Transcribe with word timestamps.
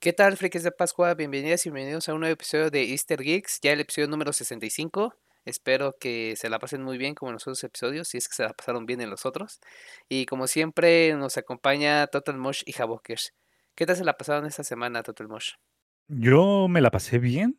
¿Qué 0.00 0.12
tal, 0.12 0.36
frikis 0.36 0.62
de 0.62 0.70
Pascua? 0.70 1.14
Bienvenidas 1.14 1.66
y 1.66 1.70
bienvenidos 1.70 2.08
a 2.08 2.14
un 2.14 2.20
nuevo 2.20 2.32
episodio 2.32 2.70
de 2.70 2.84
Easter 2.92 3.20
Geeks, 3.20 3.58
ya 3.60 3.72
el 3.72 3.80
episodio 3.80 4.06
número 4.06 4.32
65. 4.32 5.12
Espero 5.44 5.96
que 5.98 6.36
se 6.36 6.48
la 6.48 6.60
pasen 6.60 6.84
muy 6.84 6.98
bien 6.98 7.16
como 7.16 7.30
en 7.30 7.32
los 7.32 7.42
otros 7.42 7.64
episodios, 7.64 8.06
si 8.06 8.18
es 8.18 8.28
que 8.28 8.36
se 8.36 8.44
la 8.44 8.52
pasaron 8.52 8.86
bien 8.86 9.00
en 9.00 9.10
los 9.10 9.26
otros. 9.26 9.58
Y 10.08 10.26
como 10.26 10.46
siempre, 10.46 11.12
nos 11.14 11.36
acompaña 11.36 12.06
Total 12.06 12.38
Mosh 12.38 12.62
y 12.64 12.74
Javokers. 12.74 13.34
¿Qué 13.74 13.86
tal 13.86 13.96
se 13.96 14.04
la 14.04 14.16
pasaron 14.16 14.46
esta 14.46 14.62
semana, 14.62 15.02
Total 15.02 15.26
Mosh? 15.26 15.54
Yo 16.06 16.68
me 16.68 16.80
la 16.80 16.92
pasé 16.92 17.18
bien. 17.18 17.58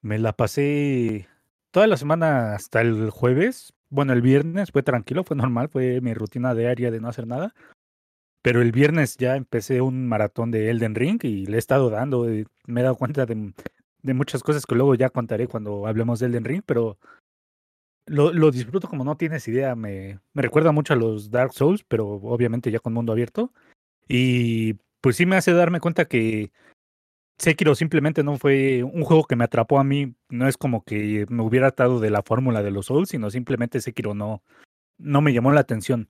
Me 0.00 0.18
la 0.18 0.32
pasé 0.32 1.28
toda 1.72 1.86
la 1.86 1.98
semana 1.98 2.54
hasta 2.54 2.80
el 2.80 3.10
jueves. 3.10 3.74
Bueno, 3.90 4.14
el 4.14 4.22
viernes 4.22 4.72
fue 4.72 4.82
tranquilo, 4.82 5.24
fue 5.24 5.36
normal, 5.36 5.68
fue 5.68 6.00
mi 6.00 6.14
rutina 6.14 6.54
diaria 6.54 6.90
de 6.90 7.00
no 7.00 7.08
hacer 7.08 7.26
nada. 7.26 7.54
Pero 8.46 8.62
el 8.62 8.70
viernes 8.70 9.16
ya 9.16 9.34
empecé 9.34 9.80
un 9.80 10.06
maratón 10.06 10.52
de 10.52 10.70
Elden 10.70 10.94
Ring 10.94 11.18
y 11.24 11.46
le 11.46 11.56
he 11.56 11.58
estado 11.58 11.90
dando. 11.90 12.32
y 12.32 12.46
me 12.68 12.80
he 12.80 12.84
dado 12.84 12.94
cuenta 12.94 13.26
de, 13.26 13.52
de 14.02 14.14
muchas 14.14 14.44
cosas 14.44 14.64
que 14.64 14.76
luego 14.76 14.94
ya 14.94 15.10
contaré 15.10 15.48
cuando 15.48 15.88
hablemos 15.88 16.20
de 16.20 16.26
Elden 16.26 16.44
Ring, 16.44 16.62
pero 16.64 16.96
lo, 18.06 18.32
lo 18.32 18.52
disfruto 18.52 18.86
como 18.86 19.02
no 19.02 19.16
tienes 19.16 19.48
idea. 19.48 19.74
Me, 19.74 20.20
me 20.32 20.42
recuerda 20.42 20.70
mucho 20.70 20.92
a 20.92 20.96
los 20.96 21.32
Dark 21.32 21.54
Souls, 21.54 21.82
pero 21.88 22.06
obviamente 22.06 22.70
ya 22.70 22.78
con 22.78 22.92
mundo 22.92 23.10
abierto. 23.10 23.52
Y 24.06 24.74
pues 25.00 25.16
sí 25.16 25.26
me 25.26 25.34
hace 25.34 25.52
darme 25.52 25.80
cuenta 25.80 26.04
que 26.04 26.52
Sekiro 27.38 27.74
simplemente 27.74 28.22
no 28.22 28.38
fue 28.38 28.84
un 28.84 29.02
juego 29.02 29.24
que 29.24 29.34
me 29.34 29.42
atrapó 29.42 29.80
a 29.80 29.84
mí. 29.84 30.14
No 30.28 30.46
es 30.46 30.56
como 30.56 30.84
que 30.84 31.26
me 31.30 31.42
hubiera 31.42 31.66
atado 31.66 31.98
de 31.98 32.10
la 32.10 32.22
fórmula 32.22 32.62
de 32.62 32.70
los 32.70 32.86
Souls, 32.86 33.08
sino 33.08 33.28
simplemente 33.28 33.80
Sekiro 33.80 34.14
no, 34.14 34.44
no 34.98 35.20
me 35.20 35.32
llamó 35.32 35.50
la 35.50 35.62
atención. 35.62 36.08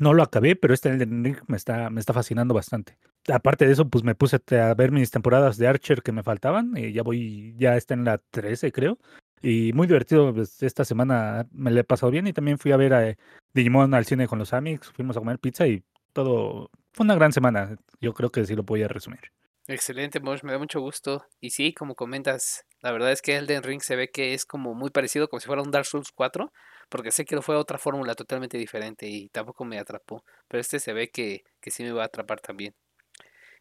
No 0.00 0.14
lo 0.14 0.22
acabé, 0.22 0.54
pero 0.54 0.74
este 0.74 0.90
Elden 0.90 1.24
Ring 1.24 1.38
me 1.46 1.56
está, 1.56 1.90
me 1.90 2.00
está 2.00 2.12
fascinando 2.12 2.54
bastante. 2.54 2.98
Aparte 3.32 3.66
de 3.66 3.72
eso, 3.72 3.88
pues 3.88 4.04
me 4.04 4.14
puse 4.14 4.38
a 4.56 4.74
ver 4.74 4.92
mis 4.92 5.10
temporadas 5.10 5.56
de 5.56 5.66
Archer 5.66 6.02
que 6.02 6.12
me 6.12 6.22
faltaban. 6.22 6.74
Y 6.76 6.92
ya 6.92 7.02
voy, 7.02 7.54
ya 7.56 7.76
está 7.76 7.94
en 7.94 8.04
la 8.04 8.18
13, 8.18 8.70
creo. 8.72 8.98
Y 9.42 9.72
muy 9.72 9.86
divertido, 9.86 10.34
pues, 10.34 10.62
esta 10.62 10.84
semana 10.84 11.46
me 11.52 11.70
le 11.70 11.80
he 11.80 11.84
pasado 11.84 12.10
bien 12.10 12.26
y 12.26 12.32
también 12.32 12.58
fui 12.58 12.72
a 12.72 12.76
ver 12.76 12.94
a 12.94 13.16
Digimon 13.54 13.94
al 13.94 14.04
cine 14.04 14.26
con 14.26 14.38
los 14.38 14.52
amigos, 14.52 14.92
fuimos 14.94 15.16
a 15.16 15.20
comer 15.20 15.38
pizza 15.38 15.66
y 15.66 15.82
todo, 16.12 16.70
fue 16.92 17.04
una 17.04 17.14
gran 17.14 17.32
semana, 17.32 17.76
yo 18.00 18.12
creo 18.14 18.30
que 18.30 18.44
sí 18.44 18.56
lo 18.56 18.64
podía 18.64 18.88
resumir. 18.88 19.32
Excelente, 19.68 20.18
Mosh, 20.20 20.42
me 20.42 20.52
da 20.52 20.58
mucho 20.58 20.80
gusto. 20.80 21.26
Y 21.40 21.50
sí, 21.50 21.74
como 21.74 21.94
comentas, 21.94 22.64
la 22.80 22.90
verdad 22.90 23.12
es 23.12 23.20
que 23.20 23.36
Elden 23.36 23.62
Ring 23.62 23.82
se 23.82 23.96
ve 23.96 24.10
que 24.10 24.32
es 24.32 24.46
como 24.46 24.74
muy 24.74 24.90
parecido, 24.90 25.28
como 25.28 25.40
si 25.40 25.46
fuera 25.46 25.62
un 25.62 25.70
Dark 25.70 25.84
Souls 25.84 26.10
4, 26.10 26.50
porque 26.88 27.10
sé 27.10 27.24
que 27.24 27.40
fue 27.42 27.56
otra 27.56 27.78
fórmula 27.78 28.14
totalmente 28.14 28.58
diferente 28.58 29.06
y 29.06 29.28
tampoco 29.28 29.64
me 29.64 29.78
atrapó. 29.78 30.24
Pero 30.48 30.60
este 30.60 30.80
se 30.80 30.92
ve 30.92 31.10
que, 31.10 31.44
que 31.60 31.70
sí 31.70 31.82
me 31.84 31.92
va 31.92 32.02
a 32.02 32.06
atrapar 32.06 32.40
también. 32.40 32.74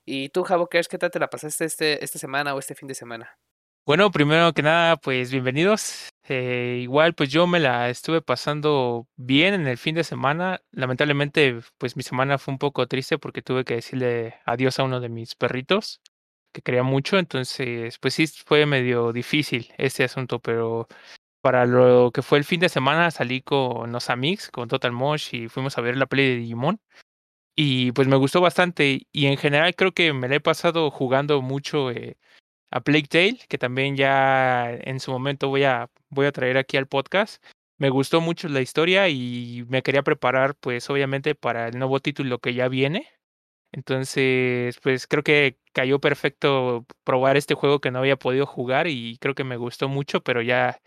¿Y 0.06 0.30
tú, 0.30 0.44
Javo, 0.44 0.70
qué 0.70 0.82
tal 0.84 1.12
te 1.12 1.20
la 1.20 1.30
pasaste 1.30 1.66
este, 1.66 2.04
esta 2.04 2.18
semana 2.20 2.56
o 2.56 2.60
este 2.60 2.76
fin 2.76 2.88
de 2.88 2.96
semana? 2.96 3.38
Bueno, 3.86 4.12
primero 4.12 4.52
que 4.54 4.64
nada, 4.64 4.98
pues 4.98 5.32
bienvenidos. 5.32 6.10
Eh, 6.28 6.80
igual, 6.82 7.14
pues 7.14 7.30
yo 7.30 7.48
me 7.48 7.60
la 7.60 7.90
estuve 7.90 8.22
pasando 8.22 9.08
bien 9.16 9.54
en 9.54 9.66
el 9.66 9.78
fin 9.78 9.96
de 9.96 10.04
semana. 10.04 10.62
Lamentablemente, 10.72 11.62
pues 11.78 11.96
mi 11.96 12.04
semana 12.04 12.38
fue 12.38 12.54
un 12.54 12.58
poco 12.58 12.86
triste 12.88 13.18
porque 13.18 13.42
tuve 13.42 13.64
que 13.64 13.76
decirle 13.76 14.36
adiós 14.46 14.80
a 14.80 14.84
uno 14.84 15.00
de 15.00 15.08
mis 15.08 15.36
perritos 15.36 16.02
que 16.54 16.62
quería 16.62 16.84
mucho. 16.84 17.18
Entonces, 17.18 17.98
pues 18.00 18.14
sí, 18.14 18.28
fue 18.28 18.66
medio 18.66 19.14
difícil 19.14 19.74
ese 19.78 20.04
asunto, 20.04 20.40
pero 20.40 20.88
para 21.48 21.66
lo 21.66 22.12
que 22.12 22.24
fue 22.24 22.40
el 22.40 22.44
fin 22.44 22.60
de 22.60 22.68
semana 22.68 23.10
salí 23.10 23.42
con 23.42 23.90
los 23.94 24.10
amigos, 24.10 24.50
con 24.52 24.68
Total 24.68 24.92
Mosh 24.92 25.34
y 25.34 25.48
fuimos 25.48 25.78
a 25.78 25.82
ver 25.82 25.96
la 25.96 26.06
peli 26.06 26.24
de 26.28 26.36
Digimon. 26.36 26.82
Y 27.56 27.94
pues 27.94 28.10
me 28.10 28.18
gustó 28.18 28.42
bastante 28.42 29.08
y 29.14 29.28
en 29.28 29.38
general 29.38 29.74
creo 29.74 29.94
que 29.94 30.12
me 30.12 30.28
la 30.28 30.36
he 30.36 30.42
pasado 30.42 30.92
jugando 30.92 31.42
mucho. 31.42 31.90
Eh, 31.92 32.18
a 32.70 32.82
Plague 32.82 33.08
Tale, 33.08 33.40
que 33.48 33.58
también 33.58 33.96
ya 33.96 34.70
en 34.74 35.00
su 35.00 35.10
momento 35.12 35.48
voy 35.48 35.64
a, 35.64 35.90
voy 36.10 36.26
a 36.26 36.34
traer 36.34 36.58
aquí 36.58 36.76
al 36.76 36.88
podcast. 36.88 37.42
Me 37.78 37.90
gustó 37.90 38.20
mucho 38.20 38.50
la 38.50 38.60
historia 38.60 39.08
y 39.08 39.66
me 39.70 39.84
quería 39.84 40.04
preparar, 40.04 40.56
pues 40.56 40.90
obviamente, 40.90 41.34
para 41.34 41.70
el 41.70 41.80
nuevo 41.80 42.02
título 42.02 42.40
que 42.40 42.54
ya 42.56 42.68
viene. 42.68 43.08
Entonces, 43.72 44.78
pues 44.84 45.08
creo 45.08 45.24
que 45.24 45.60
cayó 45.74 46.00
perfecto 46.02 46.86
probar 47.06 47.38
este 47.38 47.54
juego 47.56 47.80
que 47.80 47.92
no 47.92 48.00
había 48.00 48.18
podido 48.18 48.46
jugar 48.46 48.88
y 48.88 49.18
creo 49.20 49.34
que 49.36 49.46
me 49.46 49.58
gustó 49.58 49.88
mucho, 49.90 50.22
pero 50.24 50.42
ya, 50.42 50.82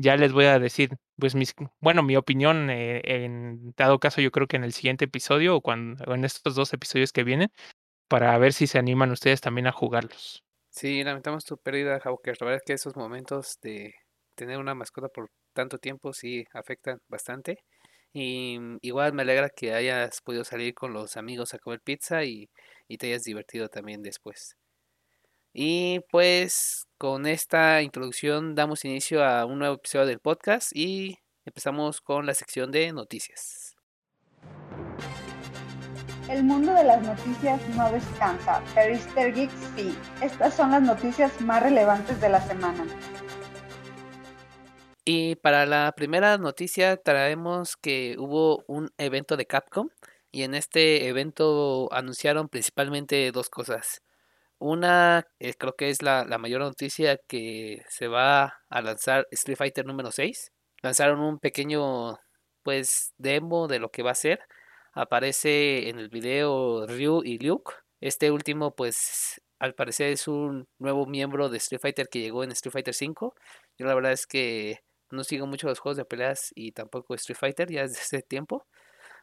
ya 0.00 0.16
les 0.16 0.32
voy 0.32 0.46
a 0.46 0.58
decir, 0.58 0.96
pues 1.18 1.34
mis, 1.34 1.54
bueno, 1.80 2.02
mi 2.02 2.16
opinión 2.16 2.70
eh, 2.70 3.00
en 3.04 3.72
dado 3.76 3.98
caso 4.00 4.20
yo 4.20 4.30
creo 4.30 4.46
que 4.46 4.56
en 4.56 4.64
el 4.64 4.72
siguiente 4.72 5.06
episodio 5.06 5.56
o, 5.56 5.60
cuando, 5.60 6.04
o 6.04 6.14
en 6.14 6.24
estos 6.24 6.54
dos 6.54 6.72
episodios 6.72 7.12
que 7.12 7.24
vienen, 7.24 7.50
para 8.08 8.36
ver 8.38 8.52
si 8.54 8.66
se 8.66 8.78
animan 8.78 9.12
ustedes 9.12 9.40
también 9.40 9.66
a 9.66 9.72
jugarlos. 9.72 10.44
Sí, 10.70 11.02
lamentamos 11.04 11.44
tu 11.44 11.58
pérdida, 11.58 11.98
Hawker. 12.00 12.36
La 12.40 12.46
verdad 12.46 12.62
es 12.62 12.66
que 12.66 12.72
esos 12.74 12.96
momentos 12.96 13.58
de 13.62 13.94
tener 14.34 14.58
una 14.58 14.74
mascota 14.74 15.08
por 15.08 15.30
tanto 15.52 15.78
tiempo 15.78 16.12
sí 16.12 16.44
afectan 16.52 16.98
bastante. 17.08 17.58
Y 18.12 18.58
mm, 18.58 18.78
igual 18.82 19.12
me 19.12 19.22
alegra 19.22 19.50
que 19.50 19.74
hayas 19.74 20.20
podido 20.22 20.44
salir 20.44 20.74
con 20.74 20.92
los 20.92 21.16
amigos 21.16 21.54
a 21.54 21.58
comer 21.58 21.80
pizza 21.82 22.24
y, 22.24 22.50
y 22.88 22.98
te 22.98 23.08
hayas 23.08 23.24
divertido 23.24 23.68
también 23.68 24.02
después. 24.02 24.56
Y 25.52 26.00
pues 26.10 26.86
con 26.96 27.26
esta 27.26 27.82
introducción 27.82 28.54
damos 28.54 28.84
inicio 28.84 29.24
a 29.24 29.44
un 29.46 29.58
nuevo 29.58 29.76
episodio 29.76 30.06
del 30.06 30.20
podcast 30.20 30.70
y 30.74 31.18
empezamos 31.44 32.00
con 32.00 32.26
la 32.26 32.34
sección 32.34 32.70
de 32.70 32.92
noticias. 32.92 33.74
El 36.28 36.44
mundo 36.44 36.72
de 36.72 36.84
las 36.84 37.02
noticias 37.02 37.60
no 37.70 37.90
descansa, 37.90 38.62
pero 38.72 38.94
Easter 38.94 39.34
Geeks 39.34 39.52
sí. 39.74 39.98
Estas 40.22 40.54
son 40.54 40.70
las 40.70 40.82
noticias 40.82 41.40
más 41.40 41.60
relevantes 41.60 42.20
de 42.20 42.28
la 42.28 42.40
semana. 42.40 42.86
Y 45.04 45.34
para 45.34 45.66
la 45.66 45.92
primera 45.96 46.38
noticia 46.38 46.96
traemos 46.96 47.76
que 47.76 48.14
hubo 48.16 48.62
un 48.68 48.92
evento 48.96 49.36
de 49.36 49.46
Capcom 49.46 49.88
y 50.30 50.44
en 50.44 50.54
este 50.54 51.08
evento 51.08 51.88
anunciaron 51.92 52.48
principalmente 52.48 53.32
dos 53.32 53.50
cosas. 53.50 54.02
Una, 54.60 55.26
eh, 55.40 55.54
creo 55.54 55.74
que 55.74 55.90
es 55.90 56.02
la, 56.02 56.24
la, 56.24 56.38
mayor 56.38 56.60
noticia 56.60 57.18
que 57.28 57.82
se 57.88 58.08
va 58.08 58.60
a 58.68 58.82
lanzar 58.82 59.26
Street 59.32 59.56
Fighter 59.58 59.86
número 59.86 60.12
6. 60.12 60.52
Lanzaron 60.82 61.20
un 61.20 61.38
pequeño 61.38 62.18
pues 62.62 63.12
demo 63.18 63.68
de 63.68 63.78
lo 63.80 63.90
que 63.90 64.02
va 64.02 64.12
a 64.12 64.14
ser 64.14 64.40
aparece 64.92 65.88
en 65.88 65.98
el 65.98 66.08
video 66.08 66.86
Ryu 66.86 67.22
y 67.24 67.38
Luke. 67.38 67.72
Este 68.00 68.30
último, 68.30 68.74
pues, 68.74 69.40
al 69.58 69.74
parecer 69.74 70.10
es 70.10 70.28
un 70.28 70.68
nuevo 70.78 71.06
miembro 71.06 71.48
de 71.48 71.58
Street 71.58 71.80
Fighter 71.80 72.08
que 72.08 72.20
llegó 72.20 72.44
en 72.44 72.52
Street 72.52 72.72
Fighter 72.72 72.94
5. 72.94 73.34
Yo 73.78 73.86
la 73.86 73.94
verdad 73.94 74.12
es 74.12 74.26
que 74.26 74.80
no 75.10 75.24
sigo 75.24 75.46
mucho 75.46 75.68
los 75.68 75.78
juegos 75.80 75.96
de 75.96 76.04
peleas 76.04 76.52
y 76.54 76.72
tampoco 76.72 77.14
Street 77.14 77.38
Fighter 77.38 77.70
ya 77.70 77.82
desde 77.82 78.00
ese 78.00 78.22
tiempo. 78.22 78.66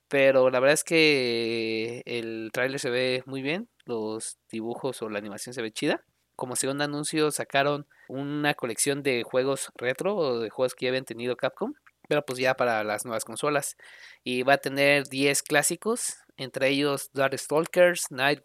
Pero 0.10 0.50
la 0.50 0.60
verdad 0.60 0.74
es 0.74 0.84
que 0.84 2.02
el 2.06 2.50
tráiler 2.54 2.80
se 2.80 2.90
ve 2.90 3.24
muy 3.26 3.42
bien, 3.42 3.70
los 3.86 4.38
dibujos 4.50 5.02
o 5.02 5.10
la 5.10 5.20
animación 5.20 5.54
se 5.54 5.62
ve 5.62 5.72
chida. 5.72 6.04
Como 6.36 6.56
segundo 6.56 6.84
anuncio 6.84 7.32
sacaron 7.32 7.88
una 8.08 8.54
colección 8.54 9.04
de 9.04 9.24
juegos 9.24 9.72
retro 9.76 10.16
o 10.16 10.40
de 10.40 10.50
juegos 10.50 10.76
que 10.76 10.86
ya 10.86 10.90
habían 10.90 11.06
tenido 11.06 11.36
Capcom 11.36 11.74
pero 12.08 12.26
pues 12.26 12.40
ya 12.40 12.56
para 12.56 12.84
las 12.84 13.06
nuevas 13.06 13.26
consolas. 13.26 13.78
Y 14.24 14.44
va 14.44 14.54
a 14.54 14.58
tener 14.58 15.08
10 15.08 15.44
clásicos, 15.44 16.18
entre 16.38 16.70
ellos 16.70 17.10
Darkstalkers, 17.14 18.12
Night, 18.12 18.42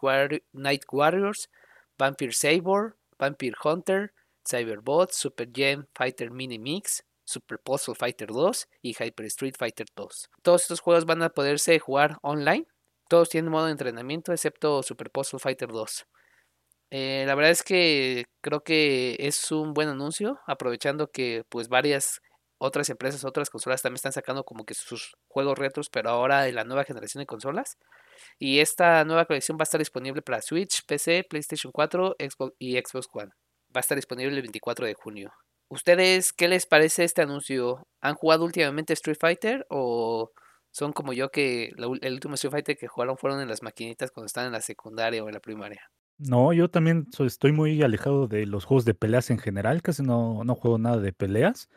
Night 0.52 0.84
Warriors, 0.90 1.50
Vampire 1.98 2.32
Saber, 2.32 2.96
Vampire 3.18 3.56
Hunter, 3.62 4.12
Cyberbot, 4.48 5.12
Super 5.12 5.48
Gem 5.52 5.86
Fighter 5.94 6.30
Mini 6.30 6.58
Mix, 6.58 7.04
Super 7.32 7.58
Puzzle 7.58 7.94
Fighter 7.94 8.28
2 8.28 8.68
y 8.82 8.90
Hyper 8.90 9.26
Street 9.26 9.54
Fighter 9.58 9.86
2. 9.96 10.28
Todos 10.42 10.62
estos 10.62 10.80
juegos 10.80 11.04
van 11.06 11.22
a 11.22 11.30
poderse 11.30 11.78
jugar 11.78 12.18
online. 12.22 12.66
Todos 13.08 13.30
tienen 13.30 13.50
modo 13.50 13.66
de 13.66 13.72
entrenamiento 13.72 14.32
excepto 14.32 14.82
Super 14.82 15.10
Puzzle 15.10 15.38
Fighter 15.38 15.68
2. 15.68 16.06
Eh, 16.90 17.24
la 17.26 17.34
verdad 17.34 17.52
es 17.52 17.62
que 17.62 18.26
creo 18.42 18.62
que 18.62 19.16
es 19.18 19.50
un 19.50 19.72
buen 19.72 19.88
anuncio, 19.88 20.40
aprovechando 20.46 21.08
que 21.10 21.42
pues 21.48 21.68
varias 21.68 22.20
otras 22.58 22.90
empresas, 22.90 23.24
otras 23.24 23.50
consolas 23.50 23.82
también 23.82 23.96
están 23.96 24.12
sacando 24.12 24.44
como 24.44 24.64
que 24.64 24.74
sus 24.74 25.14
juegos 25.26 25.58
retros, 25.58 25.88
pero 25.90 26.10
ahora 26.10 26.46
en 26.46 26.54
la 26.54 26.64
nueva 26.64 26.84
generación 26.84 27.22
de 27.22 27.26
consolas. 27.26 27.78
Y 28.38 28.60
esta 28.60 29.04
nueva 29.04 29.24
colección 29.24 29.56
va 29.56 29.62
a 29.62 29.64
estar 29.64 29.80
disponible 29.80 30.22
para 30.22 30.42
Switch, 30.42 30.84
PC, 30.86 31.24
PlayStation 31.28 31.72
4 31.72 32.16
Xbox 32.18 32.54
y 32.58 32.78
Xbox 32.78 33.08
One. 33.12 33.30
va 33.74 33.78
a 33.78 33.80
estar 33.80 33.96
disponible 33.96 34.36
el 34.36 34.42
24 34.42 34.86
de 34.86 34.94
junio. 34.94 35.32
¿Ustedes 35.72 36.34
qué 36.34 36.48
les 36.48 36.66
parece 36.66 37.02
este 37.02 37.22
anuncio? 37.22 37.86
¿Han 38.02 38.14
jugado 38.14 38.44
últimamente 38.44 38.92
Street 38.92 39.16
Fighter 39.18 39.66
o 39.70 40.30
son 40.70 40.92
como 40.92 41.14
yo 41.14 41.30
que 41.30 41.72
el 42.02 42.12
último 42.12 42.34
Street 42.34 42.50
Fighter 42.50 42.76
que 42.76 42.88
jugaron 42.88 43.16
fueron 43.16 43.40
en 43.40 43.48
las 43.48 43.62
maquinitas 43.62 44.10
cuando 44.10 44.26
estaban 44.26 44.48
en 44.48 44.52
la 44.52 44.60
secundaria 44.60 45.24
o 45.24 45.28
en 45.28 45.32
la 45.32 45.40
primaria? 45.40 45.80
No, 46.18 46.52
yo 46.52 46.68
también 46.68 47.06
estoy 47.18 47.52
muy 47.52 47.82
alejado 47.82 48.28
de 48.28 48.44
los 48.44 48.66
juegos 48.66 48.84
de 48.84 48.92
peleas 48.92 49.30
en 49.30 49.38
general, 49.38 49.80
casi 49.80 50.02
no, 50.02 50.44
no 50.44 50.54
juego 50.54 50.76
nada 50.76 50.98
de 50.98 51.14
peleas. 51.14 51.70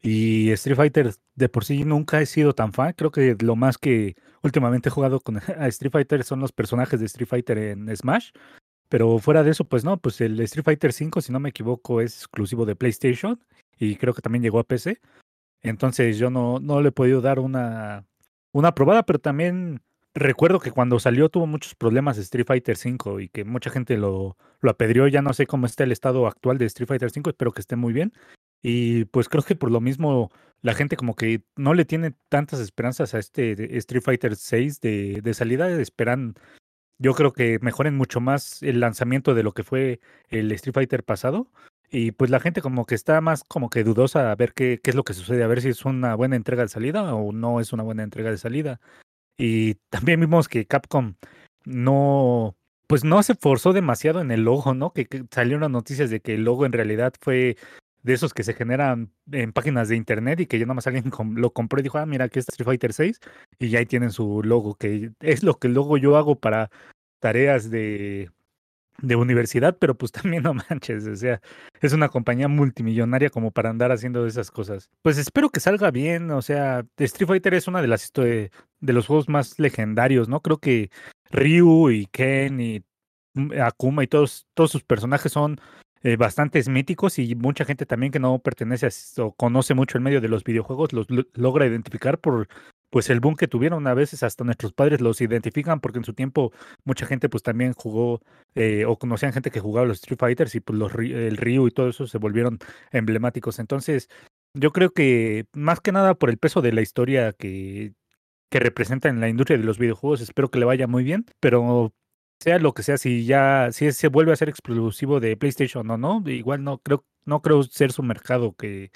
Y 0.00 0.50
Street 0.52 0.76
Fighter 0.78 1.14
de 1.34 1.48
por 1.50 1.66
sí 1.66 1.84
nunca 1.84 2.22
he 2.22 2.26
sido 2.26 2.54
tan 2.54 2.72
fan. 2.72 2.94
Creo 2.94 3.10
que 3.10 3.36
lo 3.40 3.56
más 3.56 3.76
que 3.76 4.16
últimamente 4.42 4.88
he 4.88 4.92
jugado 4.92 5.20
con 5.20 5.36
Street 5.68 5.92
Fighter 5.92 6.24
son 6.24 6.40
los 6.40 6.52
personajes 6.52 6.98
de 6.98 7.04
Street 7.04 7.28
Fighter 7.28 7.58
en 7.58 7.94
Smash. 7.94 8.30
Pero 8.94 9.18
fuera 9.18 9.42
de 9.42 9.50
eso, 9.50 9.64
pues 9.64 9.84
no, 9.84 9.96
pues 9.96 10.20
el 10.20 10.38
Street 10.38 10.64
Fighter 10.64 10.92
5, 10.92 11.20
si 11.20 11.32
no 11.32 11.40
me 11.40 11.48
equivoco, 11.48 12.00
es 12.00 12.16
exclusivo 12.16 12.64
de 12.64 12.76
PlayStation 12.76 13.40
y 13.76 13.96
creo 13.96 14.14
que 14.14 14.22
también 14.22 14.44
llegó 14.44 14.60
a 14.60 14.62
PC. 14.62 15.00
Entonces 15.62 16.16
yo 16.16 16.30
no, 16.30 16.60
no 16.60 16.80
le 16.80 16.90
he 16.90 16.92
podido 16.92 17.20
dar 17.20 17.40
una, 17.40 18.06
una 18.52 18.72
probada, 18.76 19.02
pero 19.02 19.18
también 19.18 19.82
recuerdo 20.14 20.60
que 20.60 20.70
cuando 20.70 21.00
salió 21.00 21.28
tuvo 21.28 21.48
muchos 21.48 21.74
problemas 21.74 22.18
Street 22.18 22.46
Fighter 22.46 22.76
5 22.76 23.18
y 23.18 23.28
que 23.30 23.44
mucha 23.44 23.68
gente 23.68 23.96
lo, 23.96 24.36
lo 24.60 24.70
apedreó. 24.70 25.08
Ya 25.08 25.22
no 25.22 25.32
sé 25.32 25.48
cómo 25.48 25.66
está 25.66 25.82
el 25.82 25.90
estado 25.90 26.28
actual 26.28 26.58
de 26.58 26.66
Street 26.66 26.86
Fighter 26.86 27.10
5, 27.10 27.30
espero 27.30 27.50
que 27.50 27.62
esté 27.62 27.74
muy 27.74 27.92
bien. 27.92 28.12
Y 28.62 29.06
pues 29.06 29.28
creo 29.28 29.42
que 29.42 29.56
por 29.56 29.72
lo 29.72 29.80
mismo 29.80 30.30
la 30.62 30.72
gente 30.72 30.96
como 30.96 31.16
que 31.16 31.42
no 31.56 31.74
le 31.74 31.84
tiene 31.84 32.14
tantas 32.28 32.60
esperanzas 32.60 33.12
a 33.14 33.18
este 33.18 33.76
Street 33.76 34.04
Fighter 34.04 34.36
6 34.36 34.80
de, 34.80 35.20
de 35.20 35.34
salida, 35.34 35.68
esperan 35.80 36.36
yo 36.98 37.14
creo 37.14 37.32
que 37.32 37.58
mejoren 37.60 37.96
mucho 37.96 38.20
más 38.20 38.62
el 38.62 38.80
lanzamiento 38.80 39.34
de 39.34 39.42
lo 39.42 39.52
que 39.52 39.64
fue 39.64 40.00
el 40.28 40.52
Street 40.52 40.74
Fighter 40.74 41.04
pasado. 41.04 41.48
Y 41.90 42.12
pues 42.12 42.30
la 42.30 42.40
gente 42.40 42.60
como 42.60 42.86
que 42.86 42.94
está 42.94 43.20
más 43.20 43.44
como 43.44 43.70
que 43.70 43.84
dudosa 43.84 44.32
a 44.32 44.34
ver 44.34 44.52
qué, 44.52 44.80
es 44.82 44.94
lo 44.94 45.04
que 45.04 45.14
sucede, 45.14 45.44
a 45.44 45.46
ver 45.46 45.60
si 45.60 45.68
es 45.68 45.84
una 45.84 46.14
buena 46.14 46.36
entrega 46.36 46.62
de 46.62 46.68
salida 46.68 47.14
o 47.14 47.32
no 47.32 47.60
es 47.60 47.72
una 47.72 47.82
buena 47.82 48.02
entrega 48.02 48.30
de 48.30 48.38
salida. 48.38 48.80
Y 49.38 49.74
también 49.90 50.20
vimos 50.20 50.48
que 50.48 50.66
Capcom 50.66 51.14
no, 51.64 52.56
pues 52.86 53.04
no 53.04 53.22
se 53.22 53.34
forzó 53.34 53.72
demasiado 53.72 54.20
en 54.20 54.30
el 54.30 54.42
logo, 54.42 54.74
¿no? 54.74 54.92
Que, 54.92 55.06
que 55.06 55.24
salieron 55.30 55.72
noticias 55.72 56.10
de 56.10 56.20
que 56.20 56.34
el 56.34 56.44
logo 56.44 56.66
en 56.66 56.72
realidad 56.72 57.14
fue 57.20 57.56
de 58.04 58.12
esos 58.12 58.34
que 58.34 58.44
se 58.44 58.54
generan 58.54 59.10
en 59.32 59.52
páginas 59.52 59.88
de 59.88 59.96
internet 59.96 60.38
y 60.38 60.46
que 60.46 60.58
ya 60.58 60.66
nada 60.66 60.74
más 60.74 60.86
alguien 60.86 61.10
lo 61.36 61.52
compró 61.52 61.80
y 61.80 61.82
dijo, 61.82 61.98
ah, 61.98 62.06
mira, 62.06 62.26
aquí 62.26 62.38
está 62.38 62.52
Street 62.52 62.66
Fighter 62.66 62.92
6 62.92 63.18
y 63.58 63.70
ya 63.70 63.80
ahí 63.80 63.86
tienen 63.86 64.12
su 64.12 64.42
logo, 64.44 64.76
que 64.76 65.10
es 65.20 65.42
lo 65.42 65.58
que 65.58 65.68
luego 65.68 65.96
yo 65.96 66.16
hago 66.16 66.38
para 66.38 66.70
tareas 67.18 67.70
de, 67.70 68.30
de 68.98 69.16
universidad, 69.16 69.78
pero 69.78 69.96
pues 69.96 70.12
también 70.12 70.42
no 70.42 70.52
manches, 70.54 71.06
o 71.06 71.16
sea, 71.16 71.40
es 71.80 71.94
una 71.94 72.10
compañía 72.10 72.46
multimillonaria 72.46 73.30
como 73.30 73.50
para 73.50 73.70
andar 73.70 73.90
haciendo 73.90 74.26
esas 74.26 74.50
cosas. 74.50 74.90
Pues 75.00 75.16
espero 75.16 75.48
que 75.48 75.60
salga 75.60 75.90
bien, 75.90 76.30
o 76.30 76.42
sea, 76.42 76.84
Street 76.98 77.26
Fighter 77.26 77.54
es 77.54 77.68
una 77.68 77.80
de 77.80 77.88
las 77.88 78.12
de, 78.12 78.50
de 78.80 78.92
los 78.92 79.06
juegos 79.06 79.30
más 79.30 79.58
legendarios, 79.58 80.28
¿no? 80.28 80.40
Creo 80.40 80.58
que 80.58 80.90
Ryu 81.30 81.90
y 81.90 82.04
Ken 82.06 82.60
y 82.60 82.84
mm, 83.32 83.52
Akuma 83.62 84.04
y 84.04 84.08
todos, 84.08 84.46
todos 84.52 84.70
sus 84.70 84.84
personajes 84.84 85.32
son 85.32 85.58
eh, 86.04 86.16
bastantes 86.16 86.68
míticos 86.68 87.18
y 87.18 87.34
mucha 87.34 87.64
gente 87.64 87.86
también 87.86 88.12
que 88.12 88.20
no 88.20 88.38
pertenece 88.38 88.86
a, 88.86 89.22
o 89.22 89.32
conoce 89.32 89.74
mucho 89.74 89.98
el 89.98 90.04
medio 90.04 90.20
de 90.20 90.28
los 90.28 90.44
videojuegos 90.44 90.92
los 90.92 91.10
lo- 91.10 91.24
logra 91.34 91.66
identificar 91.66 92.18
por 92.20 92.46
pues 92.90 93.10
el 93.10 93.18
boom 93.18 93.34
que 93.34 93.48
tuvieron. 93.48 93.88
A 93.88 93.94
veces 93.94 94.22
hasta 94.22 94.44
nuestros 94.44 94.72
padres 94.72 95.00
los 95.00 95.20
identifican 95.20 95.80
porque 95.80 95.98
en 95.98 96.04
su 96.04 96.14
tiempo 96.14 96.52
mucha 96.84 97.06
gente 97.06 97.28
pues 97.28 97.42
también 97.42 97.72
jugó 97.72 98.20
eh, 98.54 98.84
o 98.86 98.96
conocían 98.96 99.32
gente 99.32 99.50
que 99.50 99.58
jugaba 99.58 99.88
los 99.88 99.96
Street 99.98 100.18
Fighters 100.20 100.54
y 100.54 100.60
pues 100.60 100.78
los, 100.78 100.94
el 100.94 101.36
Ryu 101.36 101.66
y 101.66 101.72
todo 101.72 101.88
eso 101.88 102.06
se 102.06 102.18
volvieron 102.18 102.58
emblemáticos. 102.92 103.58
Entonces 103.58 104.08
yo 104.54 104.72
creo 104.72 104.90
que 104.92 105.46
más 105.52 105.80
que 105.80 105.90
nada 105.90 106.14
por 106.14 106.30
el 106.30 106.38
peso 106.38 106.62
de 106.62 106.72
la 106.72 106.82
historia 106.82 107.32
que, 107.32 107.94
que 108.50 108.60
representa 108.60 109.08
en 109.08 109.20
la 109.20 109.28
industria 109.28 109.58
de 109.58 109.64
los 109.64 109.78
videojuegos, 109.78 110.20
espero 110.20 110.50
que 110.50 110.60
le 110.60 110.64
vaya 110.66 110.86
muy 110.86 111.02
bien, 111.02 111.26
pero 111.40 111.92
sea 112.40 112.58
lo 112.58 112.74
que 112.74 112.82
sea, 112.82 112.98
si 112.98 113.24
ya 113.26 113.70
si 113.72 113.90
se 113.92 114.08
vuelve 114.08 114.32
a 114.32 114.36
ser 114.36 114.48
exclusivo 114.48 115.20
de 115.20 115.36
PlayStation 115.36 115.90
o 115.90 115.96
no, 115.98 116.22
igual 116.26 116.64
no 116.64 116.78
creo 116.78 117.04
no 117.24 117.42
creo 117.42 117.62
ser 117.64 117.92
su 117.92 118.02
mercado 118.02 118.54
que, 118.54 118.90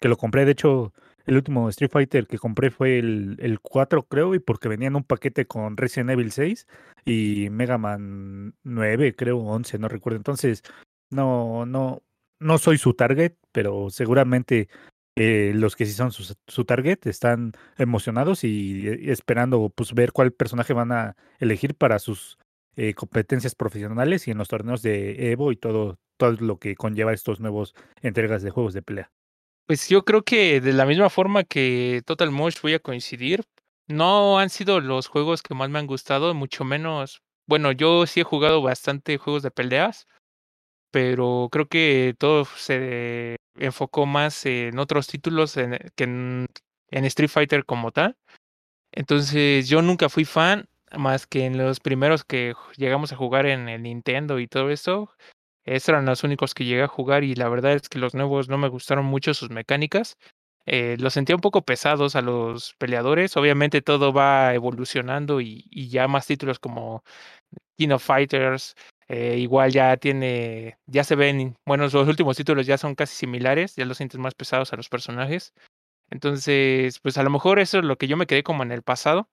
que 0.00 0.08
lo 0.08 0.16
compré. 0.16 0.44
De 0.44 0.52
hecho, 0.52 0.92
el 1.26 1.36
último 1.36 1.68
Street 1.68 1.90
Fighter 1.90 2.26
que 2.26 2.38
compré 2.38 2.70
fue 2.70 2.98
el, 2.98 3.36
el 3.40 3.60
4, 3.60 4.04
creo, 4.04 4.34
y 4.34 4.38
porque 4.38 4.68
venía 4.68 4.88
en 4.88 4.96
un 4.96 5.04
paquete 5.04 5.46
con 5.46 5.76
Resident 5.76 6.10
Evil 6.10 6.32
6 6.32 6.66
y 7.04 7.48
Mega 7.50 7.78
Man 7.78 8.54
9, 8.64 9.14
creo, 9.16 9.38
11, 9.38 9.78
no 9.78 9.88
recuerdo. 9.88 10.16
Entonces, 10.16 10.62
no, 11.10 11.66
no, 11.66 12.02
no 12.40 12.58
soy 12.58 12.78
su 12.78 12.94
target, 12.94 13.34
pero 13.52 13.90
seguramente 13.90 14.68
eh, 15.16 15.52
los 15.54 15.76
que 15.76 15.86
sí 15.86 15.92
son 15.92 16.10
su, 16.10 16.34
su 16.46 16.64
target 16.64 17.06
están 17.06 17.52
emocionados 17.76 18.44
y, 18.44 18.88
eh, 18.88 19.12
esperando 19.12 19.68
pues 19.70 19.94
ver 19.94 20.12
cuál 20.12 20.32
personaje 20.32 20.72
van 20.72 20.92
a 20.92 21.16
elegir 21.38 21.74
para 21.74 21.98
sus 21.98 22.38
eh, 22.76 22.94
competencias 22.94 23.54
profesionales 23.54 24.26
y 24.26 24.30
en 24.30 24.38
los 24.38 24.48
torneos 24.48 24.82
de 24.82 25.30
Evo 25.30 25.52
y 25.52 25.56
todo, 25.56 25.98
todo 26.16 26.32
lo 26.40 26.58
que 26.58 26.74
conlleva 26.74 27.12
estos 27.12 27.40
nuevos 27.40 27.74
entregas 28.00 28.42
de 28.42 28.50
juegos 28.50 28.72
de 28.72 28.82
pelea. 28.82 29.10
Pues 29.66 29.88
yo 29.88 30.04
creo 30.04 30.22
que 30.22 30.60
de 30.60 30.72
la 30.72 30.86
misma 30.86 31.10
forma 31.10 31.44
que 31.44 32.02
Total 32.04 32.30
Mosh 32.30 32.60
voy 32.62 32.74
a 32.74 32.80
coincidir. 32.80 33.44
No 33.88 34.38
han 34.38 34.48
sido 34.48 34.80
los 34.80 35.08
juegos 35.08 35.42
que 35.42 35.54
más 35.54 35.68
me 35.70 35.78
han 35.78 35.86
gustado, 35.86 36.34
mucho 36.34 36.64
menos. 36.64 37.22
Bueno, 37.46 37.72
yo 37.72 38.06
sí 38.06 38.20
he 38.20 38.24
jugado 38.24 38.62
bastante 38.62 39.18
juegos 39.18 39.42
de 39.42 39.50
peleas, 39.50 40.06
pero 40.90 41.48
creo 41.50 41.66
que 41.68 42.14
todo 42.18 42.44
se 42.44 43.36
enfocó 43.56 44.06
más 44.06 44.46
en 44.46 44.78
otros 44.78 45.06
títulos 45.08 45.54
que 45.54 46.04
en, 46.04 46.46
en 46.88 47.04
Street 47.04 47.30
Fighter 47.30 47.64
como 47.64 47.92
tal. 47.92 48.16
Entonces 48.92 49.68
yo 49.68 49.82
nunca 49.82 50.08
fui 50.08 50.24
fan, 50.24 50.68
más 50.96 51.26
que 51.26 51.46
en 51.46 51.58
los 51.58 51.80
primeros 51.80 52.24
que 52.24 52.54
llegamos 52.76 53.12
a 53.12 53.16
jugar 53.16 53.46
en 53.46 53.68
el 53.68 53.82
Nintendo 53.82 54.38
y 54.38 54.46
todo 54.48 54.70
eso. 54.70 55.10
Estos 55.64 55.90
eran 55.90 56.06
los 56.06 56.24
únicos 56.24 56.54
que 56.54 56.64
llegué 56.64 56.82
a 56.82 56.88
jugar 56.88 57.24
y 57.24 57.34
la 57.34 57.48
verdad 57.48 57.72
es 57.74 57.88
que 57.88 57.98
los 57.98 58.14
nuevos 58.14 58.48
no 58.48 58.58
me 58.58 58.68
gustaron 58.68 59.04
mucho 59.04 59.34
sus 59.34 59.50
mecánicas. 59.50 60.16
Eh, 60.66 60.96
los 60.98 61.14
sentía 61.14 61.36
un 61.36 61.40
poco 61.40 61.62
pesados 61.62 62.16
a 62.16 62.22
los 62.22 62.74
peleadores. 62.78 63.36
Obviamente 63.36 63.82
todo 63.82 64.12
va 64.12 64.54
evolucionando 64.54 65.40
y, 65.40 65.66
y 65.70 65.88
ya 65.88 66.08
más 66.08 66.26
títulos 66.26 66.58
como 66.58 67.04
King 67.76 67.90
of 67.90 68.04
Fighters, 68.04 68.74
eh, 69.08 69.36
igual 69.38 69.72
ya 69.72 69.96
tiene, 69.96 70.78
ya 70.86 71.04
se 71.04 71.16
ven, 71.16 71.56
bueno, 71.66 71.84
los 71.84 71.94
últimos 71.94 72.36
títulos 72.36 72.66
ya 72.66 72.78
son 72.78 72.94
casi 72.94 73.14
similares, 73.16 73.76
ya 73.76 73.84
los 73.84 73.96
sientes 73.98 74.20
más 74.20 74.34
pesados 74.34 74.72
a 74.72 74.76
los 74.76 74.88
personajes. 74.88 75.52
Entonces, 76.10 77.00
pues 77.00 77.18
a 77.18 77.22
lo 77.22 77.30
mejor 77.30 77.58
eso 77.58 77.78
es 77.78 77.84
lo 77.84 77.96
que 77.96 78.08
yo 78.08 78.16
me 78.16 78.26
quedé 78.26 78.42
como 78.42 78.62
en 78.62 78.72
el 78.72 78.82
pasado 78.82 79.28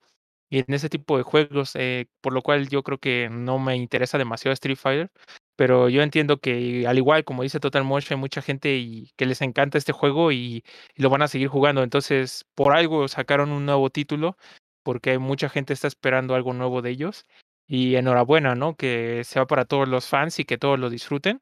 y 0.50 0.60
en 0.60 0.74
ese 0.74 0.90
tipo 0.90 1.18
de 1.18 1.24
juegos, 1.24 1.76
eh, 1.76 2.08
por 2.22 2.34
lo 2.34 2.42
cual 2.42 2.70
yo 2.70 2.84
creo 2.84 2.98
que 2.98 3.30
no 3.32 3.60
me 3.60 3.76
interesa 3.76 4.18
demasiado 4.18 4.54
Street 4.54 4.78
Fighter, 4.78 5.12
pero 5.56 5.90
yo 5.90 6.02
entiendo 6.02 6.40
que 6.40 6.88
al 6.88 6.98
igual 6.98 7.24
como 7.26 7.44
dice 7.44 7.60
Total 7.60 7.84
Motion, 7.84 8.18
hay 8.18 8.22
mucha 8.22 8.42
gente 8.42 8.78
y 8.78 9.12
que 9.18 9.26
les 9.26 9.42
encanta 9.42 9.78
este 9.78 9.92
juego 9.94 10.32
y, 10.32 10.64
lo 10.96 11.10
van 11.10 11.22
a 11.22 11.28
seguir 11.28 11.50
jugando, 11.50 11.84
entonces 11.84 12.46
por 12.56 12.74
algo 12.76 13.08
sacaron 13.08 13.52
un 13.52 13.66
nuevo 13.66 13.90
título, 13.90 14.38
porque 14.84 15.20
mucha 15.20 15.50
gente 15.50 15.74
está 15.74 15.88
esperando 15.88 16.36
algo 16.36 16.54
nuevo 16.54 16.82
de 16.82 16.92
ellos 16.92 17.26
y 17.68 17.96
enhorabuena, 17.96 18.56
¿no? 18.56 18.76
Que 18.76 19.24
sea 19.26 19.46
para 19.46 19.66
todos 19.66 19.88
los 19.88 20.08
fans 20.08 20.40
y 20.40 20.46
que 20.46 20.58
todos 20.58 20.80
lo 20.80 20.90
disfruten. 20.90 21.42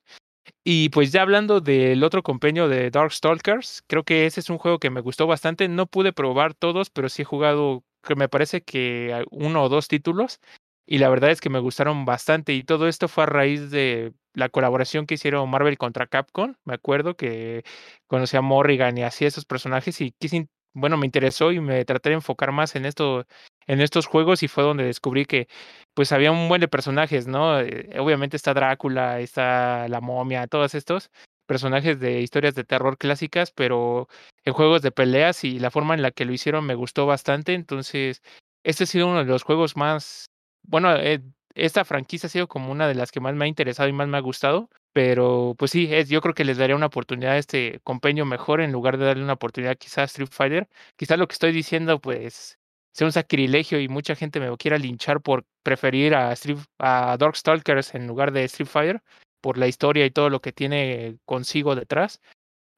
Y 0.64 0.90
pues 0.90 1.12
ya 1.12 1.22
hablando 1.22 1.62
del 1.62 2.04
otro 2.04 2.24
compendio 2.24 2.68
de 2.68 2.90
Darkstalkers, 2.92 3.84
creo 3.88 4.04
que 4.04 4.26
ese 4.26 4.40
es 4.42 4.50
un 4.50 4.58
juego 4.58 4.80
que 4.80 4.90
me 4.90 5.02
gustó 5.02 5.28
bastante. 5.28 5.68
No 5.68 5.88
pude 5.88 6.14
probar 6.14 6.54
todos, 6.54 6.90
pero 6.90 7.10
sí 7.10 7.22
he 7.22 7.26
jugado, 7.26 7.84
que 8.04 8.16
me 8.16 8.30
parece 8.30 8.64
que 8.64 9.26
uno 9.32 9.64
o 9.64 9.70
dos 9.70 9.88
títulos. 9.88 10.40
Y 10.86 11.00
la 11.00 11.10
verdad 11.10 11.32
es 11.32 11.42
que 11.42 11.50
me 11.50 11.60
gustaron 11.60 12.06
bastante. 12.06 12.54
Y 12.54 12.64
todo 12.64 12.88
esto 12.88 13.08
fue 13.08 13.24
a 13.24 13.28
raíz 13.28 13.72
de 13.72 14.14
la 14.34 14.50
colaboración 14.50 15.06
que 15.06 15.16
hicieron 15.16 15.50
Marvel 15.50 15.78
contra 15.78 16.08
Capcom. 16.08 16.56
Me 16.64 16.76
acuerdo 16.76 17.16
que 17.18 17.64
conocí 18.08 18.38
a 18.38 18.42
Morrigan 18.42 18.98
y 18.98 19.04
así 19.04 19.26
esos 19.26 19.46
personajes. 19.46 20.00
Y 20.02 20.12
quise, 20.20 20.48
bueno, 20.74 20.98
me 20.98 21.06
interesó 21.06 21.52
y 21.52 21.60
me 21.60 21.84
traté 21.86 22.10
de 22.10 22.16
enfocar 22.16 22.52
más 22.54 22.76
en 22.76 22.86
esto, 22.86 23.26
en 23.68 23.82
estos 23.82 24.06
juegos. 24.08 24.44
Y 24.44 24.48
fue 24.48 24.64
donde 24.64 24.86
descubrí 24.86 25.26
que 25.26 25.48
pues 25.94 26.12
había 26.14 26.32
un 26.32 26.48
buen 26.48 26.62
de 26.62 26.68
personajes, 26.70 27.28
¿no? 27.28 27.60
Eh, 27.60 28.00
obviamente 28.00 28.38
está 28.38 28.54
Drácula, 28.54 29.20
está 29.20 29.88
la 29.90 30.00
momia, 30.02 30.48
todos 30.48 30.74
estos 30.76 31.12
personajes 31.48 32.00
de 32.00 32.22
historias 32.22 32.56
de 32.56 32.64
terror 32.64 32.98
clásicas, 32.98 33.52
pero 33.52 34.08
en 34.46 34.54
juegos 34.54 34.82
de 34.84 34.92
peleas 34.92 35.44
y 35.44 35.60
la 35.60 35.72
forma 35.72 35.96
en 35.96 36.04
la 36.04 36.12
que 36.12 36.26
lo 36.26 36.34
hicieron 36.34 36.66
me 36.66 36.76
gustó 36.76 37.06
bastante. 37.08 37.54
Entonces, 37.54 38.22
este 38.64 38.84
ha 38.84 38.88
sido 38.88 39.08
uno 39.08 39.20
de 39.20 39.26
los 39.26 39.44
juegos 39.44 39.76
más, 39.78 40.28
bueno, 40.64 40.96
eh, 40.96 41.22
esta 41.56 41.86
franquicia 41.86 42.28
ha 42.28 42.30
sido 42.30 42.48
como 42.48 42.72
una 42.72 42.88
de 42.88 42.96
las 42.96 43.12
que 43.12 43.20
más 43.20 43.34
me 43.36 43.46
ha 43.46 43.48
interesado 43.48 43.90
y 43.90 43.94
más 43.94 44.08
me 44.08 44.18
ha 44.18 44.22
gustado. 44.22 44.70
Pero 44.94 45.56
pues 45.58 45.72
sí, 45.72 45.90
es, 45.92 46.10
yo 46.10 46.22
creo 46.22 46.34
que 46.34 46.46
les 46.46 46.58
daría 46.58 46.76
una 46.76 46.88
oportunidad 46.88 47.34
a 47.34 47.38
este 47.38 47.80
compendio 47.84 48.26
mejor 48.26 48.62
en 48.62 48.72
lugar 48.72 48.98
de 48.98 49.06
darle 49.06 49.24
una 49.24 49.34
oportunidad 49.34 49.78
quizás 49.78 50.00
a 50.00 50.04
Street 50.06 50.30
Fighter. 50.32 50.68
Quizás 50.96 51.20
lo 51.20 51.28
que 51.28 51.34
estoy 51.34 51.52
diciendo, 51.52 52.00
pues, 52.02 52.58
sea 52.94 53.06
un 53.06 53.12
sacrilegio 53.14 53.80
y 53.80 53.88
mucha 53.90 54.16
gente 54.16 54.40
me 54.40 54.56
quiera 54.58 54.80
linchar 54.80 55.22
por 55.22 55.46
preferir 55.64 56.16
a, 56.16 56.34
Street, 56.34 56.58
a 56.80 57.16
Darkstalkers 57.20 57.94
en 57.94 58.08
lugar 58.08 58.32
de 58.32 58.46
Street 58.46 58.68
Fighter. 58.68 59.04
Por 59.42 59.58
la 59.58 59.68
historia 59.68 60.06
y 60.06 60.12
todo 60.12 60.30
lo 60.30 60.42
que 60.42 60.52
tiene 60.52 61.18
consigo 61.26 61.76
detrás. 61.76 62.22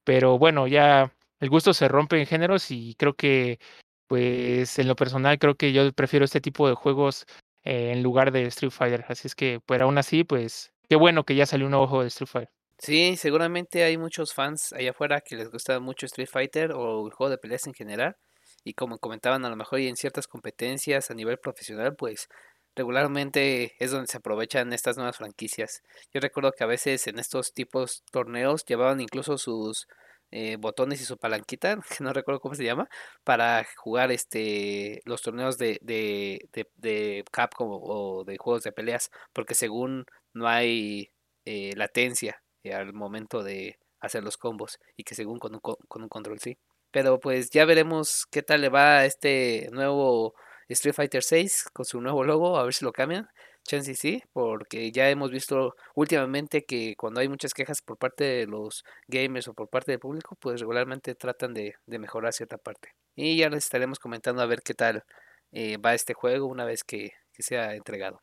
Pero 0.04 0.38
bueno, 0.38 0.66
ya 0.66 1.14
el 1.40 1.50
gusto 1.50 1.74
se 1.74 1.88
rompe 1.88 2.18
en 2.18 2.26
géneros 2.26 2.70
y 2.70 2.94
creo 2.96 3.14
que, 3.14 3.58
pues 4.06 4.78
en 4.78 4.88
lo 4.88 4.96
personal, 4.96 5.38
creo 5.38 5.56
que 5.56 5.72
yo 5.72 5.92
prefiero 5.92 6.24
este 6.24 6.40
tipo 6.40 6.68
de 6.68 6.74
juegos 6.74 7.26
eh, 7.64 7.92
en 7.92 8.02
lugar 8.02 8.32
de 8.32 8.44
Street 8.46 8.72
Fighter. 8.72 9.04
Así 9.08 9.28
es 9.28 9.34
que, 9.34 9.60
pero 9.66 9.84
aún 9.84 9.98
así, 9.98 10.24
pues 10.24 10.72
qué 10.88 10.96
bueno 10.96 11.24
que 11.24 11.34
ya 11.34 11.46
salió 11.46 11.66
un 11.66 11.72
nuevo 11.72 11.86
juego 11.86 12.02
de 12.02 12.08
Street 12.08 12.28
Fighter. 12.28 12.54
Sí, 12.78 13.16
seguramente 13.16 13.84
hay 13.84 13.98
muchos 13.98 14.32
fans 14.32 14.72
allá 14.72 14.90
afuera 14.90 15.20
que 15.20 15.36
les 15.36 15.50
gusta 15.50 15.80
mucho 15.80 16.06
Street 16.06 16.28
Fighter 16.30 16.72
o 16.72 17.06
el 17.06 17.12
juego 17.12 17.30
de 17.30 17.36
peleas 17.38 17.66
en 17.66 17.74
general. 17.74 18.16
Y 18.64 18.74
como 18.74 18.98
comentaban, 18.98 19.44
a 19.44 19.50
lo 19.50 19.56
mejor 19.56 19.80
y 19.80 19.88
en 19.88 19.96
ciertas 19.96 20.26
competencias 20.26 21.10
a 21.10 21.14
nivel 21.14 21.38
profesional, 21.38 21.94
pues 21.96 22.28
regularmente 22.76 23.74
es 23.78 23.90
donde 23.90 24.06
se 24.06 24.18
aprovechan 24.18 24.72
estas 24.72 24.96
nuevas 24.96 25.16
franquicias. 25.16 25.82
Yo 26.12 26.20
recuerdo 26.20 26.52
que 26.52 26.64
a 26.64 26.66
veces 26.66 27.06
en 27.06 27.18
estos 27.18 27.52
tipos 27.52 28.04
torneos 28.12 28.64
llevaban 28.64 29.00
incluso 29.00 29.38
sus 29.38 29.86
eh, 30.32 30.56
botones 30.58 31.00
y 31.00 31.04
su 31.04 31.16
palanquita, 31.18 31.76
que 31.76 31.80
no 32.04 32.12
recuerdo 32.12 32.40
cómo 32.40 32.54
se 32.54 32.64
llama, 32.64 32.88
para 33.24 33.66
jugar 33.76 34.12
este 34.12 35.00
los 35.04 35.22
torneos 35.22 35.58
de, 35.58 35.78
de, 35.82 36.48
de, 36.52 36.68
de 36.76 37.24
Capcom 37.32 37.68
o 37.70 38.24
de 38.24 38.36
juegos 38.38 38.62
de 38.62 38.72
peleas, 38.72 39.10
porque 39.32 39.54
según 39.54 40.04
no 40.32 40.48
hay 40.48 41.10
eh, 41.44 41.72
latencia 41.76 42.42
eh, 42.62 42.74
al 42.74 42.92
momento 42.92 43.42
de 43.42 43.78
hacer 44.00 44.22
los 44.24 44.36
combos 44.36 44.78
y 44.96 45.04
que 45.04 45.14
según 45.14 45.38
con 45.38 45.54
un, 45.54 45.60
con 45.60 46.02
un 46.02 46.08
control 46.08 46.38
sí. 46.40 46.58
Pero 46.92 47.20
pues 47.20 47.50
ya 47.50 47.64
veremos 47.64 48.26
qué 48.30 48.42
tal 48.42 48.62
le 48.62 48.68
va 48.68 48.98
a 48.98 49.04
este 49.06 49.68
nuevo 49.72 50.34
Street 50.74 50.94
Fighter 50.94 51.22
6 51.22 51.70
con 51.72 51.84
su 51.84 52.00
nuevo 52.00 52.24
logo, 52.24 52.56
a 52.56 52.64
ver 52.64 52.74
si 52.74 52.84
lo 52.84 52.92
cambian. 52.92 53.28
Chance 53.64 53.94
sí, 53.94 54.22
porque 54.32 54.90
ya 54.92 55.10
hemos 55.10 55.30
visto 55.30 55.74
últimamente 55.94 56.64
que 56.64 56.94
cuando 56.96 57.20
hay 57.20 57.28
muchas 57.28 57.52
quejas 57.52 57.82
por 57.82 57.98
parte 57.98 58.24
de 58.24 58.46
los 58.46 58.84
gamers 59.06 59.48
o 59.48 59.54
por 59.54 59.68
parte 59.68 59.92
del 59.92 59.98
público, 59.98 60.36
pues 60.40 60.60
regularmente 60.60 61.14
tratan 61.14 61.54
de, 61.54 61.74
mejorar 61.86 62.32
cierta 62.32 62.56
parte. 62.56 62.90
Y 63.14 63.36
ya 63.36 63.50
les 63.50 63.64
estaremos 63.64 63.98
comentando 63.98 64.42
a 64.42 64.46
ver 64.46 64.62
qué 64.62 64.74
tal 64.74 65.04
eh, 65.52 65.76
va 65.76 65.94
este 65.94 66.14
juego 66.14 66.46
una 66.46 66.64
vez 66.64 66.84
que, 66.84 67.10
que 67.32 67.42
sea 67.42 67.74
entregado. 67.74 68.22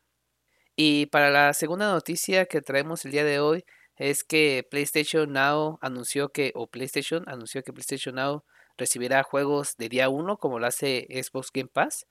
Y 0.74 1.06
para 1.06 1.30
la 1.30 1.52
segunda 1.54 1.92
noticia 1.92 2.46
que 2.46 2.62
traemos 2.62 3.04
el 3.04 3.12
día 3.12 3.24
de 3.24 3.40
hoy 3.40 3.64
es 3.96 4.24
que 4.24 4.66
PlayStation 4.70 5.32
Now 5.32 5.78
anunció 5.82 6.30
que, 6.30 6.52
o 6.54 6.66
PlayStation 6.68 7.24
anunció 7.28 7.62
que 7.62 7.72
PlayStation 7.72 8.14
Now 8.14 8.44
recibirá 8.76 9.22
juegos 9.22 9.76
de 9.76 9.88
día 9.88 10.08
1 10.08 10.38
como 10.38 10.58
lo 10.58 10.66
hace 10.66 11.06
Xbox 11.10 11.50
Game 11.52 11.68
Pass 11.72 12.06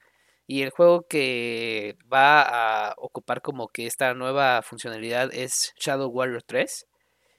y 0.47 0.63
el 0.63 0.71
juego 0.71 1.05
que 1.07 1.97
va 2.11 2.89
a 2.89 2.95
ocupar 2.97 3.41
como 3.41 3.67
que 3.67 3.85
esta 3.85 4.13
nueva 4.13 4.61
funcionalidad 4.61 5.29
es 5.33 5.73
Shadow 5.77 6.09
Warrior 6.09 6.43
3. 6.43 6.87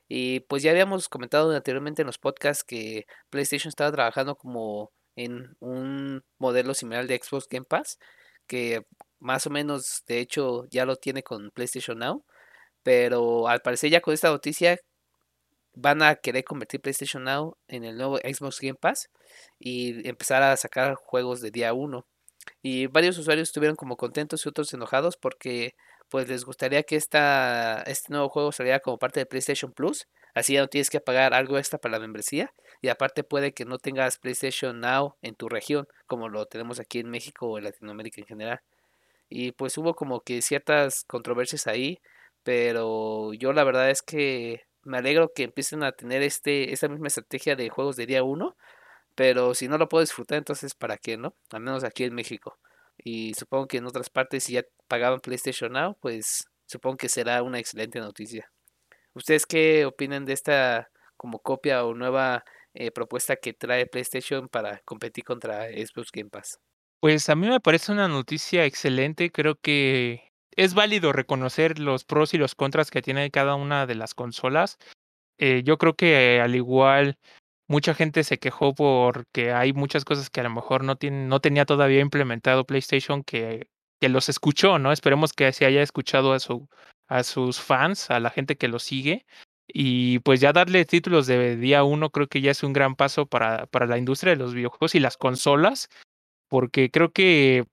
Y 0.09 0.41
pues 0.41 0.63
ya 0.63 0.71
habíamos 0.73 1.09
comentado 1.09 1.51
anteriormente 1.55 2.03
en 2.03 2.07
los 2.07 2.19
podcasts 2.19 2.65
que 2.65 3.07
PlayStation 3.31 3.71
estaba 3.71 3.93
trabajando 3.93 4.37
como 4.37 4.93
en 5.17 5.57
un 5.61 6.25
modelo 6.39 6.75
similar 6.75 7.07
de 7.07 7.21
Xbox 7.23 7.49
Game 7.49 7.67
Pass, 7.67 7.99
que 8.47 8.83
más 9.21 9.47
o 9.47 9.51
menos 9.51 10.05
de 10.07 10.21
hecho 10.21 10.67
ya 10.71 10.85
lo 10.87 10.97
tiene 10.97 11.23
con 11.23 11.51
PlayStation 11.51 11.99
Now, 11.99 12.25
pero 12.83 13.49
al 13.49 13.61
parecer 13.63 13.91
ya 13.91 14.01
con 14.01 14.15
esta 14.15 14.31
noticia 14.31 14.79
van 15.75 16.03
a 16.03 16.17
querer 16.17 16.45
convertir 16.45 16.81
PlayStation 16.81 17.25
Now 17.25 17.57
en 17.69 17.85
el 17.85 17.97
nuevo 17.97 18.19
Xbox 18.19 18.61
Game 18.61 18.75
Pass 18.75 19.11
y 19.59 20.09
empezar 20.09 20.43
a 20.43 20.57
sacar 20.57 20.95
juegos 20.97 21.41
de 21.41 21.51
día 21.51 21.73
1. 21.73 22.07
Y 22.63 22.87
varios 22.87 23.19
usuarios 23.19 23.49
estuvieron 23.49 23.77
como 23.77 23.97
contentos 23.97 24.45
y 24.45 24.49
otros 24.49 24.73
enojados 24.75 25.17
porque 25.17 25.75
pues 26.09 26.29
les 26.29 26.45
gustaría 26.45 26.83
que 26.83 26.97
esta, 26.97 27.83
este 27.83 28.13
nuevo 28.13 28.29
juego 28.29 28.53
saliera 28.53 28.81
como 28.81 28.99
parte 28.99 29.21
de 29.21 29.27
PlayStation 29.27 29.73
Plus. 29.73 30.09
Así 30.35 30.55
ya 30.55 30.61
no 30.61 30.69
tienes 30.69 30.91
que 30.91 31.01
pagar 31.01 31.35
algo 31.35 31.59
extra 31.59 31.79
para 31.79 31.93
la 31.93 32.01
membresía. 32.01 32.53
Y 32.81 32.89
aparte 32.89 33.25
puede 33.25 33.53
que 33.53 33.65
no 33.65 33.79
tengas 33.79 34.19
PlayStation 34.19 34.81
Now 34.81 35.17
en 35.23 35.35
tu 35.35 35.49
región, 35.49 35.89
como 36.07 36.29
lo 36.29 36.47
tenemos 36.47 36.81
aquí 36.81 37.01
en 37.01 37.11
México 37.11 37.49
o 37.49 37.59
en 37.59 37.65
Latinoamérica 37.65 38.21
en 38.21 38.27
general. 38.27 38.61
Y 39.29 39.53
pues 39.53 39.77
hubo 39.79 39.95
como 39.95 40.21
que 40.21 40.43
ciertas 40.43 41.05
controversias 41.05 41.67
ahí. 41.67 42.01
Pero 42.45 43.35
yo 43.35 43.53
la 43.53 43.65
verdad 43.65 43.91
es 43.91 44.03
que 44.03 44.63
me 44.85 44.99
alegro 44.99 45.33
que 45.35 45.43
empiecen 45.45 45.83
a 45.83 45.93
tener 45.93 46.23
este, 46.23 46.73
esta 46.73 46.89
misma 46.89 47.09
estrategia 47.09 47.57
de 47.57 47.69
juegos 47.69 47.97
de 47.97 48.07
día 48.07 48.23
1 48.23 48.57
pero 49.19 49.53
si 49.53 49.67
no 49.67 49.79
lo 49.79 49.89
puedo 49.89 50.03
disfrutar, 50.03 50.39
entonces 50.39 50.77
¿para 50.77 50.97
qué, 50.97 51.17
no? 51.17 51.35
Al 51.51 51.59
menos 51.59 51.83
aquí 51.83 52.05
en 52.05 52.15
México. 52.15 52.57
Y 52.97 53.35
supongo 53.35 53.67
que 53.67 53.79
en 53.79 53.87
otras 53.87 54.11
partes, 54.11 54.45
si 54.45 54.53
ya 54.53 54.63
pagaban 54.87 55.19
PlayStation 55.19 55.73
Now, 55.73 55.97
pues 56.01 56.45
supongo 56.67 56.99
que 56.99 57.09
será 57.09 57.43
una 57.43 57.59
excelente 57.59 57.99
noticia. 57.99 58.49
¿Ustedes 59.15 59.45
qué 59.45 59.87
opinan 59.87 60.25
de 60.25 60.35
esta 60.35 60.89
como 61.17 61.41
copia 61.41 61.85
o 61.85 61.95
nueva 61.95 62.45
eh, 62.75 62.93
propuesta 62.93 63.35
que 63.35 63.55
trae 63.55 63.87
PlayStation 63.87 64.49
para 64.49 64.83
competir 64.85 65.25
contra 65.25 65.65
Xbox 65.65 66.13
Game 66.13 66.31
Pass? 66.31 66.61
Pues 67.01 67.29
a 67.29 67.35
mí 67.35 67.49
me 67.49 67.59
parece 67.59 67.91
una 67.91 68.07
noticia 68.07 68.67
excelente. 68.67 69.33
Creo 69.33 69.57
que 69.57 70.31
es 70.53 70.75
válido 70.75 71.13
reconocer 71.13 71.81
los 71.81 72.05
pros 72.05 72.35
y 72.35 72.39
los 72.39 72.55
contras 72.55 72.93
que 72.93 73.03
tiene 73.03 73.33
cada 73.33 73.57
una 73.57 73.85
de 73.85 73.97
las 73.97 74.15
consolas. 74.15 74.79
Eh, 75.39 75.63
yo 75.65 75.77
creo 75.77 75.95
que 75.95 76.41
al 76.41 76.55
igual 76.55 77.19
mucha 77.69 77.95
gente 77.95 78.25
se 78.25 78.39
quejó 78.39 78.75
porque 78.75 79.53
hay 79.53 79.73
muchas 79.73 80.05
cosas 80.05 80.31
que 80.31 80.41
a 80.41 80.45
lo 80.45 80.51
mejor 80.51 80.85
no, 80.85 80.97
tiene, 80.97 81.27
no 81.27 81.41
tenía 81.41 81.67
todavía 81.67 82.01
implementado 82.01 82.65
PlayStation 82.65 83.23
que, 83.23 83.69
que 84.01 84.09
los 84.09 84.29
escuchó, 84.29 84.79
¿no? 84.79 84.91
Esperemos 84.91 85.33
que 85.33 85.53
se 85.53 85.67
haya 85.67 85.83
escuchado 85.83 86.33
a, 86.33 86.41
su, 86.41 86.69
a 87.07 87.23
sus 87.23 87.61
fans, 87.61 88.11
a 88.11 88.21
la 88.21 88.31
gente 88.31 88.57
que 88.57 88.69
lo 88.69 88.79
sigue. 88.79 89.27
Y 89.67 90.21
pues 90.21 90.41
ya 90.41 90.53
darle 90.53 90.87
títulos 90.87 91.27
de 91.27 91.57
día 91.57 91.85
uno 91.85 92.11
creo 92.11 92.27
que 92.27 92.41
ya 92.41 92.51
es 92.51 92.63
un 92.63 92.73
gran 92.73 92.97
paso 92.97 93.27
para, 93.27 93.67
para 93.67 93.87
la 93.87 93.99
industria 93.99 94.33
de 94.33 94.39
los 94.39 94.55
videojuegos 94.55 94.95
y 94.95 95.01
las 95.01 95.19
consolas, 95.19 95.91
porque 96.49 96.91
creo 96.91 97.13
que 97.13 97.67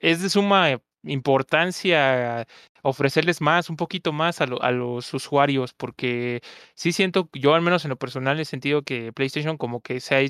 es 0.00 0.22
de 0.22 0.28
suma 0.28 0.80
importancia 1.04 2.46
ofrecerles 2.82 3.40
más, 3.40 3.70
un 3.70 3.76
poquito 3.76 4.12
más 4.12 4.40
a, 4.40 4.44
a, 4.44 4.70
los 4.70 5.12
usuarios, 5.14 5.72
porque 5.74 6.42
sí 6.74 6.92
siento, 6.92 7.28
yo 7.32 7.54
al 7.54 7.62
menos 7.62 7.84
en 7.84 7.90
lo 7.90 7.96
personal 7.96 8.40
he 8.40 8.44
sentido 8.44 8.82
que 8.82 9.12
PlayStation 9.12 9.56
como 9.56 9.80
que 9.80 10.00
se 10.00 10.14
ha 10.14 10.20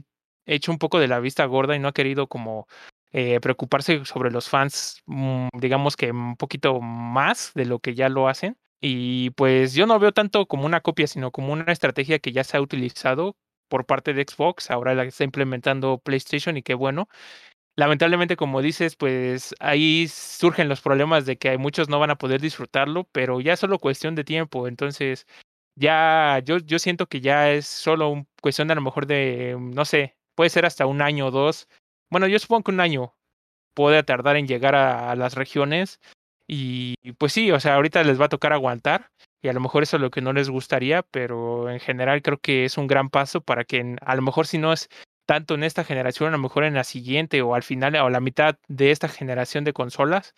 hecho 0.47 0.73
un 0.73 0.78
poco 0.78 0.99
de 1.00 1.09
la 1.09 1.21
vista 1.21 1.45
gorda 1.47 1.76
y 1.76 1.78
no 1.78 1.88
ha 1.88 1.92
querido 1.92 2.26
como 2.28 2.66
eh, 3.12 3.40
preocuparse 3.40 4.04
sobre 4.04 4.30
los 4.30 4.49
fans, 4.49 5.02
mm, 5.07 5.49
digamos 5.59 5.97
que 5.97 6.12
un 6.12 6.37
poquito 6.37 6.80
más 6.80 7.52
de 7.54 7.66
lo 7.66 7.80
que 7.80 7.95
ya 7.95 8.09
lo 8.09 8.28
hacen. 8.28 8.57
Y 8.80 9.30
pues 9.30 9.75
yo 9.75 9.87
no 9.87 9.99
veo 9.99 10.12
tanto 10.12 10.47
como 10.47 10.64
una 10.66 10.80
copia, 10.80 11.07
sino 11.07 11.30
como 11.33 11.52
una 11.52 11.73
estrategia 11.73 12.19
que 12.19 12.33
ya 12.33 12.45
se 12.45 12.57
ha 12.57 12.61
utilizado 12.62 13.37
por 13.69 13.87
parte 13.87 14.12
de 14.14 14.25
Xbox, 14.28 14.71
ahora 14.71 14.95
la 14.95 15.04
está 15.04 15.25
implementando 15.25 15.99
PlayStation 15.99 16.57
y 16.57 16.62
qué 16.62 16.75
bueno 16.75 17.09
lamentablemente, 17.77 18.37
como 18.37 18.62
dices, 18.62 18.97
pues 18.97 19.55
ahí 19.61 20.09
surgen 20.09 20.69
los 20.69 20.81
problemas 20.81 21.27
de 21.27 21.37
que 21.39 21.57
muchos 21.59 21.89
no 21.89 21.99
van 21.99 22.11
a 22.11 22.19
poder 22.19 22.41
disfrutarlo, 22.41 23.05
pero 23.12 23.41
ya 23.41 23.55
es 23.55 23.61
solo 23.61 23.79
cuestión 23.79 24.15
de 24.15 24.25
tiempo. 24.25 24.69
Entonces, 24.69 25.27
ya 25.77 26.41
yo, 26.45 26.59
yo 26.59 26.79
siento 26.79 27.07
que 27.07 27.21
ya 27.21 27.50
es 27.50 27.67
solo 27.67 28.11
un 28.11 28.29
cuestión 28.43 28.69
de 28.69 28.73
a 28.73 28.77
lo 28.77 28.83
mejor 28.83 29.07
de, 29.07 29.57
no 29.59 29.85
sé, 29.85 30.17
puede 30.35 30.50
ser 30.50 30.67
hasta 30.67 30.87
un 30.87 31.03
año 31.03 31.27
o 31.29 31.31
dos. 31.31 31.69
Bueno, 32.11 32.27
yo 32.27 32.39
supongo 32.39 32.65
que 32.65 32.73
un 32.73 32.81
año 32.81 33.15
puede 33.75 34.03
tardar 34.03 34.37
en 34.37 34.47
llegar 34.49 34.75
a, 34.75 35.15
las 35.17 35.35
regiones. 35.35 36.00
Y 36.47 36.97
pues 37.19 37.33
sí, 37.33 37.53
o 37.53 37.61
sea, 37.61 37.77
ahorita 37.77 38.03
les 38.05 38.21
va 38.21 38.27
a 38.27 38.29
tocar 38.29 38.53
aguantar. 38.53 39.11
Y 39.43 39.49
a 39.49 39.53
lo 39.53 39.61
mejor 39.61 39.83
eso 39.83 39.97
es 39.97 40.03
lo 40.03 40.11
que 40.11 40.21
no 40.21 40.33
les 40.33 40.50
gustaría, 40.50 41.03
pero 41.03 41.71
en 41.71 41.81
general 41.81 42.23
creo 42.23 42.39
que 42.39 42.65
es 42.67 42.77
un 42.77 42.87
gran 42.87 43.09
paso 43.09 43.41
para 43.41 43.65
que 43.65 43.97
a 44.03 44.17
lo 44.17 44.23
mejor 44.23 44.47
si 44.47 44.59
no 44.59 44.73
es 44.73 44.89
tanto 45.31 45.55
en 45.55 45.63
esta 45.63 45.85
generación, 45.85 46.31
a 46.31 46.33
lo 46.33 46.39
mejor 46.43 46.65
en 46.65 46.75
la 46.75 46.83
siguiente 46.83 47.41
o 47.41 47.55
al 47.55 47.63
final 47.63 47.95
o 47.95 48.07
a 48.07 48.11
la 48.11 48.19
mitad 48.19 48.59
de 48.67 48.91
esta 48.91 49.07
generación 49.07 49.63
de 49.63 49.73
consolas, 49.73 50.35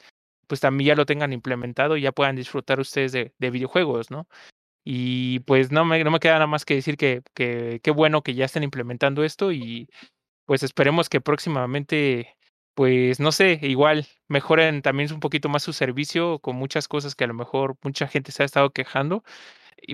pues 0.47 0.61
también 0.61 0.89
ya 0.89 0.95
lo 0.97 1.07
tengan 1.07 1.33
implementado 1.33 1.97
y 1.97 2.03
ya 2.03 2.13
puedan 2.13 2.37
disfrutar 2.37 2.79
ustedes 2.79 3.11
de, 3.13 3.33
videojuegos, 3.39 4.11
¿no? 4.11 4.29
Y 4.85 5.41
pues 5.41 5.73
no 5.73 5.87
me, 5.87 6.05
no 6.05 6.21
queda 6.21 6.35
nada 6.35 6.47
más 6.47 6.67
que 6.67 6.75
decir 6.75 6.99
que 6.99 7.23
qué 7.35 7.91
bueno 7.91 8.23
que 8.23 8.35
ya 8.35 8.45
estén 8.45 8.65
implementando 8.65 9.25
esto 9.25 9.51
y 9.51 9.89
pues 10.45 10.63
esperemos 10.63 11.09
que 11.09 11.23
próximamente, 11.23 12.37
pues 12.75 13.19
no 13.19 13.33
sé, 13.33 13.61
igual 13.63 14.07
mejoren 14.29 14.83
también 14.83 15.11
un 15.15 15.21
poquito 15.21 15.49
más 15.49 15.63
su 15.63 15.73
servicio 15.73 16.39
con 16.41 16.57
muchas 16.57 16.87
cosas 16.87 17.15
que 17.15 17.25
a 17.25 17.29
lo 17.29 17.35
mejor 17.35 17.77
mucha 17.83 18.09
gente 18.09 18.31
se 18.31 18.43
ha 18.43 18.47
estado 18.47 18.73
quejando, 18.73 19.25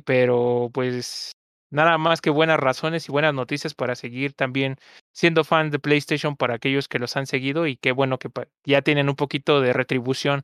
pero 0.05 0.71
pues 0.75 1.38
nada 1.71 1.99
más 1.99 2.21
que 2.21 2.31
buenas 2.31 2.59
razones 2.59 3.09
y 3.09 3.13
buenas 3.13 3.35
noticias 3.35 3.75
para 3.75 3.95
seguir 3.95 4.33
también 4.33 4.77
siendo 5.13 5.45
fan 5.45 5.71
de 5.71 5.79
PlayStation 5.79 6.37
para 6.37 6.55
aquellos 6.55 6.89
que 6.89 6.99
los 6.99 7.17
han 7.17 7.27
seguido 7.27 7.67
y 7.67 7.77
qué 7.77 7.93
bueno 7.93 8.19
que 8.19 8.31
ya 8.65 8.83
tienen 8.83 9.09
un 9.09 9.17
poquito 9.17 9.61
de 9.61 9.73
retribución 9.73 10.43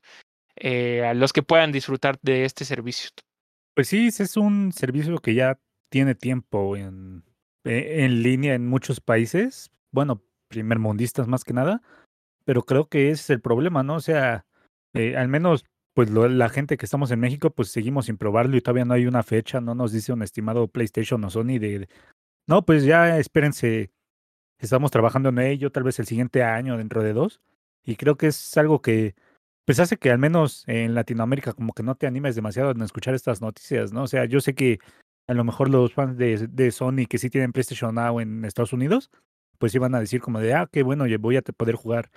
eh, 0.57 1.05
a 1.05 1.15
los 1.15 1.33
que 1.33 1.43
puedan 1.43 1.73
disfrutar 1.73 2.19
de 2.23 2.45
este 2.45 2.65
servicio. 2.65 3.11
Pues 3.75 3.89
sí, 3.89 4.07
es 4.07 4.37
un 4.37 4.73
servicio 4.73 5.19
que 5.19 5.35
ya 5.35 5.59
tiene 5.91 6.15
tiempo 6.15 6.77
en, 6.77 7.25
e, 7.65 8.05
en 8.05 8.23
línea 8.23 8.55
en 8.55 8.67
muchos 8.67 9.01
países, 9.01 9.71
bueno, 9.91 10.23
primermundistas 10.49 11.27
más 11.27 11.45
que 11.45 11.55
nada, 11.55 11.83
pero 12.45 12.63
creo 12.63 12.89
que 12.89 13.11
ese 13.11 13.23
es 13.23 13.31
el 13.31 13.41
problema, 13.41 13.83
¿no? 13.83 13.97
O 13.97 14.01
sea, 14.01 14.47
eh, 14.93 15.17
al 15.17 15.29
menos 15.29 15.65
pues 15.95 16.11
lo- 16.11 16.29
la 16.29 16.49
gente 16.49 16.77
que 16.77 16.87
estamos 16.87 17.11
en 17.11 17.21
México, 17.21 17.51
pues 17.51 17.71
seguimos 17.71 18.07
sin 18.07 18.17
probarlo 18.19 18.57
y 18.57 18.61
todavía 18.61 18.85
no 18.85 18.95
hay 18.95 19.07
una 19.07 19.23
fecha, 19.23 19.61
no 19.61 19.75
nos 19.75 19.93
dice 19.93 20.13
un 20.13 20.23
estimado 20.23 20.69
PlayStation 20.69 21.25
o 21.25 21.31
Sony 21.31 21.59
de, 21.61 21.89
no, 22.49 22.65
pues 22.65 22.85
ya 22.85 23.19
espérense, 23.19 23.93
estamos 24.59 24.91
trabajando 24.91 25.31
en 25.31 25.39
ello, 25.41 25.71
tal 25.73 25.85
vez 25.85 25.99
el 25.99 26.07
siguiente 26.07 26.43
año, 26.43 26.77
dentro 26.79 27.03
de 27.03 27.13
dos, 27.13 27.41
y 27.85 27.97
creo 27.97 28.17
que 28.17 28.29
es 28.29 28.57
algo 28.57 28.83
que, 28.83 29.15
pues 29.67 29.81
hace 29.81 29.97
que 29.99 30.11
al 30.11 30.19
menos 30.19 30.65
en 30.69 30.95
Latinoamérica 30.95 31.53
como 31.55 31.73
que 31.75 31.83
no 31.83 31.95
te 31.97 32.07
animes 32.07 32.35
demasiado 32.35 32.71
en 32.73 32.83
escuchar 32.83 33.15
estas 33.15 33.41
noticias, 33.41 33.93
¿no? 33.93 34.03
O 34.05 34.07
sea, 34.09 34.25
yo 34.27 34.41
sé 34.41 34.55
que 34.55 34.79
a 35.29 35.35
lo 35.35 35.45
mejor 35.45 35.71
los 35.71 35.95
fans 35.95 36.19
de, 36.19 36.49
de 36.49 36.71
Sony 36.71 37.07
que 37.09 37.19
sí 37.19 37.31
tienen 37.31 37.53
PlayStation 37.53 37.95
Now 37.95 38.21
en 38.21 38.45
Estados 38.45 38.73
Unidos, 38.73 39.11
pues 39.59 39.75
iban 39.75 39.95
a 39.95 40.01
decir 40.01 40.21
como 40.21 40.41
de, 40.41 40.55
ah, 40.55 40.69
qué 40.71 40.83
bueno, 40.83 41.07
voy 41.19 41.37
a 41.37 41.43
poder 41.43 41.77
jugar 41.77 42.11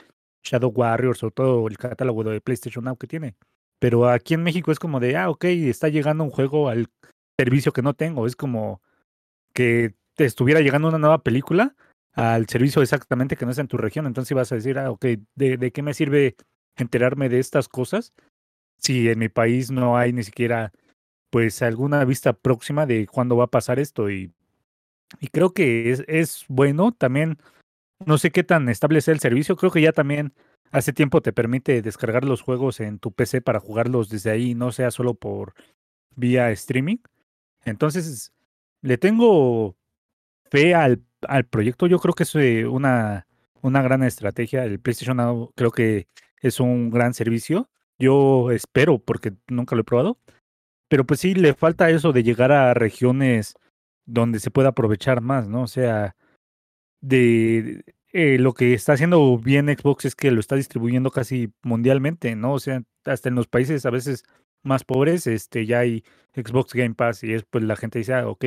Shadow 0.44 0.72
Warriors 0.72 1.24
o 1.24 1.32
todo 1.32 1.68
el 1.68 1.78
catálogo 1.78 2.24
de 2.24 2.42
PlayStation 2.42 2.84
Now 2.86 2.98
que 2.98 3.08
tiene. 3.08 3.36
Pero 3.80 4.10
aquí 4.10 4.34
en 4.34 4.44
México 4.44 4.72
es 4.72 4.80
como 4.80 5.00
de, 5.00 5.16
ah, 5.18 5.30
ok, 5.30 5.46
está 5.46 5.90
llegando 5.90 6.24
un 6.24 6.32
juego 6.32 6.70
al 6.70 6.88
servicio 7.40 7.72
que 7.72 7.82
no 7.82 7.94
tengo. 7.94 8.26
Es 8.26 8.36
como 8.36 8.82
que 9.54 9.94
te 10.16 10.26
estuviera 10.26 10.62
llegando 10.62 10.88
una 10.88 10.98
nueva 10.98 11.24
película 11.24 11.76
al 12.14 12.48
servicio 12.48 12.82
exactamente 12.82 13.36
que 13.36 13.46
no 13.46 13.52
está 13.52 13.62
en 13.62 13.68
tu 13.68 13.78
región. 13.78 14.08
Entonces 14.08 14.36
vas 14.36 14.52
a 14.52 14.56
decir, 14.56 14.80
ah, 14.80 14.90
ok, 14.92 15.06
¿de, 15.36 15.58
de 15.58 15.72
qué 15.72 15.82
me 15.84 15.94
sirve 15.94 16.36
enterarme 16.76 17.30
de 17.30 17.40
estas 17.40 17.70
cosas 17.70 18.14
si 18.80 19.10
en 19.10 19.20
mi 19.20 19.30
país 19.30 19.72
no 19.72 19.98
hay 19.98 20.14
ni 20.14 20.24
siquiera 20.24 20.72
pues 21.30 21.62
alguna 21.62 22.04
vista 22.06 22.34
próxima 22.34 22.86
de 22.86 23.06
cuándo 23.06 23.38
va 23.38 23.46
a 23.46 23.52
pasar 23.52 23.80
esto? 23.80 24.10
Y, 24.10 24.32
y 25.20 25.28
creo 25.28 25.54
que 25.54 25.92
es, 25.92 26.04
es 26.08 26.46
bueno 26.48 26.92
también, 26.92 27.38
no 28.06 28.18
sé 28.18 28.32
qué 28.32 28.44
tan 28.44 28.68
estable 28.70 29.02
sea 29.02 29.14
el 29.14 29.20
servicio, 29.20 29.56
creo 29.56 29.72
que 29.72 29.82
ya 29.82 29.92
también 29.92 30.34
hace 30.72 30.94
tiempo 30.94 31.22
te 31.22 31.34
permite 31.34 31.82
descargar 31.82 32.24
los 32.26 32.42
juegos 32.42 32.80
en 32.80 33.00
tu 33.00 33.12
PC 33.12 33.42
para 33.42 33.60
jugarlos 33.60 34.10
desde 34.10 34.32
ahí, 34.32 34.56
no 34.56 34.72
sea 34.72 34.92
solo 34.92 35.14
por 35.14 35.54
vía 36.16 36.52
streaming. 36.52 36.98
Entonces, 37.66 38.34
le 38.82 38.98
tengo 38.98 39.76
fe 40.50 40.76
al, 40.76 41.04
al 41.28 41.46
proyecto. 41.46 41.88
Yo 41.88 42.00
creo 42.00 42.14
que 42.14 42.24
es 42.24 42.36
eh, 42.36 42.66
una, 42.66 43.28
una 43.62 43.82
gran 43.82 44.04
estrategia. 44.04 44.64
El 44.66 44.80
PlayStation 44.80 45.50
creo 45.56 45.72
que 45.72 46.08
es 46.42 46.60
un 46.60 46.90
gran 46.90 47.14
servicio. 47.14 47.70
Yo 48.00 48.52
espero, 48.52 49.00
porque 49.00 49.34
nunca 49.48 49.76
lo 49.76 49.82
he 49.82 49.86
probado. 49.86 50.18
Pero 50.90 51.06
pues 51.06 51.20
sí, 51.20 51.34
le 51.34 51.54
falta 51.54 51.90
eso 51.90 52.14
de 52.14 52.24
llegar 52.24 52.52
a 52.52 52.74
regiones 52.74 53.56
donde 54.06 54.40
se 54.40 54.52
pueda 54.52 54.70
aprovechar 54.70 55.22
más, 55.22 55.48
¿no? 55.48 55.64
O 55.64 55.68
sea, 55.68 56.16
de 57.02 57.84
eh, 58.14 58.38
lo 58.40 58.54
que 58.54 58.74
está 58.74 58.94
haciendo 58.94 59.38
bien 59.38 59.68
Xbox 59.68 60.06
es 60.06 60.16
que 60.16 60.32
lo 60.32 60.40
está 60.40 60.56
distribuyendo 60.56 61.12
casi 61.12 61.52
mundialmente, 61.64 62.36
¿no? 62.36 62.54
O 62.54 62.60
sea, 62.60 62.84
hasta 63.06 63.30
en 63.30 63.36
los 63.36 63.48
países 63.48 63.86
a 63.86 63.90
veces 63.90 64.24
más 64.64 64.84
pobres, 64.84 65.28
este, 65.28 65.66
ya 65.66 65.80
hay 65.80 66.04
Xbox 66.36 66.74
Game 66.74 66.96
Pass 66.96 67.24
y 67.24 67.34
es 67.34 67.44
pues 67.44 67.64
la 67.64 67.76
gente 67.76 68.00
dice, 68.00 68.14
ah, 68.14 68.28
ok, 68.28 68.46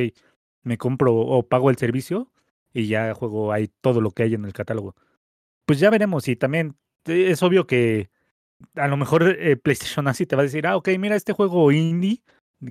me 0.63 0.77
compro 0.77 1.15
o 1.15 1.47
pago 1.47 1.69
el 1.69 1.77
servicio 1.77 2.31
y 2.73 2.87
ya 2.87 3.13
juego 3.13 3.51
ahí 3.51 3.69
todo 3.81 4.01
lo 4.01 4.11
que 4.11 4.23
hay 4.23 4.33
en 4.33 4.45
el 4.45 4.53
catálogo. 4.53 4.95
Pues 5.65 5.79
ya 5.79 5.89
veremos 5.89 6.27
y 6.27 6.35
también 6.35 6.75
es 7.05 7.43
obvio 7.43 7.67
que 7.67 8.09
a 8.75 8.87
lo 8.87 8.97
mejor 8.97 9.23
eh, 9.39 9.57
PlayStation 9.57 10.07
así 10.07 10.25
te 10.25 10.35
va 10.35 10.41
a 10.41 10.45
decir, 10.45 10.67
ah, 10.67 10.77
ok, 10.77 10.89
mira 10.99 11.15
este 11.15 11.33
juego 11.33 11.71
indie 11.71 12.21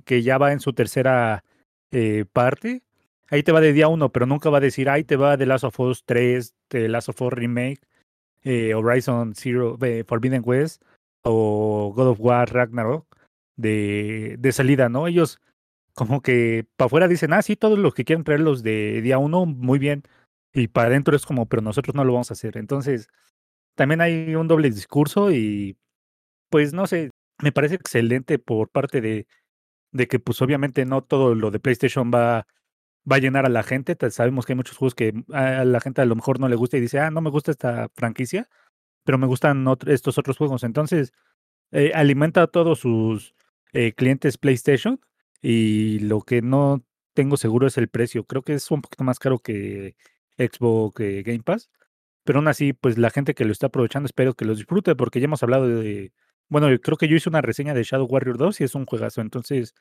que 0.05 0.23
ya 0.23 0.39
va 0.39 0.53
en 0.53 0.61
su 0.61 0.73
tercera 0.73 1.45
eh, 1.91 2.25
parte. 2.33 2.83
Ahí 3.31 3.45
te 3.45 3.53
va 3.53 3.61
de 3.61 3.73
día 3.73 3.87
uno, 3.87 4.11
pero 4.11 4.27
nunca 4.27 4.51
va 4.51 4.59
a 4.59 4.61
decir, 4.61 4.91
ahí 4.91 5.05
te 5.05 5.17
va 5.17 5.37
de 5.37 5.47
Last 5.47 5.65
of 5.65 5.79
Us 5.79 6.05
3, 6.05 6.55
de 6.69 6.89
Last 6.89 7.09
of 7.11 7.23
Us 7.23 7.33
Remake, 7.33 7.81
eh, 8.43 8.75
Horizon 8.75 9.35
Zero, 9.37 9.79
eh, 9.83 10.05
Forbidden 10.07 10.43
West 10.45 10.83
o 11.23 11.93
God 11.95 12.09
of 12.09 12.21
War 12.21 12.53
Ragnarok 12.53 13.07
de, 13.57 14.37
de 14.39 14.53
salida, 14.53 14.89
¿no? 14.89 15.07
Ellos 15.07 15.41
como 15.95 16.23
que 16.23 16.67
para 16.77 16.87
afuera 16.87 17.09
dicen, 17.09 17.33
ah, 17.33 17.43
sí, 17.43 17.57
todos 17.57 17.79
los 17.79 17.95
que 17.95 18.05
quieren 18.05 18.25
traerlos 18.25 18.63
de 18.63 19.01
día 19.03 19.19
uno, 19.19 19.47
muy 19.47 19.79
bien. 19.79 20.03
Y 20.53 20.69
para 20.69 20.89
adentro 20.89 21.15
es 21.15 21.27
como, 21.27 21.47
pero 21.47 21.63
nosotros 21.63 21.95
no 21.95 22.05
lo 22.05 22.15
vamos 22.15 22.31
a 22.31 22.35
hacer. 22.35 22.57
Entonces, 22.57 23.09
también 23.77 24.01
hay 24.01 24.35
un 24.35 24.49
doble 24.49 24.71
discurso 24.71 25.31
y 25.31 25.77
pues 26.51 26.73
no 26.73 26.87
sé, 26.87 27.11
me 27.43 27.53
parece 27.53 27.77
excelente 27.77 28.39
por 28.39 28.71
parte 28.71 29.01
de, 29.01 29.27
de 29.93 30.09
que 30.09 30.19
pues 30.19 30.43
obviamente 30.43 30.85
no 30.87 31.03
todo 31.03 31.35
lo 31.35 31.51
de 31.51 31.61
PlayStation 31.61 32.11
va, 32.13 32.47
va 33.11 33.17
a 33.17 33.19
llenar 33.19 33.47
a 33.47 33.49
la 33.49 33.63
gente. 33.63 33.95
Te- 33.97 34.11
Sabemos 34.11 34.47
que 34.47 34.53
hay 34.53 34.57
muchos 34.57 34.77
juegos 34.77 34.95
que 34.95 35.13
a 35.33 35.65
la 35.65 35.81
gente 35.81 36.01
a 36.03 36.05
lo 36.07 36.17
mejor 36.17 36.41
no 36.41 36.49
le 36.49 36.57
gusta 36.57 36.77
y 36.77 36.81
dice, 36.81 36.99
ah, 37.01 37.11
no 37.11 37.21
me 37.21 37.31
gusta 37.31 37.51
esta 37.51 37.89
franquicia, 37.95 38.49
pero 39.05 39.19
me 39.19 39.27
gustan 39.27 39.67
estos 39.87 40.19
otros 40.19 40.39
juegos. 40.39 40.65
Entonces, 40.65 41.13
eh, 41.73 41.93
alimenta 41.95 42.43
a 42.43 42.47
todos 42.49 42.81
sus 42.81 43.35
eh, 43.73 43.93
clientes 43.95 44.39
PlayStation 44.39 45.01
y 45.43 46.01
lo 46.01 46.23
que 46.23 46.43
no 46.43 46.85
tengo 47.15 47.37
seguro 47.37 47.67
es 47.67 47.79
el 47.79 47.89
precio. 47.89 48.25
Creo 48.25 48.43
que 48.43 48.55
es 48.55 48.71
un 48.71 48.83
poquito 48.83 49.05
más 49.05 49.19
caro 49.19 49.39
que 49.41 49.97
Xbox 50.39 51.01
eh, 51.01 51.23
Game 51.25 51.43
Pass. 51.43 51.71
Pero 52.25 52.39
aún 52.41 52.49
así, 52.49 52.73
pues 52.73 52.99
la 52.99 53.11
gente 53.11 53.35
que 53.35 53.45
lo 53.45 53.53
está 53.53 53.67
aprovechando, 53.69 54.07
espero 54.07 54.35
que 54.35 54.45
los 54.45 54.59
disfrute, 54.59 54.95
porque 54.97 55.21
ya 55.21 55.25
hemos 55.27 55.43
hablado 55.43 55.67
de. 55.69 56.13
Bueno, 56.49 56.69
creo 56.83 56.97
que 56.99 57.09
yo 57.09 57.17
hice 57.17 57.29
una 57.31 57.41
reseña 57.43 57.75
de 57.75 57.83
Shadow 57.85 58.07
Warrior 58.07 58.37
2 58.39 58.61
y 58.61 58.65
es 58.65 58.75
un 58.75 58.87
juegazo. 58.87 59.21
Entonces, 59.23 59.75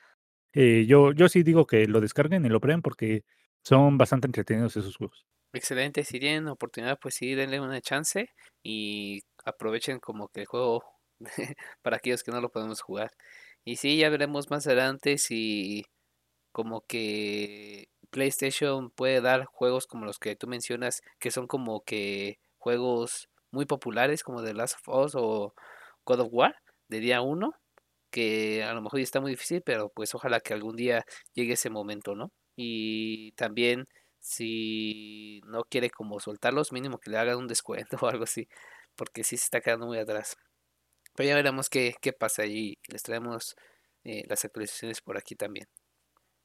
eh, 0.52 0.86
yo, 0.86 1.12
yo 1.12 1.28
sí 1.28 1.42
digo 1.42 1.66
que 1.66 1.86
lo 1.86 2.00
descarguen 2.00 2.44
y 2.44 2.48
lo 2.48 2.60
prueben 2.60 2.82
porque 2.82 3.24
son 3.62 3.98
bastante 3.98 4.26
entretenidos 4.26 4.76
esos 4.76 4.96
juegos. 4.96 5.26
Excelente, 5.52 6.04
si 6.04 6.20
tienen 6.20 6.46
oportunidad, 6.48 6.98
pues 7.00 7.14
sí, 7.14 7.34
denle 7.34 7.60
una 7.60 7.80
chance 7.80 8.30
y 8.62 9.22
aprovechen 9.44 9.98
como 9.98 10.28
que 10.28 10.42
el 10.42 10.46
juego 10.46 10.84
para 11.82 11.96
aquellos 11.96 12.22
que 12.22 12.30
no 12.30 12.40
lo 12.40 12.50
podemos 12.50 12.80
jugar. 12.80 13.10
Y 13.64 13.76
sí, 13.76 13.98
ya 13.98 14.08
veremos 14.10 14.50
más 14.50 14.66
adelante 14.66 15.18
si 15.18 15.84
como 16.52 16.82
que 16.82 17.88
PlayStation 18.10 18.90
puede 18.90 19.20
dar 19.20 19.44
juegos 19.46 19.86
como 19.86 20.04
los 20.06 20.18
que 20.18 20.36
tú 20.36 20.46
mencionas, 20.46 21.02
que 21.18 21.30
son 21.30 21.46
como 21.46 21.82
que 21.82 22.40
juegos 22.58 23.28
muy 23.50 23.66
populares 23.66 24.22
como 24.22 24.42
The 24.42 24.54
Last 24.54 24.76
of 24.86 25.04
Us 25.06 25.14
o 25.16 25.54
God 26.04 26.20
of 26.20 26.28
War 26.32 26.56
de 26.88 27.00
día 27.00 27.22
uno, 27.22 27.54
que 28.10 28.62
a 28.64 28.74
lo 28.74 28.82
mejor 28.82 29.00
ya 29.00 29.04
está 29.04 29.20
muy 29.20 29.32
difícil, 29.32 29.62
pero 29.62 29.90
pues 29.90 30.14
ojalá 30.14 30.40
que 30.40 30.54
algún 30.54 30.76
día 30.76 31.04
llegue 31.34 31.54
ese 31.54 31.70
momento, 31.70 32.14
¿no? 32.14 32.32
Y 32.56 33.32
también 33.32 33.86
si 34.20 35.40
no 35.46 35.64
quiere 35.64 35.90
como 35.90 36.20
soltarlos, 36.20 36.72
mínimo 36.72 36.98
que 36.98 37.10
le 37.10 37.18
hagan 37.18 37.38
un 37.38 37.48
descuento 37.48 37.96
o 38.02 38.08
algo 38.08 38.24
así, 38.24 38.48
porque 38.96 39.24
sí 39.24 39.36
se 39.36 39.44
está 39.44 39.60
quedando 39.60 39.86
muy 39.86 39.98
atrás. 39.98 40.36
Pero 41.14 41.28
ya 41.28 41.34
veremos 41.34 41.68
qué, 41.68 41.94
qué 42.00 42.12
pasa 42.12 42.42
allí. 42.42 42.78
Les 42.88 43.02
traemos 43.02 43.56
eh, 44.04 44.24
las 44.28 44.44
actualizaciones 44.44 45.00
por 45.00 45.18
aquí 45.18 45.34
también. 45.36 45.68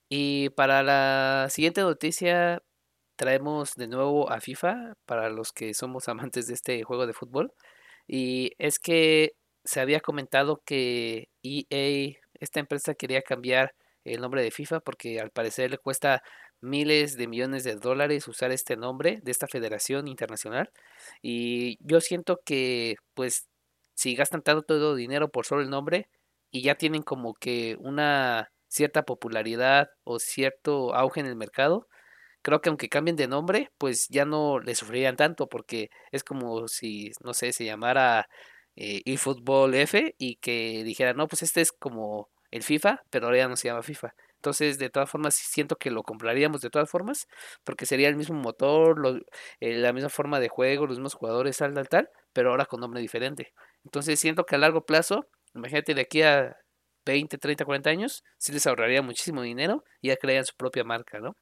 Y 0.10 0.50
para 0.52 0.84
la 0.84 1.48
siguiente 1.50 1.82
noticia 1.82 2.62
traemos 3.16 3.74
de 3.76 3.88
nuevo 3.88 4.30
a 4.32 4.42
FIFA 4.42 4.96
para 5.06 5.30
los 5.30 5.52
que 5.52 5.74
somos 5.74 6.10
amantes 6.10 6.48
de 6.48 6.54
este 6.56 6.84
juego 6.84 7.08
de 7.08 7.14
fútbol. 7.14 7.54
Y 8.08 8.54
es 8.58 8.80
que 8.80 9.34
se 9.66 9.82
había 9.82 10.00
comentado 10.00 10.62
que 10.66 11.30
EA, 11.44 12.18
esta 12.40 12.60
empresa 12.60 12.94
quería 12.96 13.22
cambiar 13.22 13.76
el 14.04 14.22
nombre 14.22 14.44
de 14.44 14.52
FIFA 14.52 14.80
porque 14.82 15.20
al 15.20 15.32
parecer 15.32 15.72
le 15.72 15.78
cuesta 15.80 16.24
miles 16.62 17.18
de 17.18 17.28
millones 17.28 17.64
de 17.64 17.76
dólares 17.76 18.28
usar 18.28 18.52
este 18.52 18.78
nombre 18.78 19.20
de 19.24 19.32
esta 19.32 19.48
federación 19.48 20.08
internacional. 20.08 20.72
Y 21.22 21.78
yo 21.82 22.02
siento 22.02 22.40
que 22.46 22.96
pues 23.14 23.48
si 23.96 24.16
gastan 24.16 24.42
tanto 24.44 24.96
dinero 24.96 25.30
por 25.30 25.46
solo 25.46 25.62
el 25.62 25.70
nombre 25.70 26.10
y 26.52 26.62
ya 26.64 26.76
tienen 26.76 27.02
como 27.02 27.34
que 27.34 27.78
una 27.80 28.52
cierta 28.68 29.04
popularidad 29.04 29.90
o 30.04 30.20
cierto 30.20 30.94
auge 30.96 31.22
en 31.22 31.28
el 31.28 31.36
mercado, 31.36 31.88
creo 32.42 32.62
que 32.62 32.70
aunque 32.70 32.90
cambien 32.90 33.16
de 33.16 33.28
nombre, 33.28 33.72
pues 33.78 34.08
ya 34.10 34.26
no 34.26 34.60
le 34.60 34.76
sufrirían 34.76 35.16
tanto 35.16 35.48
porque 35.48 35.90
es 36.12 36.24
como 36.24 36.68
si, 36.68 37.12
no 37.24 37.34
sé, 37.34 37.54
se 37.54 37.66
llamara 37.66 38.28
eh, 38.76 39.02
eFootball 39.06 39.74
F 39.76 40.16
y 40.18 40.36
que 40.38 40.84
dijera, 40.84 41.14
no, 41.14 41.28
pues 41.28 41.44
este 41.44 41.62
es 41.62 41.72
como 41.72 42.30
el 42.52 42.64
FIFA, 42.64 43.04
pero 43.10 43.26
ahora 43.26 43.40
ya 43.40 43.48
no 43.48 43.56
se 43.56 43.68
llama 43.68 43.84
FIFA. 43.84 44.14
Entonces, 44.36 44.78
de 44.78 44.90
todas 44.90 45.10
formas, 45.10 45.34
siento 45.36 45.76
que 45.76 45.90
lo 45.90 46.04
compraríamos 46.04 46.62
de 46.62 46.70
todas 46.70 46.90
formas, 46.90 47.28
porque 47.64 47.88
sería 47.88 48.10
el 48.10 48.16
mismo 48.16 48.40
motor, 48.40 49.26
eh, 49.60 49.74
la 49.78 49.92
misma 49.92 50.10
forma 50.10 50.40
de 50.40 50.50
juego, 50.50 50.86
los 50.86 50.98
mismos 50.98 51.16
jugadores, 51.16 51.58
tal, 51.58 51.74
tal, 51.74 51.90
tal, 51.90 52.10
pero 52.32 52.52
ahora 52.52 52.66
con 52.68 52.80
nombre 52.80 53.02
diferente. 53.02 53.54
Entonces, 53.84 54.20
siento 54.20 54.46
que 54.46 54.56
a 54.56 54.60
largo 54.60 54.86
plazo, 54.86 55.26
imagínate 55.56 55.96
de 55.96 56.02
aquí 56.02 56.22
a 56.22 56.58
20, 57.06 57.38
30, 57.38 57.66
40 57.66 57.90
años, 57.90 58.24
sí 58.38 58.52
les 58.52 58.68
ahorraría 58.68 59.02
muchísimo 59.02 59.42
dinero 59.42 59.84
y 60.02 60.10
ya 60.10 60.18
crearían 60.18 60.46
su 60.46 60.56
propia 60.56 60.84
marca, 60.84 61.20
¿no? 61.20 61.36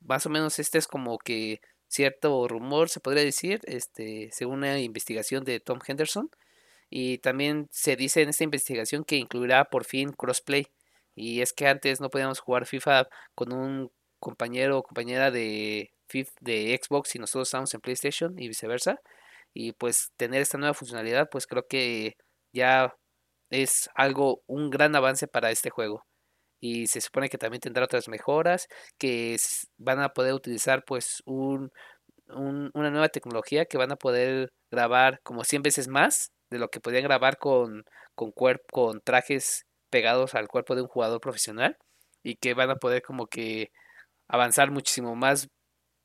Más 0.00 0.26
o 0.26 0.30
menos 0.30 0.58
este 0.58 0.78
es 0.78 0.86
como 0.86 1.18
que 1.18 1.60
cierto 1.88 2.48
rumor, 2.48 2.88
se 2.88 3.00
podría 3.00 3.24
decir, 3.24 3.60
este, 3.64 4.30
según 4.32 4.58
una 4.58 4.78
investigación 4.80 5.44
de 5.44 5.60
Tom 5.60 5.80
Henderson. 5.86 6.30
Y 6.90 7.18
también 7.18 7.68
se 7.70 7.96
dice 7.96 8.22
en 8.22 8.30
esta 8.30 8.44
investigación 8.44 9.04
que 9.04 9.16
incluirá 9.16 9.64
por 9.66 9.84
fin 9.84 10.12
crossplay. 10.12 10.66
Y 11.14 11.40
es 11.40 11.52
que 11.52 11.68
antes 11.68 12.00
no 12.00 12.10
podíamos 12.10 12.40
jugar 12.40 12.66
FIFA 12.66 13.08
con 13.34 13.52
un 13.52 13.92
compañero 14.18 14.78
o 14.78 14.82
compañera 14.82 15.30
de, 15.30 15.92
de 16.40 16.80
Xbox 16.82 17.14
y 17.14 17.18
nosotros 17.20 17.48
estábamos 17.48 17.72
en 17.74 17.80
PlayStation 17.80 18.38
y 18.38 18.48
viceversa. 18.48 19.00
Y 19.54 19.72
pues 19.72 20.12
tener 20.16 20.42
esta 20.42 20.58
nueva 20.58 20.74
funcionalidad, 20.74 21.28
pues 21.30 21.46
creo 21.46 21.66
que 21.68 22.16
ya 22.52 22.94
es 23.50 23.90
algo, 23.94 24.42
un 24.46 24.70
gran 24.70 24.94
avance 24.96 25.28
para 25.28 25.50
este 25.50 25.70
juego. 25.70 26.04
Y 26.60 26.88
se 26.88 27.00
supone 27.00 27.28
que 27.30 27.38
también 27.38 27.60
tendrá 27.60 27.84
otras 27.84 28.08
mejoras, 28.08 28.68
que 28.98 29.36
van 29.78 30.00
a 30.00 30.10
poder 30.10 30.34
utilizar 30.34 30.84
pues 30.84 31.22
un, 31.26 31.70
una 32.28 32.90
nueva 32.90 33.08
tecnología 33.08 33.64
que 33.66 33.78
van 33.78 33.92
a 33.92 33.96
poder 33.96 34.52
grabar 34.70 35.20
como 35.22 35.44
100 35.44 35.62
veces 35.62 35.88
más 35.88 36.32
de 36.50 36.58
lo 36.58 36.68
que 36.68 36.80
podían 36.80 37.04
grabar 37.04 37.38
con, 37.38 37.84
con, 38.14 38.32
con 38.70 39.00
trajes 39.00 39.66
pegados 39.90 40.34
al 40.34 40.48
cuerpo 40.48 40.74
de 40.74 40.82
un 40.82 40.88
jugador 40.88 41.20
profesional 41.20 41.76
y 42.22 42.36
que 42.36 42.54
van 42.54 42.70
a 42.70 42.76
poder 42.76 43.02
como 43.02 43.26
que 43.26 43.72
avanzar 44.28 44.70
muchísimo 44.70 45.16
más 45.16 45.48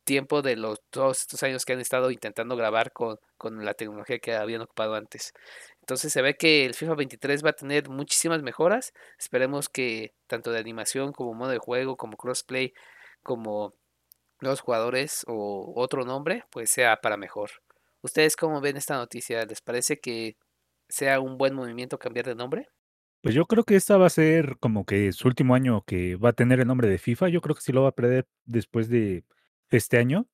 tiempo 0.06 0.42
de 0.42 0.56
los 0.56 0.82
todos 0.92 1.22
estos 1.22 1.44
años 1.44 1.66
que 1.66 1.74
han 1.74 1.80
estado 1.82 2.12
intentando 2.12 2.56
grabar 2.56 2.94
con, 2.94 3.18
con 3.38 3.66
la 3.66 3.74
tecnología 3.74 4.20
que 4.20 4.36
habían 4.36 4.62
ocupado 4.62 4.96
antes. 4.96 5.34
Entonces 5.82 6.14
se 6.14 6.22
ve 6.22 6.36
que 6.38 6.66
el 6.66 6.76
FIFA 6.76 6.96
23 6.96 7.44
va 7.44 7.50
a 7.52 7.54
tener 7.54 7.90
muchísimas 7.90 8.42
mejoras. 8.44 8.94
Esperemos 9.20 9.70
que 9.70 10.14
tanto 10.28 10.52
de 10.52 10.60
animación 10.60 11.12
como 11.12 11.34
modo 11.34 11.50
de 11.52 11.60
juego, 11.60 11.98
como 11.98 12.18
crossplay, 12.18 12.74
como 13.24 13.74
los 14.40 14.62
jugadores 14.62 15.26
o 15.28 15.74
otro 15.76 16.06
nombre, 16.06 16.46
pues 16.52 16.70
sea 16.70 16.98
para 16.98 17.18
mejor. 17.18 17.65
¿Ustedes 18.06 18.36
cómo 18.36 18.62
ven 18.62 18.78
esta 18.78 18.98
noticia? 18.98 19.44
¿Les 19.46 19.62
parece 19.62 20.00
que 20.00 20.38
sea 20.88 21.20
un 21.20 21.40
buen 21.40 21.56
movimiento 21.56 21.98
cambiar 21.98 22.28
de 22.28 22.36
nombre? 22.36 22.68
Pues 23.22 23.34
yo 23.34 23.48
creo 23.48 23.64
que 23.64 23.76
esta 23.76 23.98
va 23.98 24.06
a 24.06 24.12
ser 24.12 24.58
como 24.60 24.86
que 24.86 25.12
su 25.12 25.28
último 25.28 25.56
año 25.56 25.82
que 25.88 26.16
va 26.16 26.30
a 26.30 26.34
tener 26.34 26.60
el 26.60 26.68
nombre 26.68 26.88
de 26.88 27.00
FIFA. 27.00 27.30
Yo 27.30 27.42
creo 27.42 27.56
que 27.56 27.64
sí 27.64 27.72
lo 27.72 27.82
va 27.82 27.90
a 27.90 27.96
perder 27.96 28.28
después 28.46 28.90
de 28.90 29.24
este 29.72 29.98
año 29.98 30.28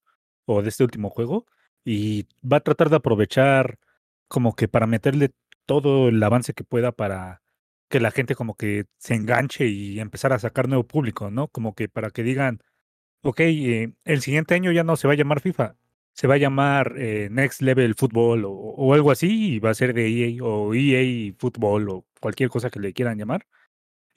o 0.44 0.62
de 0.62 0.68
este 0.68 0.84
último 0.84 1.10
juego. 1.10 1.46
Y 1.86 2.28
va 2.44 2.58
a 2.58 2.60
tratar 2.60 2.90
de 2.90 2.98
aprovechar 2.98 3.80
como 4.28 4.54
que 4.54 4.68
para 4.68 4.86
meterle 4.86 5.32
todo 5.66 6.10
el 6.10 6.22
avance 6.22 6.54
que 6.54 6.66
pueda 6.66 6.92
para 6.92 7.42
que 7.88 8.02
la 8.02 8.12
gente 8.12 8.36
como 8.36 8.56
que 8.56 8.84
se 8.98 9.16
enganche 9.16 9.68
y 9.68 10.02
empezar 10.02 10.34
a 10.34 10.40
sacar 10.40 10.68
nuevo 10.68 10.86
público, 10.86 11.32
¿no? 11.32 11.48
Como 11.48 11.74
que 11.74 11.88
para 11.88 12.10
que 12.10 12.24
digan, 12.24 12.60
ok, 13.24 13.40
eh, 13.40 13.94
el 14.04 14.22
siguiente 14.22 14.56
año 14.56 14.74
ya 14.74 14.84
no 14.84 14.98
se 14.98 15.08
va 15.08 15.14
a 15.14 15.18
llamar 15.18 15.40
FIFA, 15.40 15.78
se 16.14 16.28
va 16.28 16.36
a 16.36 16.38
llamar 16.38 16.96
eh, 16.98 17.30
Next 17.32 17.62
Level 17.62 17.96
Football 17.96 18.44
o, 18.46 18.94
algo 18.94 19.12
así 19.12 19.56
y 19.56 19.60
va 19.60 19.72
a 19.72 19.74
ser 19.74 19.94
de 19.94 20.08
EA 20.08 20.44
o 20.44 20.74
EA 20.74 21.34
Football 21.38 21.90
o 21.90 22.06
cualquier 22.20 22.50
cosa 22.50 22.70
que 22.70 22.80
le 22.80 22.94
quieran 22.94 23.18
llamar. 23.18 23.48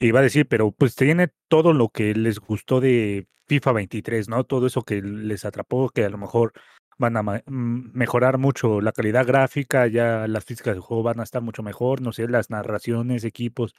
Y 0.00 0.10
va 0.10 0.20
a 0.20 0.24
decir, 0.24 0.46
pero 0.48 0.72
pues 0.72 0.96
tiene 0.96 1.28
todo 1.48 1.72
lo 1.72 1.88
que 1.88 2.14
les 2.14 2.38
gustó 2.40 2.80
de 2.80 3.26
FIFA 3.46 3.72
23, 3.72 4.28
¿no? 4.28 4.44
Todo 4.44 4.66
eso 4.66 4.82
que 4.82 5.00
les 5.02 5.44
atrapó, 5.44 5.88
que 5.90 6.04
a 6.04 6.10
lo 6.10 6.18
mejor 6.18 6.52
van 6.98 7.16
a 7.16 7.22
mm, 7.22 7.90
mejorar 7.92 8.38
mucho 8.38 8.80
la 8.80 8.92
calidad 8.92 9.26
gráfica, 9.26 9.86
ya 9.86 10.26
las 10.28 10.44
físicas 10.44 10.74
del 10.74 10.82
juego 10.82 11.02
van 11.02 11.20
a 11.20 11.22
estar 11.24 11.42
mucho 11.42 11.62
mejor, 11.62 12.00
no 12.02 12.12
sé, 12.12 12.28
las 12.28 12.50
narraciones, 12.50 13.24
equipos, 13.24 13.74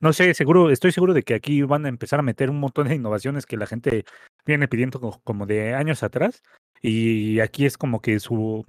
no 0.00 0.12
sé, 0.12 0.32
seguro, 0.34 0.70
estoy 0.70 0.92
seguro 0.92 1.12
de 1.12 1.24
que 1.24 1.34
aquí 1.34 1.62
van 1.62 1.84
a 1.84 1.88
empezar 1.88 2.20
a 2.20 2.22
meter 2.22 2.50
un 2.50 2.60
montón 2.60 2.86
de 2.88 2.94
innovaciones 2.94 3.46
que 3.46 3.56
la 3.56 3.66
gente 3.66 4.04
viene 4.48 4.68
pidiendo 4.68 5.20
como, 5.24 5.46
de 5.46 5.74
años 5.74 6.02
atrás. 6.02 6.42
Y 6.80 7.40
aquí 7.40 7.66
es 7.66 7.76
como 7.76 8.00
que 8.00 8.20
su 8.20 8.64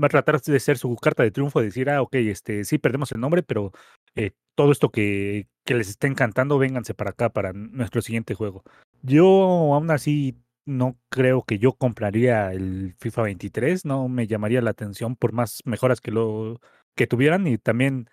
va 0.00 0.06
a 0.06 0.10
tratar 0.10 0.40
de 0.40 0.60
ser 0.60 0.78
su 0.78 0.94
carta 0.96 1.22
de 1.22 1.30
triunfo, 1.30 1.60
de 1.60 1.66
decir, 1.66 1.90
ah, 1.90 2.02
ok, 2.02 2.14
este, 2.14 2.64
sí 2.64 2.78
perdemos 2.78 3.12
el 3.12 3.20
nombre, 3.20 3.42
pero 3.42 3.72
eh, 4.16 4.32
todo 4.56 4.72
esto 4.72 4.90
que, 4.90 5.48
que 5.64 5.74
les 5.74 5.88
esté 5.88 6.08
encantando, 6.08 6.58
vénganse 6.58 6.94
para 6.94 7.10
acá 7.10 7.30
para 7.30 7.52
nuestro 7.52 8.02
siguiente 8.02 8.34
juego. 8.34 8.64
Yo 9.02 9.26
aún 9.74 9.90
así 9.90 10.36
no 10.64 10.98
creo 11.08 11.42
que 11.42 11.58
yo 11.58 11.72
compraría 11.72 12.52
el 12.52 12.94
FIFA 12.98 13.22
23, 13.22 13.84
no 13.84 14.08
me 14.08 14.26
llamaría 14.26 14.60
la 14.60 14.70
atención 14.70 15.16
por 15.16 15.32
más 15.32 15.60
mejoras 15.64 16.00
que 16.00 16.10
lo 16.10 16.60
que 16.96 17.06
tuvieran 17.06 17.46
y 17.46 17.58
también 17.58 18.08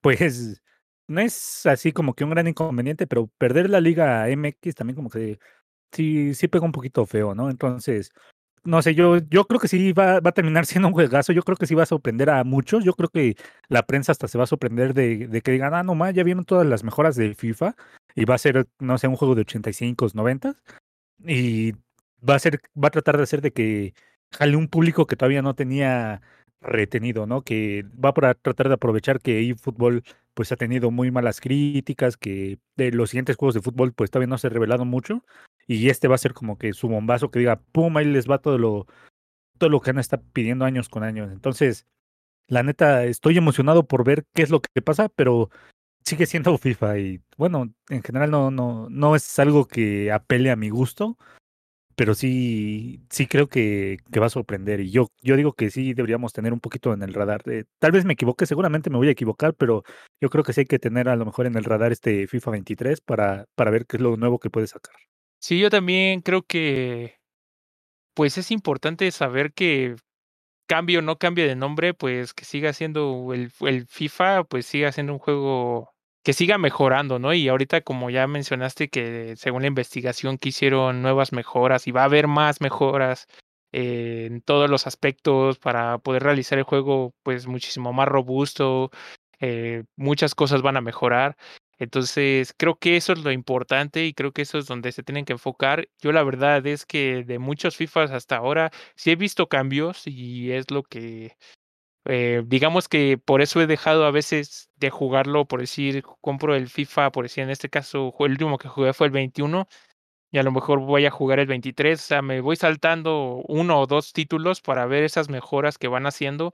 pues 0.00 0.62
no 1.08 1.20
es 1.20 1.66
así 1.66 1.92
como 1.92 2.14
que 2.14 2.24
un 2.24 2.30
gran 2.30 2.46
inconveniente, 2.48 3.06
pero 3.06 3.28
perder 3.38 3.70
la 3.70 3.80
Liga 3.80 4.28
MX 4.28 4.74
también 4.74 4.96
como 4.96 5.10
que 5.10 5.38
sí, 5.92 6.34
sí 6.34 6.48
pega 6.48 6.64
un 6.64 6.72
poquito 6.72 7.06
feo, 7.06 7.34
¿no? 7.34 7.50
Entonces, 7.50 8.12
no 8.64 8.82
sé, 8.82 8.94
yo, 8.94 9.18
yo 9.30 9.44
creo 9.46 9.60
que 9.60 9.68
sí 9.68 9.92
va, 9.92 10.20
va 10.20 10.30
a 10.30 10.32
terminar 10.34 10.66
siendo 10.66 10.88
un 10.88 10.94
juegazo, 10.94 11.32
yo 11.32 11.42
creo 11.42 11.56
que 11.56 11.66
sí 11.66 11.74
va 11.74 11.84
a 11.84 11.86
sorprender 11.86 12.30
a 12.30 12.44
muchos, 12.44 12.84
yo 12.84 12.94
creo 12.94 13.08
que 13.08 13.36
la 13.68 13.84
prensa 13.86 14.12
hasta 14.12 14.28
se 14.28 14.38
va 14.38 14.44
a 14.44 14.46
sorprender 14.48 14.94
de, 14.94 15.28
de 15.28 15.40
que 15.42 15.52
digan, 15.52 15.74
ah, 15.74 15.82
no 15.82 15.94
más, 15.94 16.14
ya 16.14 16.24
vieron 16.24 16.44
todas 16.44 16.66
las 16.66 16.84
mejoras 16.84 17.16
de 17.16 17.34
FIFA 17.34 17.76
y 18.14 18.24
va 18.24 18.34
a 18.34 18.38
ser, 18.38 18.68
no 18.78 18.98
sé, 18.98 19.08
un 19.08 19.16
juego 19.16 19.34
de 19.34 19.42
85, 19.42 20.08
90 20.14 20.54
y 21.24 21.72
va 22.28 22.34
a 22.36 22.38
ser, 22.38 22.60
va 22.76 22.88
a 22.88 22.90
tratar 22.90 23.16
de 23.16 23.22
hacer 23.22 23.40
de 23.40 23.52
que 23.52 23.94
jale 24.32 24.56
un 24.56 24.68
público 24.68 25.06
que 25.06 25.16
todavía 25.16 25.42
no 25.42 25.54
tenía 25.54 26.20
retenido, 26.60 27.26
¿no? 27.26 27.42
Que 27.42 27.84
va 28.04 28.10
a 28.10 28.34
tratar 28.34 28.68
de 28.68 28.74
aprovechar 28.74 29.20
que 29.20 29.40
eFootball 29.50 30.02
pues 30.34 30.52
ha 30.52 30.56
tenido 30.56 30.90
muy 30.90 31.10
malas 31.10 31.40
críticas, 31.40 32.16
que 32.16 32.58
de 32.76 32.92
los 32.92 33.10
siguientes 33.10 33.36
juegos 33.36 33.54
de 33.54 33.62
fútbol 33.62 33.92
pues 33.92 34.10
todavía 34.10 34.28
no 34.28 34.38
se 34.38 34.46
ha 34.48 34.50
revelado 34.50 34.84
mucho 34.84 35.24
y 35.66 35.88
este 35.88 36.08
va 36.08 36.14
a 36.16 36.18
ser 36.18 36.34
como 36.34 36.58
que 36.58 36.72
su 36.72 36.88
bombazo 36.88 37.30
que 37.30 37.40
diga, 37.40 37.60
pum, 37.72 37.96
ahí 37.96 38.06
les 38.06 38.28
va 38.28 38.38
todo 38.38 38.58
lo 38.58 38.86
todo 39.58 39.70
lo 39.70 39.80
que 39.80 39.90
han 39.90 39.98
estado 39.98 40.22
pidiendo 40.32 40.64
años 40.64 40.88
con 40.88 41.02
años. 41.02 41.32
Entonces, 41.32 41.86
la 42.48 42.62
neta 42.62 43.04
estoy 43.04 43.36
emocionado 43.38 43.86
por 43.86 44.04
ver 44.04 44.24
qué 44.34 44.42
es 44.42 44.50
lo 44.50 44.60
que 44.62 44.82
pasa, 44.82 45.08
pero 45.08 45.50
sigue 46.04 46.26
siendo 46.26 46.56
FIFA 46.58 46.98
y 46.98 47.20
bueno, 47.36 47.72
en 47.88 48.02
general 48.02 48.30
no 48.30 48.50
no 48.50 48.88
no 48.90 49.16
es 49.16 49.38
algo 49.38 49.66
que 49.66 50.12
apele 50.12 50.50
a 50.50 50.56
mi 50.56 50.70
gusto, 50.70 51.18
pero 51.98 52.14
sí, 52.14 53.00
sí 53.10 53.26
creo 53.26 53.48
que, 53.48 53.96
que, 54.12 54.20
va 54.20 54.26
a 54.26 54.30
sorprender. 54.30 54.78
Y 54.78 54.92
yo, 54.92 55.10
yo 55.20 55.34
digo 55.34 55.54
que 55.54 55.68
sí 55.68 55.94
deberíamos 55.94 56.32
tener 56.32 56.52
un 56.52 56.60
poquito 56.60 56.92
en 56.92 57.02
el 57.02 57.12
radar. 57.12 57.42
tal 57.80 57.90
vez 57.90 58.04
me 58.04 58.12
equivoque, 58.12 58.46
seguramente 58.46 58.88
me 58.88 58.98
voy 58.98 59.08
a 59.08 59.10
equivocar, 59.10 59.52
pero 59.54 59.82
yo 60.20 60.30
creo 60.30 60.44
que 60.44 60.52
sí 60.52 60.60
hay 60.60 60.66
que 60.66 60.78
tener 60.78 61.08
a 61.08 61.16
lo 61.16 61.24
mejor 61.24 61.46
en 61.46 61.56
el 61.56 61.64
radar 61.64 61.90
este 61.90 62.28
FIFA 62.28 62.52
23 62.52 63.00
para, 63.00 63.46
para 63.56 63.72
ver 63.72 63.84
qué 63.84 63.96
es 63.96 64.00
lo 64.00 64.16
nuevo 64.16 64.38
que 64.38 64.48
puede 64.48 64.68
sacar. 64.68 64.94
Sí, 65.40 65.58
yo 65.58 65.70
también 65.70 66.20
creo 66.20 66.42
que 66.42 67.16
pues 68.14 68.38
es 68.38 68.52
importante 68.52 69.10
saber 69.10 69.52
que 69.52 69.96
cambio 70.68 71.00
o 71.00 71.02
no 71.02 71.18
cambie 71.18 71.48
de 71.48 71.56
nombre, 71.56 71.94
pues 71.94 72.32
que 72.32 72.44
siga 72.44 72.72
siendo 72.74 73.34
el, 73.34 73.50
el 73.62 73.88
FIFA, 73.88 74.44
pues 74.44 74.66
siga 74.66 74.92
siendo 74.92 75.14
un 75.14 75.18
juego 75.18 75.90
que 76.24 76.32
siga 76.32 76.58
mejorando, 76.58 77.18
¿no? 77.18 77.32
Y 77.34 77.48
ahorita, 77.48 77.80
como 77.82 78.10
ya 78.10 78.26
mencionaste, 78.26 78.88
que 78.88 79.34
según 79.36 79.62
la 79.62 79.68
investigación 79.68 80.38
que 80.38 80.50
hicieron 80.50 81.02
nuevas 81.02 81.32
mejoras 81.32 81.86
y 81.86 81.92
va 81.92 82.02
a 82.02 82.04
haber 82.04 82.26
más 82.28 82.60
mejoras 82.60 83.26
eh, 83.72 84.26
en 84.30 84.40
todos 84.42 84.70
los 84.70 84.86
aspectos 84.86 85.58
para 85.58 85.98
poder 85.98 86.22
realizar 86.24 86.58
el 86.58 86.64
juego, 86.64 87.14
pues 87.22 87.46
muchísimo 87.46 87.92
más 87.92 88.08
robusto, 88.08 88.90
eh, 89.40 89.84
muchas 89.96 90.34
cosas 90.34 90.62
van 90.62 90.76
a 90.76 90.80
mejorar. 90.80 91.36
Entonces, 91.78 92.52
creo 92.56 92.76
que 92.78 92.96
eso 92.96 93.12
es 93.12 93.20
lo 93.24 93.30
importante 93.30 94.04
y 94.04 94.12
creo 94.12 94.32
que 94.32 94.42
eso 94.42 94.58
es 94.58 94.66
donde 94.66 94.90
se 94.92 95.04
tienen 95.04 95.24
que 95.24 95.34
enfocar. 95.34 95.88
Yo 96.00 96.10
la 96.12 96.24
verdad 96.24 96.66
es 96.66 96.84
que 96.84 97.24
de 97.24 97.38
muchos 97.38 97.76
FIFAs 97.76 98.10
hasta 98.10 98.36
ahora 98.36 98.70
sí 98.96 99.12
he 99.12 99.16
visto 99.16 99.48
cambios 99.48 100.02
y 100.06 100.50
es 100.52 100.70
lo 100.72 100.82
que 100.82 101.36
eh, 102.08 102.42
digamos 102.46 102.88
que 102.88 103.18
por 103.18 103.42
eso 103.42 103.60
he 103.60 103.66
dejado 103.66 104.06
a 104.06 104.10
veces 104.10 104.70
de 104.76 104.88
jugarlo, 104.88 105.46
por 105.46 105.60
decir, 105.60 106.02
compro 106.22 106.56
el 106.56 106.68
FIFA, 106.70 107.12
por 107.12 107.26
decir, 107.26 107.44
en 107.44 107.50
este 107.50 107.68
caso, 107.68 108.14
el 108.20 108.32
último 108.32 108.56
que 108.56 108.68
jugué 108.68 108.94
fue 108.94 109.08
el 109.08 109.12
21 109.12 109.68
y 110.32 110.38
a 110.38 110.42
lo 110.42 110.52
mejor 110.52 110.80
voy 110.80 111.06
a 111.06 111.10
jugar 111.10 111.38
el 111.40 111.46
23, 111.46 112.00
o 112.00 112.02
sea, 112.02 112.22
me 112.22 112.40
voy 112.40 112.56
saltando 112.56 113.42
uno 113.48 113.80
o 113.80 113.86
dos 113.86 114.12
títulos 114.14 114.62
para 114.62 114.86
ver 114.86 115.04
esas 115.04 115.28
mejoras 115.30 115.78
que 115.78 115.88
van 115.88 116.06
haciendo. 116.06 116.52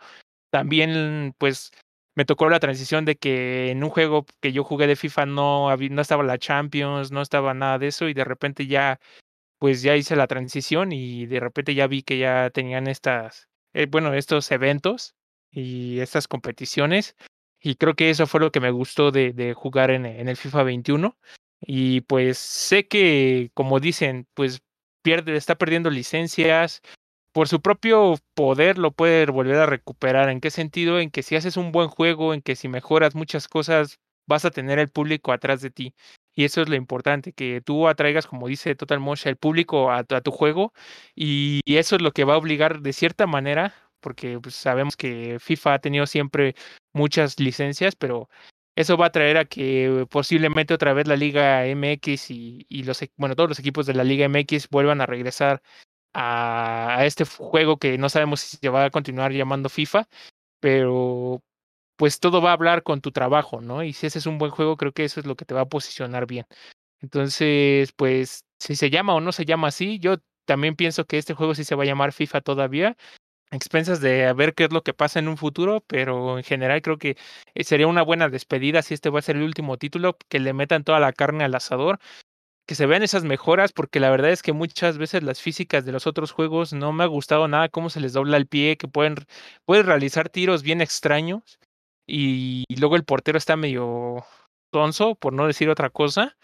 También, 0.50 1.34
pues, 1.38 1.72
me 2.16 2.24
tocó 2.24 2.48
la 2.48 2.60
transición 2.60 3.04
de 3.04 3.16
que 3.16 3.70
en 3.70 3.84
un 3.84 3.90
juego 3.90 4.26
que 4.40 4.52
yo 4.52 4.64
jugué 4.64 4.86
de 4.88 4.96
FIFA 4.96 5.26
no, 5.26 5.76
no 5.76 6.02
estaba 6.02 6.24
la 6.24 6.38
Champions, 6.38 7.12
no 7.12 7.22
estaba 7.22 7.54
nada 7.54 7.78
de 7.78 7.88
eso 7.88 8.08
y 8.08 8.14
de 8.14 8.24
repente 8.24 8.66
ya, 8.66 9.00
pues 9.58 9.82
ya 9.82 9.96
hice 9.96 10.16
la 10.16 10.28
transición 10.28 10.92
y 10.92 11.26
de 11.26 11.40
repente 11.40 11.74
ya 11.74 11.86
vi 11.88 12.02
que 12.02 12.18
ya 12.18 12.50
tenían 12.50 12.88
estas, 12.88 13.48
eh, 13.74 13.86
bueno, 13.90 14.14
estos 14.14 14.50
eventos 14.52 15.14
y 15.54 16.00
estas 16.00 16.28
competiciones. 16.28 17.16
Y 17.60 17.76
creo 17.76 17.94
que 17.94 18.10
eso 18.10 18.26
fue 18.26 18.40
lo 18.40 18.52
que 18.52 18.60
me 18.60 18.70
gustó 18.70 19.10
de, 19.10 19.54
jugar 19.56 19.90
en, 19.90 20.04
el 20.06 20.36
FIFA 20.36 20.64
21. 20.64 21.16
Y 21.60 22.02
pues 22.02 22.36
sé 22.38 22.86
que, 22.88 23.50
como 23.54 23.80
dicen, 23.80 24.26
pues 24.34 24.62
pierde, 25.02 25.36
está 25.36 25.56
perdiendo 25.56 25.88
licencias. 25.90 26.82
Por 27.32 27.48
su 27.48 27.62
propio 27.62 28.16
poder 28.34 28.78
lo 28.78 28.92
puede 28.92 29.26
volver 29.26 29.56
a 29.56 29.66
recuperar. 29.66 30.28
¿En 30.28 30.40
qué 30.40 30.50
sentido? 30.50 31.00
En 31.00 31.10
que 31.10 31.22
si 31.22 31.36
haces 31.36 31.56
un 31.56 31.72
buen 31.72 31.88
juego, 31.88 32.34
en 32.34 32.42
que 32.42 32.56
si 32.56 32.68
mejoras 32.68 33.14
muchas 33.14 33.48
cosas, 33.48 33.98
vas 34.26 34.44
a 34.44 34.50
tener 34.50 34.78
el 34.78 34.90
público 34.90 35.32
atrás 35.32 35.60
de 35.62 35.70
ti. 35.70 35.94
Y 36.34 36.44
eso 36.44 36.62
es 36.62 36.68
lo 36.68 36.74
importante, 36.74 37.32
que 37.32 37.60
tú 37.60 37.88
atraigas, 37.88 38.26
como 38.26 38.48
dice 38.48 38.74
Total 38.74 38.98
Motion, 39.00 39.30
el 39.30 39.36
público 39.36 39.90
a, 39.92 40.04
tu 40.04 40.30
juego. 40.32 40.72
Y 41.14 41.60
eso 41.66 41.96
es 41.96 42.02
lo 42.02 42.12
que 42.12 42.24
va 42.24 42.34
a 42.34 42.38
obligar 42.38 42.80
de 42.80 42.92
cierta 42.92 43.26
manera 43.26 43.72
porque 44.04 44.38
pues, 44.38 44.54
sabemos 44.54 44.96
que 44.98 45.38
FIFA 45.40 45.74
ha 45.74 45.78
tenido 45.78 46.06
siempre 46.06 46.54
muchas 46.92 47.40
licencias, 47.40 47.96
pero 47.96 48.28
eso 48.76 48.98
va 48.98 49.06
a 49.06 49.12
traer 49.12 49.38
a 49.38 49.46
que 49.46 50.06
posiblemente 50.10 50.74
otra 50.74 50.92
vez 50.92 51.08
la 51.08 51.16
Liga 51.16 51.66
MX 51.66 52.30
y, 52.30 52.66
e, 52.68 53.10
bueno, 53.16 53.34
todos 53.34 53.48
los 53.48 53.58
equipos 53.58 53.86
de 53.86 53.94
la 53.94 54.04
Liga 54.04 54.26
MX 54.28 54.68
vuelvan 54.68 55.00
a 55.00 55.06
regresar 55.06 55.62
a, 56.12 56.98
a, 56.98 57.06
este 57.06 57.24
juego 57.24 57.78
que 57.78 57.96
no 57.96 58.10
sabemos 58.10 58.40
si 58.40 58.58
se 58.58 58.68
va 58.68 58.84
a 58.84 58.90
continuar 58.90 59.32
llamando 59.32 59.70
FIFA, 59.70 60.06
pero 60.60 61.42
pues 61.96 62.20
todo 62.20 62.42
va 62.42 62.50
a 62.50 62.54
hablar 62.54 62.82
con 62.82 63.00
tu 63.00 63.10
trabajo, 63.12 63.62
¿no? 63.62 63.82
Y 63.84 63.94
si 63.94 64.06
ese 64.06 64.18
es 64.18 64.26
un 64.26 64.38
buen 64.38 64.50
juego, 64.50 64.76
creo 64.76 64.92
que 64.92 65.04
eso 65.04 65.20
es 65.20 65.26
lo 65.26 65.36
que 65.36 65.46
te 65.46 65.54
va 65.54 65.62
a 65.62 65.68
posicionar 65.68 66.26
bien. 66.26 66.46
Entonces, 67.00 67.92
pues, 67.92 68.44
si 68.58 68.76
se 68.76 68.90
llama 68.90 69.14
o 69.14 69.20
no 69.20 69.32
se 69.32 69.46
llama 69.46 69.68
así, 69.68 69.98
yo 69.98 70.16
también 70.46 70.76
pienso 70.76 71.06
que 71.06 71.18
este 71.18 71.34
juego 71.34 71.54
sí 71.54 71.64
se 71.64 71.74
va 71.74 71.84
a 71.84 71.86
llamar 71.86 72.12
FIFA 72.12 72.40
todavía, 72.42 72.96
expensas 73.54 74.00
de 74.00 74.32
ver 74.34 74.54
qué 74.54 74.64
es 74.64 74.72
lo 74.72 74.82
que 74.82 74.94
pasa 74.94 75.18
en 75.18 75.28
un 75.28 75.36
futuro, 75.36 75.82
pero 75.86 76.38
en 76.38 76.44
general 76.44 76.82
creo 76.82 76.98
que 76.98 77.16
eh, 77.54 77.64
sería 77.64 77.86
una 77.86 78.02
buena 78.02 78.28
despedida 78.28 78.82
si 78.82 78.94
este 78.94 79.10
va 79.10 79.20
a 79.20 79.22
ser 79.22 79.36
el 79.36 79.42
último 79.42 79.78
título, 79.78 80.16
que 80.28 80.40
le 80.40 80.52
metan 80.52 80.84
toda 80.84 81.00
la 81.00 81.12
carne 81.12 81.44
al 81.44 81.54
asador, 81.54 81.98
que 82.66 82.74
se 82.74 82.86
vean 82.86 83.02
esas 83.02 83.24
mejoras, 83.24 83.72
porque 83.72 84.00
la 84.00 84.10
verdad 84.10 84.30
es 84.30 84.42
que 84.42 84.52
muchas 84.52 84.98
veces 84.98 85.22
las 85.22 85.40
físicas 85.40 85.84
de 85.84 85.92
los 85.92 86.06
otros 86.06 86.32
juegos 86.32 86.72
no 86.72 86.92
me 86.92 87.04
ha 87.04 87.08
gustado 87.08 87.48
nada 87.48 87.68
cómo 87.68 87.90
se 87.90 88.00
les 88.00 88.12
dobla 88.12 88.36
el 88.36 88.46
pie, 88.46 88.76
que 88.76 88.88
pueden, 88.88 89.16
pueden 89.66 89.86
realizar 89.86 90.28
tiros 90.30 90.62
bien 90.62 90.80
extraños 90.80 91.58
y 92.06 92.64
luego 92.78 92.96
el 92.96 93.04
portero 93.04 93.38
está 93.38 93.56
medio 93.56 94.24
tonso, 94.70 95.14
por 95.14 95.32
no 95.32 95.46
decir 95.46 95.70
otra 95.70 95.90
cosa. 95.90 96.36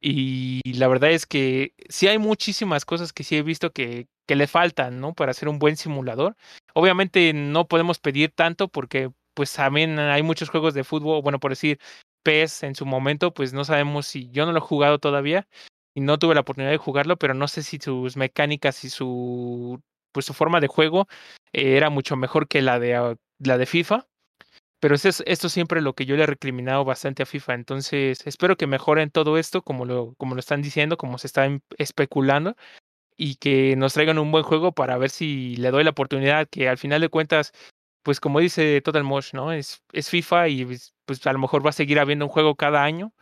Y 0.00 0.60
la 0.74 0.88
verdad 0.88 1.10
es 1.10 1.26
que 1.26 1.74
sí 1.88 2.08
hay 2.08 2.18
muchísimas 2.18 2.84
cosas 2.84 3.12
que 3.12 3.24
sí 3.24 3.36
he 3.36 3.42
visto 3.42 3.72
que, 3.72 4.08
le 4.28 4.46
faltan, 4.46 5.00
¿no? 5.00 5.12
Para 5.12 5.32
hacer 5.32 5.48
un 5.48 5.58
buen 5.58 5.76
simulador. 5.76 6.36
Obviamente 6.74 7.32
no 7.32 7.66
podemos 7.66 7.98
pedir 7.98 8.30
tanto 8.30 8.68
porque 8.68 9.10
pues 9.34 9.52
también 9.52 9.98
hay 9.98 10.22
muchos 10.22 10.50
juegos 10.50 10.72
de 10.72 10.84
fútbol, 10.84 11.20
bueno, 11.22 11.40
por 11.40 11.50
decir 11.50 11.80
PES 12.22 12.62
en 12.62 12.74
su 12.76 12.86
momento, 12.86 13.34
pues 13.34 13.52
no 13.52 13.64
sabemos 13.64 14.06
si 14.06 14.30
yo 14.30 14.46
no 14.46 14.52
lo 14.52 14.58
he 14.58 14.60
jugado 14.60 15.00
todavía 15.00 15.48
y 15.94 16.00
no 16.00 16.18
tuve 16.18 16.34
la 16.34 16.42
oportunidad 16.42 16.70
de 16.70 16.76
jugarlo, 16.76 17.16
pero 17.16 17.34
no 17.34 17.48
sé 17.48 17.62
si 17.62 17.78
sus 17.78 18.16
mecánicas 18.16 18.84
y 18.84 18.90
su 18.90 19.82
pues 20.12 20.26
su 20.26 20.34
forma 20.34 20.60
de 20.60 20.68
juego 20.68 21.08
eh, 21.52 21.76
era 21.76 21.90
mucho 21.90 22.16
mejor 22.16 22.48
que 22.48 22.62
la 22.62 22.78
de 22.78 22.94
ah, 22.94 23.16
la 23.38 23.58
de 23.58 23.66
FIFA. 23.66 24.06
Pero 24.80 24.94
esto 24.94 25.10
es, 25.10 25.22
esto 25.26 25.50
siempre 25.50 25.82
lo 25.82 25.94
que 25.94 26.06
yo 26.06 26.16
le 26.16 26.22
he 26.22 26.26
recriminado 26.26 26.84
bastante 26.84 27.22
a 27.22 27.26
FIFA. 27.26 27.54
Entonces, 27.54 28.26
espero 28.26 28.56
que 28.56 28.66
mejoren 28.66 29.10
todo 29.10 29.36
esto, 29.36 29.62
como 29.62 29.84
lo, 29.84 30.14
como 30.16 30.34
lo 30.34 30.40
están 30.40 30.62
diciendo, 30.62 30.96
como 30.96 31.18
se 31.18 31.26
está 31.26 31.46
especulando, 31.76 32.56
y 33.16 33.36
que 33.36 33.76
nos 33.76 33.92
traigan 33.92 34.18
un 34.18 34.32
buen 34.32 34.44
juego 34.44 34.72
para 34.72 34.96
ver 34.96 35.10
si 35.10 35.54
le 35.56 35.70
doy 35.70 35.84
la 35.84 35.90
oportunidad, 35.90 36.48
que 36.48 36.68
al 36.70 36.78
final 36.78 37.02
de 37.02 37.10
cuentas, 37.10 37.52
pues 38.02 38.20
como 38.20 38.40
dice 38.40 38.80
Total 38.80 39.04
Mosh, 39.04 39.34
¿no? 39.34 39.52
Es, 39.52 39.82
es 39.92 40.08
FIFA 40.08 40.48
y 40.48 40.64
pues, 40.64 40.94
pues 41.04 41.26
a 41.26 41.32
lo 41.34 41.38
mejor 41.38 41.64
va 41.64 41.70
a 41.70 41.74
seguir 41.74 42.00
habiendo 42.00 42.24
un 42.24 42.30
juego 42.30 42.54
cada 42.54 42.82
año, 42.82 43.12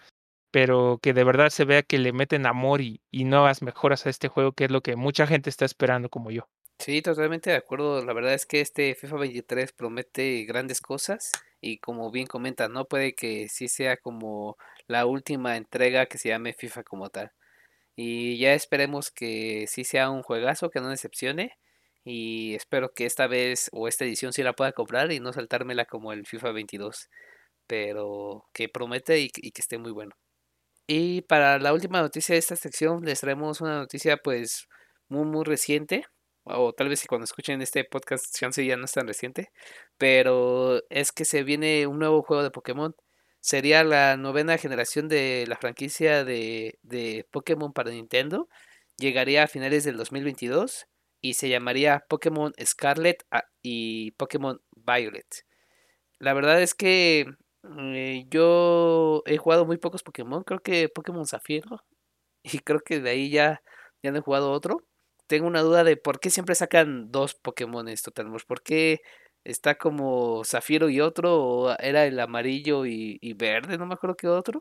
pero 0.52 1.00
que 1.02 1.12
de 1.12 1.24
verdad 1.24 1.50
se 1.50 1.64
vea 1.64 1.82
que 1.82 1.98
le 1.98 2.12
meten 2.12 2.46
amor 2.46 2.80
y, 2.80 3.02
y 3.10 3.24
nuevas 3.24 3.62
mejoras 3.62 4.06
a 4.06 4.10
este 4.10 4.28
juego, 4.28 4.52
que 4.52 4.66
es 4.66 4.70
lo 4.70 4.82
que 4.82 4.94
mucha 4.94 5.26
gente 5.26 5.50
está 5.50 5.64
esperando 5.64 6.08
como 6.08 6.30
yo. 6.30 6.48
Sí, 6.78 7.02
totalmente 7.02 7.50
de 7.50 7.56
acuerdo. 7.56 8.04
La 8.04 8.12
verdad 8.12 8.34
es 8.34 8.46
que 8.46 8.60
este 8.60 8.94
FIFA 8.94 9.16
23 9.16 9.72
promete 9.72 10.44
grandes 10.44 10.80
cosas 10.80 11.32
y 11.60 11.78
como 11.78 12.10
bien 12.10 12.26
comentas, 12.26 12.70
¿no? 12.70 12.86
Puede 12.86 13.14
que 13.14 13.48
sí 13.48 13.68
sea 13.68 13.96
como 13.96 14.56
la 14.86 15.06
última 15.06 15.56
entrega 15.56 16.06
que 16.06 16.18
se 16.18 16.28
llame 16.30 16.52
FIFA 16.54 16.84
como 16.84 17.10
tal. 17.10 17.32
Y 17.96 18.38
ya 18.38 18.54
esperemos 18.54 19.10
que 19.10 19.66
sí 19.68 19.84
sea 19.84 20.10
un 20.10 20.22
juegazo, 20.22 20.70
que 20.70 20.80
no 20.80 20.88
decepcione. 20.90 21.58
Y 22.04 22.54
espero 22.54 22.92
que 22.94 23.06
esta 23.06 23.26
vez 23.26 23.70
o 23.72 23.88
esta 23.88 24.04
edición 24.04 24.32
sí 24.32 24.42
la 24.42 24.54
pueda 24.54 24.72
comprar 24.72 25.12
y 25.12 25.20
no 25.20 25.32
saltármela 25.32 25.84
como 25.86 26.12
el 26.12 26.26
FIFA 26.26 26.52
22. 26.52 27.08
Pero 27.66 28.46
que 28.54 28.68
promete 28.68 29.20
y, 29.20 29.30
y 29.36 29.52
que 29.52 29.62
esté 29.62 29.78
muy 29.78 29.92
bueno. 29.92 30.12
Y 30.86 31.22
para 31.22 31.58
la 31.58 31.72
última 31.74 32.00
noticia 32.02 32.34
de 32.34 32.38
esta 32.40 32.56
sección 32.56 33.04
les 33.04 33.20
traemos 33.20 33.60
una 33.60 33.78
noticia 33.78 34.16
pues 34.18 34.68
muy 35.08 35.24
muy 35.26 35.44
reciente 35.44 36.04
o 36.50 36.72
tal 36.72 36.88
vez 36.88 37.00
si 37.00 37.06
cuando 37.06 37.24
escuchen 37.24 37.62
este 37.62 37.84
podcast 37.84 38.24
ya 38.40 38.76
no 38.76 38.84
es 38.84 38.92
tan 38.92 39.06
reciente, 39.06 39.50
pero 39.98 40.82
es 40.90 41.12
que 41.12 41.24
se 41.24 41.42
viene 41.42 41.86
un 41.86 41.98
nuevo 41.98 42.22
juego 42.22 42.42
de 42.42 42.50
Pokémon. 42.50 42.94
Sería 43.40 43.84
la 43.84 44.16
novena 44.16 44.58
generación 44.58 45.08
de 45.08 45.44
la 45.48 45.56
franquicia 45.56 46.24
de, 46.24 46.78
de 46.82 47.26
Pokémon 47.30 47.72
para 47.72 47.90
Nintendo. 47.90 48.48
Llegaría 48.96 49.44
a 49.44 49.48
finales 49.48 49.84
del 49.84 49.96
2022 49.96 50.86
y 51.20 51.34
se 51.34 51.48
llamaría 51.48 52.04
Pokémon 52.08 52.52
Scarlet 52.64 53.24
y 53.62 54.12
Pokémon 54.12 54.60
Violet. 54.76 55.44
La 56.18 56.34
verdad 56.34 56.60
es 56.62 56.74
que 56.74 57.26
eh, 57.78 58.26
yo 58.28 59.22
he 59.26 59.36
jugado 59.38 59.66
muy 59.66 59.78
pocos 59.78 60.02
Pokémon, 60.02 60.42
creo 60.44 60.60
que 60.60 60.88
Pokémon 60.88 61.26
Zafiro 61.26 61.84
y 62.42 62.58
creo 62.60 62.80
que 62.80 63.00
de 63.00 63.10
ahí 63.10 63.30
ya, 63.30 63.62
ya 64.02 64.10
no 64.12 64.18
he 64.18 64.22
jugado 64.22 64.50
otro 64.52 64.82
tengo 65.28 65.46
una 65.46 65.60
duda 65.60 65.84
de 65.84 65.96
por 65.96 66.18
qué 66.20 66.30
siempre 66.30 66.54
sacan 66.56 67.12
dos 67.12 67.34
Pokémones 67.34 68.02
Totalmos. 68.02 68.44
¿Por 68.44 68.62
qué 68.62 69.00
está 69.44 69.76
como 69.76 70.42
Zafiro 70.44 70.88
y 70.88 71.00
otro? 71.00 71.40
¿O 71.40 71.76
era 71.78 72.06
el 72.06 72.18
amarillo 72.18 72.86
y, 72.86 73.32
verde? 73.34 73.78
No 73.78 73.86
me 73.86 73.94
acuerdo 73.94 74.16
qué 74.16 74.26
otro. 74.26 74.60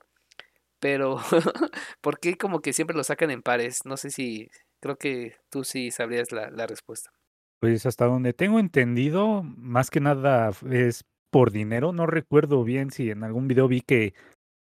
Pero, 0.79 1.17
¿por 2.01 2.19
qué 2.19 2.37
como 2.37 2.61
que 2.61 2.73
siempre 2.73 2.95
lo 2.95 3.03
sacan 3.03 3.31
en 3.31 3.41
pares? 3.41 3.85
No 3.85 3.97
sé 3.97 4.11
si, 4.11 4.49
creo 4.79 4.97
que 4.97 5.35
tú 5.49 5.63
sí 5.63 5.89
sabrías 5.89 6.31
la, 6.31 6.51
la 6.51 6.67
respuesta. 6.67 7.11
Pues 7.59 7.87
hasta 7.87 8.05
donde 8.05 8.33
tengo 8.33 8.59
entendido, 8.59 9.41
más 9.43 9.89
que 9.89 10.01
nada 10.01 10.51
es 10.69 11.05
por 11.31 11.51
dinero. 11.51 11.93
No 11.93 12.05
recuerdo 12.05 12.63
bien 12.63 12.91
si 12.91 13.09
en 13.09 13.23
algún 13.23 13.47
video 13.47 13.67
vi 13.67 13.81
que 13.81 14.13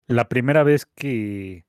la 0.07 0.29
primera 0.29 0.65
vez 0.65 0.85
que 0.85 1.65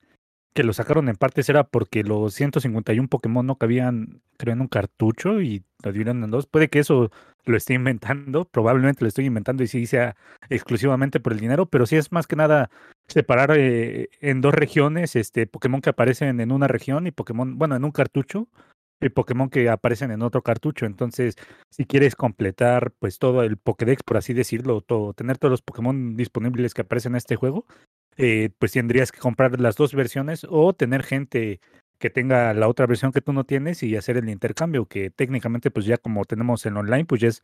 que 0.56 0.64
lo 0.64 0.72
sacaron 0.72 1.10
en 1.10 1.18
partes 1.18 1.50
era 1.50 1.66
porque 1.66 2.04
los 2.04 2.34
151 2.34 3.10
Pokémon 3.10 3.46
no 3.46 3.58
cabían, 3.58 4.22
creo, 4.38 4.54
en 4.54 4.62
un 4.62 4.70
cartucho 4.70 5.42
y 5.42 5.66
lo 5.84 5.92
dieron 5.92 6.24
en 6.24 6.32
dos. 6.32 6.48
Puede 6.48 6.70
que 6.70 6.80
eso 6.80 7.12
lo 7.44 7.58
esté 7.58 7.74
inventando, 7.74 8.46
probablemente 8.46 9.04
lo 9.04 9.10
estoy 9.10 9.26
inventando 9.26 9.64
y 9.64 9.68
sí 9.68 9.86
sea 9.86 10.16
exclusivamente 10.50 11.20
por 11.20 11.34
el 11.34 11.42
dinero, 11.42 11.66
pero 11.66 11.86
sí 11.86 11.98
es 11.98 12.14
más 12.14 12.26
que 12.26 12.38
nada 12.38 12.70
separar 13.06 13.52
eh, 13.58 14.08
en 14.22 14.40
dos 14.40 14.54
regiones 14.54 15.18
este 15.18 15.46
Pokémon 15.46 15.82
que 15.82 15.90
aparecen 15.90 16.40
en 16.40 16.54
una 16.54 16.70
región 16.70 17.06
y 17.06 17.12
Pokémon, 17.12 17.58
bueno, 17.58 17.76
en 17.76 17.84
un 17.84 17.92
cartucho 17.92 18.48
y 19.02 19.10
Pokémon 19.10 19.50
que 19.50 19.70
aparecen 19.70 20.12
en 20.12 20.22
otro 20.22 20.42
cartucho. 20.42 20.86
Entonces, 20.86 21.36
si 21.70 21.86
quieres 21.86 22.16
completar 22.16 22.94
pues 22.98 23.20
todo 23.20 23.44
el 23.44 23.58
Pokédex, 23.58 24.04
por 24.04 24.16
así 24.16 24.34
decirlo, 24.34 24.80
todo, 24.80 25.14
tener 25.14 25.38
todos 25.38 25.52
los 25.52 25.62
Pokémon 25.62 26.16
disponibles 26.16 26.74
que 26.74 26.84
aparecen 26.84 27.12
en 27.12 27.18
este 27.18 27.36
juego, 27.36 27.66
eh, 28.18 28.50
pues 28.60 28.72
tendrías 28.72 29.12
que 29.12 29.20
comprar 29.20 29.60
las 29.60 29.76
dos 29.76 29.94
versiones 29.94 30.46
o 30.50 30.74
tener 30.74 31.04
gente 31.04 31.60
que 31.98 32.10
tenga 32.10 32.54
la 32.54 32.68
otra 32.68 32.86
versión 32.86 33.12
que 33.12 33.22
tú 33.22 33.34
no 33.34 33.46
tienes 33.46 33.84
y 33.84 33.96
hacer 33.96 34.18
el 34.18 34.30
intercambio, 34.30 34.86
que 34.86 35.10
técnicamente 35.10 35.72
pues 35.72 35.86
ya 35.86 35.98
como 35.98 36.26
tenemos 36.26 36.66
en 36.66 36.78
online, 36.78 37.06
pues 37.06 37.22
ya 37.22 37.30
es 37.30 37.42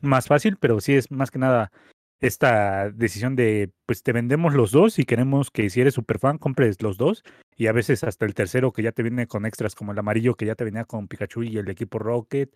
más 0.00 0.26
fácil, 0.26 0.56
pero 0.58 0.80
sí 0.80 0.94
es 0.94 1.10
más 1.10 1.30
que 1.30 1.38
nada 1.38 1.72
esta 2.20 2.90
decisión 2.90 3.36
de 3.36 3.70
pues 3.86 4.02
te 4.02 4.12
vendemos 4.12 4.54
los 4.54 4.70
dos 4.70 4.98
y 4.98 5.04
queremos 5.04 5.50
que 5.50 5.68
si 5.68 5.80
eres 5.80 5.94
super 5.94 6.18
fan 6.18 6.38
compres 6.38 6.80
los 6.80 6.96
dos 6.96 7.22
y 7.56 7.66
a 7.66 7.72
veces 7.72 8.02
hasta 8.02 8.24
el 8.24 8.34
tercero 8.34 8.72
que 8.72 8.82
ya 8.82 8.92
te 8.92 9.02
viene 9.02 9.26
con 9.26 9.44
extras 9.44 9.74
como 9.74 9.92
el 9.92 9.98
amarillo 9.98 10.34
que 10.34 10.46
ya 10.46 10.54
te 10.54 10.64
venía 10.64 10.84
con 10.84 11.06
Pikachu 11.08 11.42
y 11.42 11.58
el 11.58 11.68
equipo 11.68 11.98
Rocket 11.98 12.50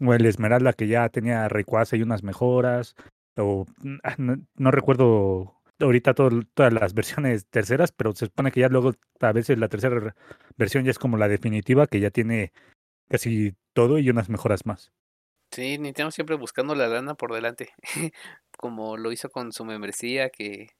o 0.00 0.12
el 0.12 0.26
Esmeralda 0.26 0.74
que 0.74 0.86
ya 0.86 1.08
tenía 1.08 1.48
Rayquaza 1.48 1.96
y 1.96 2.02
unas 2.02 2.22
mejoras 2.22 2.94
o 3.38 3.64
ah, 4.02 4.16
no 4.18 4.70
recuerdo 4.70 5.55
ahorita 5.80 6.14
todas 6.14 6.72
las 6.72 6.94
versiones 6.94 7.46
terceras, 7.50 7.92
pero 7.92 8.12
se 8.12 8.26
supone 8.26 8.52
que 8.52 8.60
ya 8.60 8.68
luego 8.68 8.92
a 9.20 9.32
veces 9.32 9.58
la 9.58 9.68
tercera 9.68 10.14
versión 10.56 10.84
ya 10.84 10.90
es 10.90 10.98
como 10.98 11.16
la 11.16 11.28
definitiva, 11.28 11.86
que 11.86 12.00
ya 12.00 12.10
tiene 12.10 12.52
casi 13.08 13.54
todo 13.72 13.98
y 13.98 14.10
unas 14.10 14.28
mejoras 14.28 14.66
más. 14.66 14.92
Sí, 15.52 15.78
Nintendo 15.78 16.10
siempre 16.10 16.36
buscando 16.36 16.74
la 16.74 16.88
lana 16.88 17.14
por 17.14 17.32
delante, 17.32 17.70
como 18.58 18.96
lo 18.96 19.12
hizo 19.12 19.30
con 19.30 19.52
su 19.52 19.64
membresía, 19.64 20.30
que, 20.30 20.70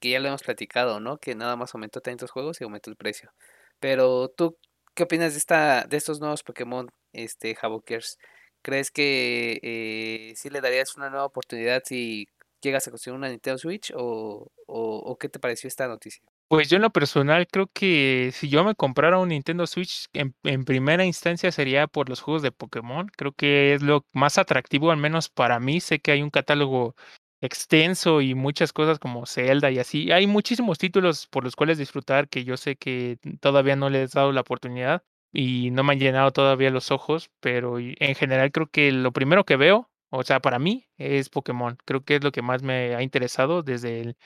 que 0.00 0.10
ya 0.10 0.20
lo 0.20 0.28
hemos 0.28 0.42
platicado, 0.42 1.00
¿no? 1.00 1.18
Que 1.18 1.34
nada 1.34 1.56
más 1.56 1.74
aumentó 1.74 2.00
tantos 2.00 2.30
juegos 2.30 2.60
y 2.60 2.64
aumentó 2.64 2.90
el 2.90 2.96
precio. 2.96 3.32
Pero 3.80 4.28
tú, 4.28 4.58
¿qué 4.94 5.04
opinas 5.04 5.32
de 5.32 5.38
esta, 5.38 5.84
de 5.84 5.96
estos 5.96 6.20
nuevos 6.20 6.42
Pokémon, 6.42 6.88
este, 7.12 7.56
Havokers? 7.60 8.18
¿Crees 8.62 8.90
que 8.90 9.60
eh, 9.62 10.34
sí 10.36 10.50
le 10.50 10.60
darías 10.60 10.96
una 10.96 11.10
nueva 11.10 11.26
oportunidad 11.26 11.82
si 11.84 12.28
llegas 12.62 12.86
a 12.86 12.90
conseguir 12.90 13.16
una 13.16 13.28
Nintendo 13.28 13.58
Switch 13.58 13.92
o, 13.94 14.50
o, 14.66 15.18
qué 15.18 15.28
te 15.28 15.38
pareció 15.38 15.68
esta 15.68 15.88
noticia? 15.88 16.22
Pues 16.48 16.68
yo 16.68 16.76
en 16.76 16.82
lo 16.82 16.90
personal 16.90 17.46
creo 17.48 17.68
que 17.72 18.30
si 18.32 18.48
yo 18.48 18.64
me 18.64 18.74
comprara 18.74 19.18
un 19.18 19.30
Nintendo 19.30 19.66
Switch, 19.66 20.06
en, 20.12 20.34
en, 20.44 20.64
primera 20.64 21.04
instancia 21.04 21.50
sería 21.50 21.86
por 21.86 22.08
los 22.08 22.20
juegos 22.20 22.42
de 22.42 22.52
Pokémon. 22.52 23.08
Creo 23.16 23.32
que 23.32 23.74
es 23.74 23.82
lo 23.82 24.06
más 24.12 24.38
atractivo, 24.38 24.90
al 24.90 24.98
menos 24.98 25.28
para 25.28 25.58
mí. 25.58 25.80
Sé 25.80 25.98
que 25.98 26.12
hay 26.12 26.22
un 26.22 26.30
catálogo 26.30 26.94
extenso 27.40 28.20
y 28.20 28.34
muchas 28.34 28.72
cosas 28.72 28.98
como 28.98 29.26
Zelda 29.26 29.70
y 29.70 29.78
así. 29.78 30.12
Hay 30.12 30.26
muchísimos 30.26 30.78
títulos 30.78 31.26
por 31.26 31.44
los 31.44 31.56
cuales 31.56 31.78
disfrutar 31.78 32.28
que 32.28 32.44
yo 32.44 32.56
sé 32.56 32.76
que 32.76 33.18
todavía 33.40 33.76
no 33.76 33.90
les 33.90 34.14
he 34.14 34.18
dado 34.18 34.32
la 34.32 34.42
oportunidad 34.42 35.02
y 35.32 35.70
no 35.70 35.84
me 35.84 35.92
han 35.92 36.00
llenado 36.00 36.30
todavía 36.32 36.70
los 36.70 36.90
ojos, 36.90 37.30
pero 37.40 37.78
en 37.78 38.14
general 38.14 38.52
creo 38.52 38.68
que 38.68 38.92
lo 38.92 39.12
primero 39.12 39.44
que 39.44 39.56
veo 39.56 39.90
o 40.10 40.22
sea, 40.22 40.40
para 40.40 40.58
mí 40.58 40.88
es 40.98 41.28
Pokémon. 41.28 41.78
Creo 41.84 42.04
que 42.04 42.16
es 42.16 42.24
lo 42.24 42.32
que 42.32 42.42
más 42.42 42.62
me 42.62 42.94
ha 42.94 43.02
interesado 43.02 43.62
desde 43.62 44.00
el... 44.00 44.16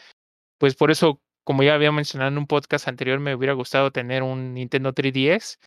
Pues 0.59 0.75
por 0.77 0.91
eso, 0.91 1.23
como 1.45 1.63
ya 1.63 1.75
había 1.75 1.93
mencionado 1.93 2.31
en 2.31 2.39
un 2.39 2.47
podcast 2.47 2.89
anterior, 2.89 3.21
me 3.21 3.35
hubiera 3.35 3.55
gustado 3.55 3.93
tener 3.93 4.23
un 4.23 4.55
Nintendo 4.55 4.93
3DS. 4.95 5.59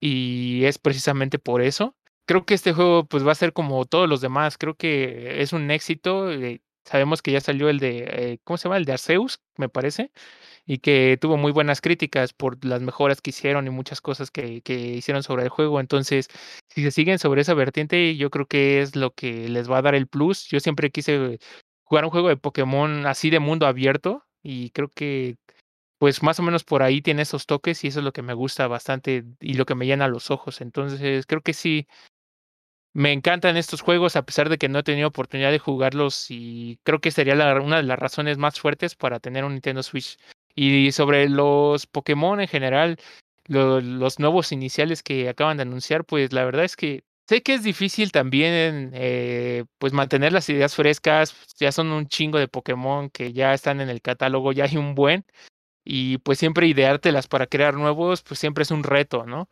Y 0.00 0.64
es 0.64 0.78
precisamente 0.78 1.38
por 1.38 1.62
eso. 1.62 1.96
Creo 2.26 2.44
que 2.44 2.54
este 2.54 2.72
juego 2.72 3.06
pues 3.06 3.26
va 3.26 3.32
a 3.32 3.36
ser 3.36 3.52
como 3.52 3.84
todos 3.86 4.08
los 4.08 4.20
demás. 4.20 4.58
Creo 4.58 4.76
que 4.76 5.42
es 5.42 5.52
un 5.52 5.70
éxito. 5.70 6.30
Eh, 6.32 6.60
sabemos 6.86 7.22
que 7.22 7.32
ya 7.32 7.40
salió 7.40 7.68
el 7.68 7.78
de, 7.80 7.98
eh, 8.08 8.38
¿cómo 8.44 8.56
se 8.58 8.64
llama? 8.64 8.78
El 8.78 8.84
de 8.86 8.92
Arceus, 8.92 9.40
me 9.56 9.68
parece, 9.68 10.12
y 10.66 10.78
que 10.78 11.18
tuvo 11.20 11.36
muy 11.36 11.52
buenas 11.52 11.80
críticas 11.80 12.32
por 12.34 12.64
las 12.64 12.82
mejoras 12.82 13.20
que 13.22 13.30
hicieron 13.30 13.66
y 13.66 13.70
muchas 13.70 14.00
cosas 14.00 14.30
que, 14.30 14.62
que 14.62 14.74
hicieron 14.74 15.22
sobre 15.22 15.44
el 15.44 15.50
juego. 15.50 15.80
Entonces, 15.80 16.28
si 16.68 16.82
se 16.82 16.90
siguen 16.92 17.18
sobre 17.18 17.42
esa 17.42 17.54
vertiente, 17.54 18.16
yo 18.16 18.30
creo 18.30 18.46
que 18.46 18.82
es 18.82 18.96
lo 18.96 19.12
que 19.14 19.48
les 19.48 19.70
va 19.70 19.78
a 19.78 19.82
dar 19.82 19.94
el 19.94 20.08
plus. 20.08 20.48
Yo 20.48 20.60
siempre 20.60 20.90
quise 20.90 21.38
jugar 21.84 22.04
un 22.04 22.10
juego 22.10 22.28
de 22.28 22.36
Pokémon 22.36 23.06
así 23.06 23.30
de 23.30 23.40
mundo 23.40 23.66
abierto 23.66 24.24
y 24.42 24.70
creo 24.70 24.90
que 24.94 25.36
pues 25.98 26.22
más 26.22 26.38
o 26.40 26.42
menos 26.42 26.64
por 26.64 26.82
ahí 26.82 27.00
tiene 27.02 27.22
esos 27.22 27.46
toques 27.46 27.82
y 27.84 27.88
eso 27.88 28.00
es 28.00 28.04
lo 28.04 28.12
que 28.12 28.22
me 28.22 28.34
gusta 28.34 28.66
bastante 28.68 29.24
y 29.40 29.54
lo 29.54 29.64
que 29.66 29.74
me 29.74 29.86
llena 29.86 30.08
los 30.08 30.30
ojos. 30.30 30.60
Entonces, 30.60 31.26
creo 31.26 31.40
que 31.42 31.54
sí, 31.54 31.86
me 32.96 33.12
encantan 33.12 33.58
estos 33.58 33.82
juegos 33.82 34.16
a 34.16 34.24
pesar 34.24 34.48
de 34.48 34.56
que 34.56 34.70
no 34.70 34.78
he 34.78 34.82
tenido 34.82 35.08
oportunidad 35.08 35.50
de 35.50 35.58
jugarlos 35.58 36.30
y 36.30 36.78
creo 36.82 36.98
que 36.98 37.10
sería 37.10 37.34
una 37.60 37.76
de 37.76 37.82
las 37.82 37.98
razones 37.98 38.38
más 38.38 38.58
fuertes 38.58 38.94
para 38.94 39.20
tener 39.20 39.44
un 39.44 39.52
Nintendo 39.52 39.82
Switch. 39.82 40.16
Y 40.54 40.90
sobre 40.92 41.28
los 41.28 41.86
Pokémon 41.86 42.40
en 42.40 42.48
general, 42.48 42.96
los 43.48 44.18
nuevos 44.18 44.50
iniciales 44.50 45.02
que 45.02 45.28
acaban 45.28 45.58
de 45.58 45.64
anunciar, 45.64 46.06
pues 46.06 46.32
la 46.32 46.46
verdad 46.46 46.64
es 46.64 46.74
que 46.74 47.04
sé 47.28 47.42
que 47.42 47.52
es 47.52 47.62
difícil 47.62 48.12
también 48.12 48.92
eh, 48.94 49.64
pues 49.76 49.92
mantener 49.92 50.32
las 50.32 50.48
ideas 50.48 50.74
frescas, 50.74 51.34
ya 51.58 51.72
son 51.72 51.88
un 51.88 52.08
chingo 52.08 52.38
de 52.38 52.48
Pokémon 52.48 53.10
que 53.10 53.34
ya 53.34 53.52
están 53.52 53.82
en 53.82 53.90
el 53.90 54.00
catálogo, 54.00 54.52
ya 54.52 54.64
hay 54.64 54.78
un 54.78 54.94
buen, 54.94 55.26
y 55.84 56.16
pues 56.18 56.38
siempre 56.38 56.66
ideártelas 56.66 57.28
para 57.28 57.46
crear 57.46 57.74
nuevos, 57.74 58.22
pues 58.22 58.40
siempre 58.40 58.62
es 58.62 58.70
un 58.70 58.84
reto, 58.84 59.26
¿no? 59.26 59.50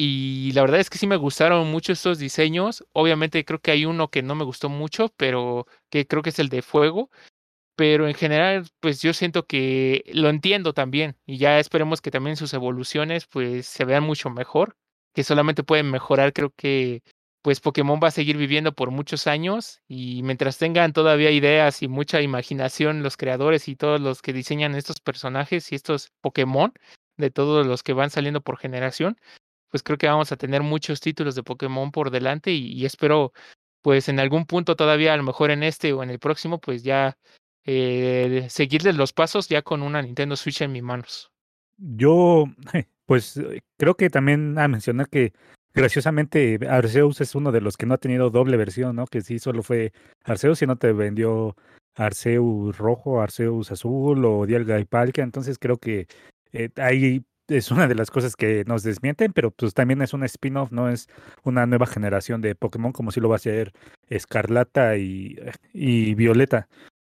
Y 0.00 0.52
la 0.52 0.62
verdad 0.62 0.78
es 0.78 0.90
que 0.90 0.98
sí 0.98 1.08
me 1.08 1.16
gustaron 1.16 1.70
mucho 1.72 1.92
estos 1.92 2.18
diseños. 2.20 2.86
Obviamente 2.92 3.44
creo 3.44 3.58
que 3.60 3.72
hay 3.72 3.84
uno 3.84 4.10
que 4.10 4.22
no 4.22 4.36
me 4.36 4.44
gustó 4.44 4.68
mucho, 4.68 5.12
pero 5.16 5.66
que 5.90 6.06
creo 6.06 6.22
que 6.22 6.30
es 6.30 6.38
el 6.38 6.48
de 6.50 6.62
fuego. 6.62 7.10
Pero 7.76 8.08
en 8.08 8.14
general, 8.14 8.68
pues 8.80 9.02
yo 9.02 9.12
siento 9.12 9.46
que 9.46 10.04
lo 10.14 10.30
entiendo 10.30 10.72
también. 10.74 11.16
Y 11.26 11.38
ya 11.38 11.58
esperemos 11.58 12.00
que 12.00 12.12
también 12.12 12.36
sus 12.36 12.54
evoluciones 12.54 13.26
pues 13.26 13.66
se 13.66 13.84
vean 13.84 14.04
mucho 14.04 14.30
mejor. 14.30 14.76
Que 15.14 15.24
solamente 15.24 15.64
pueden 15.64 15.90
mejorar, 15.90 16.32
creo 16.32 16.52
que 16.56 17.02
pues 17.42 17.60
Pokémon 17.60 18.00
va 18.02 18.08
a 18.08 18.12
seguir 18.12 18.36
viviendo 18.36 18.74
por 18.74 18.90
muchos 18.90 19.26
años 19.26 19.80
y 19.88 20.22
mientras 20.22 20.58
tengan 20.58 20.92
todavía 20.92 21.30
ideas 21.30 21.82
y 21.82 21.88
mucha 21.88 22.20
imaginación 22.20 23.02
los 23.02 23.16
creadores 23.16 23.68
y 23.68 23.76
todos 23.76 24.00
los 24.00 24.22
que 24.22 24.32
diseñan 24.32 24.74
estos 24.74 25.00
personajes 25.00 25.72
y 25.72 25.74
estos 25.76 26.12
Pokémon, 26.20 26.72
de 27.16 27.30
todos 27.30 27.66
los 27.66 27.82
que 27.82 27.94
van 27.94 28.10
saliendo 28.10 28.42
por 28.42 28.58
generación, 28.58 29.18
pues 29.70 29.82
creo 29.82 29.98
que 29.98 30.06
vamos 30.06 30.32
a 30.32 30.36
tener 30.36 30.62
muchos 30.62 31.00
títulos 31.00 31.34
de 31.34 31.42
Pokémon 31.42 31.90
por 31.90 32.10
delante 32.10 32.52
y, 32.52 32.84
espero 32.84 33.32
pues 33.82 34.08
en 34.08 34.20
algún 34.20 34.44
punto 34.44 34.76
todavía, 34.76 35.14
a 35.14 35.16
lo 35.16 35.22
mejor 35.22 35.50
en 35.50 35.62
este 35.62 35.92
o 35.92 36.02
en 36.02 36.10
el 36.10 36.18
próximo, 36.18 36.60
pues 36.60 36.82
ya 36.82 37.16
eh, 37.64 38.46
seguirles 38.50 38.96
los 38.96 39.12
pasos 39.12 39.48
ya 39.48 39.62
con 39.62 39.82
una 39.82 40.02
Nintendo 40.02 40.36
Switch 40.36 40.62
en 40.62 40.72
mis 40.72 40.82
manos. 40.82 41.30
Yo, 41.76 42.46
pues 43.06 43.40
creo 43.76 43.96
que 43.96 44.10
también 44.10 44.58
a 44.58 44.68
mencionar 44.68 45.08
que 45.08 45.32
graciosamente 45.72 46.58
Arceus 46.68 47.20
es 47.20 47.34
uno 47.34 47.52
de 47.52 47.60
los 47.60 47.76
que 47.76 47.86
no 47.86 47.94
ha 47.94 47.98
tenido 47.98 48.30
doble 48.30 48.56
versión, 48.56 48.96
¿no? 48.96 49.06
Que 49.06 49.20
sí 49.20 49.38
solo 49.38 49.62
fue 49.62 49.92
Arceus 50.24 50.60
y 50.62 50.66
no 50.66 50.76
te 50.76 50.92
vendió 50.92 51.56
Arceus 51.94 52.76
rojo, 52.76 53.20
Arceus 53.20 53.70
azul 53.70 54.24
o 54.24 54.44
Dialga 54.46 54.80
y 54.80 54.84
Palkia. 54.84 55.24
Entonces 55.24 55.58
creo 55.58 55.78
que 55.78 56.06
eh, 56.52 56.70
ahí 56.76 57.22
es 57.48 57.70
una 57.70 57.88
de 57.88 57.94
las 57.94 58.10
cosas 58.10 58.36
que 58.36 58.64
nos 58.66 58.82
desmienten, 58.82 59.32
pero 59.32 59.50
pues 59.50 59.74
también 59.74 60.02
es 60.02 60.12
un 60.12 60.24
spin-off, 60.24 60.70
no 60.70 60.88
es 60.88 61.08
una 61.42 61.66
nueva 61.66 61.86
generación 61.86 62.40
de 62.40 62.54
Pokémon 62.54 62.92
como 62.92 63.10
si 63.10 63.20
lo 63.20 63.28
va 63.28 63.36
a 63.36 63.40
ser 63.40 63.72
Escarlata 64.08 64.96
y, 64.96 65.38
y 65.72 66.14
Violeta. 66.14 66.68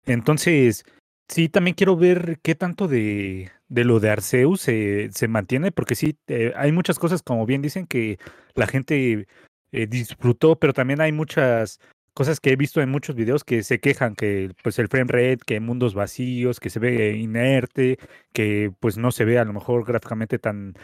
Entonces, 0.05 0.83
sí, 1.27 1.49
también 1.49 1.75
quiero 1.75 1.95
ver 1.95 2.39
qué 2.43 2.55
tanto 2.55 2.87
de, 2.87 3.51
de 3.69 3.83
lo 3.85 3.99
de 3.99 4.09
Arceus 4.09 4.61
se, 4.61 5.09
se 5.11 5.27
mantiene, 5.27 5.71
porque 5.71 5.95
sí, 5.95 6.17
eh, 6.27 6.53
hay 6.55 6.71
muchas 6.71 6.99
cosas, 6.99 7.23
como 7.23 7.45
bien 7.45 7.61
dicen, 7.61 7.87
que 7.87 8.19
la 8.53 8.67
gente 8.67 9.27
eh, 9.71 9.87
disfrutó, 9.87 10.57
pero 10.57 10.73
también 10.73 11.01
hay 11.01 11.11
muchas 11.11 11.79
cosas 12.15 12.39
que 12.39 12.51
he 12.51 12.55
visto 12.55 12.81
en 12.81 12.89
muchos 12.89 13.15
videos 13.15 13.43
que 13.43 13.61
se 13.61 13.79
quejan 13.79 14.15
que 14.15 14.51
pues 14.63 14.79
el 14.79 14.87
frame 14.87 15.11
rate, 15.11 15.39
que 15.45 15.59
mundos 15.59 15.93
vacíos, 15.93 16.59
que 16.59 16.69
se 16.71 16.79
ve 16.79 17.17
inerte, 17.17 17.99
que 18.33 18.71
pues 18.79 18.97
no 18.97 19.11
se 19.11 19.25
ve 19.25 19.37
a 19.37 19.45
lo 19.45 19.53
mejor 19.53 19.85
gráficamente 19.85 20.39
tan, 20.39 20.75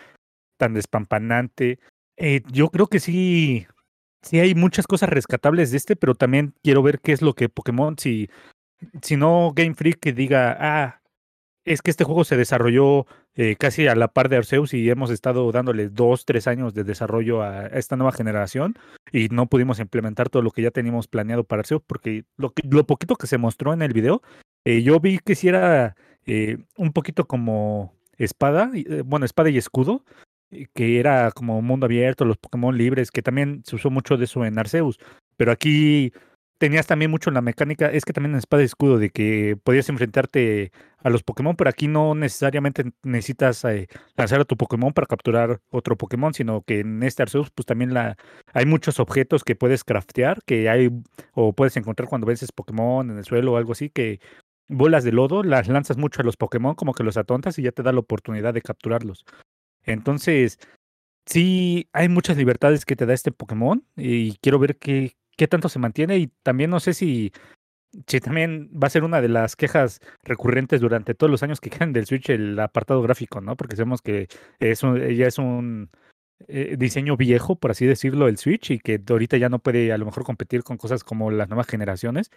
tan 0.57 0.73
despampanante. 0.73 1.79
Eh, 2.17 2.41
yo 2.51 2.69
creo 2.69 2.87
que 2.87 2.99
sí, 2.99 3.65
sí 4.21 4.39
hay 4.39 4.53
muchas 4.55 4.85
cosas 4.85 5.09
rescatables 5.09 5.71
de 5.71 5.77
este, 5.77 5.95
pero 5.95 6.15
también 6.15 6.53
quiero 6.63 6.83
ver 6.83 6.99
qué 6.99 7.13
es 7.13 7.21
lo 7.21 7.33
que 7.33 7.49
Pokémon, 7.49 7.97
si, 7.97 8.29
si 9.01 9.15
no 9.15 9.53
Game 9.55 9.73
Freak 9.73 9.99
que 9.99 10.11
diga, 10.11 10.57
ah, 10.59 11.01
es 11.65 11.81
que 11.81 11.91
este 11.91 12.03
juego 12.03 12.25
se 12.25 12.35
desarrolló 12.35 13.07
eh, 13.35 13.55
casi 13.57 13.87
a 13.87 13.95
la 13.95 14.09
par 14.09 14.27
de 14.27 14.37
Arceus 14.37 14.73
y 14.73 14.89
hemos 14.89 15.09
estado 15.09 15.49
dándole 15.51 15.89
dos, 15.89 16.25
tres 16.25 16.47
años 16.47 16.73
de 16.73 16.83
desarrollo 16.83 17.41
a 17.41 17.67
esta 17.67 17.95
nueva 17.95 18.11
generación 18.11 18.75
y 19.11 19.29
no 19.29 19.47
pudimos 19.47 19.79
implementar 19.79 20.29
todo 20.29 20.41
lo 20.41 20.51
que 20.51 20.61
ya 20.61 20.71
teníamos 20.71 21.07
planeado 21.07 21.43
para 21.45 21.61
Arceus 21.61 21.81
porque 21.85 22.25
lo, 22.35 22.53
lo 22.69 22.85
poquito 22.85 23.15
que 23.15 23.27
se 23.27 23.37
mostró 23.37 23.73
en 23.73 23.81
el 23.81 23.93
video, 23.93 24.21
eh, 24.65 24.83
yo 24.83 24.99
vi 24.99 25.19
que 25.19 25.35
si 25.35 25.47
era 25.47 25.95
eh, 26.25 26.57
un 26.77 26.91
poquito 26.91 27.25
como 27.25 27.93
espada, 28.17 28.69
bueno, 29.05 29.25
espada 29.25 29.49
y 29.49 29.57
escudo, 29.57 30.03
que 30.73 30.99
era 30.99 31.31
como 31.31 31.61
mundo 31.61 31.85
abierto, 31.85 32.25
los 32.25 32.37
Pokémon 32.37 32.77
libres, 32.77 33.11
que 33.11 33.21
también 33.21 33.63
se 33.65 33.77
usó 33.77 33.89
mucho 33.89 34.17
de 34.17 34.25
eso 34.25 34.45
en 34.45 34.59
Arceus, 34.59 34.99
pero 35.37 35.51
aquí 35.51 36.11
tenías 36.61 36.85
también 36.85 37.09
mucho 37.09 37.31
la 37.31 37.41
mecánica, 37.41 37.87
es 37.87 38.05
que 38.05 38.13
también 38.13 38.33
en 38.33 38.37
Espada 38.37 38.61
y 38.61 38.65
Escudo, 38.65 38.99
de 38.99 39.09
que 39.09 39.57
podías 39.63 39.89
enfrentarte 39.89 40.71
a 40.99 41.09
los 41.09 41.23
Pokémon, 41.23 41.55
pero 41.55 41.71
aquí 41.71 41.87
no 41.87 42.13
necesariamente 42.13 42.91
necesitas 43.01 43.65
eh, 43.65 43.87
lanzar 44.15 44.41
a 44.41 44.45
tu 44.45 44.55
Pokémon 44.57 44.93
para 44.93 45.07
capturar 45.07 45.59
otro 45.71 45.97
Pokémon, 45.97 46.35
sino 46.35 46.61
que 46.61 46.81
en 46.81 47.01
este 47.01 47.23
Arceus, 47.23 47.49
pues 47.49 47.65
también 47.65 47.95
la, 47.95 48.15
hay 48.53 48.67
muchos 48.67 48.99
objetos 48.99 49.43
que 49.43 49.55
puedes 49.55 49.83
craftear, 49.83 50.43
que 50.45 50.69
hay, 50.69 50.91
o 51.33 51.53
puedes 51.53 51.75
encontrar 51.77 52.07
cuando 52.07 52.27
vences 52.27 52.51
Pokémon 52.51 53.09
en 53.09 53.17
el 53.17 53.25
suelo 53.25 53.53
o 53.53 53.57
algo 53.57 53.71
así, 53.71 53.89
que 53.89 54.19
bolas 54.67 55.03
de 55.03 55.13
lodo, 55.13 55.41
las 55.41 55.67
lanzas 55.67 55.97
mucho 55.97 56.21
a 56.21 56.25
los 56.25 56.37
Pokémon, 56.37 56.75
como 56.75 56.93
que 56.93 57.03
los 57.03 57.17
atontas 57.17 57.57
y 57.57 57.63
ya 57.63 57.71
te 57.71 57.81
da 57.81 57.91
la 57.91 58.01
oportunidad 58.01 58.53
de 58.53 58.61
capturarlos. 58.61 59.25
Entonces, 59.83 60.59
sí, 61.25 61.89
hay 61.91 62.07
muchas 62.07 62.37
libertades 62.37 62.85
que 62.85 62.95
te 62.95 63.07
da 63.07 63.15
este 63.15 63.31
Pokémon 63.31 63.83
y 63.95 64.37
quiero 64.43 64.59
ver 64.59 64.77
qué, 64.77 65.15
qué 65.37 65.47
tanto 65.47 65.69
se 65.69 65.79
mantiene 65.79 66.17
y 66.17 66.27
también 66.43 66.69
no 66.69 66.79
sé 66.79 66.93
si, 66.93 67.31
si 68.07 68.19
también 68.19 68.69
va 68.71 68.87
a 68.87 68.91
ser 68.91 69.03
una 69.03 69.21
de 69.21 69.29
las 69.29 69.55
quejas 69.55 69.99
recurrentes 70.23 70.81
durante 70.81 71.13
todos 71.13 71.31
los 71.31 71.43
años 71.43 71.59
que 71.59 71.69
quedan 71.69 71.93
del 71.93 72.05
Switch 72.05 72.29
el 72.29 72.59
apartado 72.59 73.01
gráfico, 73.01 73.41
¿no? 73.41 73.55
Porque 73.55 73.75
sabemos 73.75 74.01
que 74.01 74.27
es 74.59 74.81
ya 74.81 75.27
es 75.27 75.37
un 75.37 75.89
eh, 76.47 76.75
diseño 76.77 77.17
viejo, 77.17 77.55
por 77.55 77.71
así 77.71 77.85
decirlo, 77.85 78.27
el 78.27 78.37
Switch 78.37 78.71
y 78.71 78.79
que 78.79 79.01
ahorita 79.07 79.37
ya 79.37 79.49
no 79.49 79.59
puede 79.59 79.91
a 79.91 79.97
lo 79.97 80.05
mejor 80.05 80.23
competir 80.23 80.63
con 80.63 80.77
cosas 80.77 81.03
como 81.03 81.31
las 81.31 81.49
nuevas 81.49 81.67
generaciones. 81.67 82.31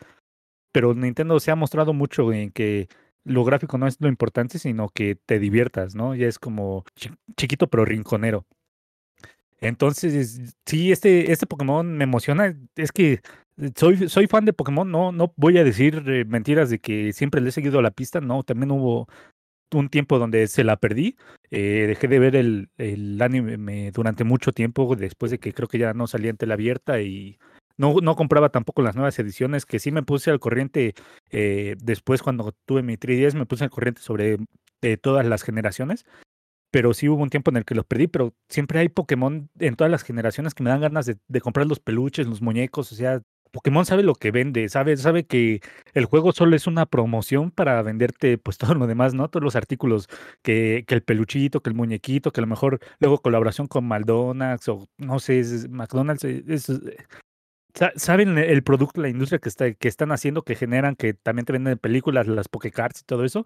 Pero 0.72 0.94
Nintendo 0.94 1.38
se 1.40 1.50
ha 1.50 1.57
mostrado 1.57 1.92
mucho 1.92 2.33
en 2.33 2.50
que 2.50 2.88
lo 3.24 3.44
gráfico 3.44 3.78
no 3.78 3.87
es 3.87 4.00
lo 4.00 4.09
importante, 4.09 4.59
sino 4.59 4.88
que 4.88 5.16
te 5.16 5.38
diviertas, 5.38 5.94
¿no? 5.94 6.14
Ya 6.14 6.26
es 6.28 6.38
como 6.38 6.85
chiquito 7.37 7.68
pero 7.68 7.85
rinconero. 7.85 8.46
Entonces, 9.64 10.55
sí, 10.66 10.92
este, 10.92 11.33
este 11.33 11.46
Pokémon 11.46 11.96
me 11.96 12.05
emociona. 12.05 12.55
Es 12.77 12.92
que 12.92 13.20
soy, 13.77 14.09
soy 14.09 14.27
fan 14.27 14.44
de 14.44 14.53
Pokémon, 14.53 14.90
no, 14.90 15.12
no 15.12 15.33
voy 15.37 15.59
a 15.59 15.64
decir 15.64 16.03
eh, 16.07 16.24
mentiras 16.27 16.70
de 16.70 16.81
que 16.81 17.12
siempre 17.12 17.40
le 17.40 17.48
he 17.48 17.53
seguido 17.53 17.81
la 17.81 17.90
pista, 17.90 18.20
no, 18.20 18.42
también 18.42 18.70
hubo 18.72 19.09
un 19.72 19.88
tiempo 19.88 20.18
donde 20.18 20.46
se 20.48 20.64
la 20.64 20.77
perdí. 20.77 21.16
Eh, 21.50 21.87
dejé 21.88 22.09
de 22.09 22.18
ver 22.18 22.37
el, 22.37 22.68
el 22.77 23.20
anime 23.22 23.90
durante 23.92 24.24
mucho 24.24 24.53
tiempo, 24.53 24.94
después 24.96 25.31
de 25.31 25.38
que 25.38 25.53
creo 25.53 25.68
que 25.68 25.79
ya 25.79 25.94
no 25.94 26.07
salía 26.07 26.31
en 26.31 26.37
tela 26.37 26.55
abierta 26.55 27.00
y 27.00 27.38
no, 27.77 27.96
no 28.03 28.16
compraba 28.16 28.50
tampoco 28.50 28.83
las 28.83 28.96
nuevas 28.96 29.18
ediciones, 29.18 29.66
que 29.66 29.79
sí 29.79 29.90
me 29.90 30.03
puse 30.03 30.31
al 30.31 30.40
corriente 30.40 30.94
eh, 31.31 31.74
después 31.83 32.22
cuando 32.22 32.55
tuve 32.66 32.83
mi 32.83 32.96
3DS, 32.96 33.35
me 33.35 33.46
puse 33.46 33.64
al 33.64 33.70
corriente 33.70 34.03
sobre 34.03 34.39
todas 35.01 35.24
las 35.24 35.43
generaciones 35.43 36.05
pero 36.75 36.93
sí 36.93 37.09
hubo 37.09 37.22
un 37.22 37.31
tiempo 37.31 37.53
en 37.53 37.59
el 37.59 37.64
que 37.64 37.77
los 37.77 37.87
perdí, 37.87 38.09
pero 38.09 38.35
siempre 38.49 38.81
hay 38.81 38.89
Pokémon 38.89 39.49
en 39.61 39.77
todas 39.77 39.93
las 39.93 40.03
generaciones 40.03 40.55
que 40.55 40.64
me 40.64 40.70
dan 40.70 40.81
ganas 40.81 41.07
de, 41.07 41.41
comprar 41.41 41.68
los 41.68 41.79
peluches, 41.79 42.27
los 42.27 42.43
muñecos, 42.43 42.91
o 42.91 42.97
sea, 42.97 43.22
Pokémon 43.53 43.87
sabe 43.87 44.03
lo 44.03 44.16
que 44.16 44.33
vende, 44.33 44.68
sabe, 44.68 44.97
sabe 44.97 45.25
que 45.25 45.61
el 45.93 46.05
juego 46.07 46.33
solo 46.33 46.57
es 46.57 46.66
una 46.66 46.87
promoción 46.87 47.53
para 47.53 47.81
venderte 47.83 48.39
pues 48.39 48.59
todo 48.59 48.75
lo 48.75 48.89
demás, 48.89 49.14
¿no? 49.14 49.29
Todos 49.29 49.45
los 49.45 49.55
artículos 49.55 50.09
que, 50.43 50.85
el 50.89 51.03
peluchito, 51.05 51.61
que 51.61 51.70
el 51.70 51.77
muñequito, 51.77 52.33
que 52.33 52.41
a 52.41 52.43
lo 52.43 52.49
mejor 52.49 52.81
luego 52.99 53.18
colaboración 53.22 53.68
con 53.68 53.87
McDonald's 53.87 54.68
o 54.68 54.89
no 54.99 55.20
sé, 55.20 55.39
es, 55.39 55.68
McDonald's 55.68 56.25
es, 56.25 56.72
saben 57.97 58.39
el 58.39 58.62
producto, 58.62 59.01
la 59.01 59.09
industria 59.09 59.39
que, 59.39 59.49
está, 59.49 59.72
que 59.75 59.89
están 59.89 60.12
haciendo, 60.12 60.43
que 60.43 60.55
generan, 60.55 60.95
que 60.97 61.14
también 61.14 61.45
te 61.45 61.53
venden 61.53 61.79
películas, 61.79 62.27
las 62.27 62.49
Pokécards 62.49 63.01
y 63.01 63.05
todo 63.05 63.25
eso. 63.25 63.45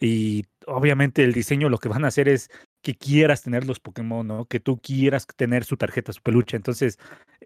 Y 0.00 0.44
obviamente 0.66 1.24
el 1.24 1.32
diseño 1.32 1.68
lo 1.68 1.78
que 1.78 1.88
van 1.88 2.04
a 2.04 2.08
hacer 2.08 2.28
es 2.28 2.50
que 2.82 2.94
quieras 2.94 3.42
tener 3.42 3.66
los 3.66 3.80
Pokémon, 3.80 4.26
¿no? 4.26 4.44
Que 4.46 4.60
tú 4.60 4.78
quieras 4.78 5.26
tener 5.36 5.64
su 5.64 5.76
tarjeta, 5.76 6.12
su 6.12 6.22
peluche. 6.22 6.56
Entonces, 6.56 6.98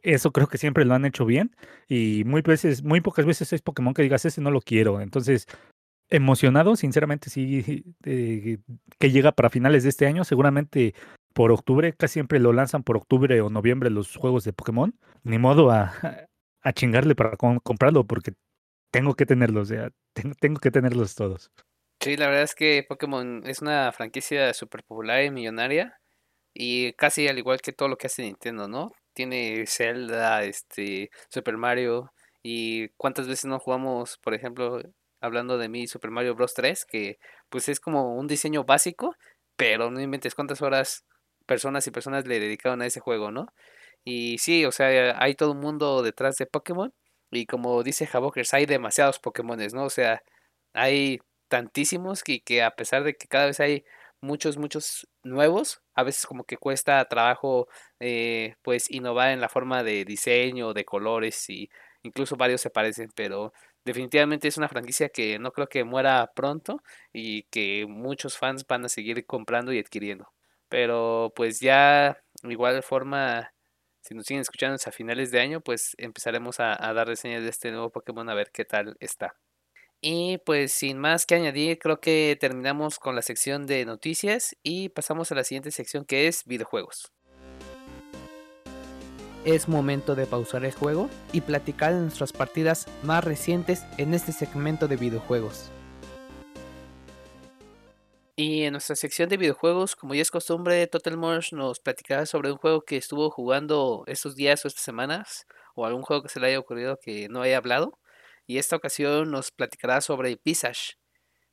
eso 0.03 0.33
creo 0.33 0.49
que 0.49 0.59
siempre 0.59 0.85
lo 0.85 0.95
han 0.95 1.05
hecho 1.05 1.25
bien 1.25 1.55
y 1.89 2.25
muy 2.25 2.43
pocas 2.43 3.25
veces 3.25 3.53
es 3.53 3.63
Pokémon 3.63 3.95
que 3.95 4.03
digas 4.03 4.25
ese 4.25 4.41
no 4.41 4.51
lo 4.51 4.61
quiero. 4.61 5.01
Entonces, 5.01 5.47
emocionado, 6.11 6.77
sinceramente 6.77 7.31
sí, 7.31 7.85
que 8.03 9.11
llega 9.11 9.33
para 9.33 9.51
finales 9.51 9.83
de 9.83 9.89
este 9.89 10.07
año, 10.07 10.25
seguramente 10.25 10.95
por 11.33 11.51
octubre, 11.51 11.95
casi 11.95 12.15
siempre 12.15 12.39
lo 12.39 12.53
lanzan 12.53 12.83
por 12.83 12.97
octubre 12.97 13.41
o 13.41 13.49
noviembre 13.49 13.89
los 13.91 14.17
juegos 14.17 14.45
de 14.45 14.53
Pokémon. 14.53 14.95
Ni 15.23 15.39
modo 15.39 15.71
a, 15.71 15.95
a 16.63 16.73
chingarle 16.73 17.15
para 17.15 17.37
comprarlo 17.37 18.07
porque 18.07 18.35
tengo 18.91 19.15
que 19.15 19.27
tenerlos, 19.27 19.71
o 19.71 19.89
tengo 20.41 20.61
que 20.61 20.71
tenerlos 20.71 21.15
todos. 21.15 21.51
Sí, 22.03 22.17
la 22.17 22.27
verdad 22.27 22.43
es 22.43 22.55
que 22.57 22.85
Pokémon 22.89 23.45
es 23.47 23.63
una 23.63 23.93
franquicia 23.93 24.53
súper 24.55 24.83
popular 24.83 25.23
y 25.23 25.31
millonaria. 25.31 26.01
Y 26.55 26.95
casi 26.95 27.29
al 27.29 27.39
igual 27.39 27.61
que 27.61 27.73
todo 27.73 27.89
lo 27.89 27.99
que 27.99 28.09
hace 28.09 28.23
Nintendo, 28.23 28.69
¿no? 28.69 28.93
Tiene 29.15 29.67
Zelda, 29.69 30.43
este, 30.45 31.11
Super 31.31 31.57
Mario. 31.59 32.13
Y 32.43 32.89
cuántas 32.91 33.29
veces 33.29 33.47
no 33.47 33.61
jugamos, 33.61 34.19
por 34.19 34.35
ejemplo, 34.35 34.83
hablando 35.21 35.59
de 35.59 35.69
mí, 35.69 35.87
Super 35.87 36.11
Mario 36.11 36.35
Bros. 36.35 36.55
3, 36.55 36.85
que 36.87 37.19
pues 37.51 37.69
es 37.69 37.81
como 37.81 38.17
un 38.17 38.27
diseño 38.27 38.65
básico, 38.65 39.15
pero 39.57 39.91
no 39.91 40.01
inventes 40.01 40.35
cuántas 40.35 40.63
horas 40.63 41.05
personas 41.47 41.87
y 41.87 41.93
personas 41.93 42.27
le 42.27 42.41
dedicaron 42.41 42.83
a 42.83 42.87
ese 42.87 43.01
juego, 43.01 43.31
¿no? 43.31 43.47
Y 44.05 44.39
sí, 44.39 44.65
o 44.67 44.73
sea, 44.73 45.17
hay 45.23 45.35
todo 45.37 45.53
un 45.53 45.61
mundo 45.61 46.03
detrás 46.03 46.37
de 46.37 46.47
Pokémon. 46.47 46.93
Y 47.31 47.47
como 47.47 47.83
dice 47.85 48.09
Havokers, 48.13 48.55
hay 48.55 48.67
demasiados 48.67 49.21
Pokémones, 49.21 49.75
¿no? 49.75 49.85
O 49.85 49.91
sea, 49.91 50.23
hay 50.75 51.21
tantísimos 51.53 52.23
que, 52.25 52.43
que 52.43 52.63
a 52.63 52.71
pesar 52.77 53.05
de 53.05 53.15
que 53.15 53.29
cada 53.29 53.45
vez 53.45 53.61
hay 53.61 53.85
muchos, 54.23 54.57
muchos 54.57 55.07
nuevos, 55.23 55.83
a 55.95 56.03
veces 56.03 56.25
como 56.27 56.45
que 56.45 56.57
cuesta 56.57 57.05
trabajo 57.09 57.69
eh, 58.01 58.55
pues 58.63 58.91
innovar 58.91 59.33
en 59.33 59.41
la 59.43 59.51
forma 59.51 59.83
de 59.83 60.07
diseño, 60.07 60.73
de 60.73 60.87
colores 60.87 61.51
y 61.51 61.69
incluso 62.03 62.37
varios 62.37 62.63
se 62.63 62.71
parecen, 62.71 63.11
pero 63.15 63.53
definitivamente 63.85 64.49
es 64.49 64.57
una 64.57 64.69
franquicia 64.71 65.11
que 65.11 65.39
no 65.39 65.53
creo 65.53 65.69
que 65.69 65.85
muera 65.85 66.33
pronto 66.35 66.83
y 67.13 67.43
que 67.51 67.85
muchos 67.87 68.39
fans 68.39 68.67
van 68.67 68.87
a 68.87 68.89
seguir 68.89 69.27
comprando 69.27 69.75
y 69.75 69.79
adquiriendo. 69.79 70.33
Pero 70.71 71.35
pues 71.37 71.61
ya 71.61 72.19
igual 72.45 72.83
forma, 72.83 73.53
si 74.01 74.15
nos 74.15 74.25
siguen 74.25 74.41
escuchando 74.41 74.79
a 74.83 74.91
finales 74.93 75.31
de 75.31 75.41
año, 75.41 75.61
pues 75.61 75.95
empezaremos 75.99 76.61
a, 76.61 76.83
a 76.89 76.95
dar 76.95 77.09
reseñas 77.09 77.43
de 77.43 77.51
este 77.51 77.71
nuevo 77.73 77.91
Pokémon 77.91 78.31
a 78.31 78.35
ver 78.35 78.51
qué 78.53 78.65
tal 78.65 78.97
está. 79.01 79.42
Y 80.05 80.39
pues 80.39 80.73
sin 80.73 80.99
más 80.99 81.27
que 81.27 81.37
añadir, 81.37 81.79
creo 81.79 82.01
que 82.01 82.37
terminamos 82.41 82.99
con 82.99 83.15
la 83.15 83.23
sección 83.23 83.67
de 83.67 83.85
noticias 83.85 84.57
y 84.65 84.89
pasamos 84.89 85.31
a 85.31 85.37
la 85.37 85.45
siguiente 85.45 85.71
sección 85.71 86.05
que 86.05 86.27
es 86.27 86.45
videojuegos. 86.45 87.13
Es 89.45 89.69
momento 89.69 90.17
de 90.17 90.27
pausar 90.27 90.65
el 90.65 90.73
juego 90.73 91.09
y 91.33 91.43
platicar 91.43 91.95
de 91.95 92.01
nuestras 92.01 92.33
partidas 92.33 92.89
más 93.05 93.23
recientes 93.23 93.85
en 93.97 94.13
este 94.13 94.33
segmento 94.33 94.89
de 94.89 94.97
videojuegos. 94.97 95.71
Y 98.35 98.65
en 98.65 98.73
nuestra 98.73 98.97
sección 98.97 99.29
de 99.29 99.37
videojuegos, 99.37 99.95
como 99.95 100.15
ya 100.15 100.23
es 100.23 100.33
costumbre, 100.33 100.85
Total 100.89 101.17
Morse 101.17 101.55
nos 101.55 101.79
platicará 101.79 102.27
sobre 102.27 102.51
un 102.51 102.59
juego 102.59 102.83
que 102.83 102.97
estuvo 102.97 103.31
jugando 103.31 104.03
estos 104.09 104.35
días 104.35 104.65
o 104.65 104.69
estas 104.69 104.83
semanas, 104.83 105.47
o 105.77 105.87
algún 105.87 106.03
juego 106.03 106.25
que 106.25 106.29
se 106.29 106.41
le 106.41 106.49
haya 106.49 106.59
ocurrido 106.59 106.99
que 107.01 107.29
no 107.29 107.43
haya 107.43 107.59
hablado 107.59 108.01
y 108.47 108.59
esta 108.59 108.77
ocasión 108.77 109.31
nos 109.31 109.51
platicará 109.51 110.01
sobre 110.01 110.39
Visage. 110.45 110.95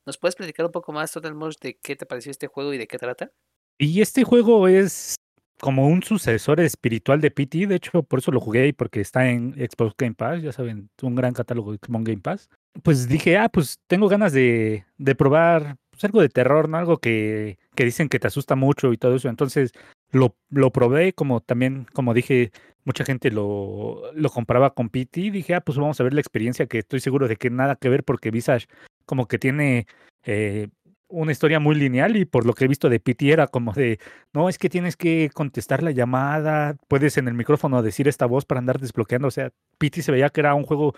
¿Nos 0.06 0.18
puedes 0.18 0.34
platicar 0.34 0.66
un 0.66 0.72
poco 0.72 0.92
más, 0.92 1.12
Total 1.12 1.34
Mosh, 1.34 1.56
de 1.60 1.78
qué 1.82 1.96
te 1.96 2.06
pareció 2.06 2.30
este 2.30 2.46
juego 2.46 2.72
y 2.72 2.78
de 2.78 2.86
qué 2.86 2.98
trata? 2.98 3.30
Y 3.78 4.00
este 4.00 4.24
juego 4.24 4.68
es 4.68 5.14
como 5.60 5.86
un 5.86 6.02
sucesor 6.02 6.58
espiritual 6.60 7.20
de 7.20 7.30
PT, 7.30 7.66
de 7.66 7.76
hecho 7.76 8.02
por 8.02 8.18
eso 8.18 8.32
lo 8.32 8.40
jugué 8.40 8.72
porque 8.72 9.00
está 9.00 9.28
en 9.28 9.52
Xbox 9.54 9.94
Game 9.96 10.14
Pass, 10.14 10.42
ya 10.42 10.52
saben, 10.52 10.88
un 11.02 11.14
gran 11.14 11.34
catálogo 11.34 11.72
de 11.72 11.78
Xbox 11.78 12.04
Game 12.04 12.20
Pass. 12.22 12.48
Pues 12.82 13.08
dije, 13.08 13.36
ah, 13.36 13.48
pues 13.48 13.78
tengo 13.86 14.08
ganas 14.08 14.32
de, 14.32 14.86
de 14.96 15.14
probar 15.14 15.76
pues, 15.90 16.04
algo 16.04 16.22
de 16.22 16.28
terror, 16.28 16.68
¿no? 16.68 16.78
Algo 16.78 16.98
que, 16.98 17.58
que 17.76 17.84
dicen 17.84 18.08
que 18.08 18.18
te 18.18 18.26
asusta 18.26 18.56
mucho 18.56 18.92
y 18.92 18.96
todo 18.96 19.16
eso. 19.16 19.28
Entonces 19.28 19.72
lo, 20.10 20.36
lo 20.50 20.70
probé, 20.70 21.12
como 21.12 21.40
también, 21.40 21.86
como 21.92 22.14
dije, 22.14 22.52
mucha 22.84 23.04
gente 23.04 23.30
lo, 23.30 24.12
lo 24.14 24.30
comparaba 24.30 24.74
con 24.74 24.88
PT. 24.88 25.30
Dije, 25.30 25.54
ah, 25.54 25.60
pues 25.60 25.78
vamos 25.78 26.00
a 26.00 26.04
ver 26.04 26.14
la 26.14 26.20
experiencia 26.20 26.66
que 26.66 26.78
estoy 26.78 27.00
seguro 27.00 27.28
de 27.28 27.36
que 27.36 27.50
nada 27.50 27.76
que 27.76 27.88
ver 27.88 28.04
porque 28.04 28.30
Visage 28.30 28.66
como 29.06 29.26
que 29.26 29.38
tiene 29.38 29.86
eh, 30.24 30.68
una 31.08 31.32
historia 31.32 31.58
muy 31.60 31.74
lineal 31.74 32.16
y 32.16 32.24
por 32.24 32.46
lo 32.46 32.54
que 32.54 32.64
he 32.64 32.68
visto 32.68 32.88
de 32.88 33.00
PT 33.00 33.32
era 33.32 33.48
como 33.48 33.72
de, 33.72 33.98
no, 34.32 34.48
es 34.48 34.58
que 34.58 34.68
tienes 34.68 34.96
que 34.96 35.30
contestar 35.34 35.82
la 35.82 35.90
llamada, 35.90 36.76
puedes 36.88 37.16
en 37.18 37.28
el 37.28 37.34
micrófono 37.34 37.82
decir 37.82 38.08
esta 38.08 38.26
voz 38.26 38.44
para 38.44 38.60
andar 38.60 38.78
desbloqueando. 38.78 39.28
O 39.28 39.32
sea, 39.32 39.50
PT 39.78 40.02
se 40.02 40.12
veía 40.12 40.30
que 40.30 40.40
era 40.40 40.54
un 40.54 40.64
juego 40.64 40.94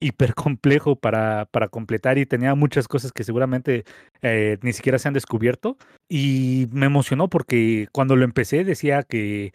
hiper 0.00 0.34
complejo 0.34 0.96
para, 0.96 1.46
para 1.46 1.68
completar 1.68 2.18
y 2.18 2.26
tenía 2.26 2.54
muchas 2.54 2.88
cosas 2.88 3.12
que 3.12 3.24
seguramente 3.24 3.84
eh, 4.22 4.58
ni 4.62 4.72
siquiera 4.72 4.98
se 4.98 5.08
han 5.08 5.14
descubierto. 5.14 5.76
Y 6.08 6.68
me 6.72 6.86
emocionó 6.86 7.28
porque 7.28 7.88
cuando 7.92 8.16
lo 8.16 8.24
empecé 8.24 8.64
decía 8.64 9.02
que 9.02 9.52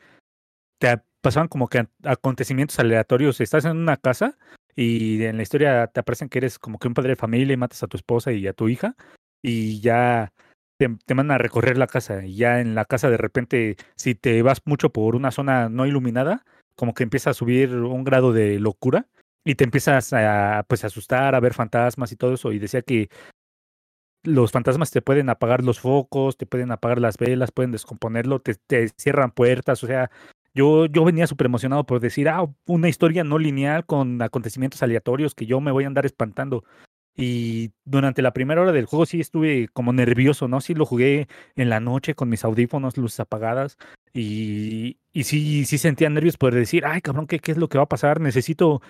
te 0.80 1.00
pasaban 1.22 1.48
como 1.48 1.68
que 1.68 1.88
acontecimientos 2.04 2.80
aleatorios. 2.80 3.40
Estás 3.42 3.66
en 3.66 3.78
una 3.78 3.98
casa 3.98 4.38
y 4.76 5.24
en 5.24 5.38
la 5.38 5.44
historia 5.44 5.88
te 5.88 6.00
aparecen 6.00 6.30
que 6.30 6.40
eres 6.40 6.60
como 6.60 6.80
que 6.80 6.88
un 6.88 6.94
padre 6.94 7.12
de 7.12 7.16
familia 7.16 7.54
y 7.54 7.58
matas 7.58 7.84
a 7.84 7.88
tu 7.88 7.98
esposa 7.98 8.32
y 8.32 8.48
a 8.48 8.54
tu 8.54 8.70
hija 8.70 8.96
y 9.44 9.82
ya 9.82 10.34
te, 10.78 10.90
te 11.06 11.14
mandan 11.14 11.36
a 11.36 11.38
recorrer 11.38 11.78
la 11.78 11.88
casa 11.88 12.26
y 12.26 12.36
ya 12.36 12.62
en 12.62 12.74
la 12.74 12.86
casa 12.86 13.10
de 13.10 13.18
repente 13.18 13.76
si 13.96 14.16
te 14.16 14.42
vas 14.42 14.62
mucho 14.66 14.92
por 14.92 15.16
una 15.16 15.32
zona 15.32 15.70
no 15.70 15.86
iluminada 15.86 16.46
como 16.76 16.94
que 16.94 17.04
empieza 17.04 17.32
a 17.32 17.34
subir 17.34 17.76
un 17.76 18.04
grado 18.04 18.34
de 18.34 18.60
locura 18.60 19.08
y 19.44 19.56
te 19.56 19.64
empiezas 19.64 20.14
a 20.14 20.64
pues 20.68 20.84
asustar, 20.84 21.36
a 21.36 21.40
ver 21.40 21.54
fantasmas 21.54 22.12
y 22.12 22.16
todo 22.16 22.34
eso. 22.34 22.52
Y 22.52 22.60
decía 22.60 22.82
que 22.82 23.10
los 24.24 24.52
fantasmas 24.52 24.92
te 24.92 25.02
pueden 25.02 25.30
apagar 25.30 25.64
los 25.64 25.80
focos, 25.80 26.38
te 26.38 26.46
pueden 26.46 26.72
apagar 26.72 27.00
las 27.00 27.18
velas, 27.18 27.52
pueden 27.52 27.72
descomponerlo, 27.72 28.40
te, 28.40 28.56
te 28.56 28.90
cierran 28.90 29.32
puertas, 29.32 29.84
o 29.84 29.88
sea, 29.88 30.12
yo, 30.54 30.86
yo 30.86 31.04
venía 31.06 31.28
súper 31.28 31.46
emocionado 31.46 31.86
por 31.86 32.00
decir, 32.00 32.30
ah, 32.30 32.46
una 32.66 32.90
historia 32.90 33.24
no 33.24 33.40
lineal 33.40 33.86
con 33.86 34.22
acontecimientos 34.22 34.84
aleatorios 34.84 35.34
que 35.34 35.46
yo 35.46 35.62
me 35.62 35.72
voy 35.72 35.86
a 35.86 35.88
andar 35.88 36.06
espantando. 36.06 36.64
Y 37.16 37.72
durante 37.84 38.22
la 38.22 38.32
primera 38.32 38.62
hora 38.62 38.72
del 38.72 38.86
juego 38.86 39.06
sí 39.06 39.20
estuve 39.20 39.68
como 39.74 39.92
nervioso, 39.92 40.48
¿no? 40.48 40.62
Sí 40.62 40.74
lo 40.74 40.86
jugué 40.86 41.28
en 41.56 41.70
la 41.70 41.80
noche 41.80 42.16
con 42.16 42.30
mis 42.30 42.46
audífonos, 42.46 42.98
luces 42.98 43.20
apagadas. 43.20 43.78
Y, 44.14 44.98
y 45.12 45.24
sí, 45.24 45.66
sí 45.66 45.78
sentía 45.78 46.10
nervios 46.10 46.38
por 46.38 46.54
decir, 46.54 46.86
ay, 46.86 47.02
cabrón, 47.02 47.28
¿qué, 47.28 47.40
¿qué 47.40 47.52
es 47.52 47.58
lo 47.58 47.68
que 47.68 47.78
va 47.78 47.84
a 47.86 47.90
pasar? 47.90 48.22
Necesito 48.22 48.82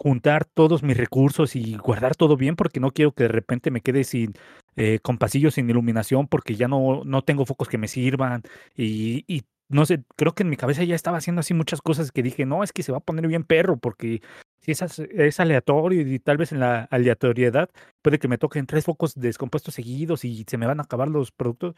juntar 0.00 0.46
todos 0.46 0.82
mis 0.82 0.96
recursos 0.96 1.54
y 1.56 1.76
guardar 1.76 2.16
todo 2.16 2.38
bien 2.38 2.56
porque 2.56 2.80
no 2.80 2.90
quiero 2.90 3.12
que 3.12 3.24
de 3.24 3.28
repente 3.28 3.70
me 3.70 3.82
quede 3.82 4.04
sin 4.04 4.32
eh, 4.76 4.98
con 5.02 5.18
pasillos 5.18 5.54
sin 5.54 5.68
iluminación 5.68 6.26
porque 6.26 6.56
ya 6.56 6.68
no, 6.68 7.02
no 7.04 7.20
tengo 7.20 7.44
focos 7.44 7.68
que 7.68 7.76
me 7.76 7.86
sirvan 7.86 8.42
y, 8.74 9.24
y, 9.28 9.42
no 9.68 9.84
sé, 9.84 10.02
creo 10.16 10.34
que 10.34 10.42
en 10.42 10.48
mi 10.48 10.56
cabeza 10.56 10.84
ya 10.84 10.94
estaba 10.94 11.18
haciendo 11.18 11.40
así 11.40 11.52
muchas 11.52 11.82
cosas 11.82 12.12
que 12.12 12.22
dije, 12.22 12.46
no, 12.46 12.64
es 12.64 12.72
que 12.72 12.82
se 12.82 12.92
va 12.92 12.98
a 12.98 13.02
poner 13.02 13.26
bien 13.28 13.44
perro 13.44 13.76
porque 13.76 14.22
si 14.62 14.72
es, 14.72 14.80
es 14.98 15.38
aleatorio 15.38 16.00
y 16.00 16.18
tal 16.18 16.38
vez 16.38 16.52
en 16.52 16.60
la 16.60 16.84
aleatoriedad 16.84 17.68
puede 18.00 18.18
que 18.18 18.26
me 18.26 18.38
toquen 18.38 18.66
tres 18.66 18.86
focos 18.86 19.14
descompuestos 19.14 19.74
seguidos 19.74 20.24
y 20.24 20.44
se 20.48 20.56
me 20.56 20.66
van 20.66 20.80
a 20.80 20.84
acabar 20.84 21.08
los 21.08 21.30
productos. 21.30 21.74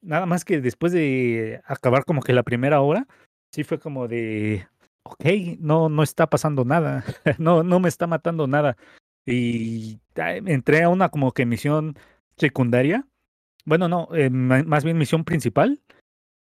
Nada 0.00 0.24
más 0.24 0.46
que 0.46 0.62
después 0.62 0.92
de 0.92 1.60
acabar 1.66 2.06
como 2.06 2.22
que 2.22 2.32
la 2.32 2.42
primera 2.42 2.80
hora, 2.80 3.06
sí 3.52 3.64
fue 3.64 3.78
como 3.78 4.08
de, 4.08 4.66
ok, 5.02 5.24
no, 5.58 5.88
no 5.88 6.02
está 6.02 6.28
pasando 6.28 6.64
nada, 6.64 7.04
no, 7.38 7.62
no 7.62 7.80
me 7.80 7.88
está 7.88 8.06
matando 8.06 8.46
nada. 8.46 8.76
Y 9.26 10.00
entré 10.16 10.82
a 10.82 10.88
una 10.88 11.08
como 11.08 11.32
que 11.32 11.46
misión 11.46 11.96
secundaria, 12.36 13.06
bueno, 13.64 13.88
no, 13.88 14.08
eh, 14.14 14.30
más 14.30 14.84
bien 14.84 14.98
misión 14.98 15.24
principal, 15.24 15.80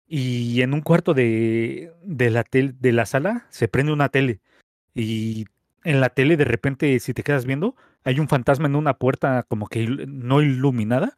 y 0.07 0.63
en 0.63 0.73
un 0.73 0.81
cuarto 0.81 1.13
de, 1.15 1.93
de, 2.03 2.31
la 2.31 2.45
de 2.51 2.93
la 2.93 3.07
sala 3.07 3.47
se 3.51 3.69
prende 3.69 3.93
una 3.93 4.09
tele. 4.09 4.41
Y 4.95 5.47
en 5.85 6.01
la 6.01 6.09
tele 6.09 6.37
de 6.37 6.45
repente, 6.45 6.99
si 6.99 7.13
te 7.13 7.23
quedas 7.23 7.45
viendo, 7.45 7.77
hay 8.05 8.19
un 8.19 8.29
fantasma 8.29 8.69
en 8.69 8.77
una 8.77 8.95
puerta 8.95 9.45
como 9.49 9.69
que 9.69 9.87
no 9.87 10.41
iluminada. 10.41 11.17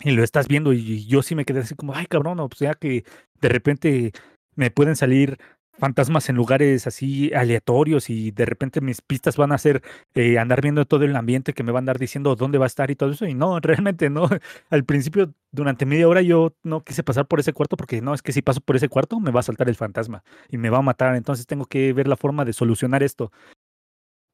Y 0.00 0.12
lo 0.12 0.22
estás 0.22 0.48
viendo 0.48 0.72
y 0.72 1.06
yo 1.06 1.22
sí 1.22 1.34
me 1.34 1.44
quedé 1.44 1.60
así 1.60 1.74
como, 1.74 1.94
ay 1.94 2.06
cabrón, 2.06 2.40
o 2.40 2.48
sea 2.54 2.74
que 2.74 3.04
de 3.40 3.48
repente 3.48 4.12
me 4.56 4.70
pueden 4.70 4.96
salir 4.96 5.38
fantasmas 5.78 6.28
en 6.28 6.36
lugares 6.36 6.86
así 6.86 7.32
aleatorios 7.34 8.10
y 8.10 8.30
de 8.30 8.44
repente 8.44 8.80
mis 8.80 9.00
pistas 9.00 9.36
van 9.36 9.52
a 9.52 9.58
ser 9.58 9.82
eh, 10.14 10.38
andar 10.38 10.60
viendo 10.62 10.84
todo 10.84 11.04
el 11.04 11.16
ambiente 11.16 11.52
que 11.52 11.62
me 11.62 11.72
va 11.72 11.78
a 11.78 11.80
andar 11.80 11.98
diciendo 11.98 12.36
dónde 12.36 12.58
va 12.58 12.66
a 12.66 12.68
estar 12.68 12.90
y 12.90 12.96
todo 12.96 13.10
eso 13.10 13.26
y 13.26 13.34
no, 13.34 13.58
realmente 13.60 14.10
no. 14.10 14.28
Al 14.70 14.84
principio, 14.84 15.32
durante 15.52 15.86
media 15.86 16.08
hora 16.08 16.22
yo 16.22 16.54
no 16.62 16.82
quise 16.82 17.02
pasar 17.02 17.26
por 17.26 17.40
ese 17.40 17.52
cuarto 17.52 17.76
porque 17.76 18.00
no, 18.00 18.14
es 18.14 18.22
que 18.22 18.32
si 18.32 18.42
paso 18.42 18.60
por 18.60 18.76
ese 18.76 18.88
cuarto 18.88 19.20
me 19.20 19.30
va 19.30 19.40
a 19.40 19.44
saltar 19.44 19.68
el 19.68 19.76
fantasma 19.76 20.22
y 20.48 20.58
me 20.58 20.70
va 20.70 20.78
a 20.78 20.82
matar, 20.82 21.14
entonces 21.16 21.46
tengo 21.46 21.66
que 21.66 21.92
ver 21.92 22.08
la 22.08 22.16
forma 22.16 22.44
de 22.44 22.52
solucionar 22.52 23.02
esto. 23.02 23.32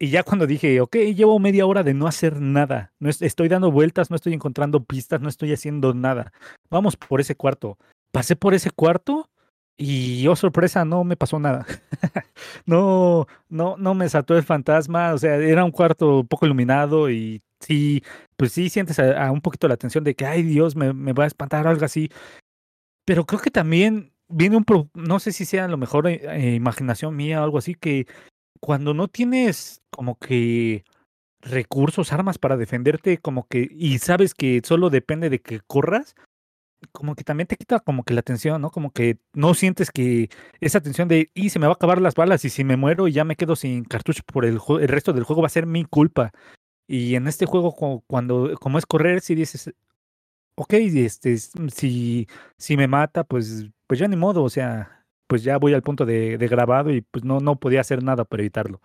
Y 0.02 0.08
ya 0.08 0.22
cuando 0.22 0.46
dije, 0.46 0.80
ok, 0.80 0.96
llevo 1.14 1.38
media 1.38 1.66
hora 1.66 1.82
de 1.82 1.92
no 1.92 2.06
hacer 2.06 2.40
nada, 2.40 2.94
no 3.00 3.10
estoy 3.10 3.48
dando 3.48 3.70
vueltas, 3.70 4.08
no 4.08 4.16
estoy 4.16 4.32
encontrando 4.32 4.82
pistas, 4.82 5.20
no 5.20 5.28
estoy 5.28 5.52
haciendo 5.52 5.92
nada, 5.92 6.32
vamos 6.70 6.96
por 6.96 7.20
ese 7.20 7.34
cuarto. 7.34 7.76
Pasé 8.10 8.34
por 8.34 8.54
ese 8.54 8.70
cuarto 8.70 9.28
Y 9.82 10.26
oh 10.28 10.36
sorpresa, 10.36 10.84
no 10.84 11.04
me 11.04 11.16
pasó 11.16 11.38
nada. 11.38 11.64
no, 12.66 13.26
no, 13.48 13.78
no 13.78 13.94
me 13.94 14.10
saltó 14.10 14.36
el 14.36 14.42
fantasma. 14.42 15.14
O 15.14 15.18
sea, 15.18 15.36
era 15.36 15.64
un 15.64 15.70
cuarto 15.70 16.22
poco 16.24 16.44
iluminado 16.44 17.10
y 17.10 17.40
sí, 17.60 18.02
pues 18.36 18.52
sí 18.52 18.68
sientes 18.68 18.98
a, 18.98 19.30
un 19.32 19.40
poquito 19.40 19.68
la 19.68 19.74
atención 19.74 20.04
de 20.04 20.14
que, 20.14 20.26
ay 20.26 20.42
Dios, 20.42 20.76
me, 20.76 20.92
me 20.92 21.14
va 21.14 21.24
a 21.24 21.28
espantar 21.28 21.66
o 21.66 21.70
algo 21.70 21.86
así. 21.86 22.10
Pero 23.06 23.24
creo 23.24 23.40
que 23.40 23.50
también 23.50 24.12
viene 24.28 24.58
un, 24.58 24.90
no 24.92 25.18
sé 25.18 25.32
si 25.32 25.46
sea 25.46 25.66
lo 25.66 25.78
mejor 25.78 26.06
eh, 26.08 26.20
eh, 26.24 26.54
imaginación 26.56 27.16
mía 27.16 27.40
o 27.40 27.44
algo 27.44 27.56
así, 27.56 27.74
que 27.74 28.06
cuando 28.60 28.92
no 28.92 29.08
tienes 29.08 29.80
como 29.90 30.18
que 30.18 30.84
recursos, 31.40 32.12
armas 32.12 32.36
para 32.36 32.58
defenderte, 32.58 33.16
como 33.16 33.48
que, 33.48 33.66
y 33.70 33.98
sabes 33.98 34.34
que 34.34 34.60
solo 34.62 34.90
depende 34.90 35.30
de 35.30 35.40
que 35.40 35.60
corras, 35.60 36.14
como 36.92 37.14
que 37.14 37.24
también 37.24 37.46
te 37.46 37.56
quita 37.56 37.80
como 37.80 38.04
que 38.04 38.14
la 38.14 38.20
atención, 38.20 38.60
¿no? 38.60 38.70
Como 38.70 38.92
que 38.92 39.18
no 39.34 39.54
sientes 39.54 39.90
que 39.90 40.30
esa 40.60 40.80
tensión 40.80 41.08
de, 41.08 41.30
y 41.34 41.50
se 41.50 41.58
me 41.58 41.66
va 41.66 41.72
a 41.72 41.74
acabar 41.74 42.00
las 42.00 42.14
balas 42.14 42.44
y 42.44 42.50
si 42.50 42.64
me 42.64 42.76
muero 42.76 43.08
y 43.08 43.12
ya 43.12 43.24
me 43.24 43.36
quedo 43.36 43.56
sin 43.56 43.84
cartucho 43.84 44.22
por 44.24 44.44
el, 44.44 44.58
el 44.80 44.88
resto 44.88 45.12
del 45.12 45.24
juego 45.24 45.42
va 45.42 45.46
a 45.46 45.50
ser 45.50 45.66
mi 45.66 45.84
culpa. 45.84 46.32
Y 46.86 47.14
en 47.14 47.28
este 47.28 47.46
juego, 47.46 47.72
cuando, 48.06 48.56
como 48.60 48.78
es 48.78 48.86
correr, 48.86 49.20
si 49.20 49.34
dices, 49.34 49.72
ok, 50.56 50.72
este, 50.74 51.36
si, 51.38 52.28
si 52.58 52.76
me 52.76 52.88
mata, 52.88 53.24
pues, 53.24 53.68
pues 53.86 54.00
ya 54.00 54.08
ni 54.08 54.16
modo, 54.16 54.42
o 54.42 54.50
sea, 54.50 55.04
pues 55.26 55.44
ya 55.44 55.58
voy 55.58 55.74
al 55.74 55.82
punto 55.82 56.04
de, 56.04 56.38
de 56.38 56.48
grabado 56.48 56.90
y 56.92 57.02
pues 57.02 57.24
no, 57.24 57.40
no 57.40 57.60
podía 57.60 57.80
hacer 57.80 58.02
nada 58.02 58.24
para 58.24 58.42
evitarlo. 58.42 58.80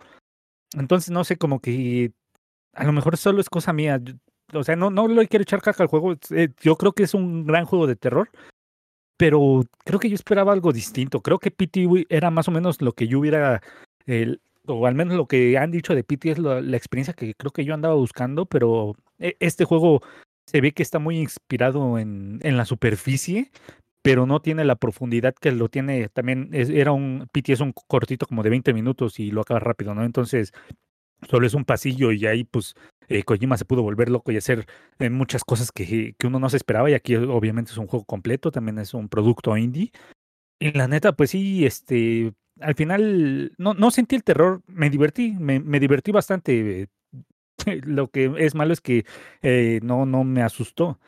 Entonces, 0.76 1.10
no 1.10 1.24
sé, 1.24 1.36
como 1.36 1.60
que 1.60 2.12
a 2.72 2.84
lo 2.84 2.92
mejor 2.92 3.16
solo 3.16 3.40
es 3.40 3.48
cosa 3.50 3.72
mía 3.72 4.00
o 4.52 4.64
sea, 4.64 4.76
no, 4.76 4.90
no 4.90 5.08
le 5.08 5.28
quiero 5.28 5.42
echar 5.42 5.62
caca 5.62 5.82
al 5.82 5.88
juego. 5.88 6.14
Eh, 6.30 6.48
yo 6.60 6.76
creo 6.76 6.92
que 6.92 7.02
es 7.02 7.14
un 7.14 7.46
gran 7.46 7.64
juego 7.64 7.86
de 7.86 7.96
terror, 7.96 8.30
pero 9.16 9.64
creo 9.84 9.98
que 9.98 10.08
yo 10.08 10.14
esperaba 10.14 10.52
algo 10.52 10.72
distinto. 10.72 11.20
Creo 11.20 11.38
que 11.38 11.50
PT 11.50 12.06
era 12.08 12.30
más 12.30 12.48
o 12.48 12.50
menos 12.50 12.80
lo 12.82 12.92
que 12.92 13.08
yo 13.08 13.20
hubiera, 13.20 13.62
o 14.66 14.86
al 14.86 14.94
menos 14.94 15.16
lo 15.16 15.26
que 15.26 15.58
han 15.58 15.70
dicho 15.70 15.94
de 15.94 16.04
PT 16.04 16.30
es 16.32 16.38
la, 16.38 16.76
experiencia 16.76 17.14
que 17.14 17.34
creo 17.34 17.50
que 17.50 17.64
yo 17.64 17.74
andaba 17.74 17.94
buscando, 17.94 18.46
pero 18.46 18.94
e, 19.18 19.36
este 19.40 19.64
juego 19.64 20.00
se 20.46 20.60
ve 20.60 20.72
que 20.72 20.82
está 20.82 20.98
muy 20.98 21.18
inspirado 21.18 21.98
en, 21.98 22.38
en 22.42 22.56
la 22.56 22.64
superficie, 22.64 23.50
pero 24.02 24.26
no 24.26 24.40
tiene 24.40 24.64
la 24.64 24.76
profundidad 24.76 25.34
que 25.34 25.50
lo 25.50 25.68
tiene 25.68 26.08
también. 26.08 26.50
era 26.52 26.92
un 26.92 27.26
PT 27.32 27.54
es 27.54 27.60
un 27.60 27.72
cortito 27.72 28.26
como 28.26 28.42
de 28.44 28.50
20 28.50 28.72
minutos 28.72 29.18
y 29.18 29.32
lo 29.32 29.40
acaba 29.40 29.60
rápido, 29.60 29.94
¿no? 29.94 30.04
Entonces, 30.04 30.52
solo 31.28 31.46
es 31.46 31.54
un 31.54 31.64
pasillo 31.64 32.12
y 32.12 32.26
ahí 32.26 32.44
pues 32.44 32.74
eh, 33.08 33.22
Kojima 33.22 33.56
se 33.56 33.64
pudo 33.64 33.82
volver 33.82 34.10
loco 34.10 34.32
y 34.32 34.36
hacer 34.36 34.66
eh, 34.98 35.10
muchas 35.10 35.44
cosas 35.44 35.72
que, 35.72 36.14
que, 36.18 36.26
uno 36.26 36.38
no 36.38 36.48
se 36.50 36.56
esperaba 36.56 36.90
y 36.90 36.94
aquí 36.94 37.16
obviamente 37.16 37.72
es 37.72 37.78
un 37.78 37.86
juego 37.86 38.04
completo, 38.04 38.50
también 38.50 38.78
es 38.78 38.94
un 38.94 39.08
producto 39.08 39.56
indie. 39.56 39.92
Y 40.58 40.72
la 40.72 40.88
neta, 40.88 41.12
pues 41.12 41.30
sí, 41.30 41.66
este, 41.66 42.32
al 42.60 42.74
final 42.74 43.52
no, 43.58 43.74
no 43.74 43.90
sentí 43.90 44.16
el 44.16 44.24
terror, 44.24 44.62
me 44.66 44.90
divertí, 44.90 45.32
me, 45.38 45.60
me 45.60 45.80
divertí 45.80 46.12
bastante. 46.12 46.88
Lo 47.84 48.08
que 48.08 48.32
es 48.38 48.54
malo 48.54 48.72
es 48.72 48.80
que 48.80 49.04
eh, 49.42 49.80
no, 49.82 50.06
no 50.06 50.24
me 50.24 50.42
asustó. 50.42 50.98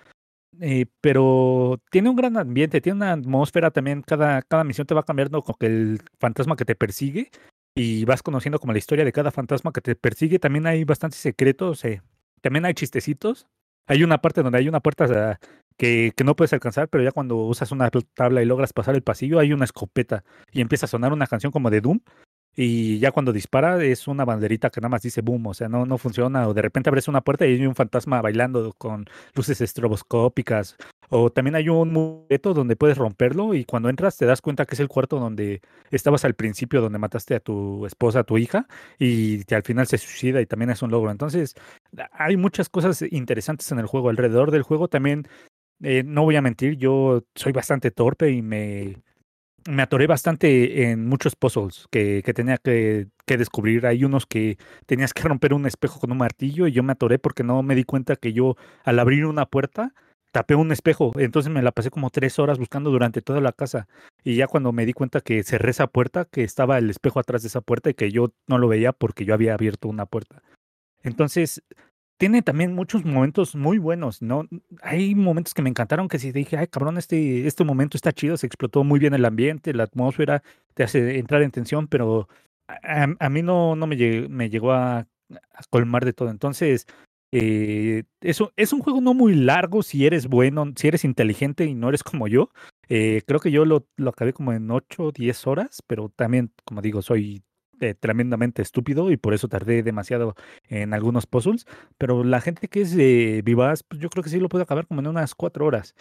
pero 1.00 1.80
tiene 1.90 2.10
un 2.10 2.16
gran 2.16 2.36
ambiente, 2.36 2.80
tiene 2.80 2.96
una 2.96 3.12
atmósfera 3.12 3.70
también, 3.70 4.02
cada, 4.02 4.42
cada 4.42 4.64
misión 4.64 4.86
te 4.86 4.94
va 4.94 5.04
cambiando 5.04 5.42
con 5.42 5.56
el 5.60 6.00
fantasma 6.18 6.56
que 6.56 6.64
te 6.64 6.74
persigue 6.74 7.30
y 7.78 8.04
vas 8.04 8.22
conociendo 8.22 8.58
como 8.58 8.72
la 8.72 8.78
historia 8.78 9.04
de 9.04 9.12
cada 9.12 9.30
fantasma 9.30 9.72
que 9.72 9.80
te 9.80 9.94
persigue. 9.94 10.38
También 10.38 10.66
hay 10.66 10.84
bastantes 10.84 11.20
secretos, 11.20 11.84
eh, 11.84 12.02
también 12.40 12.64
hay 12.64 12.74
chistecitos. 12.74 13.46
Hay 13.86 14.02
una 14.02 14.20
parte 14.20 14.42
donde 14.42 14.58
hay 14.58 14.68
una 14.68 14.80
puerta 14.80 15.38
que, 15.78 16.12
que, 16.14 16.24
no 16.24 16.36
puedes 16.36 16.52
alcanzar, 16.52 16.88
pero 16.88 17.02
ya 17.02 17.12
cuando 17.12 17.36
usas 17.36 17.72
una 17.72 17.88
tabla 18.14 18.42
y 18.42 18.44
logras 18.44 18.74
pasar 18.74 18.94
el 18.94 19.02
pasillo, 19.02 19.38
hay 19.38 19.52
una 19.52 19.64
escopeta 19.64 20.24
y 20.52 20.60
empieza 20.60 20.84
a 20.84 20.88
sonar 20.88 21.12
una 21.12 21.26
canción 21.26 21.52
como 21.52 21.70
de 21.70 21.80
Doom. 21.80 22.00
Y 22.56 22.98
ya 22.98 23.12
cuando 23.12 23.32
dispara 23.32 23.82
es 23.84 24.08
una 24.08 24.24
banderita 24.24 24.70
que 24.70 24.80
nada 24.80 24.88
más 24.88 25.02
dice 25.02 25.20
boom, 25.20 25.46
o 25.46 25.54
sea, 25.54 25.68
no, 25.68 25.86
no 25.86 25.96
funciona. 25.96 26.48
O 26.48 26.54
de 26.54 26.62
repente 26.62 26.90
abres 26.90 27.06
una 27.06 27.20
puerta 27.20 27.46
y 27.46 27.54
hay 27.54 27.66
un 27.66 27.74
fantasma 27.76 28.20
bailando 28.20 28.72
con 28.76 29.06
luces 29.34 29.60
estroboscópicas. 29.60 30.76
O 31.10 31.30
también 31.30 31.54
hay 31.54 31.68
un 31.68 31.92
mureto 31.92 32.54
donde 32.54 32.76
puedes 32.76 32.98
romperlo 32.98 33.54
y 33.54 33.64
cuando 33.64 33.88
entras 33.88 34.16
te 34.16 34.26
das 34.26 34.40
cuenta 34.42 34.66
que 34.66 34.74
es 34.74 34.80
el 34.80 34.88
cuarto 34.88 35.18
donde 35.20 35.62
estabas 35.90 36.24
al 36.24 36.34
principio, 36.34 36.80
donde 36.80 36.98
mataste 36.98 37.34
a 37.36 37.40
tu 37.40 37.86
esposa, 37.86 38.20
a 38.20 38.24
tu 38.24 38.38
hija, 38.38 38.66
y 38.98 39.44
que 39.44 39.54
al 39.54 39.62
final 39.62 39.86
se 39.86 39.98
suicida 39.98 40.40
y 40.40 40.46
también 40.46 40.70
es 40.70 40.82
un 40.82 40.90
logro. 40.90 41.10
Entonces, 41.10 41.54
hay 42.12 42.36
muchas 42.36 42.68
cosas 42.68 43.02
interesantes 43.10 43.70
en 43.72 43.78
el 43.78 43.86
juego. 43.86 44.10
Alrededor 44.10 44.50
del 44.50 44.62
juego 44.62 44.88
también, 44.88 45.26
eh, 45.82 46.02
no 46.04 46.24
voy 46.24 46.36
a 46.36 46.42
mentir, 46.42 46.76
yo 46.76 47.24
soy 47.34 47.52
bastante 47.52 47.90
torpe 47.90 48.30
y 48.32 48.42
me 48.42 48.96
me 49.66 49.82
atoré 49.82 50.06
bastante 50.06 50.90
en 50.90 51.06
muchos 51.06 51.36
puzzles 51.36 51.86
que, 51.90 52.22
que 52.24 52.34
tenía 52.34 52.58
que, 52.58 53.08
que, 53.26 53.36
descubrir. 53.36 53.86
Hay 53.86 54.04
unos 54.04 54.26
que 54.26 54.58
tenías 54.86 55.12
que 55.12 55.22
romper 55.22 55.54
un 55.54 55.66
espejo 55.66 56.00
con 56.00 56.12
un 56.12 56.18
martillo 56.18 56.66
y 56.66 56.72
yo 56.72 56.82
me 56.82 56.92
atoré 56.92 57.18
porque 57.18 57.44
no 57.44 57.62
me 57.62 57.74
di 57.74 57.84
cuenta 57.84 58.16
que 58.16 58.32
yo 58.32 58.56
al 58.84 58.98
abrir 58.98 59.26
una 59.26 59.46
puerta 59.46 59.92
tapé 60.32 60.54
un 60.54 60.72
espejo. 60.72 61.12
Entonces 61.18 61.52
me 61.52 61.62
la 61.62 61.72
pasé 61.72 61.90
como 61.90 62.10
tres 62.10 62.38
horas 62.38 62.58
buscando 62.58 62.90
durante 62.90 63.22
toda 63.22 63.40
la 63.40 63.52
casa. 63.52 63.88
Y 64.24 64.36
ya 64.36 64.46
cuando 64.46 64.72
me 64.72 64.86
di 64.86 64.92
cuenta 64.92 65.20
que 65.20 65.42
cerré 65.42 65.70
esa 65.70 65.86
puerta, 65.86 66.24
que 66.24 66.44
estaba 66.44 66.78
el 66.78 66.90
espejo 66.90 67.20
atrás 67.20 67.42
de 67.42 67.48
esa 67.48 67.60
puerta 67.60 67.90
y 67.90 67.94
que 67.94 68.10
yo 68.10 68.32
no 68.46 68.58
lo 68.58 68.68
veía 68.68 68.92
porque 68.92 69.24
yo 69.24 69.34
había 69.34 69.54
abierto 69.54 69.88
una 69.88 70.06
puerta. 70.06 70.42
Entonces, 71.02 71.62
tiene 72.18 72.42
también 72.42 72.74
muchos 72.74 73.04
momentos 73.04 73.54
muy 73.54 73.78
buenos, 73.78 74.22
¿no? 74.22 74.46
Hay 74.82 75.14
momentos 75.14 75.54
que 75.54 75.62
me 75.62 75.70
encantaron 75.70 76.08
que 76.08 76.18
si 76.18 76.32
dije, 76.32 76.56
ay, 76.56 76.66
cabrón, 76.66 76.98
este, 76.98 77.46
este 77.46 77.64
momento 77.64 77.96
está 77.96 78.12
chido, 78.12 78.36
se 78.36 78.46
explotó 78.46 78.84
muy 78.84 78.98
bien 78.98 79.14
el 79.14 79.24
ambiente, 79.24 79.72
la 79.72 79.84
atmósfera, 79.84 80.42
te 80.74 80.82
hace 80.82 81.18
entrar 81.18 81.42
en 81.42 81.52
tensión, 81.52 81.86
pero 81.86 82.28
a, 82.68 83.28
mí 83.28 83.42
no, 83.42 83.76
no 83.76 83.86
me, 83.86 83.96
me 84.28 84.50
llegó 84.50 84.72
a, 84.72 85.06
colmar 85.70 86.04
de 86.04 86.12
todo. 86.12 86.30
Entonces, 86.30 86.86
eh, 87.30 88.04
eso 88.20 88.52
es 88.56 88.72
un 88.72 88.80
juego 88.80 89.00
no 89.00 89.14
muy 89.14 89.34
largo 89.34 89.82
si 89.82 90.06
eres 90.06 90.26
bueno, 90.26 90.72
si 90.76 90.88
eres 90.88 91.04
inteligente 91.04 91.66
y 91.66 91.74
no 91.74 91.88
eres 91.88 92.02
como 92.02 92.26
yo. 92.26 92.50
Eh, 92.88 93.22
creo 93.26 93.38
que 93.38 93.52
yo 93.52 93.64
lo, 93.64 93.86
lo 93.96 94.10
acabé 94.10 94.32
como 94.32 94.52
en 94.52 94.70
8 94.70 95.04
o 95.04 95.12
10 95.12 95.46
horas, 95.46 95.82
pero 95.86 96.08
también, 96.08 96.52
como 96.64 96.82
digo, 96.82 97.00
soy 97.02 97.42
eh, 97.80 97.94
tremendamente 97.94 98.62
estúpido 98.62 99.10
y 99.10 99.16
por 99.16 99.34
eso 99.34 99.48
tardé 99.48 99.82
demasiado 99.82 100.34
en 100.68 100.94
algunos 100.94 101.26
puzzles. 101.26 101.66
Pero 101.98 102.24
la 102.24 102.40
gente 102.40 102.68
que 102.68 102.82
es 102.82 102.94
eh, 102.98 103.42
vivaz, 103.44 103.82
pues 103.82 104.00
yo 104.00 104.08
creo 104.10 104.22
que 104.24 104.30
sí 104.30 104.40
lo 104.40 104.48
puede 104.48 104.64
acabar 104.64 104.86
como 104.86 105.00
en 105.00 105.06
unas 105.08 105.34
cuatro 105.34 105.66
horas. 105.66 105.94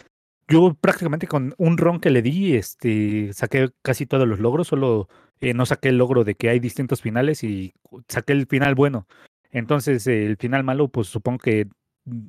Yo 0.48 0.74
prácticamente 0.74 1.26
con 1.26 1.54
un 1.58 1.76
ron 1.78 2.00
que 2.00 2.10
le 2.10 2.22
di, 2.22 2.56
este, 2.56 3.32
saqué 3.34 3.70
casi 3.82 4.06
todos 4.06 4.26
los 4.26 4.38
logros, 4.40 4.68
solo 4.68 5.08
eh, 5.40 5.54
no 5.54 5.66
saqué 5.66 5.90
el 5.90 5.98
logro 5.98 6.24
de 6.24 6.34
que 6.34 6.48
hay 6.48 6.58
distintos 6.58 7.02
finales 7.02 7.44
y 7.44 7.74
saqué 8.08 8.32
el 8.32 8.46
final 8.46 8.74
bueno. 8.74 9.06
Entonces, 9.50 10.06
el 10.06 10.36
final 10.36 10.64
malo, 10.64 10.88
pues 10.88 11.08
supongo 11.08 11.38
que 11.38 11.68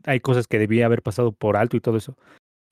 hay 0.03 0.19
cosas 0.19 0.47
que 0.47 0.59
debía 0.59 0.85
haber 0.85 1.01
pasado 1.01 1.31
por 1.31 1.57
alto 1.57 1.77
y 1.77 1.81
todo 1.81 1.97
eso. 1.97 2.17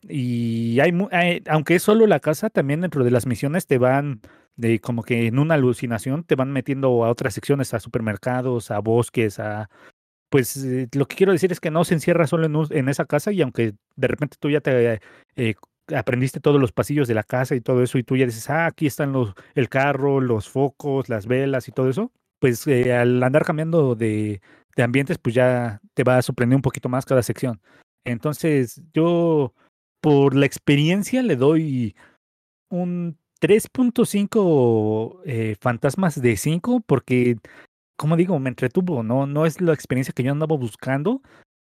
Y 0.01 0.79
hay, 0.79 0.91
hay, 1.11 1.43
aunque 1.47 1.75
es 1.75 1.83
solo 1.83 2.07
la 2.07 2.19
casa, 2.19 2.49
también 2.49 2.81
dentro 2.81 3.03
de 3.03 3.11
las 3.11 3.25
misiones 3.25 3.67
te 3.67 3.77
van 3.77 4.21
de 4.57 4.79
como 4.79 5.03
que 5.03 5.27
en 5.27 5.39
una 5.39 5.53
alucinación 5.53 6.23
te 6.23 6.35
van 6.35 6.51
metiendo 6.51 7.05
a 7.05 7.09
otras 7.09 7.33
secciones, 7.33 7.73
a 7.73 7.79
supermercados, 7.79 8.71
a 8.71 8.79
bosques, 8.79 9.39
a... 9.39 9.69
Pues 10.29 10.57
eh, 10.57 10.89
lo 10.93 11.07
que 11.07 11.15
quiero 11.15 11.31
decir 11.31 11.53
es 11.53 11.61
que 11.61 11.71
no 11.71 11.85
se 11.85 11.93
encierra 11.93 12.27
solo 12.27 12.47
en, 12.47 12.77
en 12.77 12.89
esa 12.89 13.05
casa 13.05 13.31
y 13.31 13.41
aunque 13.41 13.75
de 13.95 14.07
repente 14.07 14.35
tú 14.37 14.49
ya 14.49 14.59
te 14.59 14.99
eh, 15.37 15.55
aprendiste 15.95 16.41
todos 16.41 16.59
los 16.59 16.73
pasillos 16.73 17.07
de 17.07 17.13
la 17.13 17.23
casa 17.23 17.55
y 17.55 17.61
todo 17.61 17.81
eso 17.81 17.97
y 17.97 18.03
tú 18.03 18.17
ya 18.17 18.25
dices, 18.25 18.49
ah, 18.49 18.65
aquí 18.65 18.87
están 18.87 19.13
los, 19.13 19.33
el 19.55 19.69
carro, 19.69 20.19
los 20.19 20.49
focos, 20.49 21.07
las 21.07 21.27
velas 21.27 21.69
y 21.69 21.71
todo 21.71 21.89
eso, 21.89 22.11
pues 22.39 22.67
eh, 22.67 22.93
al 22.93 23.23
andar 23.23 23.45
cambiando 23.45 23.95
de, 23.95 24.41
de 24.75 24.83
ambientes, 24.83 25.17
pues 25.17 25.35
ya 25.35 25.79
te 25.93 26.03
va 26.03 26.17
a 26.17 26.21
sorprender 26.21 26.55
un 26.57 26.61
poquito 26.61 26.89
más 26.89 27.05
cada 27.05 27.23
sección. 27.23 27.61
Entonces 28.03 28.81
yo, 28.93 29.53
por 30.01 30.35
la 30.35 30.45
experiencia, 30.45 31.21
le 31.21 31.35
doy 31.35 31.95
un 32.69 33.17
3.5 33.39 35.21
eh, 35.25 35.55
fantasmas 35.59 36.21
de 36.21 36.37
5 36.37 36.81
porque, 36.85 37.37
como 37.97 38.15
digo, 38.15 38.39
me 38.39 38.49
entretuvo, 38.49 39.03
¿no? 39.03 39.27
No 39.27 39.45
es 39.45 39.61
la 39.61 39.73
experiencia 39.73 40.13
que 40.13 40.23
yo 40.23 40.31
andaba 40.31 40.55
buscando, 40.57 41.21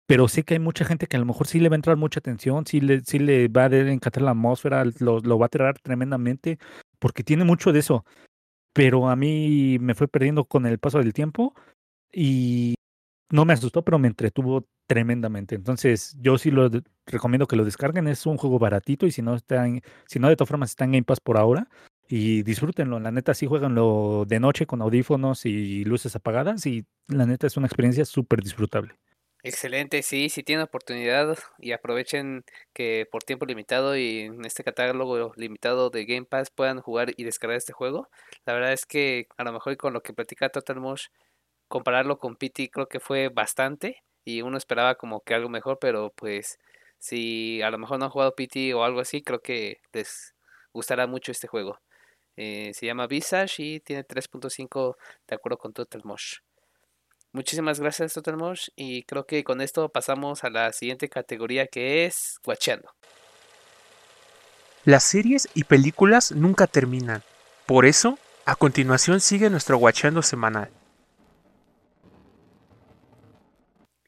pero 0.06 0.28
sé 0.28 0.42
que 0.42 0.54
hay 0.54 0.60
mucha 0.60 0.84
gente 0.84 1.06
que 1.06 1.16
a 1.16 1.20
lo 1.20 1.26
mejor 1.26 1.46
sí 1.46 1.60
le 1.60 1.68
va 1.68 1.74
a 1.74 1.76
entrar 1.76 1.96
mucha 1.96 2.20
atención, 2.20 2.66
sí 2.66 2.80
le, 2.80 3.00
sí 3.04 3.18
le 3.18 3.48
va 3.48 3.64
a 3.64 3.76
encantar 3.76 4.22
la 4.22 4.30
atmósfera, 4.30 4.84
lo, 5.00 5.20
lo 5.20 5.38
va 5.38 5.46
a 5.46 5.48
aterrar 5.48 5.78
tremendamente, 5.80 6.58
porque 6.98 7.24
tiene 7.24 7.44
mucho 7.44 7.72
de 7.72 7.80
eso. 7.80 8.04
Pero 8.72 9.08
a 9.08 9.16
mí 9.16 9.78
me 9.80 9.94
fue 9.94 10.08
perdiendo 10.08 10.44
con 10.44 10.66
el 10.66 10.78
paso 10.78 10.98
del 10.98 11.12
tiempo 11.12 11.54
y 12.12 12.74
no 13.30 13.44
me 13.44 13.52
asustó, 13.52 13.82
pero 13.82 13.98
me 13.98 14.08
entretuvo 14.08 14.66
tremendamente. 14.86 15.54
Entonces, 15.54 16.16
yo 16.20 16.38
sí 16.38 16.50
lo 16.50 16.70
recomiendo 17.06 17.46
que 17.46 17.56
lo 17.56 17.64
descarguen. 17.64 18.08
Es 18.08 18.26
un 18.26 18.36
juego 18.36 18.58
baratito 18.58 19.06
y 19.06 19.12
si 19.12 19.22
no 19.22 19.34
está 19.34 19.66
si 20.06 20.18
no 20.18 20.28
de 20.28 20.36
todas 20.36 20.48
formas 20.48 20.70
está 20.70 20.84
en 20.84 20.92
Game 20.92 21.04
Pass 21.04 21.20
por 21.20 21.36
ahora 21.36 21.68
y 22.08 22.42
disfrútenlo. 22.42 22.98
La 23.00 23.10
neta 23.10 23.34
sí 23.34 23.46
jueganlo 23.46 24.24
de 24.26 24.40
noche 24.40 24.66
con 24.66 24.82
audífonos 24.82 25.44
y 25.44 25.84
luces 25.84 26.16
apagadas 26.16 26.66
y 26.66 26.86
la 27.06 27.26
neta 27.26 27.46
es 27.46 27.56
una 27.56 27.66
experiencia 27.66 28.04
súper 28.04 28.42
disfrutable. 28.42 28.94
Excelente, 29.44 30.02
sí, 30.02 30.30
si 30.30 30.42
tienen 30.42 30.64
oportunidad 30.64 31.38
y 31.58 31.70
aprovechen 31.70 32.44
que 32.72 33.06
por 33.10 33.22
tiempo 33.22 33.46
limitado 33.46 33.96
y 33.96 34.22
en 34.22 34.44
este 34.44 34.64
catálogo 34.64 35.32
limitado 35.36 35.90
de 35.90 36.06
Game 36.06 36.26
Pass 36.26 36.50
puedan 36.50 36.80
jugar 36.80 37.12
y 37.16 37.22
descargar 37.22 37.56
este 37.56 37.72
juego. 37.72 38.10
La 38.46 38.52
verdad 38.52 38.72
es 38.72 38.84
que 38.84 39.28
a 39.36 39.44
lo 39.44 39.52
mejor 39.52 39.76
con 39.76 39.92
lo 39.92 40.02
que 40.02 40.12
platica 40.12 40.48
Total 40.48 40.80
Mosh, 40.80 41.06
compararlo 41.68 42.18
con 42.18 42.36
PT 42.36 42.70
creo 42.70 42.88
que 42.88 43.00
fue 43.00 43.28
bastante 43.28 44.02
y 44.24 44.42
uno 44.42 44.58
esperaba 44.58 44.96
como 44.96 45.20
que 45.20 45.34
algo 45.34 45.48
mejor, 45.48 45.78
pero 45.80 46.12
pues 46.16 46.58
si 46.98 47.62
a 47.62 47.70
lo 47.70 47.78
mejor 47.78 47.98
no 47.98 48.06
han 48.06 48.10
jugado 48.10 48.34
PT 48.34 48.74
o 48.74 48.84
algo 48.84 49.00
así, 49.00 49.22
creo 49.22 49.40
que 49.40 49.80
les 49.92 50.34
gustará 50.72 51.06
mucho 51.06 51.32
este 51.32 51.46
juego. 51.46 51.78
Eh, 52.36 52.72
se 52.74 52.86
llama 52.86 53.06
Visage 53.06 53.62
y 53.62 53.80
tiene 53.80 54.04
3.5 54.04 54.96
de 55.26 55.34
acuerdo 55.34 55.58
con 55.58 55.72
Total 55.72 56.02
Mosh. 56.04 56.36
Muchísimas 57.32 57.80
gracias, 57.80 58.14
Total 58.14 58.36
Mosh. 58.36 58.68
Y 58.76 59.02
creo 59.04 59.26
que 59.26 59.44
con 59.44 59.60
esto 59.60 59.88
pasamos 59.88 60.44
a 60.44 60.50
la 60.50 60.72
siguiente 60.72 61.08
categoría 61.08 61.66
que 61.66 62.04
es 62.04 62.38
Guachando. 62.44 62.90
Las 64.84 65.04
series 65.04 65.48
y 65.54 65.64
películas 65.64 66.32
nunca 66.32 66.66
terminan. 66.66 67.22
Por 67.66 67.84
eso, 67.84 68.18
a 68.46 68.56
continuación 68.56 69.20
sigue 69.20 69.50
nuestro 69.50 69.76
Guachando 69.76 70.22
semanal. 70.22 70.70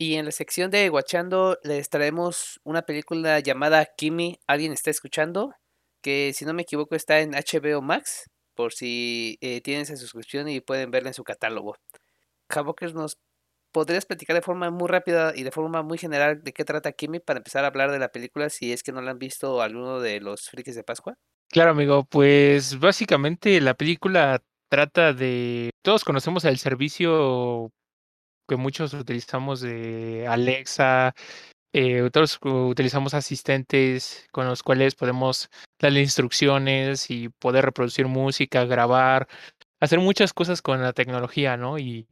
Y 0.03 0.14
en 0.14 0.24
la 0.24 0.32
sección 0.32 0.70
de 0.70 0.88
Guachando 0.88 1.59
les 1.62 1.90
traemos 1.90 2.59
una 2.64 2.80
película 2.80 3.38
llamada 3.40 3.84
Kimi. 3.84 4.40
¿Alguien 4.46 4.72
está 4.72 4.88
escuchando? 4.88 5.53
Que 6.01 6.32
si 6.32 6.46
no 6.46 6.55
me 6.55 6.62
equivoco 6.62 6.94
está 6.94 7.20
en 7.20 7.32
HBO 7.32 7.82
Max. 7.82 8.30
Por 8.55 8.72
si 8.72 9.36
eh, 9.42 9.61
tienen 9.61 9.82
esa 9.82 9.98
suscripción 9.98 10.48
y 10.48 10.62
pueden 10.62 10.90
verla 10.90 11.11
en 11.11 11.14
su 11.14 11.22
catálogo. 11.22 11.76
Havokers, 12.48 12.94
¿nos 12.94 13.18
podrías 13.72 14.07
platicar 14.07 14.34
de 14.36 14.40
forma 14.40 14.70
muy 14.70 14.88
rápida 14.88 15.34
y 15.36 15.42
de 15.42 15.51
forma 15.51 15.82
muy 15.82 15.98
general 15.98 16.42
de 16.42 16.55
qué 16.55 16.64
trata 16.64 16.92
Kimi 16.92 17.20
para 17.20 17.40
empezar 17.40 17.64
a 17.64 17.66
hablar 17.66 17.90
de 17.90 17.98
la 17.98 18.09
película 18.09 18.48
si 18.48 18.72
es 18.72 18.82
que 18.82 18.92
no 18.92 19.03
la 19.03 19.11
han 19.11 19.18
visto 19.18 19.61
alguno 19.61 20.01
de 20.01 20.20
los 20.20 20.48
frikis 20.48 20.76
de 20.76 20.82
Pascua? 20.82 21.18
Claro, 21.51 21.72
amigo, 21.72 22.05
pues 22.05 22.80
básicamente 22.80 23.61
la 23.61 23.74
película 23.74 24.42
trata 24.70 25.12
de... 25.12 25.68
Todos 25.82 26.05
conocemos 26.05 26.46
el 26.46 26.57
servicio 26.57 27.70
que 28.51 28.57
muchos 28.57 28.94
utilizamos 28.94 29.61
de 29.61 30.26
Alexa, 30.28 31.14
eh, 31.72 32.11
todos 32.12 32.38
utilizamos 32.42 33.14
asistentes 33.14 34.26
con 34.32 34.46
los 34.46 34.62
cuales 34.64 34.96
podemos 34.96 35.51
darle 35.80 36.01
instrucciones 36.03 37.11
y 37.11 37.28
poder 37.30 37.64
reproducir 37.64 38.09
música, 38.09 38.64
grabar, 38.64 39.28
hacer 39.80 40.01
muchas 40.01 40.32
cosas 40.34 40.62
con 40.62 40.82
la 40.82 40.92
tecnología, 40.92 41.57
¿no? 41.57 41.78
Y 41.78 42.09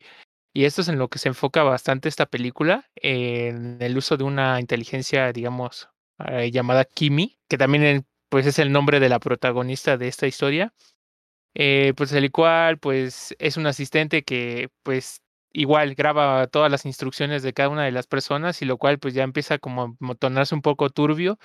y 0.55 0.65
esto 0.65 0.83
es 0.83 0.89
en 0.89 0.99
lo 0.99 1.09
que 1.09 1.21
se 1.21 1.29
enfoca 1.29 1.63
bastante 1.63 2.09
esta 2.09 2.27
película, 2.27 2.91
en 2.97 3.81
el 3.81 3.97
uso 3.97 4.17
de 4.17 4.25
una 4.25 4.61
inteligencia, 4.61 5.33
digamos, 5.33 5.89
eh, 6.27 6.51
llamada 6.51 6.85
Kimi, 6.85 7.39
que 7.49 7.59
también 7.59 8.07
pues 8.29 8.47
es 8.47 8.59
el 8.59 8.73
nombre 8.73 9.01
de 9.01 9.09
la 9.09 9.21
protagonista 9.21 9.97
de 9.97 10.09
esta 10.09 10.27
historia. 10.27 10.75
Eh, 11.55 11.93
pues 11.97 12.13
el 12.13 12.31
cual 12.31 12.79
pues 12.79 13.35
es 13.39 13.57
un 13.57 13.67
asistente 13.67 14.23
que 14.23 14.71
pues 14.85 15.23
igual 15.53 15.95
graba 15.95 16.47
todas 16.49 16.71
las 16.71 16.87
instrucciones 16.87 17.43
de 17.43 17.53
cada 17.53 17.69
una 17.71 17.85
de 17.85 17.93
las 17.93 18.07
personas 18.07 18.63
y 18.63 18.65
lo 18.67 18.79
cual 18.79 18.99
pues 18.99 19.15
ya 19.15 19.25
empieza 19.25 19.59
como 19.59 19.97
a 20.11 20.15
tornarse 20.17 20.55
un 20.55 20.63
poco 20.63 20.91
turbio 20.91 21.39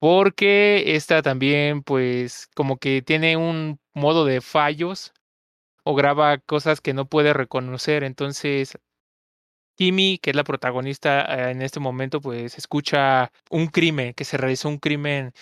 porque 0.00 0.96
esta 0.96 1.22
también 1.22 1.82
pues 1.82 2.48
como 2.54 2.78
que 2.78 3.02
tiene 3.02 3.36
un 3.36 3.80
modo 3.94 4.24
de 4.24 4.40
fallos 4.40 5.12
o 5.84 5.94
graba 5.94 6.38
cosas 6.38 6.80
que 6.80 6.94
no 6.94 7.06
puede 7.08 7.32
reconocer. 7.32 8.04
Entonces, 8.04 8.76
Kimi, 9.76 10.18
que 10.18 10.30
es 10.30 10.36
la 10.36 10.44
protagonista 10.44 11.22
eh, 11.48 11.50
en 11.50 11.60
este 11.62 11.80
momento, 11.80 12.20
pues 12.20 12.56
escucha 12.58 13.30
un 13.50 13.66
crimen, 13.68 14.14
que 14.14 14.24
se 14.24 14.38
realizó 14.38 14.68
un 14.68 14.78
crimen, 14.78 15.32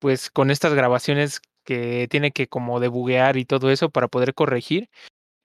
pues 0.00 0.30
con 0.30 0.50
estas 0.50 0.74
grabaciones 0.74 1.40
que 1.64 2.08
tiene 2.10 2.32
que 2.32 2.48
como 2.48 2.80
debuguear 2.80 3.36
y 3.38 3.44
todo 3.46 3.70
eso 3.70 3.90
para 3.90 4.08
poder 4.08 4.34
corregir. 4.34 4.90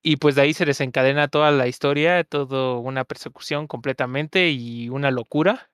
Y 0.04 0.18
pues 0.18 0.36
de 0.36 0.42
ahí 0.42 0.54
se 0.54 0.66
desencadena 0.66 1.28
toda 1.28 1.52
la 1.52 1.68
historia, 1.68 2.24
toda 2.24 2.78
una 2.78 3.04
persecución 3.06 3.68
completamente 3.68 4.50
y 4.50 4.90
una 4.90 5.12
locura. 5.12 5.70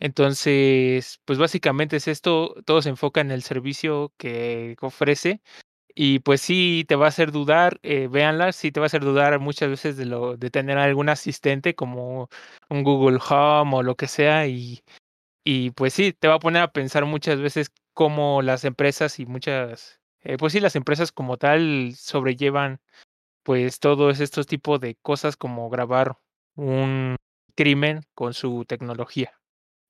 Entonces, 0.00 1.20
pues 1.24 1.38
básicamente 1.38 1.96
es 1.96 2.08
esto, 2.08 2.54
todo 2.66 2.82
se 2.82 2.90
enfoca 2.90 3.20
en 3.20 3.30
el 3.30 3.42
servicio 3.42 4.12
que 4.18 4.76
ofrece 4.80 5.42
y 5.94 6.20
pues 6.20 6.40
sí 6.42 6.84
te 6.88 6.96
va 6.96 7.06
a 7.06 7.08
hacer 7.10 7.32
dudar, 7.32 7.80
eh, 7.84 8.08
véanla, 8.10 8.52
sí 8.52 8.72
te 8.72 8.80
va 8.80 8.86
a 8.86 8.88
hacer 8.88 9.02
dudar 9.04 9.38
muchas 9.40 9.70
veces 9.70 9.96
de 9.98 10.06
lo 10.06 10.36
de 10.36 10.50
tener 10.50 10.78
algún 10.78 11.08
asistente 11.10 11.74
como 11.76 12.28
un 12.70 12.84
Google 12.84 13.18
Home 13.30 13.76
o 13.76 13.82
lo 13.84 13.96
que 13.96 14.08
sea 14.08 14.46
y, 14.48 14.82
y 15.44 15.70
pues 15.72 15.94
sí, 15.94 16.12
te 16.12 16.28
va 16.28 16.34
a 16.36 16.38
poner 16.40 16.62
a 16.62 16.72
pensar 16.72 17.04
muchas 17.06 17.40
veces 17.40 17.70
cómo 17.94 18.42
las 18.42 18.64
empresas 18.64 19.18
y 19.20 19.26
muchas, 19.26 20.00
eh, 20.22 20.36
pues 20.38 20.52
sí, 20.54 20.60
las 20.60 20.76
empresas 20.76 21.12
como 21.12 21.36
tal 21.38 21.94
sobrellevan 21.96 22.80
pues 23.42 23.80
todos 23.80 24.20
estos 24.20 24.46
tipos 24.46 24.80
de 24.80 24.96
cosas 24.96 25.36
como 25.36 25.68
grabar 25.70 26.18
un 26.54 27.16
crimen 27.54 28.02
con 28.14 28.34
su 28.34 28.64
tecnología. 28.66 29.32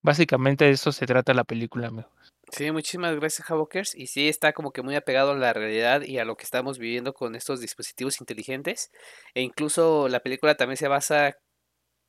Básicamente 0.03 0.65
de 0.65 0.73
eso 0.73 0.93
se 0.93 1.07
trata 1.07 1.35
la 1.35 1.45
película, 1.45 1.89
amigos. 1.89 2.33
Sí, 2.51 2.71
muchísimas 2.73 3.15
gracias, 3.17 3.49
Havokers. 3.51 3.95
Y 3.95 4.07
sí, 4.07 4.29
está 4.29 4.53
como 4.53 4.73
que 4.73 4.83
muy 4.83 4.97
apegado 4.97 5.33
a 5.33 5.37
la 5.37 5.53
realidad 5.53 6.03
y 6.03 6.19
a 6.19 6.25
lo 6.25 6.37
que 6.37 6.45
estamos 6.45 6.79
viviendo 6.79 7.13
con 7.15 7.35
estos 7.35 7.61
dispositivos 7.61 8.21
inteligentes. 8.21 8.91
E 9.35 9.43
incluso 9.43 10.09
la 10.09 10.21
película 10.21 10.57
también 10.57 10.77
se 10.77 10.89
basa 10.89 11.37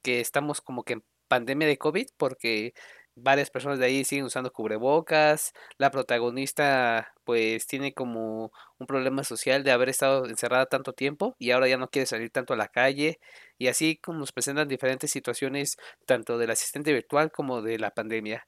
que 0.03 0.19
estamos 0.19 0.61
como 0.61 0.83
que 0.83 0.93
en 0.93 1.03
pandemia 1.27 1.67
de 1.67 1.77
COVID, 1.77 2.07
porque 2.17 2.73
varias 3.15 3.49
personas 3.49 3.79
de 3.79 3.85
ahí 3.85 4.03
siguen 4.03 4.25
usando 4.25 4.51
cubrebocas. 4.51 5.53
La 5.77 5.91
protagonista, 5.91 7.13
pues, 7.23 7.67
tiene 7.67 7.93
como 7.93 8.51
un 8.79 8.87
problema 8.87 9.23
social 9.23 9.63
de 9.63 9.71
haber 9.71 9.89
estado 9.89 10.25
encerrada 10.27 10.65
tanto 10.67 10.93
tiempo 10.93 11.35
y 11.39 11.51
ahora 11.51 11.67
ya 11.67 11.77
no 11.77 11.89
quiere 11.89 12.05
salir 12.05 12.29
tanto 12.31 12.53
a 12.53 12.57
la 12.57 12.67
calle. 12.67 13.19
Y 13.57 13.67
así 13.67 13.97
como 13.97 14.19
nos 14.19 14.31
presentan 14.31 14.67
diferentes 14.67 15.11
situaciones, 15.11 15.77
tanto 16.05 16.37
del 16.37 16.51
asistente 16.51 16.93
virtual 16.93 17.31
como 17.31 17.61
de 17.61 17.79
la 17.79 17.91
pandemia. 17.91 18.47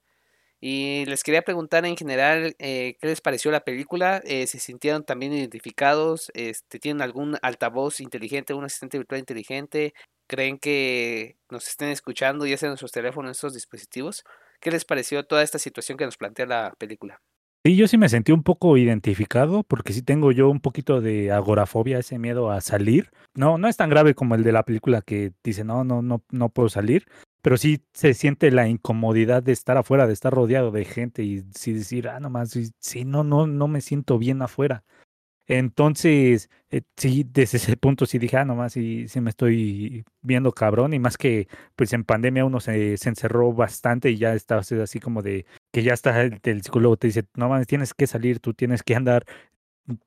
Y 0.66 1.05
les 1.07 1.24
quería 1.24 1.41
preguntar 1.41 1.86
en 1.86 1.97
general 1.97 2.55
eh, 2.57 2.95
qué 3.01 3.07
les 3.07 3.20
pareció 3.22 3.51
la 3.51 3.66
película, 3.66 4.22
eh, 4.24 4.47
se 4.47 4.59
sintieron 4.59 5.03
también 5.03 5.34
identificados, 5.34 6.32
este, 6.36 6.80
tienen 6.80 7.01
algún 7.01 7.38
altavoz 7.41 7.99
inteligente, 7.99 8.53
un 8.53 8.64
asistente 8.64 8.97
virtual 8.97 9.20
inteligente, 9.20 9.93
creen 10.28 10.57
que 10.59 11.36
nos 11.49 11.68
estén 11.68 11.89
escuchando 11.89 12.45
ya 12.45 12.55
sea 12.57 12.70
en 12.70 12.78
sus 12.78 12.93
teléfonos, 12.93 13.43
en 13.43 13.49
dispositivos. 13.51 14.24
¿Qué 14.64 14.72
les 14.72 14.86
pareció 14.86 15.26
toda 15.26 15.43
esta 15.43 15.59
situación 15.59 15.97
que 15.97 16.05
nos 16.05 16.16
plantea 16.16 16.45
la 16.45 16.74
película? 16.78 17.22
Sí, 17.66 17.76
yo 17.76 17.86
sí 17.89 17.97
me 17.97 18.07
sentí 18.07 18.32
un 18.32 18.43
poco 18.43 18.78
identificado 18.78 19.64
porque 19.64 19.91
sí 19.91 20.01
tengo 20.01 20.32
yo 20.32 20.49
un 20.49 20.61
poquito 20.61 21.01
de 21.01 21.34
agorafobia, 21.34 21.99
ese 21.99 22.18
miedo 22.18 22.49
a 22.49 22.61
salir. 22.61 23.11
No, 23.36 23.57
no 23.57 23.68
es 23.68 23.76
tan 23.76 23.89
grave 23.89 24.16
como 24.16 24.36
el 24.36 24.43
de 24.43 24.53
la 24.53 24.64
película 24.64 25.01
que 25.01 25.34
dice, 25.43 25.66
no, 25.66 25.84
no, 25.84 26.01
no, 26.01 26.24
no 26.32 26.47
puedo 26.47 26.70
salir, 26.70 27.05
pero 27.41 27.57
sí 27.57 27.84
se 27.93 28.14
siente 28.14 28.51
la 28.51 28.70
incomodidad 28.70 29.43
de 29.43 29.51
estar 29.51 29.76
afuera, 29.76 30.07
de 30.07 30.14
estar 30.14 30.34
rodeado 30.34 30.72
de 30.72 30.86
gente 30.86 31.24
y 31.24 31.43
sí 31.53 31.74
decir, 31.74 32.07
ah, 32.07 32.22
nomás, 32.22 32.57
sí, 32.80 33.03
no, 33.03 33.26
no, 33.26 33.47
no 33.47 33.68
me 33.68 33.82
siento 33.82 34.18
bien 34.18 34.41
afuera. 34.41 34.86
Entonces, 35.47 36.49
eh, 36.69 36.81
sí, 36.95 37.25
desde 37.29 37.57
ese 37.57 37.75
punto 37.75 38.05
sí 38.05 38.17
dije, 38.17 38.37
ah, 38.37 38.45
nomás, 38.45 38.73
sí, 38.73 39.07
sí 39.09 39.19
me 39.19 39.29
estoy 39.29 40.05
viendo 40.21 40.53
cabrón, 40.53 40.93
y 40.93 40.99
más 40.99 41.17
que, 41.17 41.47
pues 41.75 41.91
en 41.93 42.05
pandemia 42.05 42.45
uno 42.45 42.59
se, 42.61 42.97
se 42.97 43.09
encerró 43.09 43.51
bastante 43.53 44.09
y 44.11 44.17
ya 44.17 44.33
estaba 44.33 44.61
así 44.61 44.99
como 44.99 45.21
de, 45.21 45.45
que 45.71 45.83
ya 45.83 45.93
está 45.93 46.21
el, 46.21 46.39
el 46.43 46.61
psicólogo 46.63 46.97
te 46.97 47.07
dice, 47.07 47.25
no 47.35 47.49
mames, 47.49 47.67
tienes 47.67 47.93
que 47.93 48.07
salir, 48.07 48.39
tú 48.39 48.53
tienes 48.53 48.83
que 48.83 48.95
andar, 48.95 49.25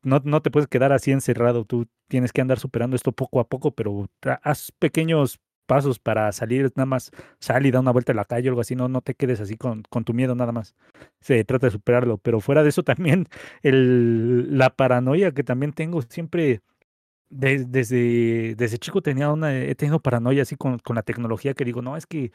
no, 0.02 0.22
no 0.24 0.42
te 0.42 0.50
puedes 0.50 0.68
quedar 0.68 0.92
así 0.92 1.12
encerrado, 1.12 1.64
tú 1.64 1.86
tienes 2.08 2.32
que 2.32 2.40
andar 2.40 2.58
superando 2.58 2.96
esto 2.96 3.12
poco 3.12 3.40
a 3.40 3.48
poco, 3.48 3.72
pero 3.72 4.08
haz 4.42 4.72
pequeños 4.78 5.38
pasos 5.66 5.98
para 5.98 6.32
salir, 6.32 6.72
nada 6.76 6.86
más 6.86 7.10
sal 7.38 7.66
y 7.66 7.70
da 7.70 7.80
una 7.80 7.90
vuelta 7.90 8.12
a 8.12 8.14
la 8.14 8.24
calle 8.24 8.48
o 8.48 8.52
algo 8.52 8.60
así, 8.60 8.74
no, 8.76 8.88
no 8.88 9.02
te 9.02 9.14
quedes 9.14 9.40
así 9.40 9.56
con, 9.56 9.82
con 9.90 10.04
tu 10.04 10.14
miedo 10.14 10.34
nada 10.34 10.52
más. 10.52 10.74
Se 11.20 11.44
trata 11.44 11.66
de 11.66 11.72
superarlo, 11.72 12.18
pero 12.18 12.40
fuera 12.40 12.62
de 12.62 12.70
eso 12.70 12.82
también 12.82 13.26
el, 13.62 14.56
la 14.56 14.70
paranoia 14.70 15.32
que 15.32 15.44
también 15.44 15.72
tengo 15.72 16.02
siempre, 16.02 16.62
desde, 17.28 18.54
desde 18.54 18.78
chico 18.78 19.02
tenía 19.02 19.30
una, 19.30 19.54
he 19.56 19.74
tenido 19.74 20.00
paranoia 20.00 20.42
así 20.42 20.56
con, 20.56 20.78
con 20.78 20.96
la 20.96 21.02
tecnología 21.02 21.54
que 21.54 21.64
digo, 21.64 21.82
no, 21.82 21.96
es 21.96 22.06
que 22.06 22.32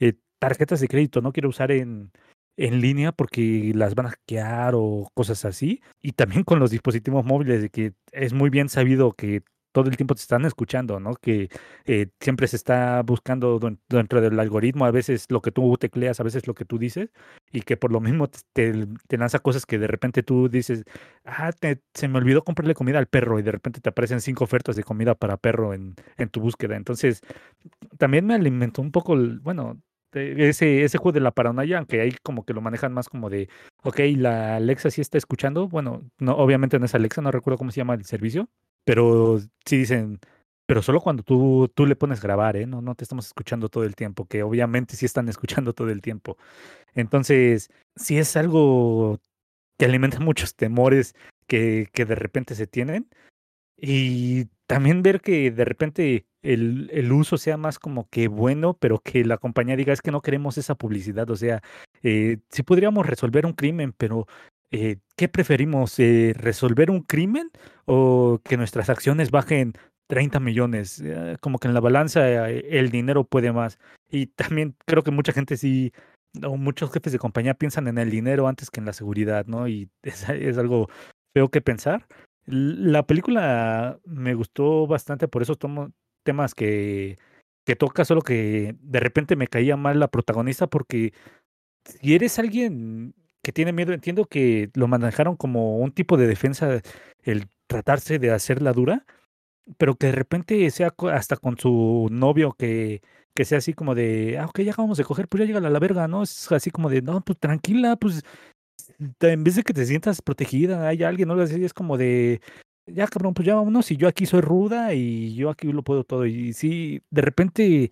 eh, 0.00 0.14
tarjetas 0.38 0.80
de 0.80 0.88
crédito 0.88 1.20
no 1.22 1.32
quiero 1.32 1.48
usar 1.48 1.72
en, 1.72 2.12
en 2.56 2.80
línea 2.80 3.12
porque 3.12 3.72
las 3.74 3.94
van 3.94 4.06
a 4.06 4.10
hackear 4.10 4.74
o 4.76 5.08
cosas 5.14 5.44
así. 5.44 5.82
Y 6.02 6.12
también 6.12 6.44
con 6.44 6.58
los 6.58 6.70
dispositivos 6.70 7.24
móviles, 7.24 7.62
de 7.62 7.70
que 7.70 7.94
es 8.12 8.32
muy 8.32 8.50
bien 8.50 8.68
sabido 8.68 9.12
que 9.12 9.42
todo 9.74 9.90
el 9.90 9.96
tiempo 9.96 10.14
te 10.14 10.20
están 10.20 10.44
escuchando, 10.44 11.00
¿no? 11.00 11.16
Que 11.16 11.48
eh, 11.84 12.06
siempre 12.20 12.46
se 12.46 12.54
está 12.54 13.02
buscando 13.02 13.58
dentro 13.88 14.20
del 14.20 14.38
algoritmo, 14.38 14.84
a 14.86 14.92
veces 14.92 15.26
lo 15.30 15.42
que 15.42 15.50
tú 15.50 15.76
tecleas, 15.76 16.20
a 16.20 16.22
veces 16.22 16.46
lo 16.46 16.54
que 16.54 16.64
tú 16.64 16.78
dices, 16.78 17.10
y 17.52 17.62
que 17.62 17.76
por 17.76 17.90
lo 17.90 18.00
mismo 18.00 18.28
te, 18.52 18.86
te 19.08 19.18
lanza 19.18 19.40
cosas 19.40 19.66
que 19.66 19.80
de 19.80 19.88
repente 19.88 20.22
tú 20.22 20.48
dices, 20.48 20.84
ah, 21.24 21.50
se 21.92 22.08
me 22.08 22.18
olvidó 22.18 22.44
comprarle 22.44 22.74
comida 22.74 22.98
al 22.98 23.08
perro, 23.08 23.40
y 23.40 23.42
de 23.42 23.50
repente 23.50 23.80
te 23.80 23.88
aparecen 23.88 24.20
cinco 24.20 24.44
ofertas 24.44 24.76
de 24.76 24.84
comida 24.84 25.16
para 25.16 25.36
perro 25.36 25.74
en, 25.74 25.96
en 26.18 26.28
tu 26.28 26.40
búsqueda. 26.40 26.76
Entonces, 26.76 27.20
también 27.98 28.26
me 28.26 28.34
alimentó 28.34 28.80
un 28.80 28.92
poco, 28.92 29.16
bueno, 29.42 29.80
ese, 30.12 30.84
ese 30.84 30.98
juego 30.98 31.14
de 31.14 31.20
la 31.20 31.32
paranoia, 31.32 31.78
aunque 31.78 32.00
ahí 32.00 32.14
como 32.22 32.44
que 32.44 32.52
lo 32.54 32.60
manejan 32.60 32.92
más 32.92 33.08
como 33.08 33.28
de, 33.28 33.48
ok, 33.82 33.98
la 34.16 34.54
Alexa 34.56 34.90
sí 34.90 35.00
está 35.00 35.18
escuchando, 35.18 35.68
bueno, 35.68 36.02
no, 36.20 36.36
obviamente 36.36 36.78
no 36.78 36.84
es 36.84 36.94
Alexa, 36.94 37.22
no 37.22 37.32
recuerdo 37.32 37.58
cómo 37.58 37.72
se 37.72 37.78
llama 37.78 37.94
el 37.94 38.04
servicio, 38.04 38.48
pero 38.84 39.40
sí 39.64 39.78
dicen, 39.78 40.20
pero 40.66 40.82
solo 40.82 41.00
cuando 41.00 41.22
tú, 41.22 41.70
tú 41.74 41.86
le 41.86 41.96
pones 41.96 42.20
grabar, 42.22 42.56
¿eh? 42.56 42.66
No, 42.66 42.80
no 42.80 42.94
te 42.94 43.04
estamos 43.04 43.26
escuchando 43.26 43.68
todo 43.68 43.84
el 43.84 43.96
tiempo, 43.96 44.26
que 44.26 44.42
obviamente 44.42 44.96
sí 44.96 45.06
están 45.06 45.28
escuchando 45.28 45.72
todo 45.74 45.90
el 45.90 46.00
tiempo. 46.02 46.38
Entonces, 46.94 47.70
sí 47.96 48.18
es 48.18 48.36
algo 48.36 49.20
que 49.78 49.84
alimenta 49.86 50.20
muchos 50.20 50.54
temores 50.54 51.14
que, 51.46 51.88
que 51.92 52.04
de 52.04 52.14
repente 52.14 52.54
se 52.54 52.66
tienen. 52.66 53.08
Y 53.76 54.46
también 54.66 55.02
ver 55.02 55.20
que 55.20 55.50
de 55.50 55.64
repente 55.64 56.26
el, 56.42 56.88
el, 56.92 57.12
uso 57.12 57.38
sea 57.38 57.56
más 57.56 57.78
como 57.78 58.08
que 58.08 58.28
bueno, 58.28 58.74
pero 58.74 59.00
que 59.00 59.24
la 59.24 59.38
compañía 59.38 59.76
diga 59.76 59.92
es 59.92 60.00
que 60.00 60.12
no 60.12 60.22
queremos 60.22 60.58
esa 60.58 60.76
publicidad. 60.76 61.28
O 61.30 61.36
sea, 61.36 61.62
eh, 62.02 62.38
sí 62.50 62.62
podríamos 62.62 63.06
resolver 63.06 63.46
un 63.46 63.54
crimen, 63.54 63.92
pero 63.92 64.26
eh, 64.74 64.98
¿qué 65.16 65.28
preferimos? 65.28 66.00
Eh, 66.00 66.34
¿Resolver 66.36 66.90
un 66.90 67.02
crimen 67.02 67.50
o 67.84 68.40
que 68.42 68.56
nuestras 68.56 68.90
acciones 68.90 69.30
bajen 69.30 69.74
30 70.08 70.40
millones? 70.40 71.00
Eh, 71.00 71.36
como 71.40 71.60
que 71.60 71.68
en 71.68 71.74
la 71.74 71.80
balanza 71.80 72.48
el 72.50 72.90
dinero 72.90 73.22
puede 73.22 73.52
más. 73.52 73.78
Y 74.10 74.26
también 74.26 74.74
creo 74.84 75.04
que 75.04 75.12
mucha 75.12 75.32
gente 75.32 75.56
sí, 75.56 75.92
o 76.44 76.56
muchos 76.56 76.92
jefes 76.92 77.12
de 77.12 77.20
compañía 77.20 77.54
piensan 77.54 77.86
en 77.86 77.98
el 77.98 78.10
dinero 78.10 78.48
antes 78.48 78.68
que 78.68 78.80
en 78.80 78.86
la 78.86 78.92
seguridad, 78.92 79.46
¿no? 79.46 79.68
Y 79.68 79.90
es, 80.02 80.28
es 80.28 80.58
algo 80.58 80.88
feo 81.32 81.48
que 81.50 81.60
pensar. 81.60 82.08
La 82.46 83.06
película 83.06 84.00
me 84.04 84.34
gustó 84.34 84.88
bastante 84.88 85.28
por 85.28 85.42
esos 85.42 85.56
temas 86.24 86.54
que, 86.56 87.16
que 87.64 87.76
toca, 87.76 88.04
solo 88.04 88.22
que 88.22 88.74
de 88.80 89.00
repente 89.00 89.36
me 89.36 89.46
caía 89.46 89.76
mal 89.76 90.00
la 90.00 90.08
protagonista 90.08 90.66
porque 90.66 91.12
si 91.84 92.14
eres 92.14 92.38
alguien 92.40 93.14
que 93.44 93.52
tiene 93.52 93.72
miedo, 93.72 93.92
entiendo 93.92 94.24
que 94.26 94.70
lo 94.74 94.88
manejaron 94.88 95.36
como 95.36 95.78
un 95.78 95.92
tipo 95.92 96.16
de 96.16 96.26
defensa 96.26 96.80
el 97.22 97.46
tratarse 97.68 98.18
de 98.18 98.32
hacerla 98.32 98.72
dura, 98.72 99.06
pero 99.78 99.96
que 99.96 100.08
de 100.08 100.12
repente 100.12 100.70
sea 100.70 100.94
hasta 101.12 101.36
con 101.36 101.58
su 101.58 102.08
novio 102.10 102.54
que, 102.58 103.02
que 103.34 103.44
sea 103.44 103.58
así 103.58 103.74
como 103.74 103.94
de, 103.94 104.38
ah, 104.38 104.46
ok, 104.46 104.60
ya 104.60 104.72
acabamos 104.72 104.98
de 104.98 105.04
coger, 105.04 105.28
pues 105.28 105.40
ya 105.40 105.46
llega 105.46 105.58
a 105.58 105.70
la 105.70 105.78
verga, 105.78 106.08
¿no? 106.08 106.22
Es 106.22 106.50
así 106.52 106.70
como 106.70 106.90
de, 106.90 107.02
no, 107.02 107.20
pues 107.22 107.38
tranquila, 107.38 107.96
pues 107.96 108.22
en 109.20 109.44
vez 109.44 109.56
de 109.56 109.62
que 109.62 109.74
te 109.74 109.86
sientas 109.86 110.22
protegida, 110.22 110.88
hay 110.88 111.02
alguien, 111.04 111.28
¿no? 111.28 111.40
Así 111.40 111.64
es 111.64 111.74
como 111.74 111.96
de, 111.96 112.40
ya 112.86 113.06
cabrón, 113.06 113.34
pues 113.34 113.46
ya 113.46 113.54
vámonos, 113.54 113.90
y 113.90 113.96
yo 113.96 114.08
aquí 114.08 114.26
soy 114.26 114.40
ruda 114.40 114.94
y 114.94 115.34
yo 115.34 115.50
aquí 115.50 115.72
lo 115.72 115.82
puedo 115.82 116.04
todo. 116.04 116.26
Y 116.26 116.52
sí, 116.52 117.02
de 117.10 117.22
repente 117.22 117.90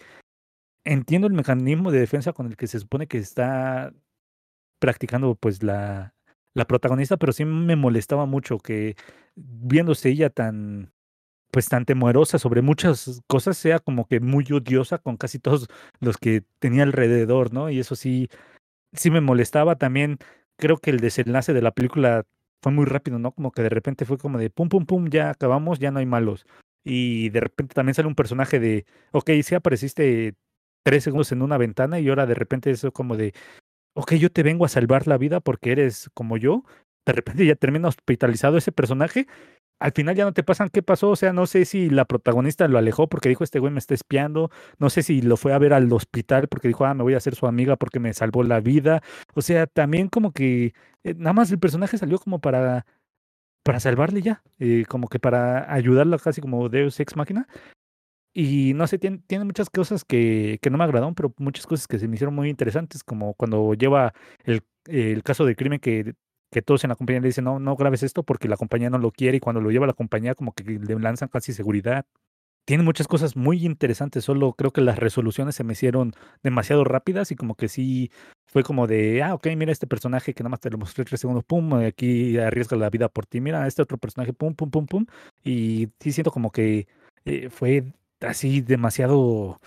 entiendo 0.84 1.26
el 1.28 1.34
mecanismo 1.34 1.90
de 1.92 2.00
defensa 2.00 2.32
con 2.32 2.46
el 2.46 2.56
que 2.56 2.66
se 2.66 2.80
supone 2.80 3.06
que 3.06 3.18
está 3.18 3.92
practicando 4.82 5.36
pues 5.36 5.62
la, 5.62 6.12
la 6.54 6.64
protagonista, 6.66 7.16
pero 7.16 7.32
sí 7.32 7.44
me 7.44 7.76
molestaba 7.76 8.26
mucho 8.26 8.58
que 8.58 8.96
viéndose 9.36 10.08
ella 10.08 10.28
tan 10.28 10.92
pues 11.52 11.68
tan 11.68 11.84
temerosa 11.84 12.38
sobre 12.38 12.62
muchas 12.62 13.22
cosas, 13.28 13.56
sea 13.58 13.78
como 13.78 14.06
que 14.06 14.18
muy 14.20 14.44
odiosa 14.50 14.98
con 14.98 15.16
casi 15.18 15.38
todos 15.38 15.68
los 16.00 16.16
que 16.16 16.42
tenía 16.58 16.82
alrededor, 16.82 17.52
¿no? 17.52 17.70
Y 17.70 17.78
eso 17.78 17.94
sí, 17.94 18.28
sí 18.92 19.10
me 19.10 19.20
molestaba 19.20 19.76
también 19.76 20.18
creo 20.56 20.78
que 20.78 20.90
el 20.90 20.98
desenlace 20.98 21.52
de 21.52 21.62
la 21.62 21.72
película 21.72 22.24
fue 22.62 22.72
muy 22.72 22.86
rápido, 22.86 23.18
¿no? 23.18 23.32
Como 23.32 23.52
que 23.52 23.62
de 23.62 23.68
repente 23.68 24.04
fue 24.04 24.18
como 24.18 24.38
de 24.38 24.50
pum, 24.50 24.68
pum, 24.68 24.86
pum, 24.86 25.08
ya 25.10 25.30
acabamos, 25.30 25.78
ya 25.78 25.90
no 25.92 26.00
hay 26.00 26.06
malos. 26.06 26.46
Y 26.84 27.28
de 27.30 27.40
repente 27.40 27.74
también 27.74 27.94
sale 27.94 28.08
un 28.08 28.14
personaje 28.16 28.58
de, 28.58 28.84
ok, 29.12 29.30
sí 29.44 29.54
apareciste 29.54 30.34
tres 30.82 31.04
segundos 31.04 31.30
en 31.32 31.42
una 31.42 31.58
ventana 31.58 32.00
y 32.00 32.08
ahora 32.08 32.26
de 32.26 32.34
repente 32.34 32.70
eso 32.70 32.92
como 32.92 33.16
de, 33.16 33.34
ok, 33.94 34.14
yo 34.14 34.30
te 34.30 34.42
vengo 34.42 34.64
a 34.64 34.68
salvar 34.68 35.06
la 35.06 35.18
vida 35.18 35.40
porque 35.40 35.72
eres 35.72 36.10
como 36.14 36.36
yo. 36.36 36.64
De 37.06 37.12
repente 37.12 37.44
ya 37.46 37.56
termina 37.56 37.88
hospitalizado 37.88 38.56
ese 38.56 38.72
personaje 38.72 39.26
al 39.82 39.92
final 39.92 40.14
ya 40.14 40.24
no 40.24 40.32
te 40.32 40.44
pasan 40.44 40.68
qué 40.70 40.82
pasó, 40.82 41.10
o 41.10 41.16
sea, 41.16 41.32
no 41.32 41.46
sé 41.46 41.64
si 41.64 41.90
la 41.90 42.04
protagonista 42.04 42.68
lo 42.68 42.78
alejó 42.78 43.08
porque 43.08 43.28
dijo 43.28 43.44
este 43.44 43.58
güey 43.58 43.72
me 43.72 43.80
está 43.80 43.94
espiando, 43.94 44.50
no 44.78 44.90
sé 44.90 45.02
si 45.02 45.22
lo 45.22 45.36
fue 45.36 45.52
a 45.52 45.58
ver 45.58 45.72
al 45.72 45.92
hospital 45.92 46.48
porque 46.48 46.68
dijo, 46.68 46.84
ah, 46.84 46.94
me 46.94 47.02
voy 47.02 47.14
a 47.14 47.16
hacer 47.16 47.34
su 47.34 47.46
amiga 47.46 47.76
porque 47.76 47.98
me 47.98 48.14
salvó 48.14 48.44
la 48.44 48.60
vida, 48.60 49.02
o 49.34 49.42
sea, 49.42 49.66
también 49.66 50.08
como 50.08 50.32
que 50.32 50.72
eh, 51.04 51.14
nada 51.16 51.32
más 51.32 51.50
el 51.50 51.58
personaje 51.58 51.98
salió 51.98 52.18
como 52.18 52.40
para 52.40 52.86
para 53.64 53.80
salvarle 53.80 54.22
ya, 54.22 54.42
eh, 54.58 54.84
como 54.88 55.08
que 55.08 55.18
para 55.20 55.72
ayudarla 55.72 56.18
casi 56.18 56.40
como 56.40 56.68
Deus 56.68 56.98
Ex 56.98 57.16
Máquina. 57.16 57.46
Y 58.34 58.72
no 58.74 58.86
sé, 58.86 58.98
tiene, 58.98 59.18
tiene 59.26 59.44
muchas 59.44 59.68
cosas 59.70 60.04
que, 60.04 60.58
que 60.62 60.70
no 60.70 60.78
me 60.78 60.84
agradaron, 60.84 61.14
pero 61.14 61.34
muchas 61.38 61.66
cosas 61.66 61.86
que 61.86 61.98
se 61.98 62.08
me 62.08 62.14
hicieron 62.14 62.34
muy 62.34 62.48
interesantes, 62.48 63.04
como 63.04 63.34
cuando 63.34 63.74
lleva 63.74 64.14
el, 64.44 64.62
el 64.86 65.22
caso 65.22 65.44
de 65.44 65.56
crimen 65.56 65.80
que 65.80 66.14
que 66.52 66.62
todos 66.62 66.84
en 66.84 66.90
la 66.90 66.96
compañía 66.96 67.20
le 67.20 67.28
dicen, 67.28 67.44
no, 67.44 67.58
no 67.58 67.74
grabes 67.76 68.02
esto 68.02 68.22
porque 68.22 68.46
la 68.46 68.58
compañía 68.58 68.90
no 68.90 68.98
lo 68.98 69.10
quiere 69.10 69.38
y 69.38 69.40
cuando 69.40 69.60
lo 69.60 69.70
lleva 69.70 69.86
la 69.86 69.94
compañía 69.94 70.34
como 70.34 70.52
que 70.52 70.64
le 70.64 70.98
lanzan 71.00 71.28
casi 71.28 71.52
seguridad. 71.54 72.04
Tiene 72.64 72.84
muchas 72.84 73.08
cosas 73.08 73.36
muy 73.36 73.64
interesantes, 73.64 74.24
solo 74.24 74.52
creo 74.52 74.70
que 74.70 74.82
las 74.82 74.98
resoluciones 74.98 75.56
se 75.56 75.64
me 75.64 75.72
hicieron 75.72 76.12
demasiado 76.44 76.84
rápidas 76.84 77.32
y 77.32 77.36
como 77.36 77.56
que 77.56 77.68
sí 77.68 78.12
fue 78.46 78.62
como 78.62 78.86
de, 78.86 79.22
ah, 79.22 79.34
ok, 79.34 79.48
mira 79.56 79.72
este 79.72 79.88
personaje 79.88 80.34
que 80.34 80.44
nada 80.44 80.50
más 80.50 80.60
te 80.60 80.70
lo 80.70 80.78
mostré 80.78 81.04
tres 81.04 81.20
segundos, 81.20 81.42
pum, 81.44 81.74
aquí 81.74 82.38
arriesga 82.38 82.76
la 82.76 82.90
vida 82.90 83.08
por 83.08 83.26
ti, 83.26 83.40
mira 83.40 83.66
este 83.66 83.82
otro 83.82 83.98
personaje, 83.98 84.32
pum, 84.32 84.54
pum, 84.54 84.70
pum, 84.70 84.86
pum. 84.86 85.06
Y 85.42 85.88
sí 86.00 86.12
siento 86.12 86.30
como 86.30 86.52
que 86.52 86.86
eh, 87.24 87.48
fue 87.50 87.92
así 88.22 88.60
demasiado 88.60 89.60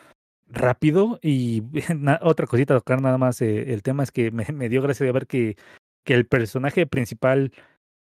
rápido 0.47 1.19
y 1.21 1.63
otra 2.21 2.47
cosita 2.47 2.75
tocar 2.75 3.01
nada 3.01 3.17
más 3.17 3.41
eh, 3.41 3.73
el 3.73 3.83
tema 3.83 4.03
es 4.03 4.11
que 4.11 4.31
me, 4.31 4.69
dio 4.69 4.81
gracia 4.81 5.05
de 5.05 5.11
ver 5.11 5.27
que 5.27 5.57
que 6.05 6.13
el 6.13 6.25
personaje 6.25 6.87
principal, 6.87 7.51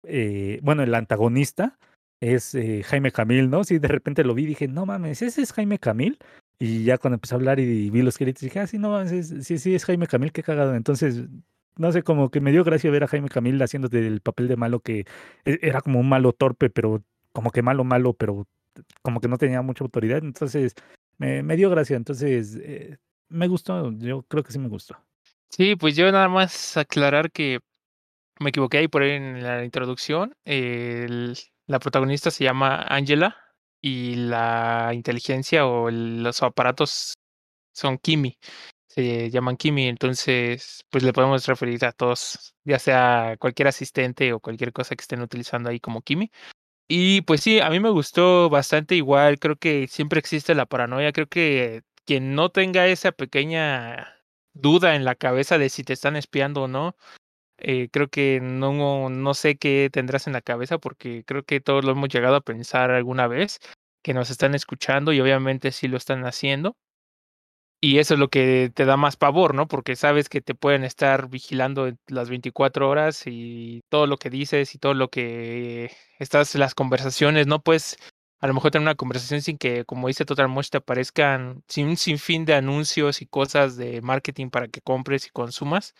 eh, 0.03 0.59
bueno, 0.63 0.83
el 0.83 0.95
antagonista 0.95 1.77
es 2.21 2.55
eh, 2.55 2.83
Jaime 2.83 3.11
Camil, 3.11 3.49
¿no? 3.49 3.65
Sí, 3.65 3.79
de 3.79 3.89
repente 3.89 4.23
lo 4.23 4.33
vi 4.33 4.43
y 4.43 4.47
dije, 4.47 4.67
no 4.69 4.85
mames, 4.85 5.21
ese 5.21 5.41
es 5.41 5.51
Jaime 5.51 5.79
Camil. 5.79 6.17
Y 6.57 6.85
ya 6.85 6.97
cuando 6.97 7.15
empecé 7.15 7.35
a 7.35 7.37
hablar 7.37 7.59
y 7.59 7.89
vi 7.89 8.01
los 8.01 8.17
créditos, 8.17 8.41
dije, 8.41 8.61
ah, 8.61 8.67
sí, 8.67 8.77
no, 8.77 9.05
sí, 9.07 9.57
sí, 9.57 9.75
es 9.75 9.83
Jaime 9.83 10.07
Camil, 10.07 10.31
qué 10.31 10.41
cagado. 10.41 10.75
Entonces, 10.75 11.25
no 11.75 11.91
sé, 11.91 12.03
como 12.03 12.29
que 12.29 12.39
me 12.39 12.51
dio 12.51 12.63
gracia 12.63 12.89
ver 12.91 13.03
a 13.03 13.07
Jaime 13.07 13.27
Camil 13.27 13.61
haciendo 13.61 13.89
el 13.91 14.21
papel 14.21 14.47
de 14.47 14.55
malo 14.55 14.79
que 14.79 15.05
e, 15.43 15.59
era 15.61 15.81
como 15.81 15.99
un 15.99 16.07
malo 16.07 16.31
torpe, 16.31 16.69
pero 16.69 17.03
como 17.33 17.51
que 17.51 17.61
malo, 17.61 17.83
malo, 17.83 18.13
pero 18.13 18.47
como 19.01 19.19
que 19.19 19.27
no 19.27 19.37
tenía 19.37 19.61
mucha 19.61 19.83
autoridad. 19.83 20.19
Entonces, 20.23 20.75
me, 21.17 21.43
me 21.43 21.55
dio 21.55 21.69
gracia. 21.69 21.95
Entonces, 21.95 22.57
eh, 22.61 22.97
me 23.29 23.47
gustó, 23.47 23.91
yo 23.93 24.23
creo 24.23 24.43
que 24.43 24.51
sí 24.51 24.59
me 24.59 24.69
gustó. 24.69 24.97
Sí, 25.49 25.75
pues 25.75 25.95
yo 25.95 26.11
nada 26.11 26.27
más 26.27 26.77
aclarar 26.77 27.31
que 27.31 27.59
me 28.39 28.49
equivoqué 28.49 28.79
ahí 28.79 28.87
por 28.87 29.03
ahí 29.03 29.11
en 29.11 29.43
la 29.43 29.63
introducción. 29.63 30.35
El, 30.43 31.37
la 31.67 31.79
protagonista 31.79 32.31
se 32.31 32.43
llama 32.43 32.81
Angela 32.87 33.37
y 33.81 34.15
la 34.15 34.91
inteligencia 34.93 35.65
o 35.65 35.89
el, 35.89 36.23
los 36.23 36.43
aparatos 36.43 37.15
son 37.73 37.97
Kimi. 37.97 38.37
Se 38.87 39.29
llaman 39.29 39.57
Kimi, 39.57 39.87
entonces 39.87 40.85
pues 40.89 41.03
le 41.03 41.13
podemos 41.13 41.45
referir 41.47 41.83
a 41.85 41.91
todos, 41.91 42.55
ya 42.63 42.79
sea 42.79 43.35
cualquier 43.39 43.67
asistente 43.67 44.31
o 44.33 44.39
cualquier 44.39 44.71
cosa 44.71 44.95
que 44.95 45.01
estén 45.01 45.21
utilizando 45.21 45.69
ahí 45.69 45.79
como 45.79 46.01
Kimi. 46.01 46.31
Y 46.87 47.21
pues 47.21 47.41
sí, 47.41 47.59
a 47.59 47.69
mí 47.71 47.79
me 47.79 47.89
gustó 47.89 48.49
bastante 48.49 48.95
igual, 48.95 49.39
creo 49.39 49.55
que 49.55 49.87
siempre 49.87 50.19
existe 50.19 50.53
la 50.53 50.67
paranoia, 50.67 51.11
creo 51.13 51.27
que 51.27 51.81
quien 52.05 52.35
no 52.35 52.49
tenga 52.49 52.85
esa 52.87 53.11
pequeña 53.11 54.15
duda 54.53 54.95
en 54.95 55.03
la 55.03 55.15
cabeza 55.15 55.57
de 55.57 55.69
si 55.69 55.83
te 55.83 55.93
están 55.93 56.15
espiando 56.15 56.63
o 56.63 56.67
no, 56.67 56.95
eh, 57.57 57.89
creo 57.91 58.09
que 58.09 58.39
no, 58.41 59.09
no 59.09 59.33
sé 59.35 59.57
qué 59.57 59.89
tendrás 59.93 60.27
en 60.27 60.33
la 60.33 60.41
cabeza 60.41 60.79
porque 60.79 61.23
creo 61.25 61.43
que 61.43 61.61
todos 61.61 61.85
lo 61.85 61.91
hemos 61.93 62.09
llegado 62.09 62.35
a 62.37 62.41
pensar 62.41 62.91
alguna 62.91 63.27
vez, 63.27 63.59
que 64.03 64.13
nos 64.13 64.29
están 64.31 64.55
escuchando 64.55 65.13
y 65.13 65.21
obviamente 65.21 65.71
sí 65.71 65.87
lo 65.87 65.97
están 65.97 66.25
haciendo. 66.25 66.75
Y 67.87 67.99
eso 67.99 68.15
es 68.15 68.19
lo 68.19 68.29
que 68.29 68.71
te 68.73 68.83
da 68.85 68.97
más 68.97 69.15
pavor, 69.15 69.53
¿no? 69.53 69.67
Porque 69.67 69.95
sabes 69.95 70.27
que 70.27 70.41
te 70.41 70.55
pueden 70.55 70.83
estar 70.83 71.29
vigilando 71.29 71.91
las 72.07 72.31
24 72.31 72.89
horas 72.89 73.21
y 73.27 73.83
todo 73.89 74.07
lo 74.07 74.17
que 74.17 74.31
dices 74.31 74.73
y 74.73 74.79
todo 74.79 74.95
lo 74.95 75.09
que 75.09 75.91
estás, 76.17 76.55
las 76.55 76.73
conversaciones, 76.73 77.45
¿no? 77.45 77.61
Puedes 77.61 77.97
a 78.39 78.47
lo 78.47 78.55
mejor 78.55 78.71
tener 78.71 78.81
una 78.87 78.95
conversación 78.95 79.43
sin 79.43 79.59
que, 79.59 79.85
como 79.85 80.07
dice 80.07 80.25
Total 80.25 80.47
Much, 80.47 80.69
te 80.69 80.77
aparezcan 80.79 81.61
sin 81.67 81.87
un 81.89 81.95
sinfín 81.95 82.43
de 82.45 82.55
anuncios 82.55 83.21
y 83.21 83.27
cosas 83.27 83.77
de 83.77 84.01
marketing 84.01 84.49
para 84.49 84.67
que 84.67 84.81
compres 84.81 85.27
y 85.27 85.29
consumas. 85.29 85.93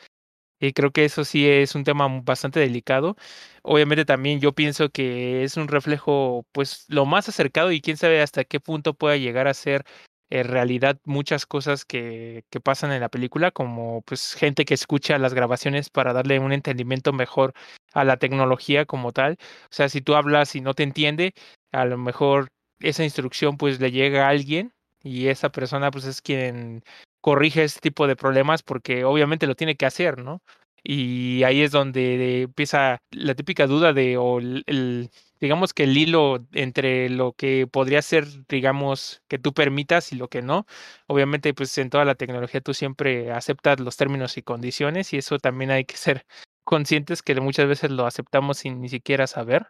Y 0.59 0.73
creo 0.73 0.91
que 0.91 1.05
eso 1.05 1.25
sí 1.25 1.47
es 1.47 1.75
un 1.75 1.83
tema 1.83 2.07
bastante 2.23 2.59
delicado. 2.59 3.15
Obviamente 3.61 4.05
también 4.05 4.39
yo 4.39 4.53
pienso 4.53 4.89
que 4.89 5.43
es 5.43 5.57
un 5.57 5.67
reflejo, 5.67 6.47
pues, 6.51 6.86
lo 6.88 7.05
más 7.05 7.29
acercado 7.29 7.71
y 7.71 7.81
quién 7.81 7.97
sabe 7.97 8.21
hasta 8.23 8.43
qué 8.43 8.59
punto 8.59 8.95
pueda 8.95 9.17
llegar 9.17 9.47
a 9.47 9.53
ser 9.53 9.86
en 10.30 10.47
realidad 10.47 10.97
muchas 11.05 11.45
cosas 11.45 11.86
que, 11.86 12.43
que 12.49 12.59
pasan 12.59 12.91
en 12.91 13.01
la 13.01 13.09
película, 13.09 13.51
como 13.51 14.01
pues 14.03 14.34
gente 14.34 14.65
que 14.65 14.73
escucha 14.73 15.17
las 15.19 15.34
grabaciones 15.34 15.89
para 15.89 16.13
darle 16.13 16.39
un 16.39 16.51
entendimiento 16.51 17.13
mejor 17.13 17.53
a 17.93 18.03
la 18.03 18.17
tecnología 18.17 18.86
como 18.86 19.11
tal. 19.11 19.38
O 19.65 19.67
sea, 19.71 19.89
si 19.89 20.01
tú 20.01 20.15
hablas 20.15 20.55
y 20.55 20.61
no 20.61 20.73
te 20.73 20.84
entiende, 20.84 21.34
a 21.71 21.86
lo 21.86 21.97
mejor 21.97 22.49
esa 22.80 23.03
instrucción 23.03 23.57
pues 23.57 23.80
le 23.80 23.91
llega 23.91 24.28
a 24.28 24.30
alguien 24.30 24.73
y 25.03 25.28
esa 25.28 25.49
persona 25.49 25.91
pues 25.91 26.05
es 26.05 26.21
quien 26.21 26.84
corrige 27.21 27.63
este 27.63 27.82
tipo 27.82 28.07
de 28.07 28.15
problemas 28.15 28.63
porque 28.63 29.05
obviamente 29.05 29.47
lo 29.47 29.55
tiene 29.55 29.76
que 29.76 29.86
hacer, 29.86 30.23
¿no? 30.23 30.41
Y 30.84 31.43
ahí 31.43 31.61
es 31.61 31.71
donde 31.71 32.43
empieza 32.43 32.99
la 33.11 33.34
típica 33.34 33.65
duda 33.65 33.93
de, 33.93 34.17
o 34.17 34.39
el, 34.39 35.09
digamos 35.45 35.73
que 35.75 35.83
el 35.83 35.95
hilo 35.95 36.47
entre 36.53 37.07
lo 37.09 37.33
que 37.33 37.67
podría 37.67 38.01
ser, 38.01 38.25
digamos, 38.47 39.21
que 39.27 39.37
tú 39.37 39.53
permitas 39.53 40.11
y 40.11 40.15
lo 40.15 40.27
que 40.27 40.41
no. 40.41 40.65
Obviamente, 41.07 41.53
pues 41.53 41.77
en 41.77 41.91
toda 41.91 42.03
la 42.03 42.15
tecnología 42.15 42.61
tú 42.61 42.73
siempre 42.73 43.31
aceptas 43.31 43.79
los 43.79 43.95
términos 43.95 44.37
y 44.37 44.41
condiciones 44.41 45.13
y 45.13 45.17
eso 45.17 45.37
también 45.37 45.69
hay 45.69 45.85
que 45.85 45.97
ser 45.97 46.25
conscientes 46.65 47.21
que 47.21 47.39
muchas 47.39 47.67
veces 47.67 47.91
lo 47.91 48.07
aceptamos 48.07 48.57
sin 48.57 48.81
ni 48.81 48.89
siquiera 48.89 49.27
saber. 49.27 49.67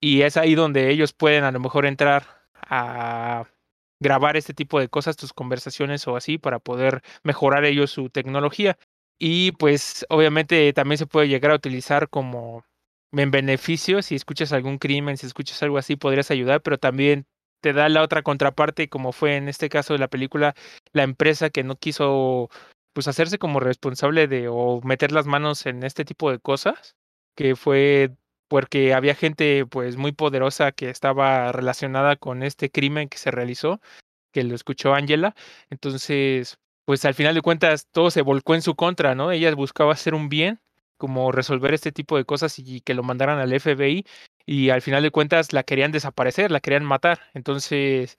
Y 0.00 0.22
es 0.22 0.36
ahí 0.36 0.56
donde 0.56 0.90
ellos 0.90 1.12
pueden 1.12 1.44
a 1.44 1.52
lo 1.52 1.60
mejor 1.60 1.86
entrar 1.86 2.26
a 2.54 3.44
grabar 4.00 4.36
este 4.36 4.54
tipo 4.54 4.80
de 4.80 4.88
cosas, 4.88 5.16
tus 5.16 5.32
conversaciones 5.32 6.08
o 6.08 6.16
así, 6.16 6.36
para 6.38 6.58
poder 6.58 7.02
mejorar 7.22 7.64
ellos 7.64 7.92
su 7.92 8.10
tecnología. 8.10 8.76
Y 9.20 9.52
pues 9.52 10.04
obviamente 10.08 10.72
también 10.72 10.98
se 10.98 11.06
puede 11.06 11.28
llegar 11.28 11.52
a 11.52 11.56
utilizar 11.56 12.08
como 12.08 12.64
en 13.12 13.30
beneficio, 13.30 14.02
si 14.02 14.14
escuchas 14.14 14.52
algún 14.52 14.78
crimen, 14.78 15.16
si 15.16 15.26
escuchas 15.26 15.62
algo 15.62 15.78
así, 15.78 15.96
podrías 15.96 16.30
ayudar, 16.30 16.62
pero 16.62 16.78
también 16.78 17.26
te 17.60 17.72
da 17.72 17.88
la 17.88 18.02
otra 18.02 18.22
contraparte, 18.22 18.88
como 18.88 19.12
fue 19.12 19.36
en 19.36 19.48
este 19.48 19.68
caso 19.68 19.92
de 19.92 19.98
la 19.98 20.08
película, 20.08 20.54
la 20.92 21.02
empresa 21.02 21.50
que 21.50 21.64
no 21.64 21.76
quiso 21.76 22.48
pues 22.92 23.08
hacerse 23.08 23.38
como 23.38 23.60
responsable 23.60 24.26
de 24.26 24.48
o 24.48 24.80
meter 24.82 25.12
las 25.12 25.26
manos 25.26 25.66
en 25.66 25.82
este 25.84 26.04
tipo 26.04 26.30
de 26.30 26.38
cosas, 26.38 26.96
que 27.36 27.56
fue 27.56 28.10
porque 28.48 28.94
había 28.94 29.14
gente 29.14 29.64
pues 29.66 29.96
muy 29.96 30.12
poderosa 30.12 30.72
que 30.72 30.90
estaba 30.90 31.52
relacionada 31.52 32.16
con 32.16 32.42
este 32.42 32.70
crimen 32.70 33.08
que 33.08 33.18
se 33.18 33.30
realizó, 33.30 33.80
que 34.32 34.42
lo 34.44 34.54
escuchó 34.54 34.94
Angela. 34.94 35.34
Entonces, 35.70 36.58
pues 36.84 37.04
al 37.04 37.14
final 37.14 37.34
de 37.34 37.42
cuentas 37.42 37.86
todo 37.92 38.10
se 38.10 38.22
volcó 38.22 38.56
en 38.56 38.62
su 38.62 38.74
contra, 38.74 39.14
¿no? 39.14 39.30
Ella 39.30 39.54
buscaba 39.54 39.92
hacer 39.92 40.14
un 40.14 40.28
bien, 40.28 40.60
como 41.00 41.32
resolver 41.32 41.74
este 41.74 41.92
tipo 41.92 42.18
de 42.18 42.26
cosas 42.26 42.60
y 42.60 42.82
que 42.82 42.94
lo 42.94 43.02
mandaran 43.04 43.40
al 43.40 43.52
FBI 43.54 44.06
y 44.46 44.70
al 44.70 44.82
final 44.82 45.02
de 45.02 45.10
cuentas 45.12 45.52
la 45.54 45.64
querían 45.64 45.92
desaparecer, 45.92 46.52
la 46.52 46.60
querían 46.60 46.84
matar. 46.84 47.20
Entonces, 47.34 48.18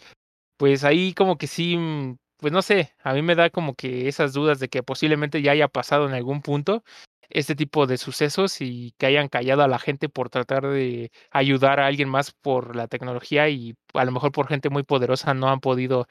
pues 0.57 0.84
ahí 0.84 1.13
como 1.13 1.38
que 1.38 1.47
sí, 1.47 1.77
mm, 1.77 2.17
pues 2.38 2.53
no 2.53 2.61
sé, 2.61 2.93
a 3.03 3.13
mí 3.13 3.21
me 3.21 3.36
da 3.36 3.49
como 3.49 3.75
que 3.75 4.07
esas 4.07 4.34
dudas 4.34 4.59
de 4.59 4.69
que 4.69 4.84
posiblemente 4.84 5.41
ya 5.41 5.51
haya 5.53 5.67
pasado 5.67 6.07
en 6.07 6.13
algún 6.13 6.41
punto 6.41 6.84
este 7.29 7.55
tipo 7.55 7.88
de 7.88 7.97
sucesos 7.97 8.59
y 8.61 8.93
que 8.97 9.05
hayan 9.05 9.29
callado 9.29 9.63
a 9.63 9.67
la 9.69 9.79
gente 9.79 10.09
por 10.09 10.29
tratar 10.29 10.67
de 10.67 11.11
ayudar 11.32 11.79
a 11.79 11.88
alguien 11.88 12.09
más 12.09 12.32
por 12.34 12.75
la 12.75 12.88
tecnología 12.88 13.47
y 13.49 13.75
a 13.93 14.05
lo 14.05 14.11
mejor 14.11 14.32
por 14.34 14.47
gente 14.47 14.69
muy 14.69 14.84
poderosa 14.84 15.34
no 15.34 15.49
han 15.49 15.61
podido, 15.61 16.07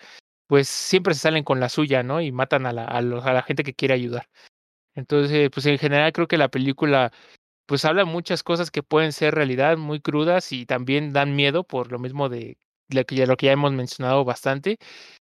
pues 0.48 0.68
siempre 0.68 1.14
se 1.14 1.20
salen 1.20 1.44
con 1.44 1.60
la 1.60 1.68
suya, 1.70 2.02
¿no? 2.04 2.20
Y 2.22 2.32
matan 2.32 2.66
a 2.66 2.72
la, 2.72 2.84
a, 2.86 2.98
a 2.98 3.02
la 3.02 3.42
gente 3.42 3.64
que 3.64 3.74
quiere 3.74 3.94
ayudar. 3.94 4.28
Entonces, 4.94 5.50
pues 5.52 5.66
en 5.66 5.78
general 5.78 6.12
creo 6.12 6.28
que 6.28 6.38
la 6.38 6.48
película 6.48 7.12
pues 7.66 7.84
habla 7.84 8.04
muchas 8.04 8.42
cosas 8.42 8.70
que 8.70 8.82
pueden 8.82 9.12
ser 9.12 9.34
realidad 9.34 9.76
muy 9.78 10.00
crudas 10.00 10.52
y 10.52 10.66
también 10.66 11.12
dan 11.12 11.36
miedo 11.36 11.64
por 11.64 11.92
lo 11.92 11.98
mismo 12.00 12.28
de 12.28 12.58
lo 12.88 13.04
que 13.04 13.16
ya, 13.16 13.26
lo 13.26 13.36
que 13.36 13.46
ya 13.46 13.52
hemos 13.52 13.72
mencionado 13.72 14.24
bastante. 14.24 14.78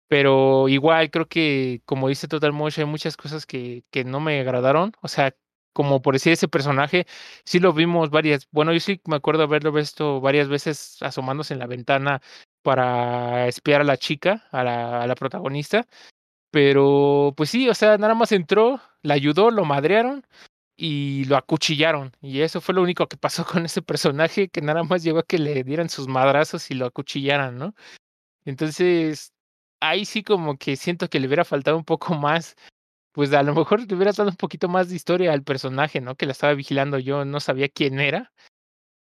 Pero 0.07 0.69
igual 0.69 1.09
creo 1.11 1.27
que, 1.27 1.81
como 1.85 2.09
dice 2.09 2.27
Total 2.27 2.53
Motion, 2.53 2.87
hay 2.87 2.91
muchas 2.91 3.17
cosas 3.17 3.45
que, 3.45 3.83
que 3.91 4.03
no 4.03 4.19
me 4.19 4.41
agradaron. 4.41 4.93
O 5.01 5.07
sea, 5.07 5.35
como 5.73 6.01
por 6.01 6.13
decir 6.15 6.33
ese 6.33 6.47
personaje, 6.47 7.05
sí 7.45 7.59
lo 7.59 7.73
vimos 7.73 8.09
varias, 8.09 8.47
bueno, 8.51 8.73
yo 8.73 8.79
sí 8.79 9.01
me 9.05 9.15
acuerdo 9.15 9.43
haberlo 9.43 9.71
visto 9.71 10.19
varias 10.21 10.49
veces 10.49 10.97
asomándose 11.01 11.53
en 11.53 11.59
la 11.59 11.67
ventana 11.67 12.21
para 12.61 13.47
espiar 13.47 13.81
a 13.81 13.83
la 13.85 13.97
chica, 13.97 14.47
a 14.51 14.63
la, 14.63 15.01
a 15.03 15.07
la 15.07 15.15
protagonista, 15.15 15.87
pero 16.51 17.33
pues 17.37 17.49
sí, 17.49 17.69
o 17.69 17.75
sea, 17.75 17.97
nada 17.97 18.15
más 18.15 18.31
entró, 18.33 18.81
la 19.03 19.15
ayudó, 19.15 19.51
lo 19.51 19.65
madrearon 19.65 20.25
y 20.77 21.25
lo 21.25 21.37
acuchillaron. 21.37 22.11
Y 22.21 22.41
eso 22.41 22.61
fue 22.61 22.75
lo 22.75 22.81
único 22.83 23.07
que 23.07 23.17
pasó 23.17 23.45
con 23.45 23.65
ese 23.65 23.81
personaje, 23.81 24.49
que 24.49 24.61
nada 24.61 24.83
más 24.83 25.03
llegó 25.03 25.19
a 25.19 25.23
que 25.23 25.39
le 25.39 25.63
dieran 25.63 25.89
sus 25.89 26.07
madrazos 26.07 26.71
y 26.71 26.75
lo 26.75 26.85
acuchillaran, 26.85 27.57
¿no? 27.57 27.75
Entonces, 28.45 29.33
ahí 29.79 30.05
sí 30.05 30.23
como 30.23 30.57
que 30.57 30.75
siento 30.75 31.09
que 31.09 31.19
le 31.19 31.27
hubiera 31.27 31.45
faltado 31.45 31.77
un 31.77 31.85
poco 31.85 32.15
más 32.15 32.55
pues 33.11 33.33
a 33.33 33.43
lo 33.43 33.53
mejor 33.53 33.81
le 33.87 33.95
hubiera 33.95 34.11
dado 34.13 34.29
un 34.29 34.35
poquito 34.35 34.69
más 34.69 34.89
de 34.89 34.95
historia 34.95 35.33
al 35.33 35.43
personaje, 35.43 36.01
¿no? 36.01 36.15
Que 36.15 36.25
la 36.25 36.31
estaba 36.33 36.53
vigilando 36.53 36.97
yo, 36.99 37.25
no 37.25 37.39
sabía 37.39 37.69
quién 37.69 37.99
era. 37.99 38.31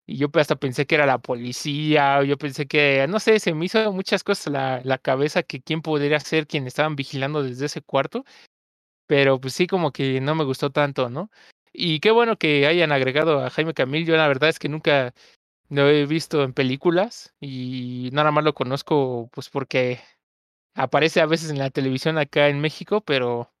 Y 0.06 0.18
yo 0.18 0.28
hasta 0.34 0.56
pensé 0.56 0.86
que 0.86 0.96
era 0.96 1.06
la 1.06 1.18
policía, 1.18 2.18
o 2.20 2.24
yo 2.24 2.36
pensé 2.38 2.66
que, 2.66 3.06
no 3.08 3.20
sé, 3.20 3.38
se 3.40 3.54
me 3.54 3.66
hizo 3.66 3.92
muchas 3.92 4.24
cosas 4.24 4.52
la, 4.52 4.80
la 4.84 4.98
cabeza 4.98 5.42
que 5.44 5.62
quién 5.62 5.82
podría 5.82 6.20
ser 6.20 6.46
quien 6.48 6.66
estaban 6.66 6.96
vigilando 6.96 7.42
desde 7.42 7.66
ese 7.66 7.82
cuarto. 7.82 8.24
Pero 9.10 9.40
pues 9.40 9.54
sí, 9.54 9.66
como 9.66 9.90
que 9.90 10.20
no 10.20 10.36
me 10.36 10.44
gustó 10.44 10.70
tanto, 10.70 11.10
¿no? 11.10 11.32
Y 11.72 11.98
qué 11.98 12.12
bueno 12.12 12.36
que 12.38 12.68
hayan 12.68 12.92
agregado 12.92 13.40
a 13.40 13.50
Jaime 13.50 13.74
Camil. 13.74 14.06
Yo 14.06 14.16
la 14.16 14.28
verdad 14.28 14.50
es 14.50 14.60
que 14.60 14.68
nunca 14.68 15.14
lo 15.68 15.88
he 15.88 16.06
visto 16.06 16.44
en 16.44 16.52
películas 16.52 17.34
y 17.40 18.10
nada 18.12 18.30
más 18.30 18.44
lo 18.44 18.54
conozco 18.54 19.28
pues 19.32 19.48
porque 19.50 20.00
aparece 20.76 21.20
a 21.20 21.26
veces 21.26 21.50
en 21.50 21.58
la 21.58 21.70
televisión 21.70 22.18
acá 22.18 22.48
en 22.50 22.60
México, 22.60 23.00
pero 23.00 23.52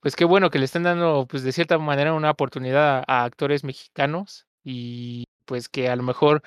pues 0.00 0.16
qué 0.16 0.24
bueno 0.24 0.50
que 0.50 0.58
le 0.58 0.64
están 0.64 0.82
dando, 0.82 1.28
pues 1.30 1.44
de 1.44 1.52
cierta 1.52 1.78
manera, 1.78 2.14
una 2.14 2.32
oportunidad 2.32 3.04
a, 3.06 3.24
actores 3.24 3.64
mexicanos 3.64 4.48
y 4.64 5.26
pues 5.44 5.68
que 5.68 5.90
a 5.90 5.96
lo 5.96 6.02
mejor 6.02 6.42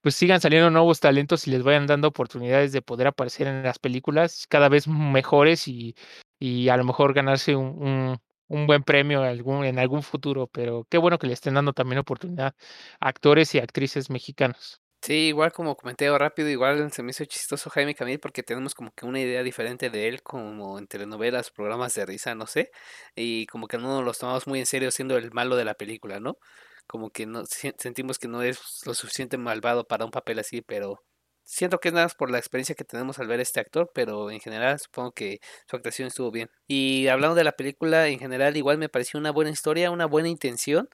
pues 0.00 0.14
sigan 0.14 0.40
saliendo 0.40 0.70
nuevos 0.70 1.00
talentos 1.00 1.46
y 1.46 1.50
les 1.50 1.62
vayan 1.62 1.86
dando 1.86 2.08
oportunidades 2.08 2.72
de 2.72 2.82
poder 2.82 3.08
aparecer 3.08 3.46
en 3.46 3.62
las 3.62 3.78
películas 3.78 4.46
cada 4.48 4.70
vez 4.70 4.88
mejores 4.88 5.68
y, 5.68 5.94
y 6.38 6.68
a 6.68 6.76
lo 6.76 6.84
mejor 6.84 7.14
ganarse 7.14 7.56
un, 7.56 8.18
un, 8.48 8.66
buen 8.66 8.82
premio 8.82 9.22
algún, 9.22 9.64
en 9.64 9.78
algún 9.78 10.02
futuro. 10.02 10.46
Pero 10.48 10.86
qué 10.90 10.98
bueno 10.98 11.18
que 11.18 11.26
le 11.26 11.34
estén 11.34 11.54
dando 11.54 11.72
también 11.72 11.98
oportunidad 11.98 12.54
actores 13.00 13.54
y 13.54 13.58
actrices 13.58 14.10
mexicanos. 14.10 14.80
Sí, 15.04 15.28
igual 15.28 15.52
como 15.52 15.76
comenté 15.76 16.10
rápido, 16.16 16.48
igual 16.48 16.90
se 16.90 17.02
me 17.02 17.10
hizo 17.10 17.26
chistoso 17.26 17.68
Jaime 17.68 17.94
Camil 17.94 18.18
porque 18.18 18.42
tenemos 18.42 18.74
como 18.74 18.90
que 18.92 19.04
una 19.04 19.20
idea 19.20 19.42
diferente 19.42 19.90
de 19.90 20.08
él 20.08 20.22
como 20.22 20.78
en 20.78 20.86
telenovelas, 20.86 21.50
programas 21.50 21.94
de 21.94 22.06
risa, 22.06 22.34
no 22.34 22.46
sé, 22.46 22.70
y 23.14 23.44
como 23.46 23.68
que 23.68 23.76
no 23.76 23.88
nos 23.96 24.02
los 24.04 24.18
tomamos 24.18 24.46
muy 24.46 24.60
en 24.60 24.66
serio 24.66 24.90
siendo 24.90 25.18
el 25.18 25.30
malo 25.32 25.56
de 25.56 25.66
la 25.66 25.74
película, 25.74 26.20
¿no? 26.20 26.38
Como 26.86 27.10
que 27.10 27.26
no 27.26 27.44
sentimos 27.46 28.18
que 28.18 28.28
no 28.28 28.42
es 28.42 28.58
lo 28.86 28.94
suficiente 28.94 29.36
malvado 29.36 29.86
para 29.86 30.06
un 30.06 30.10
papel 30.10 30.38
así, 30.38 30.62
pero 30.62 31.02
siento 31.44 31.78
que 31.78 31.88
es 31.88 31.94
nada 31.94 32.08
por 32.08 32.30
la 32.30 32.38
experiencia 32.38 32.74
que 32.74 32.84
tenemos 32.84 33.18
al 33.18 33.26
ver 33.28 33.40
este 33.40 33.60
actor, 33.60 33.90
pero 33.94 34.30
en 34.30 34.40
general 34.40 34.78
supongo 34.80 35.12
que 35.12 35.40
su 35.68 35.76
actuación 35.76 36.08
estuvo 36.08 36.30
bien. 36.30 36.50
Y 36.66 37.08
hablando 37.08 37.34
de 37.34 37.44
la 37.44 37.52
película, 37.52 38.08
en 38.08 38.18
general 38.18 38.56
igual 38.56 38.78
me 38.78 38.88
pareció 38.88 39.20
una 39.20 39.30
buena 39.30 39.50
historia, 39.50 39.90
una 39.90 40.06
buena 40.06 40.28
intención 40.28 40.88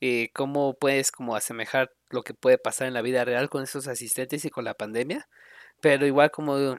eh, 0.00 0.30
cómo 0.34 0.74
puedes 0.74 1.10
como 1.12 1.36
asemejar 1.36 1.90
lo 2.10 2.22
que 2.22 2.34
puede 2.34 2.58
pasar 2.58 2.88
en 2.88 2.94
la 2.94 3.02
vida 3.02 3.24
real 3.24 3.48
con 3.48 3.62
esos 3.62 3.88
asistentes 3.88 4.44
y 4.44 4.50
con 4.50 4.64
la 4.64 4.74
pandemia. 4.74 5.28
Pero 5.80 6.06
igual 6.06 6.30
como 6.30 6.76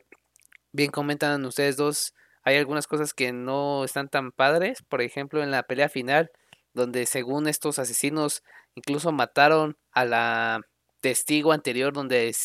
bien 0.71 0.91
comentan 0.91 1.43
ustedes 1.45 1.77
dos, 1.77 2.13
hay 2.43 2.57
algunas 2.57 2.87
cosas 2.87 3.13
que 3.13 3.33
no 3.33 3.83
están 3.83 4.09
tan 4.09 4.31
padres. 4.31 4.83
Por 4.83 5.01
ejemplo, 5.01 5.43
en 5.43 5.51
la 5.51 5.63
pelea 5.63 5.89
final, 5.89 6.31
donde 6.73 7.05
según 7.05 7.47
estos 7.47 7.79
asesinos 7.79 8.43
incluso 8.75 9.11
mataron 9.11 9.77
a 9.91 10.05
la 10.05 10.61
testigo 11.01 11.51
anterior 11.53 11.93
donde 11.93 12.35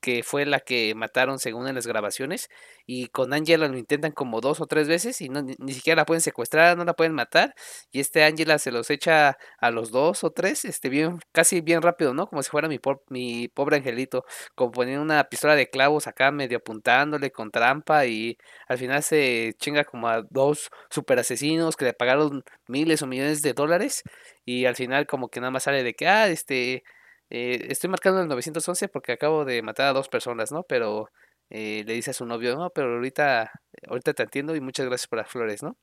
que 0.00 0.22
fue 0.22 0.46
la 0.46 0.60
que 0.60 0.94
mataron 0.94 1.38
según 1.38 1.68
en 1.68 1.74
las 1.74 1.86
grabaciones. 1.86 2.48
Y 2.86 3.08
con 3.08 3.32
Angela 3.32 3.68
lo 3.68 3.76
intentan 3.78 4.12
como 4.12 4.40
dos 4.40 4.60
o 4.60 4.66
tres 4.66 4.88
veces 4.88 5.20
y 5.20 5.28
no, 5.28 5.42
ni, 5.42 5.72
siquiera 5.72 6.02
la 6.02 6.06
pueden 6.06 6.20
secuestrar, 6.22 6.76
no 6.76 6.84
la 6.84 6.94
pueden 6.94 7.14
matar. 7.14 7.54
Y 7.92 8.00
este 8.00 8.24
Angela 8.24 8.58
se 8.58 8.72
los 8.72 8.90
echa 8.90 9.38
a 9.58 9.70
los 9.70 9.90
dos 9.90 10.24
o 10.24 10.30
tres, 10.30 10.64
este, 10.64 10.88
bien, 10.88 11.20
casi 11.32 11.60
bien 11.60 11.82
rápido, 11.82 12.14
¿no? 12.14 12.28
Como 12.28 12.42
si 12.42 12.50
fuera 12.50 12.68
mi, 12.68 12.80
mi 13.08 13.48
pobre 13.48 13.76
angelito, 13.76 14.24
como 14.54 14.72
poniendo 14.72 15.02
una 15.02 15.24
pistola 15.24 15.54
de 15.56 15.68
clavos 15.70 16.06
acá 16.06 16.30
medio 16.30 16.58
apuntándole 16.58 17.30
con 17.32 17.50
trampa 17.50 18.06
y 18.06 18.38
al 18.68 18.78
final 18.78 19.02
se 19.02 19.54
chinga 19.58 19.84
como 19.84 20.08
a 20.08 20.22
dos 20.30 20.70
super 20.90 21.18
asesinos 21.18 21.76
que 21.76 21.84
le 21.86 21.92
pagaron 21.94 22.44
miles 22.66 23.02
o 23.02 23.06
millones 23.06 23.42
de 23.42 23.52
dólares 23.54 24.02
y 24.44 24.64
al 24.66 24.76
final 24.76 25.06
como 25.06 25.28
que 25.28 25.40
nada 25.40 25.50
más 25.50 25.64
sale 25.64 25.82
de 25.82 25.94
que, 25.94 26.08
ah, 26.08 26.28
este 26.28 26.84
eh, 27.30 27.66
estoy 27.70 27.90
marcando 27.90 28.20
el 28.20 28.28
911 28.28 28.88
porque 28.88 29.12
acabo 29.12 29.44
de 29.44 29.62
matar 29.62 29.88
a 29.88 29.92
dos 29.92 30.08
personas, 30.08 30.52
¿no? 30.52 30.62
Pero 30.64 31.10
eh, 31.50 31.84
le 31.86 31.94
dice 31.94 32.10
a 32.10 32.14
su 32.14 32.26
novio, 32.26 32.56
no, 32.56 32.70
pero 32.70 32.94
ahorita, 32.94 33.50
ahorita 33.88 34.14
te 34.14 34.22
entiendo 34.24 34.54
y 34.56 34.60
muchas 34.60 34.86
gracias 34.86 35.08
por 35.08 35.18
las 35.18 35.30
flores, 35.30 35.62
¿no? 35.62 35.76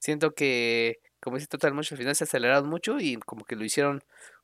Siento 0.00 0.34
que, 0.34 0.98
como 1.20 1.36
dice 1.36 1.48
Total 1.48 1.74
mucho 1.74 1.94
al 1.94 1.98
final 2.00 2.16
se 2.16 2.24
aceleraron 2.24 2.68
mucho 2.68 3.00
y 3.00 3.16
como 3.18 3.44
que 3.44 3.56
lo 3.56 3.64
hicieron, 3.64 4.02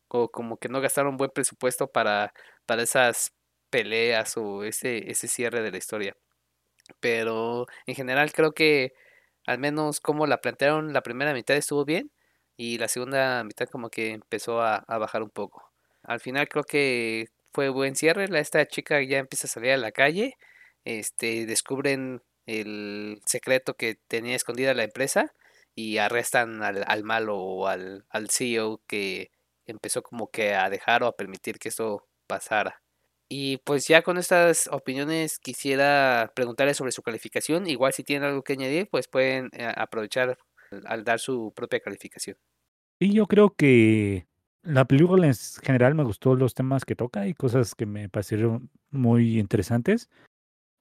o 0.09 0.31
como 0.31 0.59
que 0.59 0.69
no 0.69 0.81
gastaron 0.81 1.17
buen 1.17 1.31
presupuesto 1.31 1.89
para, 1.91 2.33
para 2.67 2.83
esas 2.83 3.33
peleas 3.71 4.37
o 4.37 4.65
ese, 4.65 5.11
ese 5.11 5.29
cierre 5.29 5.63
de 5.63 5.71
la 5.73 5.79
historia. 5.79 6.17
Pero 7.01 7.67
en 7.87 7.95
general 7.95 8.33
creo 8.33 8.53
que 8.53 8.93
al 9.47 9.59
menos 9.59 10.01
como 10.01 10.27
la 10.27 10.41
plantearon 10.41 10.93
la 10.93 11.03
primera 11.03 11.35
mitad 11.35 11.57
estuvo 11.57 11.85
bien 11.85 12.13
y 12.57 12.79
la 12.79 12.89
segunda 12.89 13.45
mitad 13.45 13.69
como 13.69 13.91
que 13.91 14.13
empezó 14.13 14.63
a 14.63 14.85
bajar 14.99 15.23
un 15.23 15.31
poco. 15.31 15.70
Al 16.03 16.21
final 16.21 16.49
creo 16.49 16.65
que 16.65 17.27
fue 17.53 17.69
buen 17.69 17.97
cierre. 17.97 18.27
Esta 18.39 18.67
chica 18.67 19.03
ya 19.03 19.19
empieza 19.19 19.47
a 19.47 19.51
salir 19.51 19.73
a 19.73 19.77
la 19.77 19.93
calle. 19.93 20.35
Este, 20.85 21.47
descubren 21.47 22.23
el 22.47 23.21
secreto 23.27 23.75
que 23.75 23.97
tenía 24.09 24.37
escondida 24.37 24.75
la 24.75 24.85
empresa 24.85 25.33
y 25.75 25.99
arrestan 25.99 26.63
al, 26.63 26.85
al 26.87 27.05
malo 27.05 27.37
o 27.39 27.67
al, 27.69 28.05
al 28.11 28.31
CEO 28.31 28.83
que 28.87 29.31
empezó 29.67 30.03
como 30.03 30.29
que 30.31 30.55
a 30.55 30.69
dejar 30.71 31.03
o 31.03 31.07
a 31.07 31.17
permitir 31.17 31.59
que 31.59 31.69
eso 31.69 32.09
pasara. 32.27 32.83
Y 33.29 33.59
pues 33.59 33.87
ya 33.87 34.03
con 34.03 34.19
estas 34.19 34.69
opiniones 34.73 35.39
quisiera 35.39 36.33
preguntarles 36.35 36.77
sobre 36.77 36.91
su 36.93 37.03
calificación. 37.03 37.69
Igual 37.69 37.93
si 37.93 38.03
tienen 38.03 38.29
algo 38.29 38.43
que 38.43 38.55
añadir, 38.55 38.89
pues 38.91 39.07
pueden 39.09 39.51
eh, 39.53 39.73
aprovechar 39.77 40.37
al- 40.73 40.83
al 40.87 41.05
dar 41.05 41.21
su 41.21 41.53
propia 41.55 41.79
calificación. 41.81 42.37
Y 42.99 43.15
yo 43.15 43.27
creo 43.27 43.55
que 43.57 44.27
la 44.63 44.85
película 44.85 45.27
en 45.27 45.35
general 45.63 45.95
me 45.95 46.05
gustó 46.05 46.35
los 46.35 46.55
temas 46.55 46.85
que 46.85 46.97
toca 46.97 47.27
y 47.27 47.35
cosas 47.35 47.75
que 47.75 47.87
me 47.87 48.09
parecieron 48.09 48.71
muy 48.91 49.39
interesantes. 49.39 50.09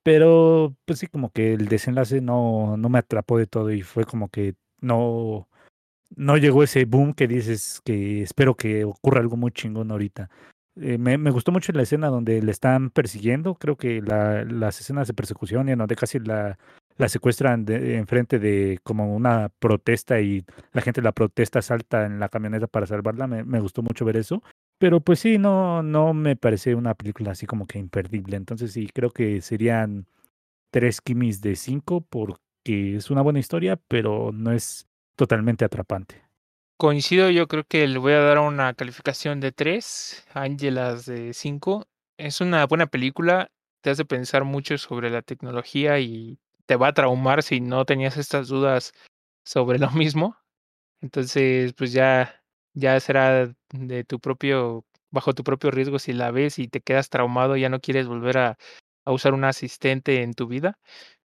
Pero 0.03 0.75
pues 0.86 0.99
sí, 0.99 1.07
como 1.07 1.32
que 1.32 1.53
el 1.53 1.67
desenlace 1.67 2.21
no, 2.21 2.77
no 2.77 2.89
me 2.89 2.99
atrapó 2.99 3.38
de 3.38 3.47
todo 3.47 3.71
y 3.71 3.82
fue 3.82 4.05
como 4.05 4.30
que 4.30 4.55
no, 4.82 5.49
no 6.15 6.38
llegó 6.38 6.63
ese 6.63 6.86
boom 6.86 7.13
que 7.13 7.27
dices 7.27 7.82
que 7.84 8.23
espero 8.23 8.55
que 8.55 8.86
ocurra 8.86 9.19
algo 9.21 9.38
muy 9.38 9.51
chingón 9.51 9.91
ahorita. 9.91 10.30
Eh, 10.77 10.97
me, 10.97 11.17
gustó 11.32 11.51
mucho 11.51 11.73
la 11.73 11.84
escena 11.84 12.07
donde 12.07 12.41
le 12.41 12.51
están 12.51 12.89
persiguiendo, 12.89 13.55
creo 13.55 13.75
que 13.77 14.01
la, 14.01 14.45
las 14.45 14.80
escenas 14.80 15.07
de 15.07 15.13
persecución 15.13 15.67
y 15.67 15.75
donde 15.75 15.95
casi 15.95 16.19
la, 16.19 16.57
la 16.99 17.07
secuestran 17.07 17.63
de, 17.65 17.95
enfrente 17.95 18.39
de 18.39 18.79
como 18.83 19.15
una 19.15 19.49
protesta 19.57 20.19
y 20.19 20.43
la 20.73 20.81
gente 20.81 21.01
la 21.01 21.13
protesta 21.13 21.61
salta 21.61 22.05
en 22.05 22.19
la 22.19 22.27
camioneta 22.27 22.67
para 22.67 22.85
salvarla, 22.85 23.25
me, 23.25 23.59
gustó 23.61 23.81
mucho 23.81 24.03
ver 24.03 24.17
eso. 24.17 24.43
Pero 24.77 24.99
pues 24.99 25.21
sí, 25.21 25.37
no, 25.37 25.81
no 25.81 26.13
me 26.13 26.35
parece 26.35 26.75
una 26.75 26.93
película 26.95 27.31
así 27.31 27.45
como 27.45 27.67
que 27.67 27.79
imperdible. 27.79 28.35
Entonces 28.35 28.73
sí, 28.73 28.89
creo 28.93 29.11
que 29.11 29.39
serían 29.39 30.07
tres 30.71 30.99
kimis 30.99 31.41
de 31.41 31.55
cinco 31.55 32.01
porque 32.01 32.97
es 32.97 33.09
una 33.09 33.21
buena 33.21 33.39
historia, 33.39 33.79
pero 33.87 34.31
no 34.33 34.51
es 34.51 34.85
totalmente 35.15 35.63
atrapante. 35.63 36.21
Coincido, 36.75 37.29
yo 37.29 37.47
creo 37.47 37.63
que 37.63 37.87
le 37.87 37.97
voy 37.97 38.11
a 38.11 38.19
dar 38.19 38.39
una 38.39 38.73
calificación 38.73 39.39
de 39.39 39.53
3, 39.53 40.25
Ángelas 40.33 41.05
de 41.05 41.33
5. 41.33 41.87
Es 42.17 42.41
una 42.41 42.65
buena 42.65 42.87
película, 42.87 43.51
te 43.81 43.89
hace 43.89 44.03
pensar 44.03 44.43
mucho 44.43 44.77
sobre 44.77 45.09
la 45.09 45.21
tecnología 45.21 45.99
y 45.99 46.39
te 46.70 46.76
va 46.76 46.89
a 46.89 46.93
traumar 46.93 47.41
si 47.41 47.61
no 47.61 47.84
tenías 47.84 48.15
estas 48.17 48.47
dudas 48.47 48.93
sobre 49.43 49.80
lo 49.80 49.89
mismo. 49.91 50.38
Entonces, 51.01 51.74
pues 51.74 51.93
ya, 51.93 52.43
ya 52.76 52.99
será 52.99 53.51
de 53.72 54.03
tu 54.05 54.20
propio, 54.20 54.86
bajo 55.11 55.34
tu 55.34 55.43
propio 55.43 55.72
riesgo 55.72 55.99
si 55.99 56.13
la 56.13 56.32
ves 56.32 56.59
y 56.59 56.67
te 56.67 56.82
quedas 56.82 57.09
traumado, 57.09 57.57
ya 57.57 57.70
no 57.70 57.82
quieres 57.82 58.07
volver 58.07 58.38
a, 58.38 58.57
a 59.05 59.11
usar 59.11 59.34
un 59.34 59.45
asistente 59.45 60.22
en 60.22 60.36
tu 60.36 60.47
vida. 60.47 60.80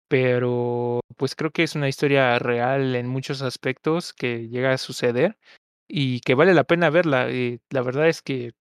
Pero 0.10 1.02
pues 1.18 1.36
creo 1.36 1.52
que 1.52 1.64
es 1.64 1.76
una 1.76 1.90
historia 1.90 2.40
real 2.40 2.96
en 2.96 3.08
muchos 3.08 3.42
aspectos 3.42 4.14
que 4.14 4.50
llega 4.50 4.74
a 4.74 4.78
suceder 4.78 5.38
y 5.88 6.22
que 6.22 6.36
vale 6.36 6.54
la 6.54 6.66
pena 6.66 6.90
verla. 6.90 7.32
Y 7.32 7.62
la 7.72 7.82
verdad 7.84 8.10
es 8.10 8.22
que, 8.22 8.54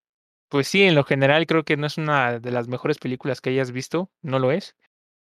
pues 0.50 0.68
sí, 0.68 0.84
en 0.84 0.94
lo 0.96 1.04
general 1.04 1.46
creo 1.46 1.64
que 1.64 1.76
no 1.76 1.86
es 1.88 1.98
una 1.98 2.40
de 2.40 2.52
las 2.52 2.68
mejores 2.68 2.98
películas 2.98 3.40
que 3.40 3.50
hayas 3.50 3.72
visto, 3.72 4.10
no 4.22 4.38
lo 4.38 4.52
es, 4.52 4.76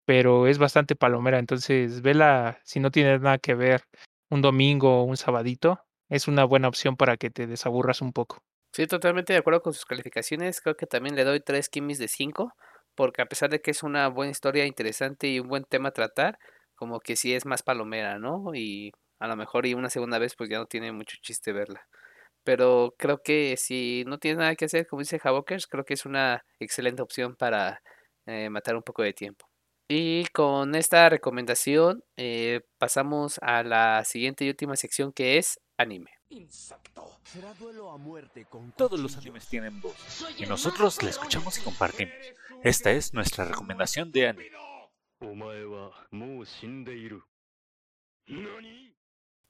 pero 0.05 0.47
es 0.47 0.57
bastante 0.57 0.95
palomera. 0.95 1.39
Entonces, 1.39 2.01
vela 2.01 2.59
si 2.63 2.79
no 2.79 2.91
tienes 2.91 3.21
nada 3.21 3.37
que 3.37 3.55
ver 3.55 3.83
un 4.29 4.41
domingo 4.41 5.01
o 5.01 5.03
un 5.03 5.17
sabadito, 5.17 5.79
es 6.09 6.27
una 6.27 6.43
buena 6.45 6.67
opción 6.67 6.95
para 6.95 7.17
que 7.17 7.29
te 7.29 7.47
desaburras 7.47 8.01
un 8.01 8.13
poco. 8.13 8.43
Sí, 8.71 8.87
totalmente 8.87 9.33
de 9.33 9.39
acuerdo 9.39 9.61
con 9.61 9.73
sus 9.73 9.85
calificaciones. 9.85 10.59
Creo 10.61 10.75
que 10.75 10.87
también 10.87 11.15
le 11.15 11.23
doy 11.23 11.39
tres 11.39 11.69
kimis 11.69 11.99
de 11.99 12.07
5, 12.07 12.53
porque 12.95 13.21
a 13.21 13.27
pesar 13.27 13.49
de 13.49 13.61
que 13.61 13.71
es 13.71 13.83
una 13.83 14.07
buena 14.07 14.31
historia 14.31 14.65
interesante 14.65 15.27
y 15.27 15.39
un 15.39 15.47
buen 15.47 15.63
tema 15.63 15.89
a 15.89 15.93
tratar, 15.93 16.39
como 16.75 16.99
que 16.99 17.15
sí 17.15 17.33
es 17.35 17.45
más 17.45 17.61
palomera, 17.63 18.17
¿no? 18.19 18.53
Y 18.55 18.91
a 19.19 19.27
lo 19.27 19.35
mejor 19.35 19.65
y 19.67 19.73
una 19.75 19.89
segunda 19.89 20.19
vez 20.19 20.35
pues 20.35 20.49
ya 20.49 20.57
no 20.57 20.65
tiene 20.65 20.91
mucho 20.91 21.17
chiste 21.21 21.53
verla. 21.53 21.87
Pero 22.43 22.95
creo 22.97 23.21
que 23.23 23.57
si 23.57 24.03
no 24.07 24.19
tienes 24.19 24.39
nada 24.39 24.55
que 24.55 24.65
hacer, 24.65 24.87
como 24.87 25.01
dice 25.01 25.19
Havokers, 25.23 25.67
creo 25.67 25.85
que 25.85 25.93
es 25.95 26.05
una 26.05 26.43
excelente 26.59 27.01
opción 27.01 27.35
para 27.35 27.81
eh, 28.25 28.49
matar 28.49 28.75
un 28.75 28.83
poco 28.83 29.03
de 29.03 29.13
tiempo. 29.13 29.47
Y 29.95 30.25
con 30.33 30.73
esta 30.73 31.07
recomendación 31.07 32.03
eh, 32.17 32.61
pasamos 32.79 33.37
a 33.43 33.61
la 33.61 34.03
siguiente 34.03 34.43
y 34.43 34.49
última 34.49 34.75
sección 34.75 35.13
que 35.13 35.37
es 35.37 35.59
anime. 35.77 36.09
Todos 38.75 38.99
los 38.99 39.17
animes 39.17 39.47
tienen 39.47 39.79
voz 39.81 40.25
y 40.35 40.47
nosotros 40.47 41.03
la 41.03 41.11
escuchamos 41.11 41.59
y 41.59 41.61
compartimos. 41.61 42.15
Esta 42.63 42.89
es 42.89 43.13
nuestra 43.13 43.45
recomendación 43.45 44.11
de 44.11 44.29
anime. 44.29 44.49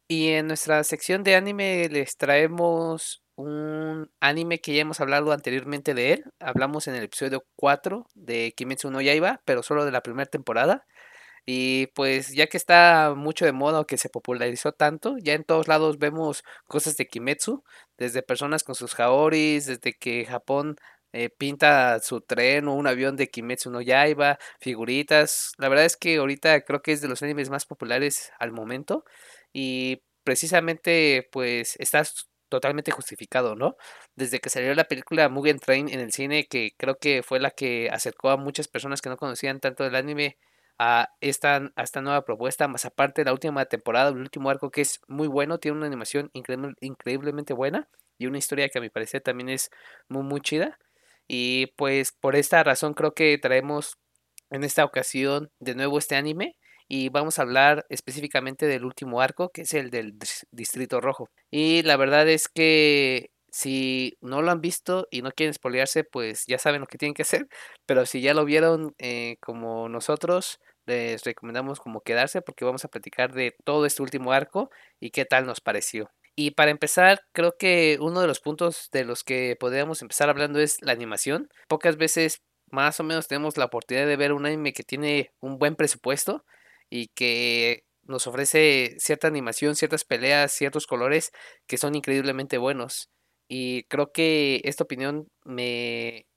Y 0.10 0.28
en 0.28 0.48
nuestra 0.48 0.84
sección 0.84 1.24
de 1.24 1.38
anime 1.38 1.88
les 1.88 2.18
traemos 2.18 3.23
un 3.36 4.12
anime 4.20 4.62
que 4.62 4.74
ya 4.76 4.82
hemos 4.82 5.00
hablado 5.02 5.32
anteriormente 5.32 5.94
de 5.94 6.14
él. 6.14 6.26
Hablamos 6.40 6.88
en 6.88 6.96
el 6.96 7.04
episodio 7.04 7.46
4 7.56 8.08
de 8.16 8.54
Kimetsu 8.56 8.92
no 8.92 9.02
Yaiba, 9.02 9.42
pero 9.46 9.64
solo 9.64 9.86
de 9.86 9.92
la 9.92 10.04
primera 10.04 10.26
temporada. 10.30 10.86
Y 11.46 11.88
pues 11.90 12.30
ya 12.34 12.48
que 12.48 12.58
está 12.58 13.14
mucho 13.18 13.46
de 13.46 13.52
moda 13.54 13.82
o 13.82 13.88
que 13.88 13.98
se 13.98 14.10
popularizó 14.10 14.72
tanto, 14.74 15.18
ya 15.20 15.34
en 15.34 15.44
todos 15.44 15.68
lados 15.68 16.00
vemos 16.00 16.44
cosas 16.68 16.98
de 16.98 17.08
Kimetsu, 17.08 17.64
desde 17.98 18.24
personas 18.24 18.64
con 18.64 18.76
sus 18.76 18.96
jaoris, 18.96 19.66
desde 19.68 19.94
que 19.94 20.26
Japón 20.26 20.78
eh, 21.14 21.30
pinta 21.30 22.00
su 22.00 22.22
tren 22.22 22.68
o 22.68 22.76
un 22.76 22.88
avión 22.88 23.18
de 23.18 23.28
Kimetsu 23.30 23.72
no 23.72 23.82
Yaiba, 23.82 24.40
figuritas. 24.62 25.52
La 25.58 25.70
verdad 25.70 25.86
es 25.86 25.98
que 25.98 26.18
ahorita 26.18 26.62
creo 26.64 26.82
que 26.82 26.94
es 26.94 27.02
de 27.02 27.10
los 27.10 27.22
animes 27.24 27.50
más 27.50 27.66
populares 27.66 28.32
al 28.40 28.52
momento 28.52 29.04
y 29.52 30.02
precisamente 30.24 31.28
pues 31.32 31.76
está 31.80 32.00
s- 32.02 32.24
totalmente 32.54 32.92
justificado, 32.92 33.56
¿no? 33.56 33.76
Desde 34.16 34.40
que 34.40 34.50
salió 34.50 34.74
la 34.76 34.86
película 34.86 35.30
Mugen 35.30 35.60
Train 35.60 35.90
en 35.90 36.00
el 36.00 36.12
cine, 36.12 36.46
que 36.48 36.72
creo 36.78 36.96
que 36.98 37.24
fue 37.24 37.40
la 37.40 37.52
que 37.52 37.90
acercó 37.92 38.30
a 38.30 38.38
muchas 38.38 38.68
personas 38.68 39.02
que 39.02 39.10
no 39.10 39.18
conocían 39.18 39.60
tanto 39.60 39.84
del 39.84 39.96
anime 39.96 40.38
a 40.80 41.10
esta, 41.22 41.72
a 41.76 41.84
esta 41.84 42.02
nueva 42.02 42.24
propuesta, 42.26 42.68
más 42.68 42.86
aparte 42.86 43.24
la 43.26 43.32
última 43.34 43.66
temporada, 43.66 44.10
el 44.10 44.18
último 44.18 44.50
arco 44.50 44.72
que 44.72 44.82
es 44.82 45.02
muy 45.08 45.28
bueno, 45.28 45.60
tiene 45.60 45.78
una 45.78 45.88
animación 45.88 46.30
increíble- 46.34 46.76
increíblemente 46.82 47.54
buena 47.54 47.90
y 48.18 48.28
una 48.28 48.38
historia 48.40 48.70
que 48.70 48.80
a 48.80 48.82
mi 48.82 48.90
parecer 48.90 49.22
también 49.22 49.50
es 49.50 49.70
muy 50.08 50.24
muy 50.24 50.42
chida. 50.42 50.78
Y 51.28 51.68
pues 51.78 52.12
por 52.12 52.36
esta 52.36 52.64
razón 52.64 52.94
creo 52.94 53.14
que 53.14 53.38
traemos 53.38 53.98
en 54.52 54.64
esta 54.64 54.86
ocasión 54.86 55.52
de 55.60 55.76
nuevo 55.76 55.98
este 56.00 56.16
anime 56.16 56.56
y 56.88 57.10
vamos 57.10 57.40
a 57.40 57.44
hablar 57.44 57.86
específicamente 57.90 58.66
del 58.68 58.86
último 58.86 59.22
arco, 59.22 59.50
que 59.50 59.62
es 59.64 59.74
el 59.74 59.90
del 59.90 60.18
Dis- 60.20 60.46
Distrito 60.52 61.02
Rojo. 61.02 61.30
Y 61.52 61.84
la 61.84 61.98
verdad 61.98 62.28
es 62.30 62.48
que 62.48 63.32
si 63.52 64.18
no 64.22 64.42
lo 64.42 64.52
han 64.52 64.62
visto 64.62 65.08
y 65.12 65.22
no 65.22 65.32
quieren 65.32 65.54
spoilearse, 65.54 66.04
pues 66.04 66.46
ya 66.48 66.58
saben 66.58 66.82
lo 66.82 66.88
que 66.88 66.98
tienen 66.98 67.14
que 67.14 67.22
hacer, 67.24 67.48
pero 67.86 68.06
si 68.06 68.22
ya 68.22 68.34
lo 68.34 68.46
vieron 68.46 68.94
eh, 68.98 69.38
como 69.42 69.90
nosotros, 69.90 70.60
les 70.86 71.24
recomendamos 71.24 71.80
como 71.80 72.02
quedarse 72.02 72.42
porque 72.42 72.66
vamos 72.66 72.84
a 72.86 72.90
platicar 72.90 73.34
de 73.34 73.56
todo 73.64 73.86
este 73.86 74.02
último 74.02 74.34
arco 74.34 74.70
y 75.00 75.12
qué 75.12 75.26
tal 75.26 75.46
nos 75.46 75.62
pareció. 75.62 76.12
Y 76.36 76.52
para 76.52 76.72
empezar, 76.72 77.22
creo 77.32 77.56
que 77.58 77.98
uno 78.02 78.20
de 78.22 78.28
los 78.28 78.40
puntos 78.40 78.90
de 78.92 79.06
los 79.06 79.24
que 79.24 79.56
podríamos 79.60 80.02
empezar 80.02 80.30
hablando 80.30 80.60
es 80.60 80.82
la 80.82 80.92
animación. 80.92 81.48
Pocas 81.68 81.96
veces 81.96 82.42
más 82.72 83.00
o 83.00 83.04
menos 83.04 83.28
tenemos 83.28 83.56
la 83.58 83.66
oportunidad 83.66 84.08
de 84.08 84.16
ver 84.18 84.34
un 84.34 84.46
anime 84.48 84.74
que 84.74 84.82
tiene 84.84 85.32
un 85.42 85.60
buen 85.60 85.76
presupuesto 85.76 86.44
y 86.90 87.08
que 87.10 87.84
nos 88.04 88.28
ofrece 88.28 88.96
cierta 89.00 89.28
animación, 89.28 89.76
ciertas 89.76 90.04
peleas, 90.06 90.52
ciertos 90.52 90.88
colores 90.88 91.32
que 91.68 91.78
son 91.78 91.96
increíblemente 91.96 92.58
buenos. 92.58 93.10
Y 93.48 93.84
creo 93.86 94.12
que 94.12 94.62
esta 94.66 94.84
opinión 94.84 95.28
me 95.44 96.28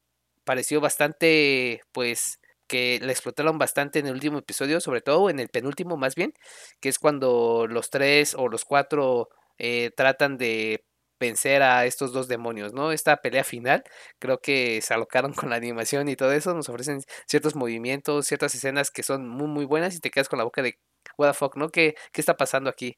pareció 0.45 0.81
bastante, 0.81 1.83
pues, 1.93 2.41
que 2.69 2.99
la 3.03 3.13
explotaron 3.13 3.59
bastante 3.59 3.99
en 4.01 4.07
el 4.07 4.15
último 4.15 4.39
episodio, 4.39 4.81
sobre 4.81 5.01
todo 5.01 5.31
en 5.31 5.41
el 5.41 5.49
penúltimo 5.49 5.97
más 5.97 6.15
bien, 6.15 6.33
que 6.81 6.89
es 6.89 6.99
cuando 6.99 7.67
los 7.69 7.91
tres 7.91 8.35
o 8.35 8.49
los 8.49 8.65
cuatro 8.65 9.29
eh, 9.59 9.91
tratan 9.97 10.37
de 10.39 10.85
vencer 11.21 11.63
a 11.63 11.87
estos 11.87 12.13
dos 12.13 12.29
demonios, 12.29 12.73
¿no? 12.73 12.93
Esta 12.93 13.17
pelea 13.19 13.45
final, 13.45 13.85
creo 14.19 14.39
que 14.41 14.81
se 14.83 14.95
alocaron 14.95 15.33
con 15.49 15.51
la 15.51 15.57
animación 15.57 16.09
y 16.09 16.17
todo 16.17 16.33
eso, 16.33 16.55
nos 16.55 16.69
ofrecen 16.69 17.01
ciertos 17.27 17.55
movimientos, 17.57 18.27
ciertas 18.27 18.55
escenas 18.55 18.91
que 18.91 19.03
son 19.03 19.29
muy 19.29 19.47
muy 19.49 19.65
buenas 19.65 19.95
y 19.97 20.01
te 20.01 20.11
quedas 20.11 20.29
con 20.29 20.39
la 20.39 20.45
boca 20.45 20.63
de 20.63 20.79
what 21.19 21.29
the 21.31 21.35
fuck, 21.35 21.57
¿no? 21.57 21.69
¿Qué, 21.71 21.95
qué 22.13 22.21
está 22.21 22.37
pasando 22.37 22.71
aquí? 22.71 22.97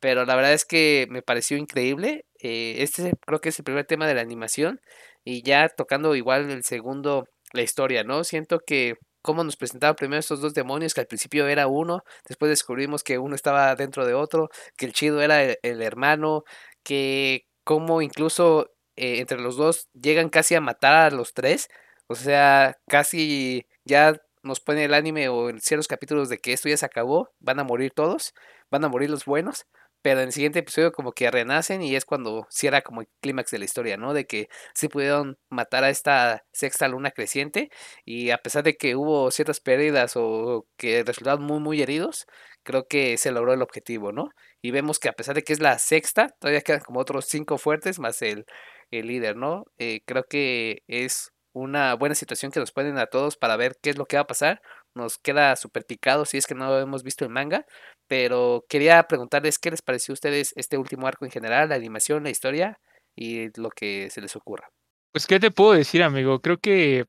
Pero 0.00 0.24
la 0.26 0.36
verdad 0.36 0.52
es 0.52 0.64
que 0.64 1.06
me 1.10 1.22
pareció 1.22 1.56
increíble. 1.56 2.26
eh, 2.40 2.76
este 2.80 3.12
creo 3.26 3.40
que 3.40 3.48
es 3.50 3.58
el 3.58 3.64
primer 3.64 3.86
tema 3.86 4.06
de 4.06 4.14
la 4.14 4.20
animación 4.22 4.80
y 5.24 5.42
ya 5.42 5.68
tocando 5.68 6.14
igual 6.14 6.50
el 6.50 6.64
segundo, 6.64 7.26
la 7.52 7.62
historia, 7.62 8.04
¿no? 8.04 8.24
Siento 8.24 8.60
que 8.60 8.94
cómo 9.22 9.42
nos 9.44 9.56
presentaban 9.56 9.96
primero 9.96 10.20
estos 10.20 10.40
dos 10.40 10.54
demonios, 10.54 10.94
que 10.94 11.00
al 11.00 11.06
principio 11.08 11.46
era 11.48 11.66
uno, 11.66 12.02
después 12.28 12.48
descubrimos 12.50 13.02
que 13.02 13.18
uno 13.18 13.34
estaba 13.34 13.74
dentro 13.74 14.06
de 14.06 14.14
otro, 14.14 14.50
que 14.76 14.86
el 14.86 14.92
chido 14.92 15.20
era 15.22 15.42
el, 15.42 15.58
el 15.62 15.82
hermano, 15.82 16.44
que 16.84 17.46
como 17.66 18.02
incluso 18.02 18.70
eh, 18.96 19.18
entre 19.20 19.40
los 19.40 19.56
dos 19.58 19.88
llegan 19.94 20.30
casi 20.30 20.54
a 20.54 20.62
matar 20.62 20.94
a 20.94 21.16
los 21.16 21.34
tres, 21.34 21.68
o 22.08 22.14
sea, 22.14 22.78
casi 22.88 23.66
ya 23.84 24.22
nos 24.44 24.60
pone 24.60 24.84
el 24.84 24.94
anime 24.94 25.28
o 25.28 25.50
en 25.50 25.60
ciertos 25.60 25.88
capítulos 25.88 26.28
de 26.30 26.38
que 26.38 26.52
esto 26.52 26.68
ya 26.68 26.76
se 26.78 26.86
acabó, 26.86 27.30
van 27.40 27.58
a 27.60 27.64
morir 27.64 27.92
todos, 27.92 28.34
van 28.70 28.84
a 28.84 28.88
morir 28.88 29.10
los 29.10 29.24
buenos, 29.24 29.66
pero 30.02 30.20
en 30.20 30.28
el 30.28 30.32
siguiente 30.32 30.60
episodio 30.60 30.92
como 30.92 31.10
que 31.12 31.28
renacen 31.32 31.82
y 31.82 31.96
es 31.96 32.04
cuando 32.04 32.46
cierra 32.50 32.82
como 32.82 33.00
el 33.00 33.08
clímax 33.20 33.50
de 33.50 33.58
la 33.58 33.64
historia, 33.64 33.96
¿no? 33.96 34.14
De 34.14 34.26
que 34.26 34.48
sí 34.74 34.88
pudieron 34.88 35.36
matar 35.50 35.82
a 35.84 35.90
esta 35.90 36.44
sexta 36.52 36.86
luna 36.88 37.10
creciente 37.10 37.70
y 38.04 38.30
a 38.30 38.38
pesar 38.38 38.62
de 38.62 38.76
que 38.76 38.94
hubo 38.96 39.30
ciertas 39.32 39.58
pérdidas 39.60 40.12
o 40.16 40.66
que 40.76 41.02
resultaron 41.04 41.42
muy 41.44 41.58
muy 41.60 41.82
heridos, 41.82 42.26
creo 42.62 42.86
que 42.86 43.18
se 43.18 43.32
logró 43.32 43.52
el 43.54 43.62
objetivo, 43.62 44.12
¿no? 44.12 44.30
Y 44.62 44.70
vemos 44.70 44.98
que 44.98 45.08
a 45.08 45.12
pesar 45.12 45.34
de 45.34 45.42
que 45.42 45.52
es 45.52 45.60
la 45.60 45.78
sexta, 45.78 46.28
todavía 46.40 46.62
quedan 46.62 46.80
como 46.80 47.00
otros 47.00 47.26
cinco 47.26 47.58
fuertes 47.58 47.98
más 47.98 48.20
el, 48.22 48.46
el 48.90 49.06
líder, 49.06 49.36
¿no? 49.36 49.64
Eh, 49.78 50.00
creo 50.06 50.24
que 50.28 50.82
es 50.88 51.30
una 51.52 51.94
buena 51.94 52.14
situación 52.14 52.52
que 52.52 52.60
nos 52.60 52.72
ponen 52.72 52.98
a 52.98 53.06
todos 53.06 53.36
para 53.36 53.56
ver 53.56 53.76
qué 53.82 53.90
es 53.90 53.98
lo 53.98 54.06
que 54.06 54.16
va 54.16 54.22
a 54.22 54.26
pasar. 54.26 54.60
Nos 54.94 55.18
queda 55.18 55.56
súper 55.56 55.84
picado 55.84 56.24
si 56.24 56.36
es 56.36 56.46
que 56.46 56.54
no 56.54 56.78
hemos 56.78 57.02
visto 57.02 57.24
el 57.24 57.30
manga, 57.30 57.64
pero 58.08 58.64
quería 58.68 59.02
preguntarles 59.04 59.58
qué 59.58 59.70
les 59.70 59.82
pareció 59.82 60.12
a 60.12 60.14
ustedes 60.14 60.52
este 60.56 60.78
último 60.78 61.06
arco 61.06 61.24
en 61.24 61.30
general, 61.30 61.70
la 61.70 61.74
animación, 61.74 62.24
la 62.24 62.30
historia 62.30 62.78
y 63.14 63.48
lo 63.58 63.70
que 63.70 64.10
se 64.10 64.20
les 64.20 64.36
ocurra. 64.36 64.68
Pues, 65.12 65.26
¿qué 65.26 65.40
te 65.40 65.50
puedo 65.50 65.72
decir, 65.72 66.02
amigo? 66.02 66.40
Creo 66.40 66.58
que 66.58 67.06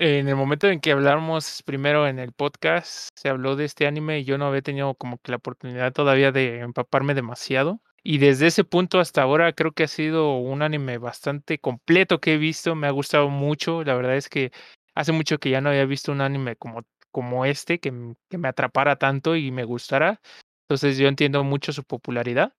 en 0.00 0.28
el 0.28 0.34
momento 0.34 0.66
en 0.66 0.80
que 0.80 0.92
hablamos 0.92 1.62
primero 1.62 2.08
en 2.08 2.18
el 2.18 2.32
podcast, 2.32 3.10
se 3.14 3.28
habló 3.28 3.54
de 3.54 3.66
este 3.66 3.86
anime 3.86 4.20
y 4.20 4.24
yo 4.24 4.38
no 4.38 4.46
había 4.46 4.62
tenido 4.62 4.94
como 4.94 5.18
que 5.18 5.30
la 5.30 5.36
oportunidad 5.36 5.92
todavía 5.92 6.32
de 6.32 6.60
empaparme 6.60 7.12
demasiado. 7.12 7.82
Y 8.02 8.16
desde 8.16 8.46
ese 8.46 8.64
punto 8.64 8.98
hasta 8.98 9.20
ahora 9.20 9.52
creo 9.52 9.72
que 9.72 9.82
ha 9.82 9.88
sido 9.88 10.36
un 10.38 10.62
anime 10.62 10.96
bastante 10.96 11.58
completo 11.58 12.18
que 12.18 12.34
he 12.34 12.38
visto, 12.38 12.74
me 12.74 12.86
ha 12.86 12.92
gustado 12.92 13.28
mucho, 13.28 13.84
la 13.84 13.94
verdad 13.94 14.16
es 14.16 14.30
que 14.30 14.52
hace 14.94 15.12
mucho 15.12 15.38
que 15.38 15.50
ya 15.50 15.60
no 15.60 15.68
había 15.68 15.84
visto 15.84 16.12
un 16.12 16.22
anime 16.22 16.56
como, 16.56 16.82
como 17.10 17.44
este, 17.44 17.78
que, 17.78 17.92
que 18.30 18.38
me 18.38 18.48
atrapara 18.48 18.96
tanto 18.96 19.36
y 19.36 19.50
me 19.50 19.64
gustara, 19.64 20.22
entonces 20.62 20.96
yo 20.96 21.08
entiendo 21.08 21.44
mucho 21.44 21.74
su 21.74 21.84
popularidad. 21.84 22.54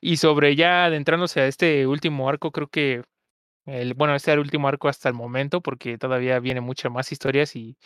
Y 0.00 0.16
sobre 0.16 0.56
ya 0.56 0.86
adentrándose 0.86 1.40
a 1.40 1.46
este 1.46 1.86
último 1.86 2.28
arco, 2.28 2.50
creo 2.50 2.66
que, 2.66 3.04
el, 3.68 3.94
bueno, 3.94 4.14
este 4.14 4.30
era 4.30 4.40
el 4.40 4.44
último 4.44 4.68
arco 4.68 4.88
hasta 4.88 5.08
el 5.08 5.14
momento, 5.14 5.60
porque 5.60 5.98
todavía 5.98 6.40
viene 6.40 6.60
muchas 6.60 6.90
más 6.90 7.12
historias 7.12 7.54
y, 7.56 7.76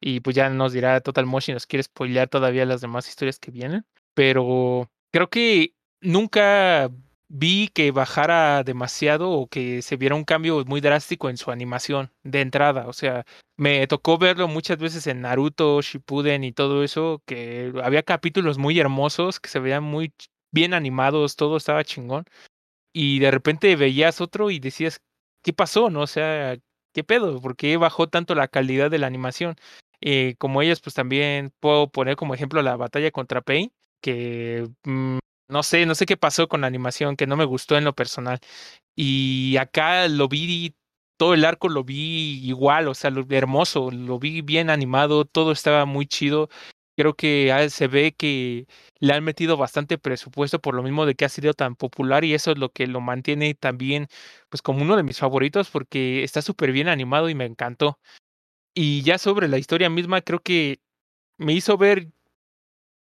y 0.00 0.20
pues 0.20 0.36
ya 0.36 0.50
nos 0.50 0.72
dirá 0.72 1.00
Total 1.00 1.26
Motion 1.26 1.54
nos 1.54 1.66
quiere 1.66 1.82
spoilear 1.82 2.28
todavía 2.28 2.66
las 2.66 2.80
demás 2.80 3.08
historias 3.08 3.38
que 3.38 3.50
vienen. 3.50 3.84
Pero 4.14 4.90
creo 5.12 5.30
que 5.30 5.74
nunca 6.00 6.90
vi 7.28 7.68
que 7.68 7.90
bajara 7.90 8.64
demasiado 8.64 9.30
o 9.30 9.46
que 9.48 9.82
se 9.82 9.96
viera 9.96 10.14
un 10.14 10.24
cambio 10.24 10.64
muy 10.64 10.80
drástico 10.80 11.28
en 11.28 11.36
su 11.36 11.50
animación 11.50 12.10
de 12.22 12.40
entrada. 12.40 12.88
O 12.88 12.92
sea, 12.92 13.24
me 13.56 13.86
tocó 13.86 14.18
verlo 14.18 14.48
muchas 14.48 14.78
veces 14.78 15.06
en 15.06 15.20
Naruto, 15.22 15.80
Shippuden 15.82 16.44
y 16.44 16.52
todo 16.52 16.82
eso, 16.82 17.22
que 17.26 17.72
había 17.82 18.02
capítulos 18.02 18.58
muy 18.58 18.78
hermosos, 18.80 19.40
que 19.40 19.50
se 19.50 19.60
veían 19.60 19.84
muy 19.84 20.12
bien 20.52 20.74
animados, 20.74 21.36
todo 21.36 21.56
estaba 21.56 21.84
chingón. 21.84 22.24
Y 22.92 23.18
de 23.20 23.30
repente 23.30 23.76
veías 23.76 24.20
otro 24.20 24.50
y 24.50 24.58
decías, 24.60 25.00
¿qué 25.42 25.52
pasó? 25.52 25.90
¿No? 25.90 26.02
O 26.02 26.06
sea, 26.06 26.58
¿qué 26.92 27.04
pedo? 27.04 27.40
¿Por 27.40 27.56
qué 27.56 27.76
bajó 27.76 28.08
tanto 28.08 28.34
la 28.34 28.48
calidad 28.48 28.90
de 28.90 28.98
la 28.98 29.06
animación? 29.06 29.56
Eh, 30.00 30.36
como 30.38 30.62
ellas, 30.62 30.80
pues 30.80 30.94
también 30.94 31.52
puedo 31.60 31.90
poner 31.90 32.16
como 32.16 32.34
ejemplo 32.34 32.62
la 32.62 32.76
batalla 32.76 33.10
contra 33.10 33.40
Pain, 33.42 33.72
que 34.00 34.68
mm, 34.84 35.18
no 35.48 35.62
sé, 35.62 35.86
no 35.86 35.94
sé 35.94 36.06
qué 36.06 36.16
pasó 36.16 36.48
con 36.48 36.60
la 36.60 36.66
animación, 36.66 37.16
que 37.16 37.26
no 37.26 37.36
me 37.36 37.44
gustó 37.44 37.76
en 37.76 37.84
lo 37.84 37.94
personal. 37.94 38.38
Y 38.96 39.56
acá 39.58 40.08
lo 40.08 40.28
vi, 40.28 40.76
todo 41.16 41.34
el 41.34 41.44
arco 41.44 41.68
lo 41.68 41.84
vi 41.84 42.40
igual, 42.46 42.88
o 42.88 42.94
sea, 42.94 43.12
hermoso, 43.30 43.90
lo 43.90 44.18
vi 44.18 44.42
bien 44.42 44.70
animado, 44.70 45.24
todo 45.24 45.52
estaba 45.52 45.84
muy 45.86 46.06
chido. 46.06 46.48
Creo 46.98 47.14
que 47.14 47.68
se 47.70 47.86
ve 47.86 48.10
que 48.12 48.66
le 48.98 49.12
han 49.14 49.22
metido 49.22 49.56
bastante 49.56 49.98
presupuesto 49.98 50.60
por 50.60 50.74
lo 50.74 50.82
mismo 50.82 51.06
de 51.06 51.14
que 51.14 51.24
ha 51.24 51.28
sido 51.28 51.54
tan 51.54 51.76
popular 51.76 52.24
y 52.24 52.34
eso 52.34 52.50
es 52.50 52.58
lo 52.58 52.70
que 52.72 52.88
lo 52.88 53.00
mantiene 53.00 53.54
también 53.54 54.08
pues 54.48 54.62
como 54.62 54.82
uno 54.82 54.96
de 54.96 55.04
mis 55.04 55.18
favoritos 55.18 55.70
porque 55.70 56.24
está 56.24 56.42
súper 56.42 56.72
bien 56.72 56.88
animado 56.88 57.28
y 57.28 57.36
me 57.36 57.44
encantó. 57.44 58.00
Y 58.74 59.02
ya 59.02 59.18
sobre 59.18 59.46
la 59.46 59.58
historia 59.58 59.90
misma, 59.90 60.22
creo 60.22 60.40
que 60.40 60.80
me 61.38 61.52
hizo 61.52 61.78
ver, 61.78 62.08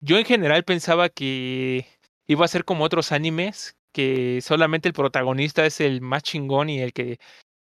yo 0.00 0.18
en 0.18 0.24
general 0.24 0.64
pensaba 0.64 1.08
que 1.08 1.86
iba 2.26 2.44
a 2.44 2.48
ser 2.48 2.64
como 2.64 2.84
otros 2.84 3.12
animes, 3.12 3.76
que 3.92 4.40
solamente 4.42 4.88
el 4.88 4.94
protagonista 4.94 5.66
es 5.66 5.80
el 5.80 6.00
más 6.00 6.24
chingón 6.24 6.68
y 6.68 6.80
el 6.80 6.92
que 6.92 7.18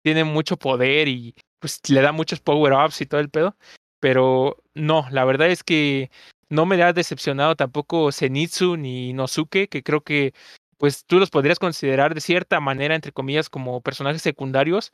tiene 0.04 0.26
mucho 0.26 0.58
poder 0.58 1.08
y 1.08 1.36
pues 1.60 1.82
le 1.90 2.02
da 2.02 2.12
muchos 2.12 2.40
power-ups 2.40 3.02
y 3.02 3.08
todo 3.08 3.22
el 3.22 3.32
pedo. 3.32 3.58
Pero 4.00 4.64
no, 4.80 5.08
la 5.12 5.26
verdad 5.26 5.50
es 5.50 5.64
que 5.64 6.12
no 6.50 6.66
me 6.66 6.82
ha 6.82 6.94
decepcionado 6.94 7.56
tampoco 7.56 8.12
Zenitsu 8.12 8.78
ni 8.78 9.10
Inosuke, 9.10 9.68
que 9.70 9.84
creo 9.84 10.02
que 10.02 10.34
pues 10.78 11.06
tú 11.06 11.20
los 11.20 11.30
podrías 11.30 11.60
considerar 11.60 12.16
de 12.16 12.22
cierta 12.22 12.60
manera, 12.60 12.96
entre 12.96 13.12
comillas, 13.12 13.50
como 13.50 13.82
personajes 13.82 14.22
secundarios, 14.22 14.94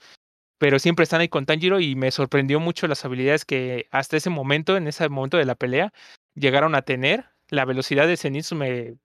pero 0.57 0.79
siempre 0.79 1.03
están 1.03 1.21
ahí 1.21 1.29
con 1.29 1.45
Tanjiro 1.45 1.79
y 1.79 1.95
me 1.95 2.11
sorprendió 2.11 2.59
mucho 2.59 2.87
las 2.87 3.05
habilidades 3.05 3.45
que 3.45 3.87
hasta 3.91 4.17
ese 4.17 4.29
momento, 4.29 4.77
en 4.77 4.87
ese 4.87 5.07
momento 5.09 5.37
de 5.37 5.45
la 5.45 5.55
pelea, 5.55 5.93
llegaron 6.35 6.75
a 6.75 6.81
tener. 6.83 7.25
La 7.49 7.65
velocidad 7.65 8.07
de 8.07 8.17
Zenitsu 8.17 8.55
me, 8.55 8.97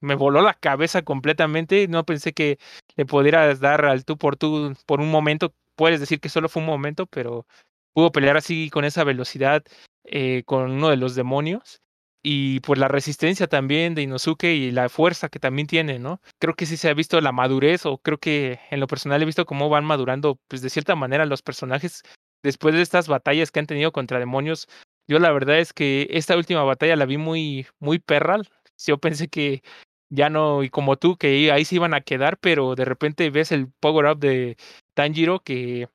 me 0.00 0.14
voló 0.14 0.42
la 0.42 0.54
cabeza 0.54 1.02
completamente. 1.02 1.88
No 1.88 2.04
pensé 2.06 2.32
que 2.32 2.58
le 2.96 3.06
pudieras 3.06 3.60
dar 3.60 3.84
al 3.84 4.04
tú 4.04 4.18
por 4.18 4.36
tú 4.36 4.74
por 4.86 5.00
un 5.00 5.10
momento. 5.10 5.54
Puedes 5.76 6.00
decir 6.00 6.20
que 6.20 6.28
solo 6.30 6.48
fue 6.48 6.62
un 6.62 6.68
momento, 6.68 7.06
pero 7.06 7.46
pudo 7.94 8.12
pelear 8.12 8.36
así 8.36 8.70
con 8.70 8.84
esa 8.84 9.04
velocidad 9.04 9.64
eh, 10.04 10.42
con 10.46 10.70
uno 10.70 10.88
de 10.90 10.96
los 10.96 11.14
demonios. 11.14 11.80
Y 12.24 12.60
pues 12.60 12.78
la 12.78 12.86
resistencia 12.86 13.48
también 13.48 13.94
de 13.94 14.02
Inosuke 14.02 14.44
y 14.54 14.70
la 14.70 14.88
fuerza 14.88 15.28
que 15.28 15.40
también 15.40 15.66
tiene, 15.66 15.98
¿no? 15.98 16.20
Creo 16.38 16.54
que 16.54 16.66
sí 16.66 16.76
se 16.76 16.88
ha 16.88 16.94
visto 16.94 17.20
la 17.20 17.32
madurez 17.32 17.84
o 17.84 17.98
creo 17.98 18.18
que 18.18 18.60
en 18.70 18.78
lo 18.78 18.86
personal 18.86 19.20
he 19.20 19.26
visto 19.26 19.44
cómo 19.44 19.68
van 19.68 19.84
madurando, 19.84 20.38
pues 20.48 20.62
de 20.62 20.70
cierta 20.70 20.94
manera 20.94 21.26
los 21.26 21.42
personajes 21.42 22.02
después 22.44 22.74
de 22.74 22.82
estas 22.82 23.08
batallas 23.08 23.50
que 23.50 23.58
han 23.60 23.66
tenido 23.66 23.90
contra 23.92 24.20
demonios. 24.20 24.68
Yo 25.08 25.18
la 25.18 25.32
verdad 25.32 25.58
es 25.58 25.72
que 25.72 26.06
esta 26.10 26.36
última 26.36 26.62
batalla 26.62 26.94
la 26.96 27.06
vi 27.06 27.18
muy, 27.18 27.66
muy 27.80 27.98
perra. 27.98 28.38
Yo 28.86 28.98
pensé 28.98 29.28
que 29.28 29.62
ya 30.10 30.30
no, 30.30 30.62
y 30.62 30.70
como 30.70 30.96
tú, 30.96 31.16
que 31.16 31.50
ahí 31.52 31.64
se 31.64 31.76
iban 31.76 31.94
a 31.94 32.02
quedar, 32.02 32.38
pero 32.38 32.74
de 32.74 32.84
repente 32.84 33.30
ves 33.30 33.50
el 33.52 33.68
power 33.80 34.06
up 34.12 34.18
de 34.18 34.56
Tanjiro 34.94 35.40
que 35.40 35.88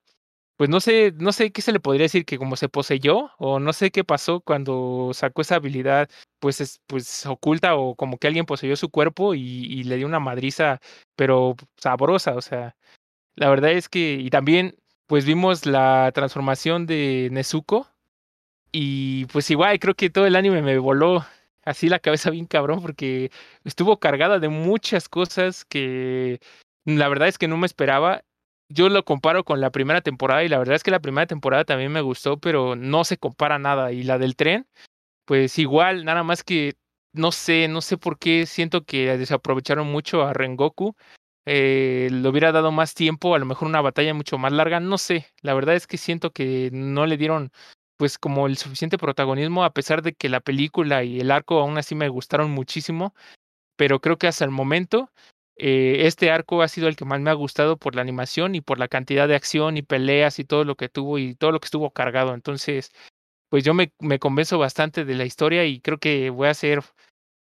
pues 0.57 0.69
no 0.69 0.79
sé, 0.79 1.13
no 1.17 1.31
sé 1.31 1.51
qué 1.51 1.61
se 1.61 1.71
le 1.71 1.79
podría 1.79 2.03
decir 2.05 2.25
que 2.25 2.37
como 2.37 2.55
se 2.57 2.69
poseyó 2.69 3.31
o 3.37 3.59
no 3.59 3.73
sé 3.73 3.91
qué 3.91 4.03
pasó 4.03 4.41
cuando 4.41 5.11
sacó 5.13 5.41
esa 5.41 5.55
habilidad, 5.55 6.09
pues 6.39 6.61
es, 6.61 6.81
pues 6.87 7.25
oculta 7.27 7.75
o 7.75 7.95
como 7.95 8.17
que 8.17 8.27
alguien 8.27 8.45
poseyó 8.45 8.75
su 8.75 8.89
cuerpo 8.89 9.35
y, 9.35 9.41
y 9.41 9.83
le 9.83 9.97
dio 9.97 10.07
una 10.07 10.19
madriza, 10.19 10.81
pero 11.15 11.55
sabrosa, 11.77 12.35
o 12.35 12.41
sea, 12.41 12.75
la 13.35 13.49
verdad 13.49 13.71
es 13.71 13.89
que 13.89 14.15
y 14.15 14.29
también 14.31 14.75
pues 15.07 15.25
vimos 15.25 15.65
la 15.65 16.11
transformación 16.13 16.85
de 16.87 17.29
Nezuko 17.31 17.87
y 18.71 19.25
pues 19.27 19.49
igual 19.51 19.79
creo 19.79 19.95
que 19.95 20.09
todo 20.09 20.25
el 20.27 20.35
anime 20.35 20.61
me 20.61 20.77
voló 20.79 21.25
así 21.65 21.89
la 21.89 21.99
cabeza 21.99 22.29
bien 22.31 22.45
cabrón 22.45 22.81
porque 22.81 23.31
estuvo 23.63 23.99
cargada 23.99 24.39
de 24.39 24.49
muchas 24.49 25.09
cosas 25.09 25.65
que 25.65 26.39
la 26.85 27.09
verdad 27.09 27.27
es 27.27 27.37
que 27.37 27.47
no 27.47 27.57
me 27.57 27.67
esperaba 27.67 28.23
yo 28.69 28.89
lo 28.89 29.03
comparo 29.05 29.43
con 29.43 29.61
la 29.61 29.71
primera 29.71 30.01
temporada 30.01 30.43
y 30.43 30.49
la 30.49 30.57
verdad 30.59 30.75
es 30.75 30.83
que 30.83 30.91
la 30.91 30.99
primera 30.99 31.27
temporada 31.27 31.65
también 31.65 31.91
me 31.91 32.01
gustó, 32.01 32.37
pero 32.37 32.75
no 32.75 33.03
se 33.03 33.17
compara 33.17 33.59
nada. 33.59 33.91
Y 33.91 34.03
la 34.03 34.17
del 34.17 34.35
tren, 34.35 34.67
pues 35.25 35.59
igual, 35.59 36.05
nada 36.05 36.23
más 36.23 36.43
que 36.43 36.75
no 37.13 37.31
sé, 37.31 37.67
no 37.67 37.81
sé 37.81 37.97
por 37.97 38.19
qué 38.19 38.45
siento 38.45 38.85
que 38.85 39.17
desaprovecharon 39.17 39.87
mucho 39.87 40.23
a 40.23 40.33
Rengoku. 40.33 40.95
Eh, 41.45 42.09
le 42.11 42.27
hubiera 42.29 42.51
dado 42.51 42.71
más 42.71 42.93
tiempo, 42.93 43.33
a 43.35 43.39
lo 43.39 43.45
mejor 43.45 43.67
una 43.69 43.81
batalla 43.81 44.13
mucho 44.13 44.37
más 44.37 44.51
larga, 44.53 44.79
no 44.79 44.97
sé. 44.97 45.27
La 45.41 45.53
verdad 45.53 45.75
es 45.75 45.87
que 45.87 45.97
siento 45.97 46.31
que 46.31 46.69
no 46.73 47.05
le 47.05 47.17
dieron 47.17 47.51
pues 47.97 48.17
como 48.19 48.47
el 48.47 48.57
suficiente 48.57 48.97
protagonismo, 48.97 49.63
a 49.63 49.73
pesar 49.73 50.01
de 50.03 50.13
que 50.13 50.29
la 50.29 50.39
película 50.41 51.03
y 51.03 51.19
el 51.19 51.31
arco 51.31 51.59
aún 51.59 51.77
así 51.77 51.95
me 51.95 52.09
gustaron 52.09 52.51
muchísimo, 52.51 53.15
pero 53.77 54.01
creo 54.01 54.17
que 54.17 54.27
hasta 54.27 54.45
el 54.45 54.51
momento 54.51 55.11
eh, 55.59 56.07
este 56.07 56.31
arco 56.31 56.61
ha 56.61 56.67
sido 56.67 56.87
el 56.87 56.95
que 56.95 57.05
más 57.05 57.19
me 57.19 57.29
ha 57.29 57.33
gustado 57.33 57.77
por 57.77 57.95
la 57.95 58.01
animación 58.01 58.55
y 58.55 58.61
por 58.61 58.79
la 58.79 58.87
cantidad 58.87 59.27
de 59.27 59.35
acción 59.35 59.77
y 59.77 59.81
peleas 59.81 60.39
y 60.39 60.45
todo 60.45 60.63
lo 60.65 60.75
que 60.75 60.89
tuvo 60.89 61.17
y 61.19 61.35
todo 61.35 61.51
lo 61.51 61.59
que 61.59 61.65
estuvo 61.65 61.91
cargado. 61.91 62.33
Entonces, 62.33 62.91
pues 63.49 63.63
yo 63.63 63.73
me, 63.73 63.93
me 63.99 64.19
convenzo 64.19 64.59
bastante 64.59 65.05
de 65.05 65.15
la 65.15 65.25
historia 65.25 65.65
y 65.65 65.79
creo 65.81 65.99
que 65.99 66.29
voy 66.29 66.49
a 66.49 66.53
ser, 66.53 66.81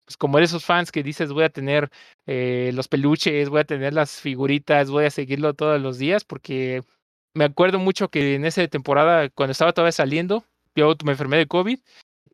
pues 0.04 0.16
como 0.18 0.38
de 0.38 0.44
esos 0.44 0.64
fans 0.64 0.92
que 0.92 1.02
dices, 1.02 1.32
voy 1.32 1.44
a 1.44 1.50
tener 1.50 1.90
eh, 2.26 2.70
los 2.74 2.88
peluches, 2.88 3.48
voy 3.48 3.60
a 3.60 3.64
tener 3.64 3.94
las 3.94 4.20
figuritas, 4.20 4.90
voy 4.90 5.06
a 5.06 5.10
seguirlo 5.10 5.54
todos 5.54 5.80
los 5.80 5.98
días 5.98 6.24
porque 6.24 6.82
me 7.34 7.44
acuerdo 7.44 7.78
mucho 7.78 8.08
que 8.10 8.34
en 8.34 8.44
esa 8.44 8.66
temporada, 8.68 9.30
cuando 9.30 9.52
estaba 9.52 9.72
todavía 9.72 9.92
saliendo, 9.92 10.44
yo 10.74 10.94
me 11.04 11.12
enfermé 11.12 11.38
de 11.38 11.46
COVID 11.46 11.78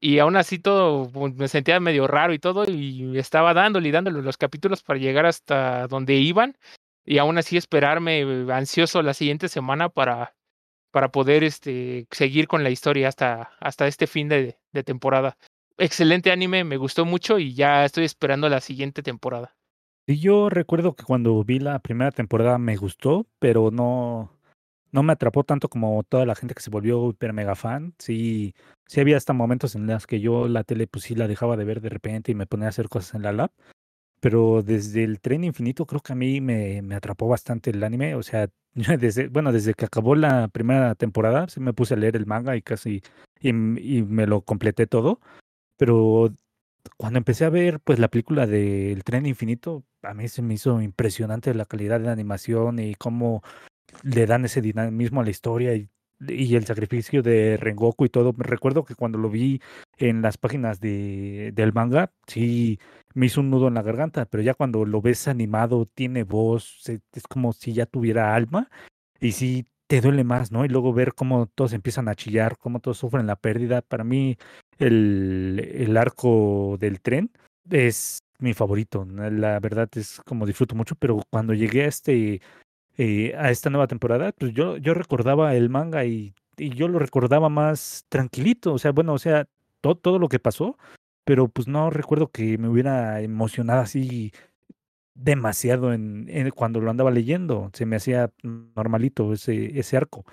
y 0.00 0.18
aún 0.18 0.36
así 0.36 0.58
todo 0.58 1.10
pues, 1.10 1.34
me 1.34 1.48
sentía 1.48 1.80
medio 1.80 2.06
raro 2.06 2.32
y 2.32 2.38
todo 2.38 2.64
y 2.68 3.18
estaba 3.18 3.54
dándole 3.54 3.88
y 3.88 3.92
dándole 3.92 4.22
los 4.22 4.36
capítulos 4.36 4.82
para 4.82 4.98
llegar 4.98 5.26
hasta 5.26 5.86
donde 5.88 6.14
iban 6.14 6.56
y 7.04 7.18
aún 7.18 7.38
así 7.38 7.56
esperarme 7.56 8.22
ansioso 8.52 9.02
la 9.02 9.14
siguiente 9.14 9.48
semana 9.48 9.88
para 9.88 10.34
para 10.90 11.10
poder 11.10 11.44
este, 11.44 12.06
seguir 12.10 12.48
con 12.48 12.64
la 12.64 12.70
historia 12.70 13.08
hasta, 13.08 13.50
hasta 13.60 13.86
este 13.86 14.06
fin 14.06 14.28
de, 14.28 14.58
de 14.72 14.82
temporada. 14.82 15.36
Excelente 15.76 16.32
anime, 16.32 16.64
me 16.64 16.76
gustó 16.76 17.04
mucho 17.04 17.38
y 17.38 17.54
ya 17.54 17.84
estoy 17.84 18.04
esperando 18.04 18.48
la 18.48 18.60
siguiente 18.60 19.02
temporada. 19.02 19.54
Y 20.06 20.18
yo 20.20 20.48
recuerdo 20.48 20.94
que 20.94 21.04
cuando 21.04 21.44
vi 21.44 21.58
la 21.58 21.78
primera 21.80 22.10
temporada 22.10 22.58
me 22.58 22.76
gustó, 22.76 23.26
pero 23.38 23.70
no, 23.70 24.32
no 24.92 25.02
me 25.02 25.12
atrapó 25.12 25.44
tanto 25.44 25.68
como 25.68 26.02
toda 26.04 26.26
la 26.26 26.34
gente 26.34 26.54
que 26.54 26.62
se 26.62 26.70
volvió 26.70 27.10
hiper 27.10 27.32
mega 27.32 27.54
fan. 27.54 27.94
Sí, 27.98 28.54
sí 28.86 29.00
había 29.00 29.16
hasta 29.16 29.32
momentos 29.32 29.74
en 29.74 29.86
los 29.86 30.06
que 30.06 30.20
yo 30.20 30.48
la 30.48 30.64
tele 30.64 30.86
pues 30.86 31.04
sí 31.04 31.14
la 31.14 31.28
dejaba 31.28 31.56
de 31.56 31.64
ver 31.64 31.80
de 31.80 31.88
repente 31.90 32.32
y 32.32 32.34
me 32.34 32.46
ponía 32.46 32.66
a 32.66 32.70
hacer 32.70 32.88
cosas 32.88 33.14
en 33.14 33.22
la 33.22 33.32
lab. 33.32 33.50
Pero 34.20 34.62
desde 34.62 35.04
el 35.04 35.20
tren 35.20 35.44
infinito 35.44 35.86
creo 35.86 36.00
que 36.00 36.12
a 36.12 36.16
mí 36.16 36.40
me, 36.40 36.82
me 36.82 36.96
atrapó 36.96 37.28
bastante 37.28 37.70
el 37.70 37.82
anime. 37.84 38.14
O 38.14 38.22
sea, 38.22 38.48
desde, 38.74 39.28
bueno, 39.28 39.52
desde 39.52 39.74
que 39.74 39.84
acabó 39.86 40.14
la 40.16 40.48
primera 40.48 40.94
temporada, 40.94 41.48
sí 41.48 41.60
me 41.60 41.72
puse 41.72 41.94
a 41.94 41.96
leer 41.98 42.16
el 42.16 42.26
manga 42.26 42.56
y 42.56 42.62
casi 42.62 43.02
y, 43.40 43.50
y 43.50 44.02
me 44.02 44.26
lo 44.26 44.42
completé 44.42 44.86
todo. 44.86 45.20
Pero 45.76 46.32
cuando 46.96 47.18
empecé 47.18 47.44
a 47.44 47.50
ver 47.50 47.80
pues 47.80 47.98
la 47.98 48.08
película 48.08 48.46
del 48.46 49.04
tren 49.04 49.26
infinito, 49.26 49.84
a 50.02 50.14
mí 50.14 50.28
se 50.28 50.42
me 50.42 50.54
hizo 50.54 50.80
impresionante 50.80 51.54
la 51.54 51.64
calidad 51.66 52.00
de 52.00 52.06
la 52.06 52.12
animación 52.12 52.78
y 52.78 52.94
cómo 52.94 53.42
le 54.02 54.26
dan 54.26 54.44
ese 54.44 54.60
dinamismo 54.60 55.20
a 55.20 55.24
la 55.24 55.30
historia 55.30 55.74
y, 55.74 55.88
y 56.26 56.56
el 56.56 56.64
sacrificio 56.66 57.22
de 57.22 57.56
Rengoku 57.56 58.04
y 58.04 58.08
todo. 58.08 58.34
Recuerdo 58.36 58.84
que 58.84 58.94
cuando 58.94 59.18
lo 59.18 59.30
vi 59.30 59.60
en 59.98 60.22
las 60.22 60.38
páginas 60.38 60.80
de, 60.80 61.52
del 61.54 61.72
manga, 61.72 62.12
sí 62.26 62.78
me 63.14 63.26
hizo 63.26 63.40
un 63.40 63.50
nudo 63.50 63.68
en 63.68 63.74
la 63.74 63.82
garganta, 63.82 64.26
pero 64.26 64.42
ya 64.42 64.54
cuando 64.54 64.84
lo 64.84 65.00
ves 65.00 65.28
animado, 65.28 65.86
tiene 65.94 66.24
voz, 66.24 66.82
es 66.88 67.22
como 67.28 67.52
si 67.52 67.72
ya 67.72 67.86
tuviera 67.86 68.34
alma 68.34 68.68
y 69.20 69.32
sí 69.32 69.66
te 69.86 70.00
duele 70.00 70.22
más, 70.22 70.52
¿no? 70.52 70.64
Y 70.64 70.68
luego 70.68 70.92
ver 70.92 71.14
cómo 71.14 71.46
todos 71.46 71.72
empiezan 71.72 72.08
a 72.08 72.14
chillar, 72.14 72.58
cómo 72.58 72.80
todos 72.80 72.98
sufren 72.98 73.26
la 73.26 73.36
pérdida. 73.36 73.80
Para 73.82 74.04
mí, 74.04 74.36
el, 74.78 75.70
el 75.74 75.96
arco 75.96 76.76
del 76.78 77.00
tren 77.00 77.30
es 77.70 78.18
mi 78.38 78.52
favorito. 78.54 79.06
La 79.06 79.58
verdad 79.60 79.88
es 79.94 80.20
como 80.26 80.46
disfruto 80.46 80.74
mucho, 80.74 80.94
pero 80.94 81.22
cuando 81.30 81.54
llegué 81.54 81.84
a 81.84 81.88
este 81.88 82.40
eh, 82.98 83.34
a 83.38 83.50
esta 83.50 83.70
nueva 83.70 83.86
temporada, 83.88 84.32
pues 84.32 84.52
yo, 84.54 84.76
yo 84.78 84.94
recordaba 84.94 85.54
el 85.56 85.70
manga 85.70 86.04
y, 86.04 86.34
y 86.58 86.70
yo 86.70 86.88
lo 86.88 86.98
recordaba 86.98 87.48
más 87.48 88.04
tranquilito. 88.10 88.74
O 88.74 88.78
sea, 88.78 88.92
bueno, 88.92 89.14
o 89.14 89.18
sea, 89.18 89.46
to- 89.80 89.96
todo 89.96 90.18
lo 90.18 90.28
que 90.28 90.40
pasó, 90.40 90.76
pero 91.24 91.48
pues 91.48 91.68
no 91.68 91.90
recuerdo 91.90 92.30
que 92.30 92.58
me 92.58 92.68
hubiera 92.68 93.20
emocionado 93.22 93.80
así 93.82 94.32
demasiado 95.14 95.92
en, 95.92 96.26
en 96.28 96.50
cuando 96.50 96.80
lo 96.80 96.90
andaba 96.90 97.10
leyendo. 97.10 97.70
Se 97.74 97.86
me 97.86 97.96
hacía 97.96 98.30
normalito 98.42 99.32
ese, 99.32 99.78
ese 99.78 99.96
arco. 99.96 100.24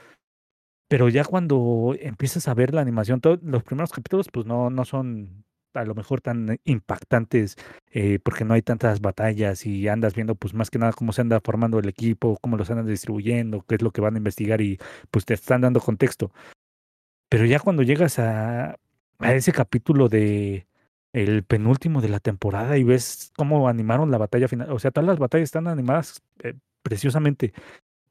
Pero 0.87 1.09
ya 1.09 1.23
cuando 1.25 1.95
empiezas 1.99 2.47
a 2.47 2.53
ver 2.53 2.73
la 2.73 2.81
animación, 2.81 3.21
to- 3.21 3.39
los 3.41 3.63
primeros 3.63 3.91
capítulos, 3.91 4.27
pues 4.31 4.45
no, 4.45 4.69
no 4.69 4.85
son 4.85 5.44
a 5.77 5.85
lo 5.85 5.95
mejor 5.95 6.21
tan 6.21 6.59
impactantes, 6.65 7.57
eh, 7.91 8.19
porque 8.23 8.45
no 8.45 8.53
hay 8.53 8.61
tantas 8.61 9.01
batallas 9.01 9.65
y 9.65 9.87
andas 9.87 10.15
viendo, 10.15 10.35
pues 10.35 10.53
más 10.53 10.69
que 10.69 10.79
nada 10.79 10.93
cómo 10.93 11.13
se 11.13 11.21
anda 11.21 11.39
formando 11.41 11.79
el 11.79 11.89
equipo, 11.89 12.37
cómo 12.41 12.57
los 12.57 12.69
andan 12.69 12.87
distribuyendo, 12.87 13.63
qué 13.67 13.75
es 13.75 13.81
lo 13.81 13.91
que 13.91 14.01
van 14.01 14.15
a 14.15 14.17
investigar 14.17 14.61
y 14.61 14.79
pues 15.11 15.25
te 15.25 15.33
están 15.33 15.61
dando 15.61 15.79
contexto. 15.81 16.31
Pero 17.29 17.45
ya 17.45 17.59
cuando 17.59 17.83
llegas 17.83 18.19
a, 18.19 18.77
a 19.19 19.33
ese 19.33 19.51
capítulo 19.51 20.09
de 20.09 20.67
el 21.15 21.43
penúltimo 21.43 22.01
de 22.01 22.09
la 22.09 22.19
temporada 22.19 22.77
y 22.77 22.83
ves 22.83 23.31
cómo 23.37 23.69
animaron 23.69 24.11
la 24.11 24.17
batalla 24.17 24.49
final, 24.49 24.71
o 24.71 24.79
sea, 24.79 24.91
todas 24.91 25.07
las 25.07 25.19
batallas 25.19 25.45
están 25.45 25.67
animadas 25.67 26.21
eh, 26.43 26.55
preciosamente, 26.83 27.53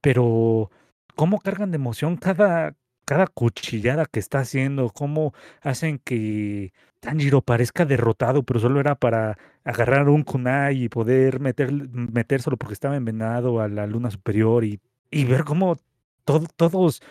pero 0.01 0.71
cómo 1.15 1.41
cargan 1.41 1.71
de 1.71 1.77
emoción 1.77 2.17
cada, 2.17 2.77
cada 3.05 3.27
cuchillada 3.27 4.07
que 4.07 4.21
está 4.21 4.41
haciendo, 4.41 4.91
cómo 4.91 5.35
hacen 5.63 5.99
que 5.99 6.73
Tanjiro 7.05 7.43
parezca 7.43 7.85
derrotado, 7.85 8.43
pero 8.43 8.61
solo 8.61 8.81
era 8.81 8.95
para 8.95 9.37
agarrar 9.63 10.09
un 10.09 10.23
kunai 10.23 10.85
y 10.85 10.89
poder 10.89 11.39
meter, 11.41 11.71
metérselo 11.73 12.57
porque 12.57 12.73
estaba 12.75 12.97
envenenado 12.97 13.61
a 13.61 13.69
la 13.69 13.87
luna 13.87 14.11
superior 14.11 14.65
y, 14.65 14.81
y 15.11 15.25
ver 15.25 15.45
cómo 15.45 15.79
todo- 16.25 16.47
todos 16.57 17.03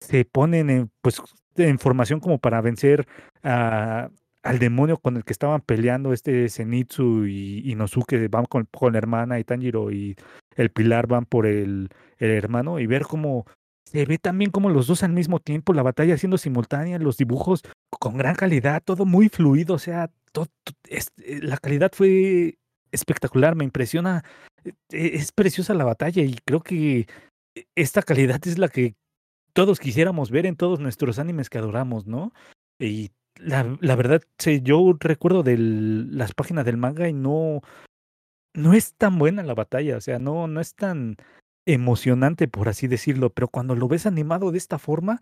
se 0.00 0.24
ponen 0.24 0.70
en, 0.70 0.90
pues, 1.00 1.22
en 1.56 1.78
formación 1.78 2.20
como 2.20 2.38
para 2.38 2.60
vencer 2.60 3.06
a, 3.42 4.10
al 4.42 4.58
demonio 4.58 4.98
con 4.98 5.16
el 5.16 5.24
que 5.24 5.32
estaban 5.32 5.60
peleando 5.60 6.12
este 6.12 6.48
Zenitsu 6.48 7.26
y 7.26 7.70
Inosuke 7.70 8.28
van 8.28 8.44
con, 8.46 8.68
con 8.72 8.92
la 8.92 8.98
hermana 8.98 9.38
y 9.38 9.44
Tanjiro 9.44 9.90
y 9.90 10.16
el 10.56 10.70
Pilar 10.70 11.06
van 11.06 11.24
por 11.26 11.46
el, 11.46 11.88
el 12.18 12.30
hermano 12.30 12.78
y 12.80 12.86
ver 12.86 13.02
cómo 13.02 13.46
se 13.86 14.04
ve 14.04 14.18
también 14.18 14.50
como 14.50 14.68
los 14.68 14.88
dos 14.88 15.02
al 15.02 15.12
mismo 15.12 15.38
tiempo, 15.38 15.72
la 15.72 15.82
batalla 15.82 16.18
siendo 16.18 16.38
simultánea, 16.38 16.98
los 16.98 17.16
dibujos 17.16 17.62
con 17.98 18.18
gran 18.18 18.34
calidad, 18.34 18.82
todo 18.84 19.06
muy 19.06 19.28
fluido, 19.28 19.74
o 19.74 19.78
sea, 19.78 20.10
eh, 20.88 21.40
la 21.42 21.56
calidad 21.56 21.92
fue 21.94 22.58
espectacular, 22.90 23.54
me 23.54 23.64
impresiona, 23.64 24.24
eh, 24.64 24.72
es 24.90 25.32
preciosa 25.32 25.72
la 25.74 25.84
batalla 25.84 26.22
y 26.22 26.36
creo 26.44 26.60
que 26.60 27.06
esta 27.74 28.02
calidad 28.02 28.40
es 28.46 28.58
la 28.58 28.68
que 28.68 28.96
todos 29.52 29.78
quisiéramos 29.78 30.30
ver 30.30 30.46
en 30.46 30.56
todos 30.56 30.80
nuestros 30.80 31.18
animes 31.18 31.48
que 31.48 31.58
adoramos, 31.58 32.06
¿no? 32.06 32.32
Y 32.78 33.12
la, 33.36 33.78
la 33.80 33.96
verdad, 33.96 34.22
yo 34.62 34.94
recuerdo 34.98 35.42
de 35.42 35.56
las 35.58 36.34
páginas 36.34 36.64
del 36.64 36.76
manga 36.76 37.08
y 37.08 37.12
no, 37.12 37.62
no 38.54 38.74
es 38.74 38.94
tan 38.94 39.18
buena 39.18 39.42
la 39.44 39.54
batalla, 39.54 39.96
o 39.96 40.00
sea, 40.00 40.18
no, 40.18 40.48
no 40.48 40.60
es 40.60 40.74
tan 40.74 41.16
emocionante, 41.66 42.48
por 42.48 42.68
así 42.68 42.86
decirlo, 42.88 43.30
pero 43.30 43.48
cuando 43.48 43.74
lo 43.74 43.88
ves 43.88 44.06
animado 44.06 44.52
de 44.52 44.58
esta 44.58 44.78
forma, 44.78 45.20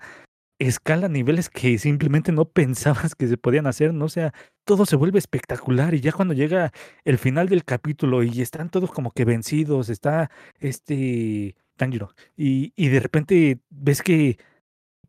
escala 0.58 1.08
niveles 1.08 1.50
que 1.50 1.78
simplemente 1.78 2.32
no 2.32 2.44
pensabas 2.52 3.14
que 3.14 3.26
se 3.28 3.36
podían 3.36 3.66
hacer, 3.66 3.94
¿no? 3.94 4.06
O 4.06 4.08
sea, 4.08 4.32
todo 4.64 4.86
se 4.86 4.96
vuelve 4.96 5.18
espectacular 5.18 5.94
y 5.94 6.00
ya 6.00 6.12
cuando 6.12 6.34
llega 6.34 6.72
el 7.04 7.18
final 7.18 7.48
del 7.48 7.64
capítulo 7.64 8.22
y 8.22 8.40
están 8.40 8.70
todos 8.70 8.90
como 8.92 9.10
que 9.10 9.24
vencidos, 9.24 9.88
está 9.88 10.30
este 10.60 11.56
Tanjiro 11.76 12.14
y, 12.36 12.72
y 12.76 12.88
de 12.88 13.00
repente 13.00 13.58
ves 13.70 14.02
que, 14.02 14.38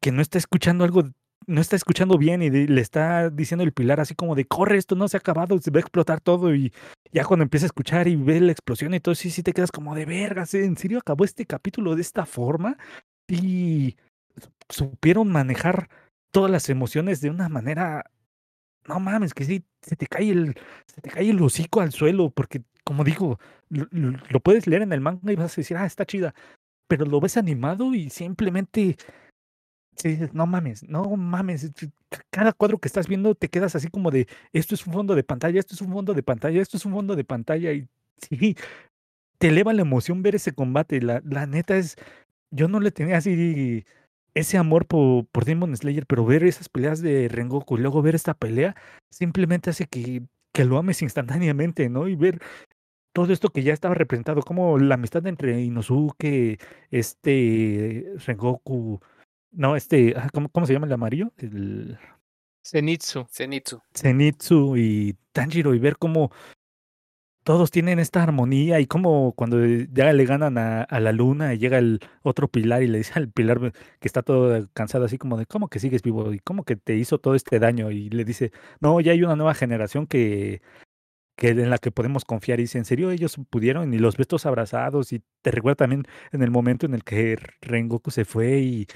que 0.01 0.11
no 0.11 0.21
está 0.21 0.37
escuchando 0.37 0.83
algo, 0.83 1.03
no 1.47 1.61
está 1.61 1.75
escuchando 1.75 2.17
bien 2.17 2.41
y 2.41 2.49
le 2.49 2.81
está 2.81 3.29
diciendo 3.29 3.63
el 3.63 3.73
pilar 3.73 3.99
así 3.99 4.15
como 4.15 4.35
de 4.35 4.45
corre, 4.45 4.77
esto 4.77 4.95
no 4.95 5.07
se 5.07 5.17
ha 5.17 5.19
acabado, 5.19 5.59
se 5.59 5.71
va 5.71 5.77
a 5.79 5.81
explotar 5.81 6.21
todo 6.21 6.55
y 6.55 6.73
ya 7.11 7.23
cuando 7.25 7.43
empieza 7.43 7.65
a 7.65 7.67
escuchar 7.67 8.07
y 8.07 8.15
ve 8.15 8.41
la 8.41 8.51
explosión 8.51 8.93
y 8.93 8.99
todo, 8.99 9.15
sí, 9.15 9.29
sí 9.29 9.43
te 9.43 9.53
quedas 9.53 9.71
como 9.71 9.95
de 9.95 10.05
vergas, 10.05 10.53
¿en 10.55 10.77
serio 10.77 10.99
acabó 10.99 11.23
este 11.25 11.45
capítulo 11.45 11.95
de 11.95 12.01
esta 12.01 12.25
forma? 12.25 12.77
Y 13.27 13.95
supieron 14.69 15.31
manejar 15.31 15.89
todas 16.31 16.51
las 16.51 16.69
emociones 16.69 17.21
de 17.21 17.29
una 17.29 17.49
manera, 17.49 18.11
no 18.87 18.99
mames, 18.99 19.33
que 19.33 19.45
sí, 19.45 19.65
se 19.81 19.95
te 19.95 20.07
cae 20.07 20.31
el, 20.31 20.55
se 20.87 21.01
te 21.01 21.09
cae 21.09 21.29
el 21.29 21.41
hocico 21.41 21.81
al 21.81 21.91
suelo, 21.91 22.29
porque 22.31 22.63
como 22.83 23.03
digo, 23.03 23.39
lo- 23.69 23.87
lo 23.91 24.39
puedes 24.41 24.67
leer 24.67 24.83
en 24.83 24.93
el 24.93 25.01
manga 25.01 25.31
y 25.31 25.35
vas 25.35 25.53
a 25.53 25.61
decir, 25.61 25.77
ah, 25.77 25.85
está 25.85 26.05
chida, 26.05 26.33
pero 26.87 27.05
lo 27.05 27.19
ves 27.21 27.37
animado 27.37 27.93
y 27.95 28.09
simplemente, 28.11 28.97
sí 29.95 30.19
no 30.33 30.45
mames, 30.47 30.83
no 30.83 31.03
mames, 31.17 31.63
es- 31.63 31.71
ca- 32.09 32.21
cada 32.29 32.53
cuadro 32.53 32.77
que 32.79 32.87
estás 32.87 33.07
viendo 33.07 33.35
te 33.35 33.49
quedas 33.49 33.75
así 33.75 33.89
como 33.89 34.11
de, 34.11 34.27
esto 34.53 34.75
es 34.75 34.85
un 34.87 34.93
fondo 34.93 35.15
de 35.15 35.23
pantalla, 35.23 35.59
esto 35.59 35.75
es 35.75 35.81
un 35.81 35.91
fondo 35.93 36.13
de 36.13 36.23
pantalla, 36.23 36.61
esto 36.61 36.77
es 36.77 36.85
un 36.85 36.93
fondo 36.93 37.15
de 37.15 37.23
pantalla 37.23 37.71
y 37.73 37.87
sí, 38.29 38.55
te 39.37 39.49
eleva 39.49 39.73
la 39.73 39.81
emoción 39.81 40.21
ver 40.23 40.35
ese 40.35 40.53
combate, 40.53 41.01
la, 41.01 41.21
la 41.25 41.45
neta 41.47 41.77
es, 41.77 41.97
yo 42.51 42.67
no 42.67 42.79
le 42.79 42.91
tenía 42.91 43.17
así 43.17 43.85
ese 44.35 44.57
amor 44.57 44.87
por, 44.87 45.25
por 45.27 45.45
Demon 45.45 45.75
Slayer, 45.77 46.05
pero 46.07 46.25
ver 46.25 46.43
esas 46.45 46.69
peleas 46.69 47.01
de 47.01 47.27
Rengoku 47.29 47.77
y 47.77 47.81
luego 47.81 48.01
ver 48.01 48.15
esta 48.15 48.33
pelea 48.35 48.75
simplemente 49.11 49.69
hace 49.71 49.87
que, 49.87 50.23
que 50.53 50.65
lo 50.65 50.77
ames 50.77 51.01
instantáneamente, 51.03 51.89
¿no? 51.89 52.07
Y 52.07 52.15
ver 52.15 52.41
todo 53.13 53.31
esto 53.33 53.49
que 53.49 53.63
ya 53.63 53.73
estaba 53.73 53.95
representado, 53.95 54.41
como 54.41 54.77
la 54.77 54.95
amistad 54.95 55.25
entre 55.27 55.61
Inosuke, 55.61 56.59
este 56.91 58.05
Rengoku, 58.25 58.99
no, 59.55 59.75
este, 59.75 60.15
¿cómo, 60.33 60.49
cómo 60.49 60.65
se 60.65 60.73
llama 60.73 60.87
el 60.87 60.93
amarillo? 60.93 61.31
El 61.37 61.97
Zenitsu. 62.65 63.27
Zenitsu. 63.31 63.81
Zenitsu 63.93 64.75
y 64.77 65.15
Tanjiro 65.31 65.73
y 65.75 65.79
ver 65.79 65.97
cómo 65.97 66.31
todos 67.43 67.69
tienen 67.69 67.99
esta 67.99 68.23
armonía 68.23 68.79
y 68.79 68.87
cómo 68.87 69.33
cuando 69.33 69.63
ya 69.63 70.11
le 70.11 70.25
ganan 70.25 70.57
a, 70.57 70.81
a 70.81 70.99
la 70.99 71.11
luna 71.11 71.53
y 71.53 71.59
llega 71.59 71.77
el 71.77 71.99
otro 72.23 72.47
pilar 72.47 72.81
y 72.81 72.87
le 72.87 72.97
dice 72.97 73.13
al 73.15 73.29
pilar 73.29 73.71
que 73.99 74.07
está 74.07 74.23
todo 74.23 74.67
cansado 74.73 75.05
así 75.05 75.19
como 75.19 75.37
de 75.37 75.45
cómo 75.45 75.67
que 75.67 75.79
sigues 75.79 76.01
vivo 76.01 76.33
y 76.33 76.39
cómo 76.39 76.63
que 76.63 76.75
te 76.75 76.95
hizo 76.95 77.19
todo 77.19 77.35
este 77.35 77.59
daño 77.59 77.91
y 77.91 78.09
le 78.09 78.25
dice 78.25 78.51
no 78.79 78.99
ya 78.99 79.11
hay 79.11 79.21
una 79.21 79.35
nueva 79.35 79.53
generación 79.53 80.07
que 80.07 80.63
que 81.37 81.49
en 81.49 81.69
la 81.69 81.77
que 81.77 81.91
podemos 81.91 82.25
confiar 82.25 82.59
y 82.59 82.63
dice 82.63 82.79
en 82.79 82.85
serio 82.85 83.11
ellos 83.11 83.35
pudieron 83.49 83.93
y 83.93 83.99
los 83.99 84.17
ves 84.17 84.27
todos 84.27 84.47
abrazados 84.47 85.13
y 85.13 85.21
te 85.43 85.51
recuerda 85.51 85.75
también 85.75 86.05
en 86.31 86.41
el 86.41 86.49
momento 86.49 86.87
en 86.87 86.95
el 86.95 87.03
que 87.03 87.37
Rengoku 87.61 88.09
se 88.09 88.25
fue 88.25 88.59
y 88.59 88.87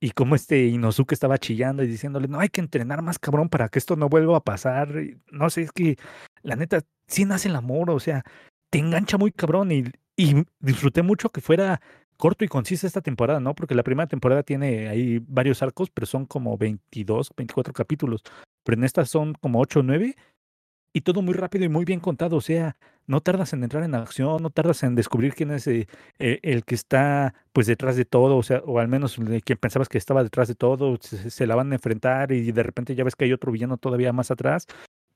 y 0.00 0.10
como 0.10 0.34
este 0.34 0.66
Inosuke 0.66 1.12
estaba 1.12 1.38
chillando 1.38 1.82
y 1.82 1.86
diciéndole, 1.86 2.28
no 2.28 2.40
hay 2.40 2.48
que 2.48 2.60
entrenar 2.60 3.02
más 3.02 3.18
cabrón 3.18 3.48
para 3.48 3.68
que 3.68 3.78
esto 3.78 3.96
no 3.96 4.08
vuelva 4.08 4.36
a 4.36 4.44
pasar. 4.44 4.94
No 5.30 5.50
sé, 5.50 5.62
es 5.62 5.72
que 5.72 5.96
la 6.42 6.56
neta, 6.56 6.82
sí 7.06 7.24
nace 7.24 7.48
el 7.48 7.56
amor, 7.56 7.90
o 7.90 8.00
sea, 8.00 8.22
te 8.70 8.78
engancha 8.78 9.18
muy 9.18 9.32
cabrón 9.32 9.72
y, 9.72 9.84
y 10.16 10.44
disfruté 10.60 11.02
mucho 11.02 11.30
que 11.30 11.40
fuera 11.40 11.80
corto 12.16 12.44
y 12.44 12.48
conciso 12.48 12.86
esta 12.86 13.00
temporada, 13.00 13.40
¿no? 13.40 13.54
Porque 13.54 13.74
la 13.74 13.82
primera 13.82 14.06
temporada 14.06 14.42
tiene 14.42 14.88
ahí 14.88 15.20
varios 15.26 15.62
arcos, 15.62 15.90
pero 15.90 16.06
son 16.06 16.26
como 16.26 16.56
22, 16.56 17.30
24 17.36 17.72
capítulos. 17.72 18.22
Pero 18.62 18.78
en 18.78 18.84
estas 18.84 19.10
son 19.10 19.34
como 19.34 19.60
8 19.60 19.80
o 19.80 19.82
9 19.82 20.14
y 20.94 21.02
todo 21.02 21.22
muy 21.22 21.34
rápido 21.34 21.64
y 21.64 21.68
muy 21.68 21.84
bien 21.84 22.00
contado. 22.00 22.36
O 22.36 22.40
sea, 22.40 22.76
no 23.06 23.20
tardas 23.20 23.52
en 23.52 23.64
entrar 23.64 23.82
en 23.82 23.94
acción, 23.96 24.42
no 24.42 24.50
tardas 24.50 24.82
en 24.84 24.94
descubrir 24.94 25.34
quién 25.34 25.50
es 25.50 25.66
eh, 25.66 25.88
eh, 26.18 26.38
el 26.42 26.64
que 26.64 26.76
está 26.76 27.34
pues 27.52 27.66
detrás 27.66 27.96
de 27.96 28.04
todo, 28.04 28.36
o 28.36 28.42
sea, 28.42 28.62
o 28.64 28.78
al 28.78 28.88
menos 28.88 29.16
quien 29.44 29.58
pensabas 29.58 29.88
que 29.88 29.98
estaba 29.98 30.22
detrás 30.22 30.48
de 30.48 30.54
todo, 30.54 30.96
se, 31.00 31.46
la 31.46 31.56
van 31.56 31.72
a 31.72 31.74
enfrentar 31.74 32.32
y 32.32 32.52
de 32.52 32.62
repente 32.62 32.94
ya 32.94 33.04
ves 33.04 33.16
que 33.16 33.24
hay 33.24 33.32
otro 33.32 33.52
villano 33.52 33.76
todavía 33.76 34.12
más 34.12 34.30
atrás. 34.30 34.66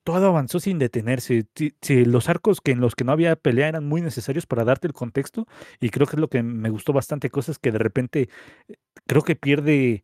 Todo 0.04 0.26
avanzó 0.28 0.58
sin 0.58 0.78
detenerse. 0.78 1.46
Si 1.82 2.04
los 2.04 2.28
arcos 2.28 2.60
que 2.60 2.72
en 2.72 2.80
los 2.80 2.94
que 2.94 3.04
no 3.04 3.12
había 3.12 3.36
pelea 3.36 3.68
eran 3.68 3.86
muy 3.86 4.00
necesarios 4.00 4.46
para 4.46 4.64
darte 4.64 4.86
el 4.88 4.94
contexto, 4.94 5.46
y 5.80 5.90
creo 5.90 6.06
que 6.06 6.16
es 6.16 6.20
lo 6.20 6.28
que 6.28 6.42
me 6.42 6.70
gustó 6.70 6.92
bastante, 6.92 7.30
cosas 7.30 7.58
que 7.58 7.72
de 7.72 7.78
repente 7.78 8.28
eh, 8.68 8.74
creo 9.06 9.22
que 9.22 9.36
pierde 9.36 10.02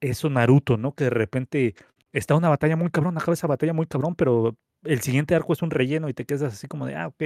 eso 0.00 0.30
Naruto, 0.30 0.76
¿no? 0.78 0.94
Que 0.94 1.04
de 1.04 1.10
repente 1.10 1.74
está 2.12 2.34
una 2.34 2.48
batalla 2.48 2.76
muy 2.76 2.90
cabrón, 2.90 3.16
acaba 3.18 3.34
esa 3.34 3.46
batalla 3.46 3.72
muy 3.74 3.86
cabrón, 3.86 4.14
pero 4.16 4.56
el 4.86 5.00
siguiente 5.02 5.34
arco 5.34 5.52
es 5.52 5.62
un 5.62 5.70
relleno 5.70 6.08
y 6.08 6.14
te 6.14 6.24
quedas 6.24 6.42
así 6.54 6.66
como 6.68 6.86
de, 6.86 6.94
ah, 6.96 7.08
ok, 7.08 7.22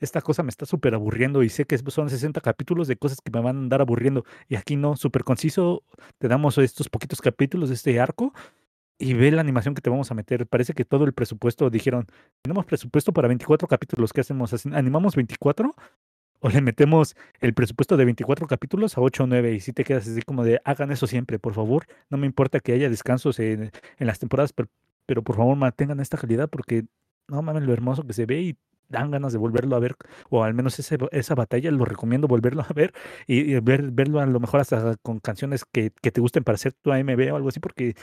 esta 0.00 0.20
cosa 0.20 0.42
me 0.42 0.50
está 0.50 0.66
súper 0.66 0.94
aburriendo 0.94 1.42
y 1.42 1.48
sé 1.48 1.64
que 1.64 1.78
son 1.78 2.10
60 2.10 2.40
capítulos 2.40 2.86
de 2.88 2.96
cosas 2.96 3.20
que 3.22 3.30
me 3.32 3.40
van 3.40 3.56
a 3.56 3.60
andar 3.60 3.80
aburriendo. 3.80 4.24
Y 4.48 4.56
aquí 4.56 4.76
no, 4.76 4.96
súper 4.96 5.24
conciso, 5.24 5.82
te 6.18 6.28
damos 6.28 6.58
estos 6.58 6.88
poquitos 6.88 7.20
capítulos 7.20 7.68
de 7.70 7.74
este 7.76 7.98
arco 8.00 8.32
y 8.98 9.14
ve 9.14 9.30
la 9.30 9.40
animación 9.42 9.74
que 9.74 9.82
te 9.82 9.90
vamos 9.90 10.10
a 10.10 10.14
meter. 10.14 10.46
Parece 10.46 10.74
que 10.74 10.84
todo 10.84 11.04
el 11.04 11.12
presupuesto 11.14 11.70
dijeron, 11.70 12.06
tenemos 12.42 12.66
presupuesto 12.66 13.12
para 13.12 13.28
24 13.28 13.68
capítulos, 13.68 14.12
¿qué 14.12 14.22
hacemos? 14.22 14.52
¿Así- 14.52 14.70
¿Animamos 14.72 15.16
24? 15.16 15.74
¿O 16.40 16.48
le 16.50 16.60
metemos 16.60 17.16
el 17.40 17.54
presupuesto 17.54 17.96
de 17.96 18.04
24 18.04 18.46
capítulos 18.46 18.96
a 18.98 19.00
8 19.00 19.24
o 19.24 19.26
9? 19.26 19.54
Y 19.54 19.60
si 19.60 19.72
te 19.72 19.84
quedas 19.84 20.06
así 20.08 20.22
como 20.22 20.44
de, 20.44 20.60
hagan 20.64 20.92
eso 20.92 21.06
siempre, 21.06 21.38
por 21.38 21.54
favor. 21.54 21.86
No 22.10 22.18
me 22.18 22.26
importa 22.26 22.60
que 22.60 22.72
haya 22.72 22.90
descansos 22.90 23.38
en, 23.40 23.70
en 23.98 24.06
las 24.06 24.18
temporadas, 24.18 24.52
pero, 24.52 24.68
pero 25.06 25.22
por 25.22 25.36
favor 25.36 25.56
mantengan 25.56 26.00
esta 26.00 26.18
calidad 26.18 26.48
porque 26.48 26.84
no 27.28 27.42
mames 27.42 27.62
lo 27.62 27.72
hermoso 27.72 28.04
que 28.04 28.12
se 28.12 28.26
ve 28.26 28.40
y 28.42 28.56
dan 28.88 29.10
ganas 29.10 29.32
de 29.32 29.38
volverlo 29.38 29.76
a 29.76 29.80
ver, 29.80 29.96
o 30.30 30.44
al 30.44 30.54
menos 30.54 30.78
ese, 30.78 30.96
esa 31.10 31.34
batalla 31.34 31.70
lo 31.70 31.84
recomiendo 31.84 32.28
volverlo 32.28 32.62
a 32.62 32.72
ver 32.72 32.92
y, 33.26 33.58
ver, 33.60 33.90
verlo 33.90 34.20
a 34.20 34.26
lo 34.26 34.40
mejor 34.40 34.60
hasta 34.60 34.96
con 35.02 35.18
canciones 35.18 35.64
que, 35.64 35.90
que 36.02 36.12
te 36.12 36.20
gusten 36.20 36.44
para 36.44 36.54
hacer 36.54 36.72
tu 36.72 36.92
AMB 36.92 37.32
o 37.32 37.36
algo 37.36 37.48
así, 37.48 37.60
porque 37.60 37.94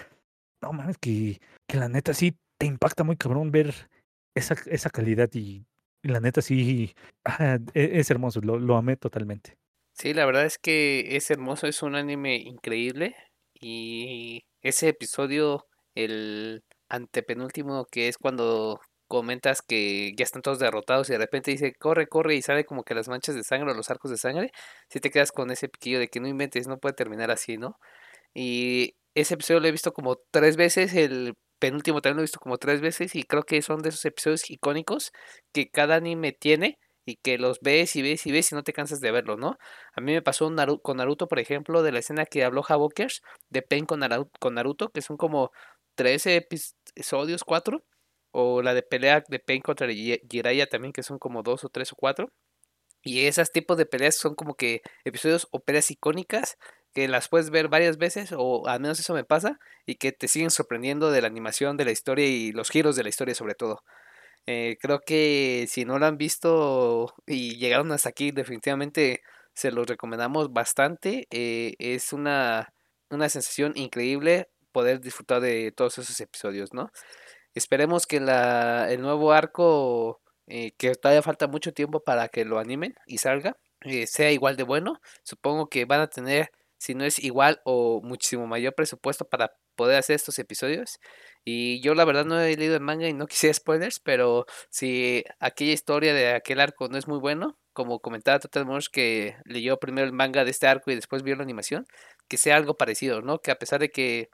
no 0.61 0.73
mames, 0.73 0.97
que, 0.97 1.39
que 1.67 1.77
la 1.77 1.89
neta 1.89 2.13
sí 2.13 2.37
te 2.57 2.65
impacta 2.65 3.03
muy 3.03 3.15
cabrón 3.15 3.51
ver 3.51 3.73
esa, 4.35 4.55
esa 4.65 4.89
calidad 4.89 5.29
y, 5.33 5.65
y 6.01 6.09
la 6.09 6.19
neta 6.19 6.41
sí 6.41 6.93
ah, 7.25 7.59
e- 7.73 7.99
es 7.99 8.11
hermoso, 8.11 8.41
lo, 8.41 8.59
lo 8.59 8.75
amé 8.75 8.97
totalmente. 8.97 9.57
Sí, 9.93 10.13
la 10.13 10.25
verdad 10.25 10.45
es 10.45 10.57
que 10.57 11.15
es 11.15 11.29
hermoso, 11.29 11.67
es 11.67 11.83
un 11.83 11.95
anime 11.95 12.37
increíble 12.37 13.15
y 13.53 14.43
ese 14.61 14.89
episodio, 14.89 15.67
el 15.95 16.63
antepenúltimo, 16.95 17.85
que 17.91 18.07
es 18.07 18.17
cuando 18.17 18.79
comentas 19.07 19.61
que 19.61 20.13
ya 20.17 20.23
están 20.23 20.41
todos 20.41 20.59
derrotados 20.59 21.09
y 21.09 21.13
de 21.13 21.19
repente 21.19 21.51
dice, 21.51 21.73
corre, 21.75 22.07
corre 22.07 22.35
y 22.35 22.41
sale 22.41 22.65
como 22.65 22.83
que 22.83 22.95
las 22.95 23.07
manchas 23.09 23.35
de 23.35 23.43
sangre 23.43 23.71
o 23.71 23.75
los 23.75 23.89
arcos 23.91 24.11
de 24.11 24.17
sangre, 24.17 24.51
si 24.89 24.99
te 24.99 25.11
quedas 25.11 25.31
con 25.31 25.51
ese 25.51 25.69
piquillo 25.69 25.99
de 25.99 26.07
que 26.09 26.19
no 26.19 26.27
inventes, 26.27 26.67
no 26.67 26.79
puede 26.79 26.95
terminar 26.95 27.31
así, 27.31 27.57
¿no? 27.57 27.77
Y 28.33 28.95
ese 29.15 29.35
episodio 29.35 29.59
lo 29.61 29.67
he 29.67 29.71
visto 29.71 29.93
como 29.93 30.17
tres 30.31 30.57
veces, 30.57 30.93
el 30.95 31.35
penúltimo 31.59 32.01
también 32.01 32.17
lo 32.17 32.21
he 32.21 32.25
visto 32.25 32.39
como 32.39 32.57
tres 32.57 32.81
veces 32.81 33.15
y 33.15 33.23
creo 33.23 33.43
que 33.43 33.61
son 33.61 33.81
de 33.81 33.89
esos 33.89 34.05
episodios 34.05 34.49
icónicos 34.49 35.11
que 35.53 35.69
cada 35.69 35.95
anime 35.95 36.33
tiene 36.33 36.79
y 37.05 37.17
que 37.17 37.37
los 37.37 37.59
ves 37.61 37.95
y 37.95 38.01
ves 38.01 38.25
y 38.27 38.31
ves 38.31 38.51
y 38.51 38.55
no 38.55 38.63
te 38.63 38.73
cansas 38.73 39.01
de 39.01 39.11
verlo, 39.11 39.37
¿no? 39.37 39.57
A 39.93 40.01
mí 40.01 40.13
me 40.13 40.21
pasó 40.21 40.49
con 40.81 40.97
Naruto, 40.97 41.27
por 41.27 41.39
ejemplo, 41.39 41.83
de 41.83 41.91
la 41.91 41.99
escena 41.99 42.25
que 42.25 42.43
habló 42.43 42.63
Havokers 42.67 43.21
de 43.49 43.61
Pain 43.61 43.85
con 43.85 44.01
con 44.39 44.55
Naruto, 44.55 44.89
que 44.89 45.01
son 45.01 45.17
como 45.17 45.51
13 45.95 46.37
epis- 46.37 46.75
episodios, 46.95 47.43
4, 47.43 47.83
o 48.31 48.61
la 48.61 48.73
de 48.73 48.83
pelea 48.83 49.23
de 49.27 49.39
Pain 49.39 49.61
contra 49.61 49.87
Ji- 49.87 50.21
Jiraiya 50.29 50.67
también, 50.67 50.93
que 50.93 51.03
son 51.03 51.19
como 51.19 51.43
2 51.43 51.63
o 51.63 51.69
3 51.69 51.91
o 51.93 51.95
4. 51.95 52.29
Y 53.03 53.25
esos 53.27 53.51
tipos 53.51 53.77
de 53.77 53.85
peleas 53.85 54.15
son 54.15 54.35
como 54.35 54.55
que 54.55 54.81
episodios 55.05 55.47
o 55.51 55.59
peleas 55.61 55.91
icónicas 55.91 56.57
que 56.93 57.07
las 57.07 57.27
puedes 57.29 57.49
ver 57.49 57.67
varias 57.69 57.97
veces, 57.97 58.33
o 58.37 58.67
al 58.67 58.79
menos 58.81 58.99
eso 58.99 59.13
me 59.13 59.23
pasa, 59.25 59.59
y 59.85 59.95
que 59.95 60.11
te 60.11 60.27
siguen 60.27 60.51
sorprendiendo 60.51 61.11
de 61.11 61.21
la 61.21 61.27
animación, 61.27 61.75
de 61.77 61.85
la 61.85 61.91
historia 61.91 62.27
y 62.27 62.51
los 62.51 62.69
giros 62.69 62.95
de 62.95 63.03
la 63.03 63.09
historia 63.09 63.35
sobre 63.35 63.55
todo. 63.55 63.81
Eh, 64.45 64.77
creo 64.81 64.99
que 65.01 65.65
si 65.69 65.85
no 65.85 65.99
lo 65.99 66.05
han 66.05 66.17
visto 66.17 67.13
y 67.25 67.57
llegaron 67.57 67.91
hasta 67.91 68.09
aquí, 68.09 68.31
definitivamente 68.31 69.21
se 69.53 69.71
los 69.71 69.87
recomendamos 69.87 70.51
bastante. 70.53 71.27
eh, 71.31 71.75
es 71.79 72.13
una, 72.13 72.73
una 73.09 73.29
sensación 73.29 73.73
increíble 73.75 74.49
poder 74.73 74.99
disfrutar 74.99 75.41
de 75.41 75.71
todos 75.71 75.97
esos 75.97 76.19
episodios, 76.19 76.73
¿no? 76.73 76.91
Esperemos 77.55 78.07
que 78.07 78.19
la, 78.19 78.91
el 78.91 79.01
nuevo 79.01 79.31
arco, 79.31 80.21
eh, 80.47 80.71
que 80.77 80.95
todavía 80.95 81.21
falta 81.21 81.47
mucho 81.47 81.73
tiempo 81.73 82.01
para 82.03 82.27
que 82.29 82.45
lo 82.45 82.59
animen 82.59 82.95
y 83.07 83.19
salga, 83.19 83.57
eh, 83.81 84.07
sea 84.07 84.31
igual 84.31 84.57
de 84.57 84.63
bueno. 84.63 84.99
Supongo 85.23 85.67
que 85.69 85.85
van 85.85 86.01
a 86.01 86.07
tener, 86.07 86.51
si 86.77 86.95
no 86.95 87.05
es 87.05 87.19
igual 87.19 87.61
o 87.65 88.01
muchísimo 88.03 88.47
mayor 88.47 88.73
presupuesto 88.75 89.25
para 89.25 89.53
poder 89.75 89.97
hacer 89.97 90.15
estos 90.15 90.39
episodios. 90.39 90.99
Y 91.45 91.81
yo 91.81 91.93
la 91.95 92.05
verdad 92.05 92.25
no 92.25 92.39
he 92.39 92.55
leído 92.57 92.75
el 92.75 92.81
manga 92.81 93.07
y 93.07 93.13
no 93.13 93.27
quisiera 93.27 93.53
spoilers, 93.53 93.99
pero 93.99 94.45
si 94.69 95.23
aquella 95.39 95.73
historia 95.73 96.13
de 96.13 96.33
aquel 96.33 96.59
arco 96.59 96.87
no 96.89 96.97
es 96.97 97.07
muy 97.07 97.19
bueno, 97.19 97.57
como 97.73 97.99
comentaba 97.99 98.39
Total 98.39 98.65
Mosh 98.65 98.87
que 98.91 99.35
leyó 99.45 99.79
primero 99.79 100.07
el 100.07 100.13
manga 100.13 100.45
de 100.45 100.51
este 100.51 100.67
arco 100.67 100.91
y 100.91 100.95
después 100.95 101.23
vio 101.23 101.35
la 101.35 101.43
animación, 101.43 101.85
que 102.27 102.37
sea 102.37 102.55
algo 102.57 102.75
parecido, 102.77 103.21
¿no? 103.21 103.39
Que 103.39 103.51
a 103.51 103.59
pesar 103.59 103.79
de 103.81 103.89
que 103.89 104.29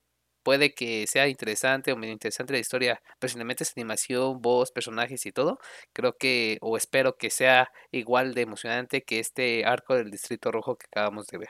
puede 0.50 0.74
que 0.74 1.06
sea 1.06 1.28
interesante 1.28 1.92
o 1.92 1.96
medio 1.96 2.12
interesante 2.12 2.54
la 2.54 2.60
historia, 2.60 3.04
pero 3.20 3.32
si 3.32 3.38
le 3.38 3.46
metes 3.46 3.74
animación, 3.76 4.42
voz, 4.42 4.72
personajes 4.72 5.28
y 5.28 5.32
todo, 5.32 5.60
creo 5.94 6.18
que, 6.18 6.58
o 6.62 6.76
espero 6.76 7.18
que 7.18 7.30
sea 7.30 7.72
igual 7.92 8.34
de 8.34 8.42
emocionante 8.42 9.04
que 9.04 9.20
este 9.20 9.64
arco 9.64 9.94
del 9.94 10.10
Distrito 10.10 10.52
Rojo 10.52 10.76
que 10.76 10.88
acabamos 10.88 11.28
de 11.28 11.38
ver. 11.38 11.50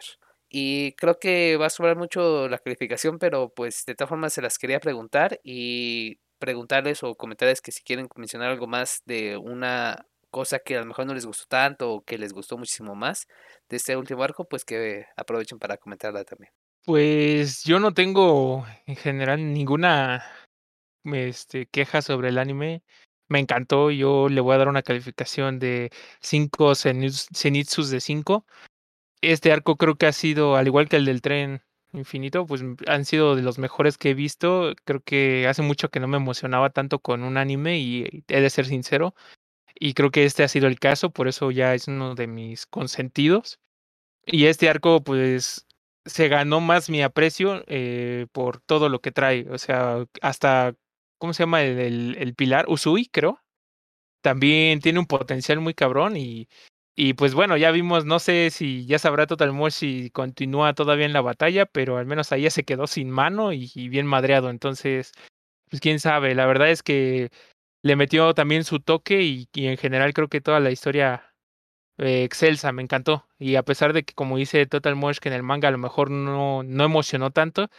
Y 0.50 0.92
creo 0.96 1.18
que 1.18 1.56
va 1.56 1.68
a 1.68 1.70
sobrar 1.70 1.96
mucho 1.96 2.50
la 2.50 2.58
calificación, 2.58 3.20
pero 3.20 3.54
pues 3.56 3.86
de 3.86 3.96
todas 3.96 4.10
formas 4.10 4.34
se 4.34 4.42
las 4.42 4.58
quería 4.58 4.82
preguntar 4.82 5.40
y 5.46 6.20
preguntarles 6.38 7.02
o 7.04 7.16
comentarles 7.16 7.62
que 7.62 7.72
si 7.72 7.84
quieren 7.84 8.10
mencionar 8.18 8.50
algo 8.52 8.68
más 8.68 9.02
de 9.06 9.38
una 9.38 10.08
cosa 10.30 10.60
que 10.60 10.76
a 10.76 10.82
lo 10.82 10.88
mejor 10.88 11.06
no 11.06 11.14
les 11.14 11.26
gustó 11.26 11.46
tanto 11.48 11.94
o 11.94 12.04
que 12.04 12.18
les 12.18 12.34
gustó 12.34 12.58
muchísimo 12.58 12.96
más 12.96 13.28
de 13.70 13.78
este 13.78 13.96
último 13.96 14.24
arco, 14.24 14.44
pues 14.44 14.66
que 14.66 15.06
aprovechen 15.16 15.58
para 15.58 15.78
comentarla 15.78 16.26
también. 16.26 16.52
Pues 16.90 17.64
yo 17.66 17.80
no 17.80 17.94
tengo 17.94 18.66
en 18.88 18.96
general 18.96 19.54
ninguna 19.54 20.24
este, 21.04 21.68
queja 21.68 22.02
sobre 22.02 22.30
el 22.30 22.40
anime. 22.40 22.82
Me 23.28 23.38
encantó. 23.38 23.92
Yo 23.92 24.28
le 24.28 24.42
voy 24.42 24.56
a 24.56 24.58
dar 24.58 24.70
una 24.70 24.82
calificación 24.82 25.60
de 25.60 25.92
5 26.20 26.74
Zenitsus 26.74 27.92
de 27.92 28.02
5. 28.02 28.44
Este 29.22 29.52
arco 29.52 29.76
creo 29.78 29.98
que 29.98 30.08
ha 30.08 30.14
sido, 30.14 30.56
al 30.56 30.66
igual 30.66 30.90
que 30.90 30.96
el 30.96 31.06
del 31.06 31.22
tren 31.22 31.62
infinito, 31.94 32.48
pues 32.48 32.62
m- 32.62 32.76
han 32.88 33.06
sido 33.06 33.36
de 33.36 33.44
los 33.44 33.60
mejores 33.60 34.00
que 34.00 34.10
he 34.10 34.14
visto. 34.16 34.74
Creo 34.84 35.02
que 35.02 35.48
hace 35.48 35.62
mucho 35.62 35.90
que 35.90 36.00
no 36.00 36.08
me 36.08 36.18
emocionaba 36.18 36.72
tanto 36.72 36.98
con 36.98 37.22
un 37.22 37.38
anime 37.38 37.78
y 37.78 38.24
he 38.28 38.42
de 38.42 38.50
ser 38.50 38.66
sincero. 38.66 39.14
Y 39.80 39.94
creo 39.94 40.10
que 40.10 40.26
este 40.26 40.44
ha 40.44 40.48
sido 40.48 40.66
el 40.66 40.80
caso, 40.80 41.12
por 41.12 41.28
eso 41.28 41.52
ya 41.52 41.76
es 41.76 41.88
uno 41.88 42.16
de 42.16 42.26
mis 42.26 42.66
consentidos. 42.66 43.60
Y 44.26 44.46
este 44.46 44.70
arco, 44.70 45.04
pues, 45.04 45.68
se 46.06 46.28
ganó 46.28 46.60
más 46.62 46.90
mi 46.90 47.02
aprecio 47.02 47.64
eh, 47.68 48.28
por 48.32 48.62
todo 48.62 48.90
lo 48.90 49.02
que 49.02 49.12
trae. 49.12 49.48
O 49.50 49.58
sea, 49.58 50.06
hasta, 50.22 50.76
¿cómo 51.18 51.34
se 51.34 51.44
llama 51.44 51.64
el, 51.64 52.16
el, 52.18 52.36
pilar? 52.36 52.66
Usui, 52.68 53.08
creo. 53.08 53.42
También 54.22 54.82
tiene 54.82 55.00
un 55.00 55.08
potencial 55.08 55.60
muy 55.62 55.74
cabrón 55.74 56.18
y, 56.18 56.50
y 56.96 57.14
pues 57.14 57.34
bueno, 57.34 57.58
ya 57.58 57.72
vimos, 57.72 58.06
no 58.06 58.20
sé 58.20 58.50
si 58.52 58.86
ya 58.86 59.00
sabrá 59.00 59.28
Total 59.28 59.54
Mosh 59.54 59.74
si 59.74 60.10
continúa 60.12 60.74
todavía 60.74 61.06
en 61.06 61.14
la 61.14 61.22
batalla, 61.22 61.66
pero 61.66 61.98
al 61.98 62.06
menos 62.06 62.32
ahí 62.32 62.44
ya 62.44 62.50
se 62.52 62.66
quedó 62.66 62.88
sin 62.88 63.10
mano 63.10 63.54
y, 63.54 63.72
y 63.76 63.90
bien 63.90 64.06
madreado. 64.08 64.50
Entonces, 64.50 65.12
pues 65.70 65.82
quién 65.82 66.00
sabe, 66.00 66.36
la 66.36 66.46
verdad 66.48 66.72
es 66.72 66.84
que 66.84 67.30
le 67.84 67.96
metió 67.96 68.34
también 68.34 68.64
su 68.64 68.80
toque 68.80 69.22
y, 69.22 69.48
y 69.54 69.68
en 69.68 69.78
general 69.78 70.14
creo 70.14 70.28
que 70.30 70.42
toda 70.42 70.60
la 70.60 70.72
historia 70.72 71.29
eh, 72.00 72.24
excelsa, 72.24 72.72
me 72.72 72.82
encantó. 72.84 73.28
Y 73.40 73.56
a 73.56 73.64
pesar 73.64 73.94
de 73.94 74.04
que, 74.04 74.14
como 74.14 74.38
dice 74.38 74.66
Total 74.66 74.96
Mosh, 74.96 75.20
que 75.20 75.30
en 75.30 75.36
el 75.36 75.44
manga 75.44 75.68
a 75.70 75.72
lo 75.72 75.78
mejor 75.78 76.12
no, 76.12 76.64
no 76.64 76.84
emocionó 76.86 77.32
tanto, 77.32 77.70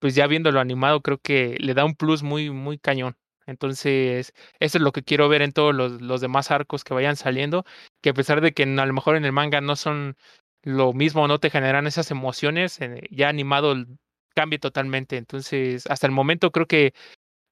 pues 0.00 0.14
ya 0.14 0.26
viéndolo 0.26 0.60
animado 0.60 1.02
creo 1.02 1.18
que 1.18 1.56
le 1.60 1.74
da 1.74 1.84
un 1.84 1.94
plus 1.96 2.22
muy, 2.22 2.50
muy 2.50 2.78
cañón. 2.78 3.16
Entonces, 3.46 4.32
eso 4.60 4.78
es 4.78 4.82
lo 4.82 4.92
que 4.92 5.02
quiero 5.04 5.28
ver 5.28 5.42
en 5.42 5.52
todos 5.52 5.74
los, 5.74 6.02
los 6.02 6.20
demás 6.20 6.50
arcos 6.50 6.84
que 6.84 6.94
vayan 6.94 7.16
saliendo, 7.16 7.64
que 8.02 8.10
a 8.10 8.14
pesar 8.14 8.40
de 8.40 8.52
que 8.52 8.64
a 8.64 8.86
lo 8.86 8.92
mejor 8.92 9.16
en 9.16 9.24
el 9.24 9.32
manga 9.32 9.60
no 9.60 9.76
son 9.76 10.16
lo 10.62 10.92
mismo, 10.92 11.28
no 11.28 11.38
te 11.40 11.50
generan 11.50 11.86
esas 11.86 12.10
emociones, 12.10 12.78
ya 13.10 13.28
animado 13.28 13.76
cambie 14.34 14.58
totalmente. 14.58 15.16
Entonces, 15.16 15.86
hasta 15.88 16.06
el 16.06 16.12
momento 16.12 16.50
creo 16.52 16.66
que 16.66 16.92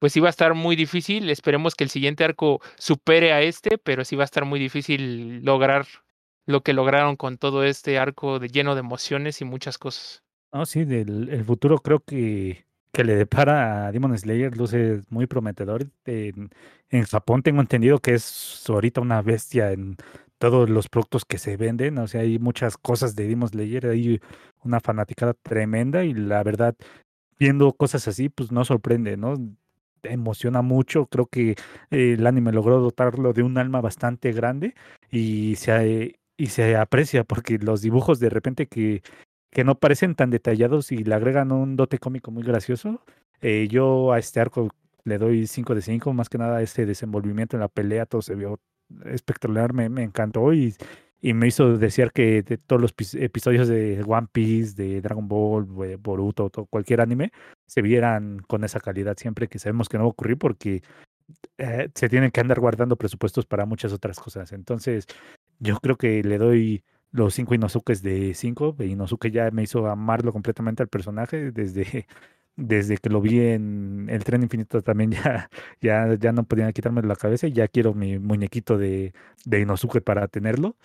pues 0.01 0.17
iba 0.17 0.29
a 0.29 0.31
estar 0.31 0.55
muy 0.55 0.77
difícil. 0.77 1.31
Esperemos 1.31 1.75
que 1.75 1.85
el 1.85 1.91
siguiente 1.91 2.25
arco 2.25 2.61
supere 2.79 3.33
a 3.33 3.43
este, 3.43 3.79
pero 3.79 4.05
sí 4.05 4.17
va 4.17 4.25
a 4.25 4.27
estar 4.27 4.45
muy 4.45 4.61
difícil 4.61 5.45
lograr 5.45 5.87
lo 6.47 6.63
que 6.63 6.73
lograron 6.73 7.17
con 7.17 7.39
todo 7.39 7.65
este 7.65 7.99
arco 7.99 8.39
de 8.39 8.49
lleno 8.49 8.75
de 8.75 8.81
emociones 8.81 9.41
y 9.41 9.45
muchas 9.45 9.79
cosas. 9.79 10.23
No, 10.53 10.67
sí, 10.67 10.85
del 10.85 11.29
el 11.31 11.45
futuro 11.45 11.79
creo 11.79 12.01
que, 12.01 12.67
que 12.95 13.05
le 13.05 13.17
depara 13.17 13.87
a 13.87 13.93
Demon 13.93 14.17
Slayer 14.17 14.57
luce 14.57 15.01
muy 15.11 15.27
prometedor. 15.27 15.87
En, 16.07 16.51
Japón 17.11 17.43
tengo 17.43 17.61
entendido 17.61 17.99
que 17.99 18.15
es 18.15 18.65
ahorita 18.69 19.01
una 19.01 19.21
bestia 19.21 19.73
en 19.73 19.97
todos 20.39 20.71
los 20.71 20.89
productos 20.89 21.25
que 21.25 21.39
se 21.39 21.57
venden. 21.57 21.99
O 21.99 22.07
sea, 22.07 22.21
hay 22.21 22.39
muchas 22.39 22.77
cosas 22.79 23.17
de 23.17 23.27
Demon 23.27 23.49
Slayer, 23.49 23.87
hay 23.87 24.21
una 24.63 24.81
fanaticada 24.81 25.35
tremenda 25.35 26.05
y 26.05 26.15
la 26.15 26.43
verdad, 26.45 26.77
viendo 27.39 27.73
cosas 27.73 28.07
así, 28.07 28.29
pues 28.29 28.53
no 28.53 28.65
sorprende, 28.65 29.17
¿no? 29.17 29.35
Emociona 30.05 30.63
mucho. 30.63 31.07
Creo 31.07 31.27
que 31.27 31.57
eh, 31.91 32.13
el 32.15 32.27
anime 32.27 32.53
logró 32.53 32.79
dotarlo 32.81 33.33
de 33.33 33.43
un 33.43 33.59
alma 33.59 33.81
bastante 33.81 34.33
grande 34.33 34.75
y 35.11 35.57
se, 35.57 36.21
y 36.37 36.49
se 36.49 36.77
aprecia 36.77 37.25
porque 37.25 37.59
los 37.59 37.83
dibujos 37.83 38.21
de 38.21 38.31
repente 38.31 38.67
que, 38.67 39.03
que 39.51 39.65
no 39.65 39.79
parecen 39.79 40.15
tan 40.15 40.31
detallados 40.31 40.93
y 40.93 40.99
le 41.05 41.15
agregan 41.15 41.53
un 41.53 41.77
dote 41.77 41.99
cómico 41.99 42.31
muy 42.31 42.43
gracioso. 42.43 43.03
eh, 43.41 43.69
yo 43.71 44.13
a 44.13 44.19
este 44.19 44.41
arco 44.41 44.71
le 45.05 45.19
doy 45.19 45.47
5 45.47 45.75
de 45.75 45.83
5, 45.83 46.13
más 46.15 46.29
que 46.29 46.39
nada 46.39 46.63
este 46.63 46.87
desenvolvimiento 46.87 47.57
en 47.57 47.61
la 47.61 47.69
pelea, 47.69 48.07
todo 48.07 48.23
se 48.23 48.35
vio 48.35 48.59
espectacular, 49.05 49.73
me, 49.75 49.89
me 49.89 50.03
encantó 50.03 50.53
y, 50.55 50.75
y 51.21 51.35
me 51.35 51.47
hizo 51.49 51.77
desear 51.79 52.13
que 52.13 52.43
de 52.43 52.59
todos 52.59 52.81
los 52.81 52.93
pis- 52.95 53.15
episodios 53.15 53.69
de 53.69 54.03
One 54.07 54.29
Piece, 54.33 54.75
de 54.83 55.01
Dragon 55.03 55.27
Ball, 55.29 55.67
de 55.77 55.97
Boruto, 55.97 56.51
to- 56.51 56.67
cualquier 56.67 57.01
anime, 57.03 57.33
se 57.67 57.83
vieran 57.83 58.41
con 58.47 58.65
esa 58.65 58.81
calidad 58.81 59.17
siempre 59.19 59.49
que 59.49 59.59
sabemos 59.59 59.89
que 59.89 59.99
no 59.99 60.05
va 60.05 60.09
a 60.09 60.11
ocurrir 60.11 60.39
porque 60.39 60.83
eh, 61.59 61.89
se 61.95 62.09
tienen 62.09 62.31
que 62.31 62.41
andar 62.41 62.61
guardando 62.61 62.97
presupuestos 62.97 63.47
para 63.47 63.67
muchas 63.67 63.93
otras 63.93 64.19
cosas. 64.19 64.53
Entonces, 64.53 65.07
yo 65.59 65.79
creo 65.81 65.97
que 65.97 66.23
le 66.23 66.39
doy 66.39 66.85
los 67.13 67.35
cinco 67.35 67.55
Inozukes 67.55 68.03
de 68.03 68.35
cinco. 68.35 68.77
Inosuke 68.79 69.31
ya 69.31 69.51
me 69.51 69.63
hizo 69.63 69.87
amarlo 69.87 70.33
completamente 70.33 70.83
al 70.83 70.89
personaje 70.89 71.53
desde, 71.53 72.07
desde 72.57 72.99
que 72.99 73.11
lo 73.11 73.21
vi 73.21 73.41
en 73.41 74.09
el 74.11 74.25
tren 74.25 74.43
infinito 74.43 74.83
también 74.83 75.13
ya, 75.13 75.51
ya, 75.81 76.15
ya 76.15 76.33
no 76.33 76.45
podía 76.45 76.73
quitarme 76.73 77.03
la 77.03 77.17
cabeza 77.17 77.47
y 77.47 77.53
ya 77.53 77.69
quiero 77.69 77.95
mi 77.95 78.19
muñequito 78.19 78.79
de, 78.79 79.13
de 79.45 79.61
Inosuke 79.61 80.01
para 80.01 80.29
tenerlo. 80.29 80.77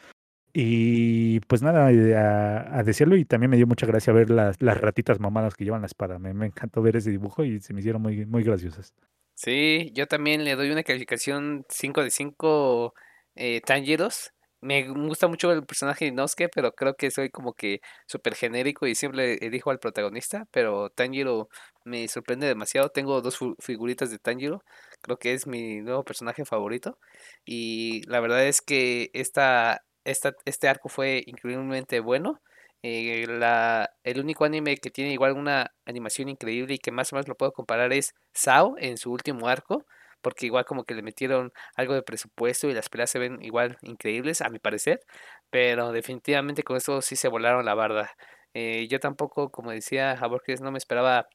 Y 0.54 1.42
pues 1.42 1.62
nada, 1.62 1.92
eh, 1.92 2.16
a, 2.16 2.84
decirlo 2.84 3.16
y 3.16 3.26
también 3.26 3.52
me 3.52 3.58
dio 3.58 3.68
mucha 3.68 3.86
gracia 3.86 4.14
ver 4.14 4.30
las, 4.30 4.62
las 4.62 4.80
ratitas 4.80 5.20
mamadas 5.20 5.56
que 5.56 5.64
llevan 5.64 5.82
la 5.82 5.88
espada. 5.88 6.20
Me, 6.20 6.34
me 6.34 6.48
encantó 6.48 6.82
ver 6.82 6.96
ese 6.96 7.12
dibujo 7.12 7.44
y 7.44 7.60
se 7.60 7.74
me 7.74 7.82
hicieron 7.82 8.02
muy, 8.02 8.26
muy 8.26 8.44
graciosas. 8.44 8.94
Sí, 9.36 9.92
yo 9.94 10.08
también 10.08 10.44
le 10.44 10.56
doy 10.56 10.70
una 10.72 10.84
calificación 10.84 11.66
5 11.70 12.04
de 12.04 12.12
5 12.12 12.94
eh, 13.36 13.62
Tanjiros. 13.62 14.34
Me 14.62 14.84
gusta 14.90 15.28
mucho 15.30 15.52
el 15.54 15.66
personaje 15.66 16.06
de 16.06 16.12
Inosuke, 16.12 16.50
pero 16.54 16.74
creo 16.74 16.94
que 16.96 17.12
soy 17.12 17.30
como 17.30 17.54
que 17.54 17.80
súper 18.08 18.36
genérico 18.36 18.88
y 18.88 18.96
siempre 18.96 19.36
elijo 19.46 19.72
al 19.72 19.80
protagonista, 19.80 20.48
pero 20.52 20.90
Tanjiro 20.90 21.48
me 21.86 22.06
sorprende 22.10 22.46
demasiado. 22.48 22.90
Tengo 22.90 23.22
dos 23.22 23.40
figuritas 23.60 24.12
de 24.12 24.20
Tanjiro, 24.20 24.62
creo 25.02 25.18
que 25.18 25.34
es 25.34 25.48
mi 25.48 25.80
nuevo 25.82 26.04
personaje 26.04 26.44
favorito 26.44 26.98
y 27.46 28.02
la 28.10 28.20
verdad 28.20 28.46
es 28.46 28.62
que 28.62 29.10
esta, 29.14 29.82
esta, 30.04 30.34
este 30.44 30.68
arco 30.68 30.90
fue 30.90 31.24
increíblemente 31.26 32.02
bueno. 32.02 32.42
Eh, 32.82 33.26
la, 33.28 33.90
el 34.04 34.20
único 34.20 34.44
anime 34.46 34.78
que 34.78 34.90
tiene 34.90 35.12
igual 35.14 35.34
una 35.34 35.72
animación 35.86 36.30
increíble 36.30 36.76
y 36.76 36.80
que 36.80 36.92
más 36.92 37.12
o 37.14 37.16
menos 37.16 37.28
lo 37.30 37.36
puedo 37.36 37.52
comparar 37.54 37.92
es 37.94 38.14
Sao 38.34 38.76
en 38.78 38.98
su 38.98 39.12
último 39.12 39.48
arco, 39.48 39.86
porque 40.22 40.46
igual 40.46 40.66
como 40.66 40.84
que 40.84 40.96
le 40.96 41.02
metieron 41.02 41.52
algo 41.76 41.94
de 41.94 42.04
presupuesto 42.04 42.70
y 42.70 42.74
las 42.74 42.90
peleas 42.90 43.10
se 43.12 43.20
ven 43.20 43.40
igual 43.44 43.78
increíbles, 43.82 44.42
a 44.42 44.50
mi 44.50 44.60
parecer, 44.60 45.02
pero 45.50 45.92
definitivamente 45.92 46.64
con 46.64 46.78
eso 46.78 47.02
sí 47.02 47.16
se 47.16 47.28
volaron 47.28 47.66
la 47.66 47.76
barda. 47.76 48.12
Eh, 48.54 48.88
yo 48.90 49.00
tampoco, 49.00 49.52
como 49.52 49.72
decía 49.72 50.18
Jaborges, 50.18 50.62
no 50.62 50.72
me 50.72 50.78
esperaba 50.78 51.28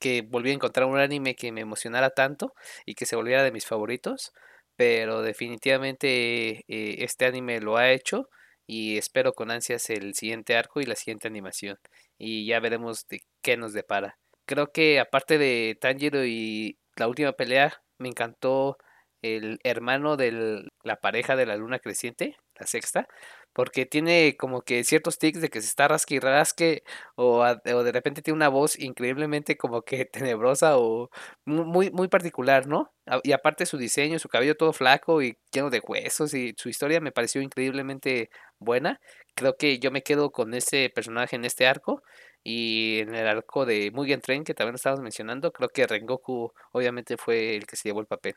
que 0.00 0.22
volviera 0.22 0.54
a 0.54 0.56
encontrar 0.56 0.86
un 0.88 0.98
anime 0.98 1.36
que 1.36 1.52
me 1.52 1.60
emocionara 1.62 2.10
tanto 2.10 2.54
y 2.86 2.94
que 2.94 3.06
se 3.06 3.16
volviera 3.16 3.42
de 3.44 3.52
mis 3.52 3.66
favoritos, 3.66 4.32
pero 4.76 5.22
definitivamente 5.22 6.64
eh, 6.68 7.04
este 7.04 7.26
anime 7.26 7.60
lo 7.60 7.76
ha 7.76 7.90
hecho 7.92 8.28
y 8.66 8.98
espero 8.98 9.32
con 9.34 9.50
ansias 9.50 9.90
el 9.90 10.14
siguiente 10.14 10.56
arco 10.56 10.80
y 10.80 10.86
la 10.86 10.96
siguiente 10.96 11.28
animación 11.28 11.78
y 12.18 12.46
ya 12.46 12.60
veremos 12.60 13.06
de 13.08 13.20
qué 13.42 13.56
nos 13.56 13.72
depara. 13.72 14.18
Creo 14.46 14.72
que 14.72 15.00
aparte 15.00 15.38
de 15.38 15.76
Tanjiro 15.80 16.24
y 16.24 16.78
la 16.96 17.08
última 17.08 17.32
pelea, 17.32 17.81
me 18.02 18.08
encantó 18.10 18.78
el 19.22 19.60
hermano 19.64 20.16
de 20.16 20.64
la 20.82 20.96
pareja 20.96 21.36
de 21.36 21.46
la 21.46 21.56
luna 21.56 21.78
creciente, 21.78 22.36
la 22.58 22.66
sexta, 22.66 23.06
porque 23.52 23.86
tiene 23.86 24.36
como 24.36 24.62
que 24.62 24.82
ciertos 24.84 25.18
tics 25.18 25.40
de 25.40 25.48
que 25.48 25.60
se 25.60 25.68
está 25.68 25.86
rasque 25.88 26.14
y 26.16 26.18
rasque 26.20 26.82
o, 27.16 27.38
o 27.44 27.82
de 27.84 27.92
repente 27.92 28.22
tiene 28.22 28.36
una 28.36 28.48
voz 28.48 28.78
increíblemente 28.78 29.56
como 29.56 29.82
que 29.82 30.04
tenebrosa 30.12 30.78
o 30.78 31.10
mu- 31.44 31.64
muy, 31.64 31.90
muy 31.90 32.08
particular, 32.08 32.66
¿no? 32.66 32.92
Y 33.22 33.32
aparte 33.32 33.66
su 33.66 33.78
diseño, 33.78 34.18
su 34.18 34.28
cabello 34.28 34.56
todo 34.56 34.72
flaco 34.72 35.22
y 35.22 35.38
lleno 35.52 35.70
de 35.70 35.80
huesos 35.86 36.34
y 36.34 36.54
su 36.56 36.68
historia 36.68 37.00
me 37.00 37.12
pareció 37.12 37.42
increíblemente 37.42 38.30
buena. 38.58 39.00
Creo 39.34 39.56
que 39.56 39.78
yo 39.78 39.90
me 39.90 40.02
quedo 40.02 40.30
con 40.32 40.54
ese 40.54 40.90
personaje 40.94 41.36
en 41.36 41.44
este 41.44 41.66
arco 41.66 42.02
y 42.44 43.00
en 43.00 43.14
el 43.14 43.26
arco 43.26 43.66
de 43.66 43.90
Mugen 43.92 44.20
Train 44.20 44.44
que 44.44 44.54
también 44.54 44.72
lo 44.72 44.76
estábamos 44.76 45.02
mencionando, 45.02 45.52
creo 45.52 45.68
que 45.68 45.86
Rengoku 45.86 46.52
obviamente 46.72 47.16
fue 47.16 47.56
el 47.56 47.66
que 47.66 47.76
se 47.76 47.88
llevó 47.88 48.00
el 48.00 48.06
papel. 48.06 48.34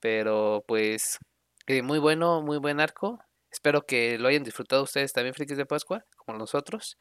Pero 0.00 0.64
pues 0.66 1.18
eh, 1.66 1.82
muy 1.82 1.98
bueno, 1.98 2.42
muy 2.42 2.58
buen 2.58 2.80
arco. 2.80 3.20
Espero 3.50 3.82
que 3.82 4.18
lo 4.18 4.28
hayan 4.28 4.44
disfrutado 4.44 4.82
ustedes 4.84 5.12
también, 5.12 5.34
frikis 5.34 5.56
de 5.56 5.66
Pascua, 5.66 6.04
como 6.16 6.38
nosotros. 6.38 6.98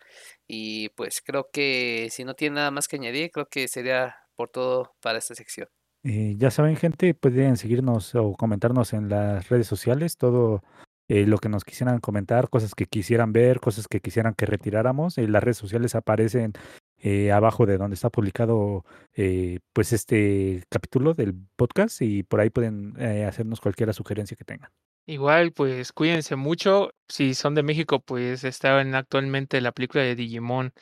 Y 0.48 0.90
pues 0.90 1.22
creo 1.22 1.50
que 1.52 2.08
si 2.12 2.24
no 2.24 2.34
tiene 2.34 2.56
nada 2.56 2.72
más 2.72 2.88
que 2.88 2.96
añadir, 2.96 3.32
creo 3.32 3.48
que 3.48 3.68
sería 3.68 4.16
por 4.36 4.50
todo 4.50 4.96
para 5.02 5.20
esta 5.20 5.36
sección. 5.36 5.68
Eh, 6.04 6.36
ya 6.38 6.50
saben, 6.50 6.78
gente, 6.78 7.14
pueden 7.14 7.58
seguirnos 7.58 8.16
o 8.16 8.34
comentarnos 8.34 8.94
en 8.94 9.10
las 9.10 9.50
redes 9.50 9.68
sociales 9.68 10.18
todo 10.18 10.64
eh, 11.10 11.26
lo 11.26 11.40
que 11.40 11.50
nos 11.50 11.66
quisieran 11.66 12.00
comentar, 12.00 12.50
cosas 12.50 12.74
que 12.76 12.86
quisieran 12.86 13.34
ver, 13.34 13.60
cosas 13.60 13.88
que 13.88 14.00
quisieran 14.00 14.34
que 14.36 14.46
retiráramos. 14.46 15.18
En 15.18 15.32
las 15.32 15.44
redes 15.44 15.58
sociales 15.58 15.96
aparecen 15.96 16.54
eh, 17.02 17.32
abajo 17.32 17.66
de 17.66 17.78
donde 17.78 17.96
está 17.96 18.10
publicado 18.10 18.84
eh, 19.16 19.60
pues 19.72 19.94
este 19.94 20.64
capítulo 20.70 21.14
del 21.14 21.34
podcast 21.56 22.02
y 22.02 22.24
por 22.24 22.42
ahí 22.42 22.50
pueden 22.50 22.94
eh, 23.00 23.24
hacernos 23.24 23.62
cualquier 23.62 23.94
sugerencia 23.94 24.36
que 24.36 24.44
tengan. 24.44 24.70
Igual, 25.06 25.54
pues 25.54 25.94
cuídense 25.94 26.36
mucho. 26.36 26.92
Si 27.08 27.34
son 27.34 27.56
de 27.56 27.64
México, 27.64 28.02
pues 28.02 28.44
está 28.44 28.82
en 28.82 28.96
actualmente 28.96 29.62
la 29.62 29.72
película 29.72 30.04
de 30.04 30.16
Digimon 30.16 30.74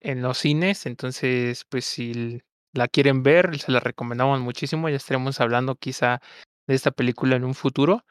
en 0.00 0.20
los 0.20 0.38
cines. 0.38 0.84
Entonces, 0.84 1.64
pues 1.68 1.86
si 1.86 2.42
la 2.74 2.86
quieren 2.86 3.22
ver, 3.22 3.58
se 3.58 3.72
la 3.72 3.80
recomendamos 3.80 4.40
muchísimo. 4.40 4.90
Ya 4.90 4.96
estaremos 4.96 5.40
hablando 5.40 5.74
quizá 5.74 6.20
de 6.66 6.74
esta 6.74 6.90
película 6.90 7.36
en 7.36 7.44
un 7.44 7.54
futuro. 7.54 8.04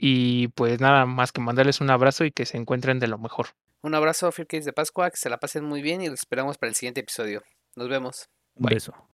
Y 0.00 0.48
pues 0.48 0.80
nada 0.80 1.06
más 1.06 1.32
que 1.32 1.40
mandarles 1.40 1.80
un 1.80 1.90
abrazo 1.90 2.24
y 2.24 2.30
que 2.30 2.46
se 2.46 2.56
encuentren 2.56 3.00
de 3.00 3.08
lo 3.08 3.18
mejor. 3.18 3.48
Un 3.82 3.94
abrazo, 3.96 4.30
frikis 4.30 4.64
de 4.64 4.72
Pascua, 4.72 5.10
que 5.10 5.16
se 5.16 5.28
la 5.28 5.38
pasen 5.38 5.64
muy 5.64 5.82
bien 5.82 6.00
y 6.00 6.08
los 6.08 6.20
esperamos 6.20 6.56
para 6.56 6.68
el 6.68 6.76
siguiente 6.76 7.00
episodio. 7.00 7.42
Nos 7.74 7.88
vemos. 7.88 8.28
Un 8.54 8.66
Bye. 8.66 8.74
beso. 8.74 9.07